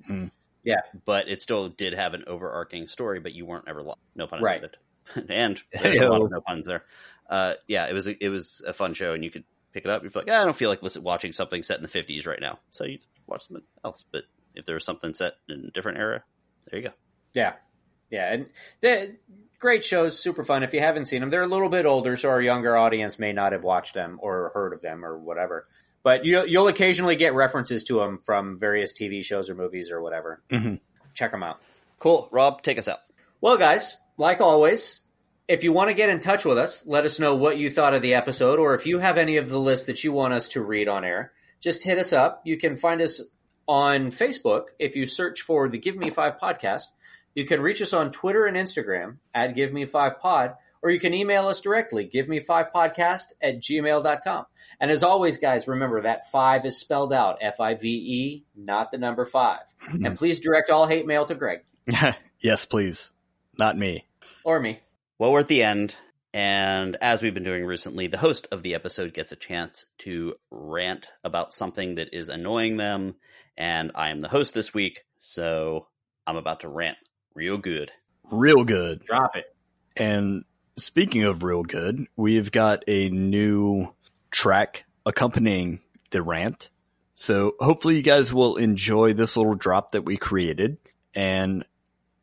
Hmm. 0.06 0.26
Yeah. 0.64 0.80
but 1.06 1.28
it 1.28 1.40
still 1.40 1.68
did 1.70 1.94
have 1.94 2.14
an 2.14 2.24
overarching 2.26 2.88
story, 2.88 3.20
but 3.20 3.32
you 3.32 3.46
weren't 3.46 3.64
ever 3.68 3.82
lost. 3.82 3.98
No 4.14 4.26
pun 4.26 4.42
Right. 4.42 4.62
intended. 4.62 5.30
and 5.34 5.62
there's 5.82 5.96
a 5.98 6.08
lot 6.08 6.20
of 6.22 6.30
no 6.30 6.40
puns 6.40 6.66
there. 6.66 6.84
Uh, 7.28 7.54
yeah, 7.66 7.86
it 7.86 7.94
was 7.94 8.06
a, 8.06 8.24
it 8.24 8.28
was 8.28 8.62
a 8.66 8.72
fun 8.72 8.92
show, 8.94 9.14
and 9.14 9.24
you 9.24 9.30
could 9.30 9.44
pick 9.72 9.84
it 9.84 9.90
up. 9.90 10.02
You're 10.02 10.12
like, 10.14 10.28
"Ah, 10.30 10.42
I 10.42 10.44
don't 10.44 10.56
feel 10.56 10.68
like 10.70 10.82
listen, 10.82 11.02
watching 11.02 11.32
something 11.32 11.62
set 11.62 11.78
in 11.78 11.82
the 11.82 11.88
50s 11.88 12.26
right 12.26 12.40
now, 12.40 12.58
so 12.70 12.84
you 12.84 12.98
watch 13.26 13.46
something 13.48 13.64
else. 13.84 14.04
But 14.10 14.24
if 14.54 14.64
there 14.66 14.74
was 14.74 14.84
something 14.84 15.14
set 15.14 15.34
in 15.48 15.66
a 15.68 15.70
different 15.70 15.98
era, 15.98 16.22
there 16.70 16.80
you 16.80 16.88
go. 16.88 16.94
Yeah, 17.34 17.54
yeah, 18.10 18.32
and 18.32 18.46
the 18.80 19.16
great 19.58 19.84
shows, 19.84 20.18
super 20.18 20.44
fun. 20.44 20.62
If 20.62 20.72
you 20.74 20.80
haven't 20.80 21.06
seen 21.06 21.20
them, 21.20 21.30
they're 21.30 21.42
a 21.42 21.46
little 21.48 21.68
bit 21.68 21.86
older, 21.86 22.16
so 22.16 22.28
our 22.30 22.40
younger 22.40 22.76
audience 22.76 23.18
may 23.18 23.32
not 23.32 23.52
have 23.52 23.64
watched 23.64 23.94
them 23.94 24.18
or 24.22 24.50
heard 24.54 24.72
of 24.72 24.80
them 24.82 25.04
or 25.04 25.18
whatever. 25.18 25.64
But 26.02 26.24
you, 26.24 26.44
you'll 26.46 26.68
occasionally 26.68 27.16
get 27.16 27.34
references 27.34 27.84
to 27.84 27.98
them 27.98 28.18
from 28.24 28.58
various 28.58 28.92
TV 28.92 29.22
shows 29.24 29.50
or 29.50 29.54
movies 29.54 29.90
or 29.90 30.00
whatever. 30.00 30.40
Mhm. 30.50 30.80
Check 31.14 31.32
them 31.32 31.42
out. 31.42 31.60
Cool, 31.98 32.28
Rob, 32.30 32.62
take 32.62 32.78
us 32.78 32.86
out. 32.88 33.00
Well, 33.40 33.56
guys, 33.56 33.96
like 34.16 34.40
always, 34.40 35.00
if 35.48 35.64
you 35.64 35.72
want 35.72 35.90
to 35.90 35.94
get 35.94 36.08
in 36.08 36.20
touch 36.20 36.44
with 36.44 36.56
us, 36.58 36.86
let 36.86 37.04
us 37.04 37.18
know 37.18 37.34
what 37.34 37.58
you 37.58 37.70
thought 37.70 37.94
of 37.94 38.02
the 38.02 38.14
episode, 38.14 38.58
or 38.58 38.74
if 38.74 38.86
you 38.86 39.00
have 39.00 39.18
any 39.18 39.36
of 39.36 39.48
the 39.48 39.58
lists 39.58 39.86
that 39.86 40.04
you 40.04 40.12
want 40.12 40.34
us 40.34 40.48
to 40.50 40.62
read 40.62 40.86
on 40.88 41.04
air, 41.04 41.32
just 41.60 41.82
hit 41.82 41.98
us 41.98 42.12
up. 42.12 42.40
You 42.44 42.56
can 42.56 42.76
find 42.76 43.00
us 43.02 43.20
on 43.66 44.12
Facebook 44.12 44.66
if 44.78 44.94
you 44.94 45.06
search 45.06 45.40
for 45.42 45.68
the 45.68 45.78
Give 45.78 45.96
Me 45.96 46.10
Five 46.10 46.38
podcast. 46.40 46.84
You 47.34 47.44
can 47.44 47.60
reach 47.60 47.80
us 47.82 47.92
on 47.92 48.10
Twitter 48.10 48.46
and 48.46 48.56
Instagram 48.56 49.18
at 49.34 49.54
Give 49.54 49.72
Me 49.72 49.84
Five 49.84 50.18
Pod, 50.18 50.54
or 50.82 50.90
you 50.90 51.00
can 51.00 51.14
email 51.14 51.48
us 51.48 51.60
directly, 51.60 52.04
give 52.04 52.28
me 52.28 52.38
five 52.40 52.66
podcast 52.74 53.32
at 53.42 53.60
gmail.com. 53.60 54.46
And 54.80 54.90
as 54.90 55.02
always, 55.02 55.38
guys, 55.38 55.66
remember 55.66 56.02
that 56.02 56.30
five 56.30 56.64
is 56.64 56.78
spelled 56.78 57.12
out 57.12 57.38
F 57.40 57.60
I 57.60 57.74
V 57.74 57.88
E, 57.88 58.44
not 58.56 58.90
the 58.90 58.98
number 58.98 59.24
five. 59.24 59.60
And 60.04 60.16
please 60.16 60.40
direct 60.40 60.70
all 60.70 60.86
hate 60.86 61.06
mail 61.06 61.24
to 61.26 61.34
Greg 61.34 61.60
yes, 62.40 62.64
please. 62.64 63.10
Not 63.58 63.76
me. 63.78 64.06
or 64.44 64.60
me. 64.60 64.80
Well, 65.18 65.32
we're 65.32 65.40
at 65.40 65.48
the 65.48 65.62
end, 65.64 65.96
and 66.32 66.96
as 67.00 67.22
we've 67.22 67.34
been 67.34 67.42
doing 67.42 67.64
recently, 67.64 68.06
the 68.06 68.18
host 68.18 68.46
of 68.52 68.62
the 68.62 68.74
episode 68.74 69.14
gets 69.14 69.32
a 69.32 69.36
chance 69.36 69.84
to 69.98 70.34
rant 70.50 71.08
about 71.24 71.52
something 71.54 71.96
that 71.96 72.10
is 72.12 72.28
annoying 72.28 72.76
them, 72.76 73.16
and 73.56 73.90
I 73.96 74.10
am 74.10 74.20
the 74.20 74.28
host 74.28 74.54
this 74.54 74.72
week, 74.72 75.04
so 75.18 75.88
I'm 76.26 76.36
about 76.36 76.60
to 76.60 76.68
rant 76.68 76.98
real 77.38 77.56
good. 77.56 77.92
Real 78.32 78.64
good. 78.64 79.04
Drop 79.04 79.36
it. 79.36 79.44
And 79.96 80.44
speaking 80.76 81.22
of 81.22 81.44
real 81.44 81.62
good, 81.62 82.08
we've 82.16 82.50
got 82.50 82.82
a 82.88 83.10
new 83.10 83.94
track 84.32 84.84
accompanying 85.06 85.78
the 86.10 86.20
rant. 86.20 86.70
So 87.14 87.54
hopefully 87.60 87.94
you 87.94 88.02
guys 88.02 88.34
will 88.34 88.56
enjoy 88.56 89.12
this 89.12 89.36
little 89.36 89.54
drop 89.54 89.92
that 89.92 90.04
we 90.04 90.16
created. 90.16 90.78
And 91.14 91.64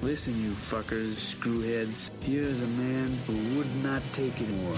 Listen, 0.00 0.40
you 0.40 0.52
fuckers, 0.52 1.18
screwheads. 1.18 2.10
Here's 2.22 2.62
a 2.62 2.66
man 2.68 3.18
who 3.26 3.34
would 3.56 3.82
not 3.82 4.00
take 4.12 4.40
it 4.40 4.48
more. 4.56 4.70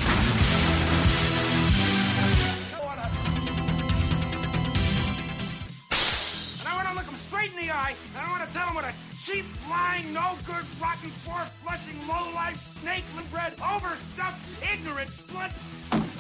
And 6.59 6.67
I 6.67 6.75
want 6.75 6.89
to 6.89 6.95
look 6.95 7.05
him 7.05 7.17
straight 7.17 7.51
in 7.51 7.67
the 7.67 7.71
eye, 7.71 7.95
and 8.17 8.27
I 8.27 8.31
want 8.31 8.49
to 8.49 8.53
tell 8.55 8.67
him 8.69 8.75
what 8.75 8.85
a 8.87 8.95
cheap, 9.23 9.45
lying, 9.69 10.11
no 10.15 10.39
good, 10.47 10.65
rotten, 10.81 11.11
four 11.21 11.45
flushing, 11.63 12.01
low 12.09 12.33
life, 12.35 12.57
snake 12.57 13.05
bred, 13.31 13.53
overstuffed, 13.61 14.41
ignorant, 14.73 15.11
blood 15.31 15.53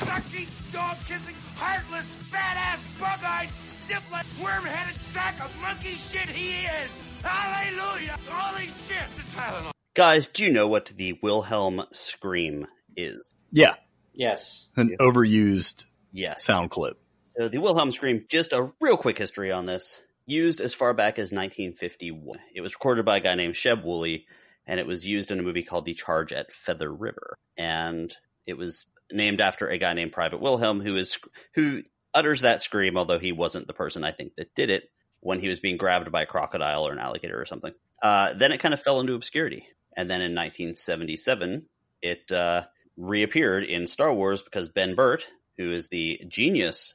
sucking, 0.04 0.46
dog 0.72 0.96
kissing, 1.08 1.34
heartless, 1.56 2.14
fat 2.14 2.56
ass, 2.58 2.84
bug 3.00 3.20
eyed, 3.24 3.50
stiff 3.50 4.04
worm 4.42 4.64
headed 4.64 5.00
sack 5.00 5.40
of 5.42 5.50
monkey 5.62 5.96
shit 5.96 6.28
he 6.28 6.66
is. 6.66 7.09
Hallelujah! 7.22 8.18
Holy 8.28 8.66
shit! 8.86 9.04
The 9.16 9.22
Tylenol. 9.36 9.70
Guys, 9.94 10.26
do 10.28 10.44
you 10.44 10.50
know 10.52 10.68
what 10.68 10.86
the 10.86 11.18
Wilhelm 11.22 11.82
scream 11.92 12.66
is? 12.96 13.34
Yeah, 13.52 13.74
Yes. 14.14 14.68
an 14.76 14.96
overused 15.00 15.84
Yes. 16.12 16.44
sound 16.44 16.70
clip. 16.70 16.98
So 17.36 17.48
the 17.48 17.58
Wilhelm 17.58 17.90
scream, 17.92 18.24
just 18.28 18.52
a 18.52 18.72
real 18.80 18.96
quick 18.96 19.18
history 19.18 19.50
on 19.52 19.66
this. 19.66 20.02
Used 20.26 20.60
as 20.60 20.74
far 20.74 20.94
back 20.94 21.18
as 21.18 21.32
1951. 21.32 22.38
It 22.54 22.60
was 22.60 22.74
recorded 22.74 23.04
by 23.04 23.16
a 23.16 23.20
guy 23.20 23.34
named 23.34 23.54
Sheb 23.54 23.82
Wooley, 23.84 24.26
and 24.66 24.78
it 24.78 24.86
was 24.86 25.04
used 25.06 25.30
in 25.30 25.40
a 25.40 25.42
movie 25.42 25.62
called 25.64 25.84
The 25.84 25.94
Charge 25.94 26.32
at 26.32 26.52
Feather 26.52 26.92
River. 26.92 27.36
And 27.56 28.14
it 28.46 28.54
was 28.56 28.86
named 29.10 29.40
after 29.40 29.68
a 29.68 29.78
guy 29.78 29.92
named 29.94 30.12
Private 30.12 30.40
Wilhelm, 30.40 30.80
who 30.80 30.96
is 30.96 31.18
who 31.54 31.82
utters 32.14 32.42
that 32.42 32.62
scream, 32.62 32.96
although 32.96 33.18
he 33.18 33.32
wasn't 33.32 33.66
the 33.66 33.72
person 33.72 34.04
I 34.04 34.12
think 34.12 34.34
that 34.36 34.54
did 34.54 34.70
it 34.70 34.90
when 35.20 35.40
he 35.40 35.48
was 35.48 35.60
being 35.60 35.76
grabbed 35.76 36.10
by 36.10 36.22
a 36.22 36.26
crocodile 36.26 36.86
or 36.86 36.92
an 36.92 36.98
alligator 36.98 37.40
or 37.40 37.46
something. 37.46 37.72
Uh, 38.02 38.32
then 38.34 38.52
it 38.52 38.60
kind 38.60 38.74
of 38.74 38.80
fell 38.80 39.00
into 39.00 39.14
obscurity. 39.14 39.66
And 39.96 40.08
then 40.10 40.20
in 40.20 40.34
1977, 40.34 41.66
it 42.02 42.30
uh, 42.32 42.64
reappeared 42.96 43.64
in 43.64 43.86
Star 43.86 44.12
Wars 44.12 44.42
because 44.42 44.68
Ben 44.68 44.94
Burtt, 44.94 45.26
who 45.58 45.72
is 45.72 45.88
the 45.88 46.20
genius 46.28 46.94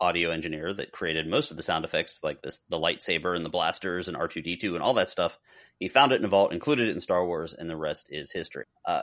audio 0.00 0.30
engineer 0.30 0.72
that 0.74 0.92
created 0.92 1.26
most 1.26 1.50
of 1.50 1.56
the 1.56 1.62
sound 1.62 1.84
effects, 1.84 2.18
like 2.22 2.42
this, 2.42 2.60
the 2.68 2.78
lightsaber 2.78 3.34
and 3.34 3.44
the 3.44 3.50
blasters 3.50 4.08
and 4.08 4.16
R2D2 4.16 4.74
and 4.74 4.82
all 4.82 4.94
that 4.94 5.10
stuff, 5.10 5.38
he 5.80 5.88
found 5.88 6.12
it 6.12 6.20
in 6.20 6.24
a 6.24 6.28
vault, 6.28 6.52
included 6.52 6.88
it 6.88 6.92
in 6.92 7.00
Star 7.00 7.24
Wars, 7.24 7.54
and 7.54 7.68
the 7.68 7.76
rest 7.76 8.08
is 8.10 8.30
history. 8.30 8.66
Uh, 8.84 9.02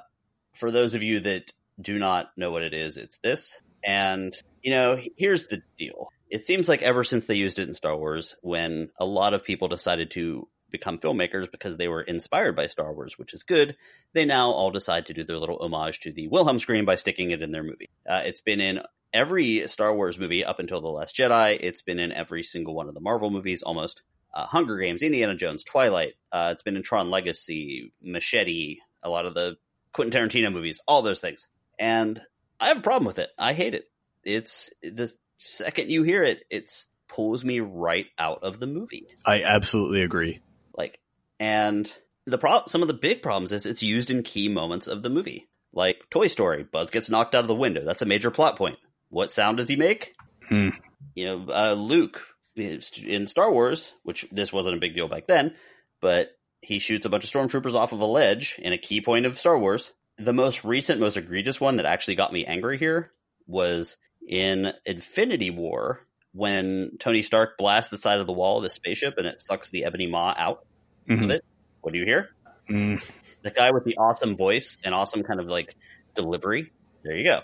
for 0.53 0.71
those 0.71 0.93
of 0.93 1.03
you 1.03 1.19
that 1.21 1.51
do 1.79 1.97
not 1.97 2.31
know 2.37 2.51
what 2.51 2.63
it 2.63 2.73
is, 2.73 2.97
it's 2.97 3.17
this. 3.19 3.61
And, 3.83 4.35
you 4.61 4.71
know, 4.71 4.99
here's 5.17 5.47
the 5.47 5.61
deal. 5.77 6.11
It 6.31 6.45
seems 6.45 6.69
like 6.69 6.81
ever 6.81 7.03
since 7.03 7.25
they 7.25 7.35
used 7.35 7.59
it 7.59 7.67
in 7.67 7.73
Star 7.73 7.95
Wars, 7.95 8.37
when 8.41 8.89
a 8.97 9.05
lot 9.05 9.33
of 9.33 9.43
people 9.43 9.67
decided 9.67 10.11
to 10.11 10.47
become 10.71 10.97
filmmakers 10.97 11.51
because 11.51 11.75
they 11.75 11.89
were 11.89 12.01
inspired 12.01 12.55
by 12.55 12.67
Star 12.67 12.93
Wars, 12.93 13.19
which 13.19 13.33
is 13.33 13.43
good, 13.43 13.75
they 14.13 14.23
now 14.23 14.51
all 14.51 14.71
decide 14.71 15.07
to 15.07 15.13
do 15.13 15.25
their 15.25 15.37
little 15.37 15.57
homage 15.57 15.99
to 15.99 16.13
the 16.13 16.29
Wilhelm 16.29 16.57
scream 16.57 16.85
by 16.85 16.95
sticking 16.95 17.31
it 17.31 17.41
in 17.41 17.51
their 17.51 17.63
movie. 17.63 17.89
Uh, 18.09 18.21
it's 18.23 18.39
been 18.39 18.61
in 18.61 18.79
every 19.13 19.67
Star 19.67 19.93
Wars 19.93 20.17
movie 20.17 20.45
up 20.45 20.59
until 20.59 20.79
The 20.79 20.87
Last 20.87 21.17
Jedi. 21.17 21.57
It's 21.59 21.81
been 21.81 21.99
in 21.99 22.13
every 22.13 22.43
single 22.43 22.75
one 22.75 22.87
of 22.87 22.93
the 22.93 23.01
Marvel 23.01 23.29
movies 23.29 23.61
almost. 23.61 24.01
Uh, 24.33 24.45
Hunger 24.45 24.77
Games, 24.77 25.01
Indiana 25.01 25.35
Jones, 25.35 25.65
Twilight. 25.65 26.13
Uh, 26.31 26.51
it's 26.53 26.63
been 26.63 26.77
in 26.77 26.83
Tron 26.83 27.11
Legacy, 27.11 27.91
Machete, 28.01 28.77
a 29.03 29.09
lot 29.09 29.25
of 29.25 29.33
the 29.33 29.57
Quentin 29.91 30.29
Tarantino 30.29 30.53
movies, 30.53 30.79
all 30.87 31.01
those 31.01 31.19
things. 31.19 31.47
And 31.77 32.21
I 32.57 32.69
have 32.69 32.77
a 32.77 32.81
problem 32.81 33.05
with 33.05 33.19
it. 33.19 33.31
I 33.37 33.51
hate 33.51 33.73
it. 33.73 33.91
It's 34.23 34.71
the 34.81 35.11
second 35.41 35.89
you 35.89 36.03
hear 36.03 36.23
it, 36.23 36.43
it 36.49 36.71
pulls 37.07 37.43
me 37.43 37.59
right 37.59 38.07
out 38.17 38.43
of 38.43 38.59
the 38.59 38.67
movie. 38.67 39.07
I 39.25 39.43
absolutely 39.43 40.03
agree. 40.03 40.39
Like, 40.75 40.99
and 41.39 41.91
the 42.25 42.37
pro- 42.37 42.67
some 42.67 42.81
of 42.81 42.87
the 42.87 42.93
big 42.93 43.21
problems 43.21 43.51
is 43.51 43.65
it's 43.65 43.83
used 43.83 44.09
in 44.09 44.23
key 44.23 44.47
moments 44.47 44.87
of 44.87 45.03
the 45.03 45.09
movie. 45.09 45.49
Like 45.73 46.01
Toy 46.09 46.27
Story, 46.27 46.63
Buzz 46.63 46.91
gets 46.91 47.09
knocked 47.09 47.33
out 47.33 47.43
of 47.43 47.47
the 47.47 47.55
window. 47.55 47.83
That's 47.83 48.01
a 48.01 48.05
major 48.05 48.31
plot 48.31 48.57
point. 48.57 48.77
What 49.09 49.31
sound 49.31 49.57
does 49.57 49.67
he 49.67 49.75
make? 49.75 50.13
Hmm. 50.47 50.69
You 51.15 51.25
know, 51.25 51.53
uh, 51.53 51.73
Luke 51.73 52.25
in 52.55 53.27
Star 53.27 53.51
Wars, 53.51 53.93
which 54.03 54.27
this 54.31 54.53
wasn't 54.53 54.75
a 54.75 54.79
big 54.79 54.95
deal 54.95 55.07
back 55.07 55.27
then, 55.27 55.55
but 56.01 56.31
he 56.61 56.79
shoots 56.79 57.05
a 57.05 57.09
bunch 57.09 57.23
of 57.23 57.29
stormtroopers 57.29 57.73
off 57.73 57.93
of 57.93 58.01
a 58.01 58.05
ledge 58.05 58.59
in 58.59 58.73
a 58.73 58.77
key 58.77 59.01
point 59.01 59.25
of 59.25 59.39
Star 59.39 59.57
Wars. 59.57 59.93
The 60.17 60.33
most 60.33 60.63
recent, 60.63 60.99
most 60.99 61.17
egregious 61.17 61.59
one 61.59 61.77
that 61.77 61.85
actually 61.85 62.15
got 62.15 62.33
me 62.33 62.45
angry 62.45 62.77
here 62.77 63.09
was 63.47 63.97
in 64.27 64.73
Infinity 64.85 65.49
War 65.51 66.01
when 66.33 66.97
Tony 66.99 67.21
Stark 67.21 67.57
blasts 67.57 67.89
the 67.89 67.97
side 67.97 68.19
of 68.19 68.27
the 68.27 68.33
wall 68.33 68.57
of 68.57 68.63
the 68.63 68.69
spaceship 68.69 69.15
and 69.17 69.27
it 69.27 69.41
sucks 69.41 69.69
the 69.69 69.83
ebony 69.85 70.07
maw 70.07 70.33
out 70.37 70.65
Mhm. 71.09 71.23
of 71.25 71.29
it. 71.31 71.43
What 71.81 71.93
do 71.93 71.99
you 71.99 72.05
hear? 72.05 72.29
Mm. 72.69 73.03
The 73.41 73.51
guy 73.51 73.71
with 73.71 73.83
the 73.83 73.97
awesome 73.97 74.37
voice 74.37 74.77
and 74.83 74.93
awesome 74.95 75.23
kind 75.23 75.39
of 75.39 75.47
like 75.47 75.75
delivery. 76.15 76.71
There 77.03 77.15
you 77.17 77.25
go. 77.25 77.41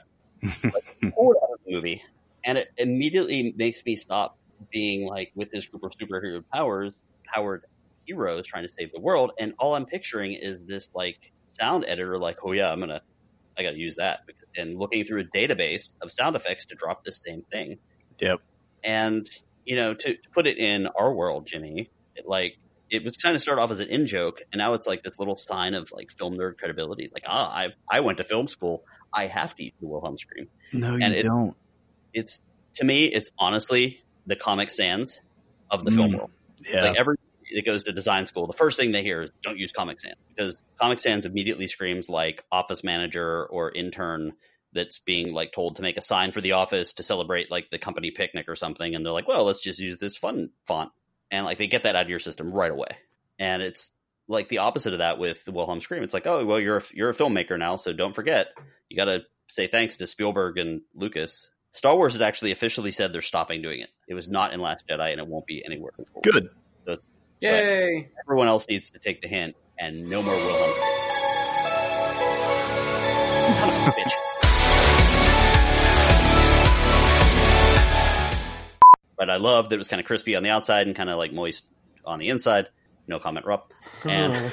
Like, 0.63 0.85
out 1.03 1.49
of 1.53 1.59
the 1.65 1.71
movie, 1.73 2.03
and 2.45 2.57
it 2.59 2.69
immediately 2.77 3.53
makes 3.57 3.83
me 3.85 3.95
stop 3.95 4.37
being 4.71 5.07
like 5.07 5.31
with 5.35 5.49
this 5.51 5.65
group 5.65 5.83
of 5.83 5.91
superhero 5.91 6.43
powers, 6.53 6.97
powered 7.33 7.63
heroes 8.05 8.45
trying 8.45 8.63
to 8.63 8.69
save 8.69 8.91
the 8.93 9.01
world, 9.01 9.31
and 9.39 9.53
all 9.59 9.73
I'm 9.75 9.85
picturing 9.87 10.33
is 10.33 10.63
this 10.65 10.89
like 10.93 11.17
sound 11.41 11.83
editor, 11.87 12.17
like, 12.19 12.37
oh 12.43 12.51
yeah, 12.51 12.71
I'm 12.71 12.79
gonna, 12.79 13.01
I 13.57 13.63
gotta 13.63 13.77
use 13.77 13.95
that, 13.95 14.21
and 14.55 14.77
looking 14.77 15.03
through 15.03 15.21
a 15.21 15.37
database 15.37 15.93
of 16.01 16.11
sound 16.11 16.35
effects 16.35 16.65
to 16.67 16.75
drop 16.75 17.03
the 17.03 17.11
same 17.11 17.43
thing. 17.51 17.79
Yep. 18.19 18.39
And 18.83 19.27
you 19.65 19.75
know, 19.75 19.93
to, 19.93 20.13
to 20.13 20.29
put 20.33 20.47
it 20.47 20.57
in 20.57 20.87
our 20.87 21.13
world, 21.13 21.45
Jimmy, 21.47 21.89
it, 22.15 22.25
like 22.27 22.57
it 22.89 23.03
was 23.03 23.17
kind 23.17 23.35
of 23.35 23.41
started 23.41 23.61
off 23.61 23.71
as 23.71 23.79
an 23.81 23.89
in 23.89 24.05
joke, 24.07 24.41
and 24.53 24.59
now 24.59 24.73
it's 24.73 24.87
like 24.87 25.03
this 25.03 25.19
little 25.19 25.35
sign 25.37 25.73
of 25.73 25.91
like 25.91 26.09
film 26.17 26.37
nerd 26.37 26.57
credibility. 26.57 27.09
Like, 27.13 27.23
ah, 27.27 27.49
I 27.53 27.67
I 27.89 27.99
went 28.01 28.17
to 28.19 28.23
film 28.23 28.47
school. 28.47 28.83
I 29.13 29.27
have 29.27 29.55
to 29.55 29.63
use 29.63 29.73
the 29.81 29.87
Wilhelm 29.87 30.17
scream. 30.17 30.47
No, 30.73 30.95
you 30.95 31.03
And 31.03 31.13
it- 31.13 31.23
don't. 31.23 31.55
It's 32.13 32.39
to 32.75 32.85
me, 32.85 33.05
it's 33.05 33.31
honestly 33.37 34.03
the 34.25 34.35
Comic 34.35 34.69
Sans 34.69 35.19
of 35.69 35.83
the 35.83 35.91
film 35.91 36.11
Mm. 36.11 36.17
world. 36.17 36.31
Yeah. 36.67 36.83
Like 36.85 36.97
every 36.97 37.16
that 37.53 37.65
goes 37.65 37.83
to 37.83 37.91
design 37.91 38.25
school, 38.25 38.47
the 38.47 38.53
first 38.53 38.77
thing 38.77 38.91
they 38.91 39.03
hear 39.03 39.23
is 39.23 39.29
don't 39.41 39.57
use 39.57 39.71
Comic 39.71 39.99
Sans 39.99 40.15
because 40.29 40.61
Comic 40.79 40.99
Sans 40.99 41.25
immediately 41.25 41.67
screams 41.67 42.09
like 42.09 42.43
office 42.51 42.83
manager 42.83 43.45
or 43.45 43.71
intern 43.71 44.33
that's 44.73 44.99
being 44.99 45.33
like 45.33 45.53
told 45.53 45.77
to 45.77 45.81
make 45.81 45.97
a 45.97 46.01
sign 46.01 46.31
for 46.31 46.41
the 46.41 46.53
office 46.53 46.93
to 46.93 47.03
celebrate 47.03 47.49
like 47.49 47.69
the 47.69 47.79
company 47.79 48.11
picnic 48.11 48.47
or 48.47 48.55
something, 48.55 48.95
and 48.95 49.05
they're 49.05 49.13
like, 49.13 49.27
well, 49.27 49.45
let's 49.45 49.61
just 49.61 49.79
use 49.79 49.97
this 49.97 50.17
fun 50.17 50.49
font, 50.65 50.91
and 51.31 51.45
like 51.45 51.57
they 51.57 51.67
get 51.67 51.83
that 51.83 51.95
out 51.95 52.03
of 52.03 52.09
your 52.09 52.19
system 52.19 52.51
right 52.51 52.71
away, 52.71 52.97
and 53.39 53.61
it's 53.61 53.91
like 54.27 54.49
the 54.49 54.59
opposite 54.59 54.93
of 54.93 54.99
that 54.99 55.19
with 55.19 55.43
the 55.45 55.51
Wilhelm 55.51 55.79
scream. 55.81 56.03
It's 56.03 56.13
like, 56.13 56.27
oh, 56.27 56.45
well, 56.45 56.59
you're 56.59 56.77
a, 56.77 56.83
you're 56.93 57.09
a 57.09 57.15
filmmaker 57.15 57.57
now, 57.57 57.77
so 57.77 57.93
don't 57.93 58.13
forget 58.13 58.47
you 58.89 58.97
got 58.97 59.05
to 59.05 59.21
say 59.47 59.67
thanks 59.67 59.97
to 59.97 60.07
Spielberg 60.07 60.57
and 60.57 60.81
Lucas. 60.93 61.49
Star 61.71 61.95
Wars 61.95 62.13
has 62.13 62.21
actually 62.21 62.51
officially 62.51 62.91
said 62.91 63.13
they're 63.13 63.21
stopping 63.21 63.61
doing 63.61 63.81
it. 63.81 63.89
It 64.07 64.13
was 64.13 64.27
not 64.27 64.53
in 64.53 64.59
Last 64.59 64.85
Jedi, 64.87 65.11
and 65.11 65.19
it 65.19 65.27
won't 65.27 65.45
be 65.45 65.63
anywhere. 65.65 65.91
Good. 66.23 66.49
So 66.85 66.93
it's 66.93 67.07
Yay! 67.39 68.09
everyone 68.19 68.47
else 68.47 68.67
needs 68.67 68.89
to 68.91 68.99
take 68.99 69.21
the 69.21 69.27
hint 69.27 69.55
and 69.79 70.09
no 70.09 70.23
more 70.23 70.33
Wilhelm. 70.35 70.73
Son 73.59 73.69
of 73.69 73.87
a 73.87 73.91
bitch. 73.91 74.11
But 79.17 79.29
I 79.29 79.37
love 79.37 79.69
that 79.69 79.75
it 79.75 79.77
was 79.77 79.87
kind 79.87 79.99
of 79.99 80.05
crispy 80.05 80.35
on 80.35 80.43
the 80.43 80.49
outside 80.49 80.87
and 80.87 80.95
kind 80.95 81.09
of 81.09 81.17
like 81.17 81.31
moist 81.33 81.65
on 82.05 82.19
the 82.19 82.29
inside. 82.29 82.69
No 83.07 83.19
comment, 83.19 83.45
Rupp. 83.45 83.71
And 84.03 84.51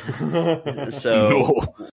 so 0.94 1.28
No. 1.30 1.88